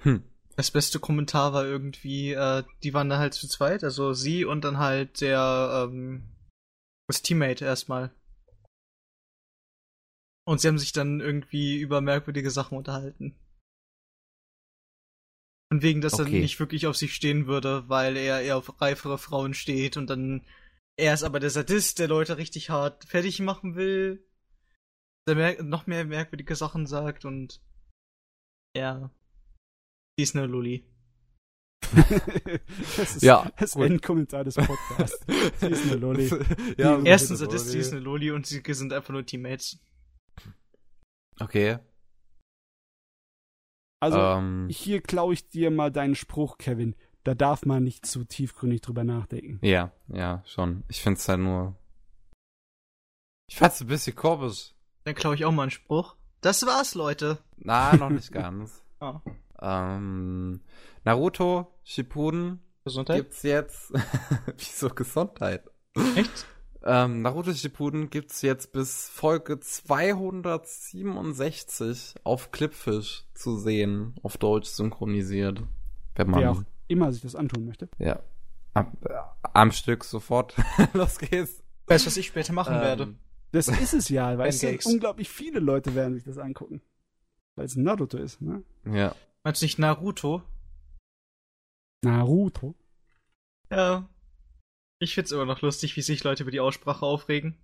Hm. 0.00 0.22
Das 0.54 0.70
beste 0.70 1.00
Kommentar 1.00 1.54
war 1.54 1.64
irgendwie, 1.64 2.32
äh, 2.32 2.64
die 2.82 2.92
waren 2.92 3.08
da 3.08 3.18
halt 3.18 3.32
zu 3.32 3.48
zweit, 3.48 3.82
also 3.82 4.12
sie 4.12 4.44
und 4.44 4.62
dann 4.64 4.78
halt 4.78 5.22
der, 5.22 5.88
ähm, 5.88 6.24
das 7.08 7.22
Teammate 7.22 7.64
erstmal. 7.64 8.10
Und 10.44 10.60
sie 10.60 10.68
haben 10.68 10.78
sich 10.78 10.92
dann 10.92 11.20
irgendwie 11.20 11.78
über 11.78 12.00
merkwürdige 12.00 12.50
Sachen 12.50 12.76
unterhalten. 12.76 13.34
Von 15.72 15.82
wegen, 15.82 16.00
dass 16.00 16.14
okay. 16.14 16.36
er 16.36 16.40
nicht 16.40 16.60
wirklich 16.60 16.86
auf 16.86 16.96
sich 16.96 17.14
stehen 17.14 17.46
würde, 17.46 17.88
weil 17.88 18.16
er 18.16 18.40
eher 18.40 18.56
auf 18.56 18.80
reifere 18.80 19.18
Frauen 19.18 19.52
steht 19.54 19.96
und 19.96 20.08
dann 20.08 20.46
er 20.98 21.12
ist 21.12 21.24
aber 21.24 21.40
der 21.40 21.50
Sadist, 21.50 21.98
der 21.98 22.08
Leute 22.08 22.38
richtig 22.38 22.70
hart 22.70 23.04
fertig 23.04 23.40
machen 23.40 23.74
will, 23.74 24.24
der 25.28 25.62
noch 25.62 25.86
mehr 25.86 26.04
merkwürdige 26.04 26.56
Sachen 26.56 26.86
sagt 26.86 27.24
und 27.24 27.60
ja, 28.76 29.10
die 30.18 30.22
ist 30.22 30.36
eine 30.36 30.46
Lulli. 30.46 30.86
das 32.96 33.16
ist 33.16 33.22
ja, 33.22 33.50
das 33.58 33.72
gut. 33.72 33.86
Endkommentar 33.86 34.44
des 34.44 34.54
Podcasts. 34.54 35.24
sie 35.60 35.66
ist 35.66 35.84
eine 35.84 35.96
Lolli. 35.96 36.30
ja, 36.78 37.00
Erstens 37.02 37.40
Sadist, 37.40 37.68
sie 37.68 37.78
ist 37.78 37.92
eine 37.92 38.00
Lolli 38.00 38.30
und 38.30 38.46
sie 38.46 38.62
sind 38.66 38.92
einfach 38.92 39.12
nur 39.12 39.24
Teammates. 39.24 39.78
Okay. 41.38 41.78
Also, 44.00 44.18
ähm, 44.18 44.68
hier 44.70 45.00
klaue 45.00 45.34
ich 45.34 45.48
dir 45.48 45.70
mal 45.70 45.90
deinen 45.90 46.14
Spruch, 46.14 46.58
Kevin. 46.58 46.94
Da 47.24 47.34
darf 47.34 47.64
man 47.64 47.82
nicht 47.82 48.06
zu 48.06 48.24
tiefgründig 48.24 48.82
drüber 48.82 49.02
nachdenken. 49.04 49.58
Ja, 49.62 49.92
ja, 50.08 50.42
schon. 50.46 50.84
Ich 50.88 51.02
finde 51.02 51.18
es 51.18 51.28
halt 51.28 51.40
nur. 51.40 51.74
Ich 53.48 53.56
fand's 53.56 53.80
ein 53.80 53.88
bisschen 53.88 54.14
komisch. 54.14 54.74
Dann 55.04 55.14
klaue 55.14 55.34
ich 55.34 55.44
auch 55.44 55.52
mal 55.52 55.62
einen 55.62 55.70
Spruch. 55.70 56.16
Das 56.40 56.66
war's, 56.66 56.94
Leute. 56.94 57.38
Na, 57.56 57.96
noch 57.96 58.10
nicht 58.10 58.30
ganz. 58.32 58.84
oh. 59.00 59.20
ähm, 59.60 60.60
Naruto 61.04 61.72
Shippuden 61.84 62.60
Gesundheit? 62.84 63.16
gibt's 63.16 63.42
jetzt. 63.42 63.92
Wieso 64.56 64.88
Gesundheit? 64.90 65.64
Echt? 66.14 66.46
Ähm, 66.86 67.22
Naruto 67.22 67.52
Shippuden 67.52 68.10
gibt's 68.10 68.42
jetzt 68.42 68.72
bis 68.72 69.08
Folge 69.08 69.58
267 69.58 72.14
auf 72.24 72.52
Clipfish 72.52 73.24
zu 73.34 73.56
sehen, 73.58 74.14
auf 74.22 74.36
Deutsch 74.38 74.68
synchronisiert. 74.68 75.62
Wenn 76.14 76.30
man 76.30 76.40
Wer 76.40 76.52
auch 76.52 76.62
immer 76.88 77.12
sich 77.12 77.22
das 77.22 77.34
antun 77.34 77.66
möchte. 77.66 77.88
ja 77.98 78.20
am, 78.76 78.92
äh, 79.04 79.14
am 79.42 79.72
Stück 79.72 80.04
sofort 80.04 80.54
los 80.92 81.18
geht's. 81.18 81.62
Weißt 81.86 82.04
du, 82.04 82.08
was 82.08 82.16
ich 82.16 82.26
später 82.26 82.52
machen 82.52 82.76
Ähm, 82.76 82.80
werde? 82.80 83.14
Das 83.52 83.68
ist 83.68 83.94
es 83.94 84.08
ja, 84.08 84.36
weißt 84.36 84.62
du, 84.62 84.78
unglaublich 84.84 85.28
viele 85.28 85.60
Leute 85.60 85.94
werden 85.94 86.14
sich 86.14 86.24
das 86.24 86.36
angucken. 86.36 86.82
Weil 87.54 87.64
es 87.64 87.76
Naruto 87.76 88.18
ist, 88.18 88.42
ne? 88.42 88.62
Ja. 88.84 89.14
Meinst 89.44 89.62
du 89.62 89.64
nicht 89.64 89.78
Naruto? 89.78 90.42
Naruto. 92.02 92.74
Ja. 93.70 94.08
Ich 94.98 95.14
find's 95.14 95.30
immer 95.32 95.44
noch 95.44 95.60
lustig, 95.62 95.96
wie 95.96 96.02
sich 96.02 96.24
Leute 96.24 96.42
über 96.42 96.50
die 96.50 96.60
Aussprache 96.60 97.04
aufregen. 97.04 97.56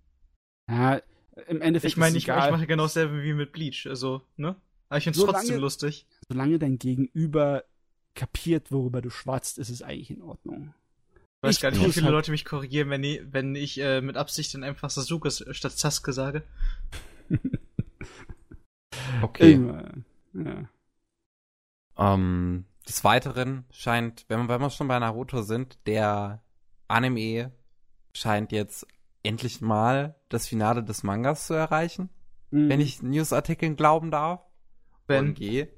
Ja, 0.69 1.01
im 1.49 1.61
Endeffekt 1.63 1.93
Ich 1.93 1.97
meine, 1.97 2.17
ich, 2.19 2.29
es 2.29 2.45
ich 2.45 2.51
mache 2.51 2.67
genau 2.67 2.83
dasselbe 2.85 3.23
wie 3.23 3.33
mit 3.33 3.53
Bleach, 3.53 3.87
also, 3.87 4.23
ne? 4.37 4.57
Aber 4.89 4.99
ich 4.99 5.05
find's 5.05 5.19
Solange- 5.19 5.39
trotzdem 5.39 5.59
lustig. 5.61 6.07
solange 6.29 6.59
dein 6.59 6.79
Gegenüber 6.79 7.65
kapiert, 8.15 8.71
worüber 8.71 9.01
du 9.01 9.09
schwatzt, 9.09 9.57
ist 9.59 9.71
es 9.71 9.81
eigentlich 9.83 10.11
in 10.11 10.21
Ordnung. 10.23 10.75
Ich 11.15 11.49
weiß 11.49 11.57
Ich 11.57 11.63
gar 11.63 11.71
nicht, 11.71 11.85
wie 11.85 11.91
viele 11.93 12.07
halt- 12.07 12.13
Leute 12.15 12.31
mich 12.31 12.45
korrigieren, 12.45 12.91
wenn 12.91 13.03
ich, 13.03 13.21
wenn 13.33 13.55
ich 13.57 13.81
äh, 13.81 14.03
mit 14.03 14.17
Absicht 14.17 14.53
dann 14.55 14.63
einfach 14.63 14.91
Sasuke 14.91 15.31
statt 15.31 15.73
Sasuke 15.73 16.13
sage. 16.13 16.43
Okay. 19.23 19.53
Immer, 19.55 19.91
ja. 20.35 20.69
Ähm, 21.97 22.65
des 22.87 23.05
Weiteren 23.05 23.65
scheint, 23.71 24.25
wenn 24.29 24.41
wir, 24.41 24.49
wenn 24.49 24.61
wir 24.61 24.71
schon 24.71 24.89
bei 24.89 24.99
Naruto 24.99 25.43
sind, 25.43 25.79
der 25.87 26.43
Anime 26.89 27.53
scheint 28.15 28.53
jetzt 28.53 28.87
endlich 29.23 29.61
mal 29.61 30.17
das 30.29 30.47
Finale 30.49 30.83
des 30.83 31.03
Mangas 31.03 31.47
zu 31.47 31.55
erreichen, 31.55 32.11
Mhm. 32.51 32.69
wenn 32.69 32.81
ich 32.81 33.03
Newsartikeln 33.03 33.77
glauben 33.77 34.11
darf. 34.11 34.41
Wenn 35.07 35.29
OMG. 35.31 35.69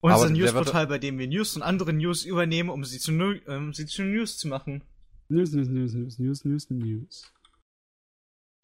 unser 0.00 0.16
aber 0.16 0.26
der 0.28 0.36
Newsportal, 0.36 0.86
bei 0.86 0.98
dem 0.98 1.18
wir 1.18 1.26
News 1.26 1.56
und 1.56 1.62
andere 1.62 1.92
News 1.92 2.24
übernehmen, 2.24 2.68
um 2.70 2.84
sie 2.84 2.98
zu, 2.98 3.12
Nu- 3.12 3.40
ähm, 3.48 3.72
sie 3.72 3.86
zu 3.86 4.02
News 4.04 4.36
zu 4.38 4.48
machen. 4.48 4.84
News, 5.28 5.52
News, 5.52 5.68
News, 5.68 5.94
News, 5.94 6.18
News, 6.18 6.44
News, 6.44 6.70
News. 6.70 7.32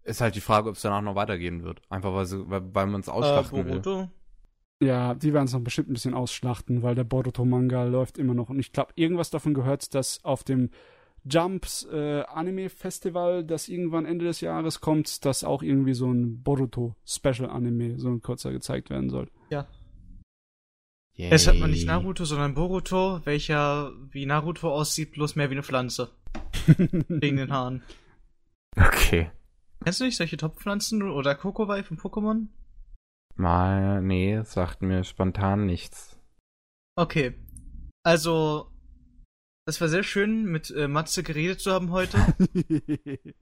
Ist 0.04 0.20
halt 0.20 0.34
die 0.34 0.40
Frage, 0.40 0.68
ob 0.68 0.76
es 0.76 0.82
danach 0.82 1.00
noch 1.02 1.14
weitergehen 1.14 1.62
wird. 1.62 1.80
Einfach 1.88 2.12
weil, 2.12 2.26
sie, 2.26 2.48
weil, 2.50 2.74
weil 2.74 2.86
man 2.86 3.00
es 3.00 3.08
Äh, 3.08 3.12
ausschlachten 3.12 3.64
will. 3.66 3.80
Boruto. 3.80 4.10
Ja, 4.82 5.14
die 5.14 5.32
werden 5.32 5.44
es 5.44 5.52
noch 5.52 5.60
bestimmt 5.60 5.90
ein 5.90 5.92
bisschen 5.94 6.14
ausschlachten, 6.14 6.82
weil 6.82 6.96
der 6.96 7.04
Boruto-Manga 7.04 7.84
läuft 7.84 8.18
immer 8.18 8.34
noch. 8.34 8.48
Und 8.48 8.58
ich 8.58 8.72
glaube, 8.72 8.92
irgendwas 8.96 9.30
davon 9.30 9.54
gehört, 9.54 9.94
dass 9.94 10.24
auf 10.24 10.42
dem 10.42 10.70
Jumps 11.24 11.86
äh, 11.92 12.22
Anime-Festival, 12.22 13.44
das 13.44 13.68
irgendwann 13.68 14.06
Ende 14.06 14.24
des 14.24 14.40
Jahres 14.40 14.80
kommt, 14.80 15.24
dass 15.24 15.44
auch 15.44 15.62
irgendwie 15.62 15.94
so 15.94 16.10
ein 16.10 16.42
Boruto-Special-Anime, 16.42 17.98
so 17.98 18.08
ein 18.08 18.22
kurzer, 18.22 18.52
gezeigt 18.52 18.90
werden 18.90 19.10
soll. 19.10 19.30
Ja. 19.50 19.66
Yay. 21.14 21.30
Es 21.30 21.46
hat 21.46 21.58
man 21.58 21.70
nicht 21.70 21.86
Naruto, 21.86 22.24
sondern 22.24 22.54
Boruto, 22.54 23.20
welcher 23.24 23.92
wie 24.10 24.26
Naruto 24.26 24.72
aussieht, 24.72 25.12
bloß 25.12 25.36
mehr 25.36 25.50
wie 25.50 25.54
eine 25.54 25.62
Pflanze. 25.62 26.10
Wegen 26.66 27.36
den 27.36 27.52
Haaren. 27.52 27.82
Okay. 28.76 29.30
Kennst 29.84 30.00
du 30.00 30.04
nicht 30.04 30.16
solche 30.16 30.36
Topfpflanzen 30.36 31.02
oder 31.02 31.34
Kokowai 31.34 31.82
von 31.82 31.98
Pokémon? 31.98 32.46
Mal, 33.34 34.00
nee, 34.02 34.40
sagt 34.42 34.82
mir 34.82 35.04
spontan 35.04 35.66
nichts. 35.66 36.18
Okay. 36.96 37.34
Also, 38.02 38.71
es 39.74 39.80
war 39.80 39.88
sehr 39.88 40.02
schön, 40.02 40.44
mit 40.44 40.70
äh, 40.70 40.86
Matze 40.88 41.22
geredet 41.22 41.60
zu 41.60 41.72
haben 41.72 41.90
heute. 41.90 42.18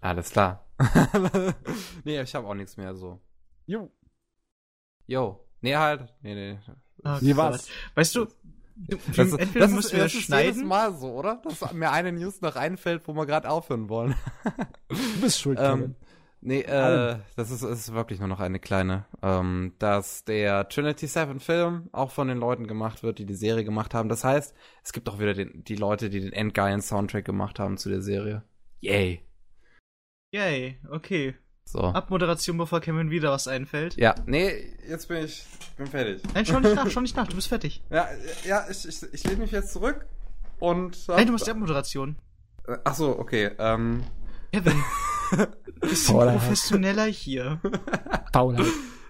Alles 0.00 0.30
klar. 0.30 0.66
nee, 2.04 2.20
ich 2.20 2.34
habe 2.34 2.46
auch 2.46 2.54
nichts 2.54 2.76
mehr 2.76 2.94
so. 2.94 3.20
jo, 3.66 3.90
Jo. 5.06 5.40
Nee, 5.60 5.76
halt. 5.76 6.12
Nee, 6.22 6.34
nee. 6.34 6.58
Oh 7.04 7.16
wie 7.20 7.28
Gott. 7.28 7.36
war's? 7.36 7.68
Weißt 7.94 8.14
du, 8.16 8.26
du 8.76 8.96
Das, 9.16 9.32
entweder 9.32 9.60
das, 9.66 9.70
müssen 9.70 9.86
ist, 9.86 9.92
wir 9.92 10.02
das 10.02 10.12
das 10.12 10.14
ist 10.14 10.14
jedes 10.14 10.24
schneiden. 10.24 10.66
Mal 10.66 10.94
so, 10.94 11.12
oder? 11.12 11.40
Dass 11.42 11.72
mir 11.72 11.90
eine 11.92 12.12
News 12.12 12.40
noch 12.40 12.56
einfällt, 12.56 13.06
wo 13.08 13.14
wir 13.14 13.24
gerade 13.26 13.48
aufhören 13.48 13.88
wollen. 13.88 14.14
Du 14.88 15.20
bist 15.20 15.40
schuld, 15.40 15.58
ähm, 15.60 15.78
Kevin. 15.78 15.96
Nee, 16.40 16.60
äh, 16.60 17.18
das 17.36 17.50
ist, 17.50 17.62
ist 17.62 17.92
wirklich 17.92 18.18
nur 18.18 18.28
noch 18.28 18.40
eine 18.40 18.58
kleine. 18.58 19.06
Ähm, 19.22 19.74
dass 19.78 20.24
der 20.24 20.68
Trinity 20.68 21.06
Seven 21.06 21.40
Film 21.40 21.88
auch 21.92 22.10
von 22.10 22.28
den 22.28 22.38
Leuten 22.38 22.66
gemacht 22.66 23.02
wird, 23.02 23.18
die 23.18 23.26
die 23.26 23.34
Serie 23.34 23.64
gemacht 23.64 23.94
haben. 23.94 24.08
Das 24.08 24.24
heißt, 24.24 24.54
es 24.82 24.92
gibt 24.92 25.08
auch 25.08 25.18
wieder 25.18 25.34
den, 25.34 25.64
die 25.64 25.76
Leute, 25.76 26.10
die 26.10 26.20
den 26.20 26.32
endgeilen 26.32 26.82
Soundtrack 26.82 27.24
gemacht 27.24 27.58
haben 27.58 27.76
zu 27.76 27.88
der 27.88 28.02
Serie. 28.02 28.42
Yay. 28.80 29.22
Yay, 30.32 30.78
okay. 30.90 31.34
So. 31.68 31.80
Abmoderation, 31.80 32.56
bevor 32.58 32.80
Kevin 32.80 33.10
wieder 33.10 33.32
was 33.32 33.48
einfällt. 33.48 33.96
Ja, 33.96 34.14
nee, 34.26 34.76
jetzt 34.88 35.08
bin 35.08 35.24
ich 35.24 35.44
bin 35.76 35.88
fertig. 35.88 36.22
Nein, 36.32 36.46
schau 36.46 36.60
nicht 36.60 36.76
nach, 36.76 36.88
schau 36.88 37.00
nicht 37.00 37.16
nach, 37.16 37.26
du 37.26 37.34
bist 37.34 37.48
fertig. 37.48 37.82
Ja, 37.90 38.08
ja, 38.44 38.64
ich, 38.70 38.86
ich, 38.86 39.02
ich 39.12 39.24
lehne 39.24 39.38
mich 39.38 39.50
jetzt 39.50 39.72
zurück 39.72 40.06
und. 40.60 41.08
Nein, 41.08 41.26
du 41.26 41.32
machst 41.32 41.46
die 41.46 41.50
Abmoderation. 41.50 42.16
Ach 42.84 42.94
so, 42.94 43.18
okay. 43.18 43.50
Ähm, 43.58 44.04
Kevin, 44.52 44.80
bisschen 45.80 46.14
Faulheit. 46.14 46.38
professioneller 46.38 47.04
hier. 47.06 47.60
Faulheit. 48.32 48.66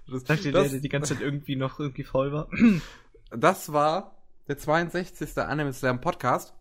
das, 0.08 0.22
Sagt 0.22 0.44
dir 0.44 0.52
der, 0.52 0.62
das, 0.62 0.72
der 0.72 0.80
die 0.80 0.88
ganze 0.88 1.14
Zeit 1.14 1.22
irgendwie 1.22 1.56
noch 1.56 1.78
irgendwie 1.80 2.04
faul 2.04 2.32
war. 2.32 2.48
das 3.30 3.72
war 3.72 4.16
der 4.48 4.58
62. 4.58 5.38
Anime 5.38 5.72
Slam 5.72 6.00
Podcast. 6.00 6.54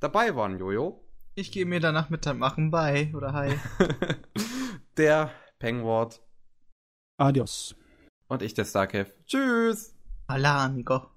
Dabei 0.00 0.36
waren 0.36 0.58
Jojo, 0.58 1.02
Ich 1.34 1.50
gehe 1.50 1.66
mir 1.66 1.80
danach 1.80 2.10
mit 2.10 2.26
deinem 2.26 2.38
Machen 2.40 2.70
bei 2.70 3.10
oder 3.14 3.32
hi. 3.32 3.58
der 4.96 5.30
Pengwort 5.58 6.20
Adios. 7.16 7.74
und 8.28 8.42
ich, 8.42 8.54
der 8.54 8.64
Starcave. 8.64 9.12
Tschüss! 9.26 9.94
Alango. 10.26 11.13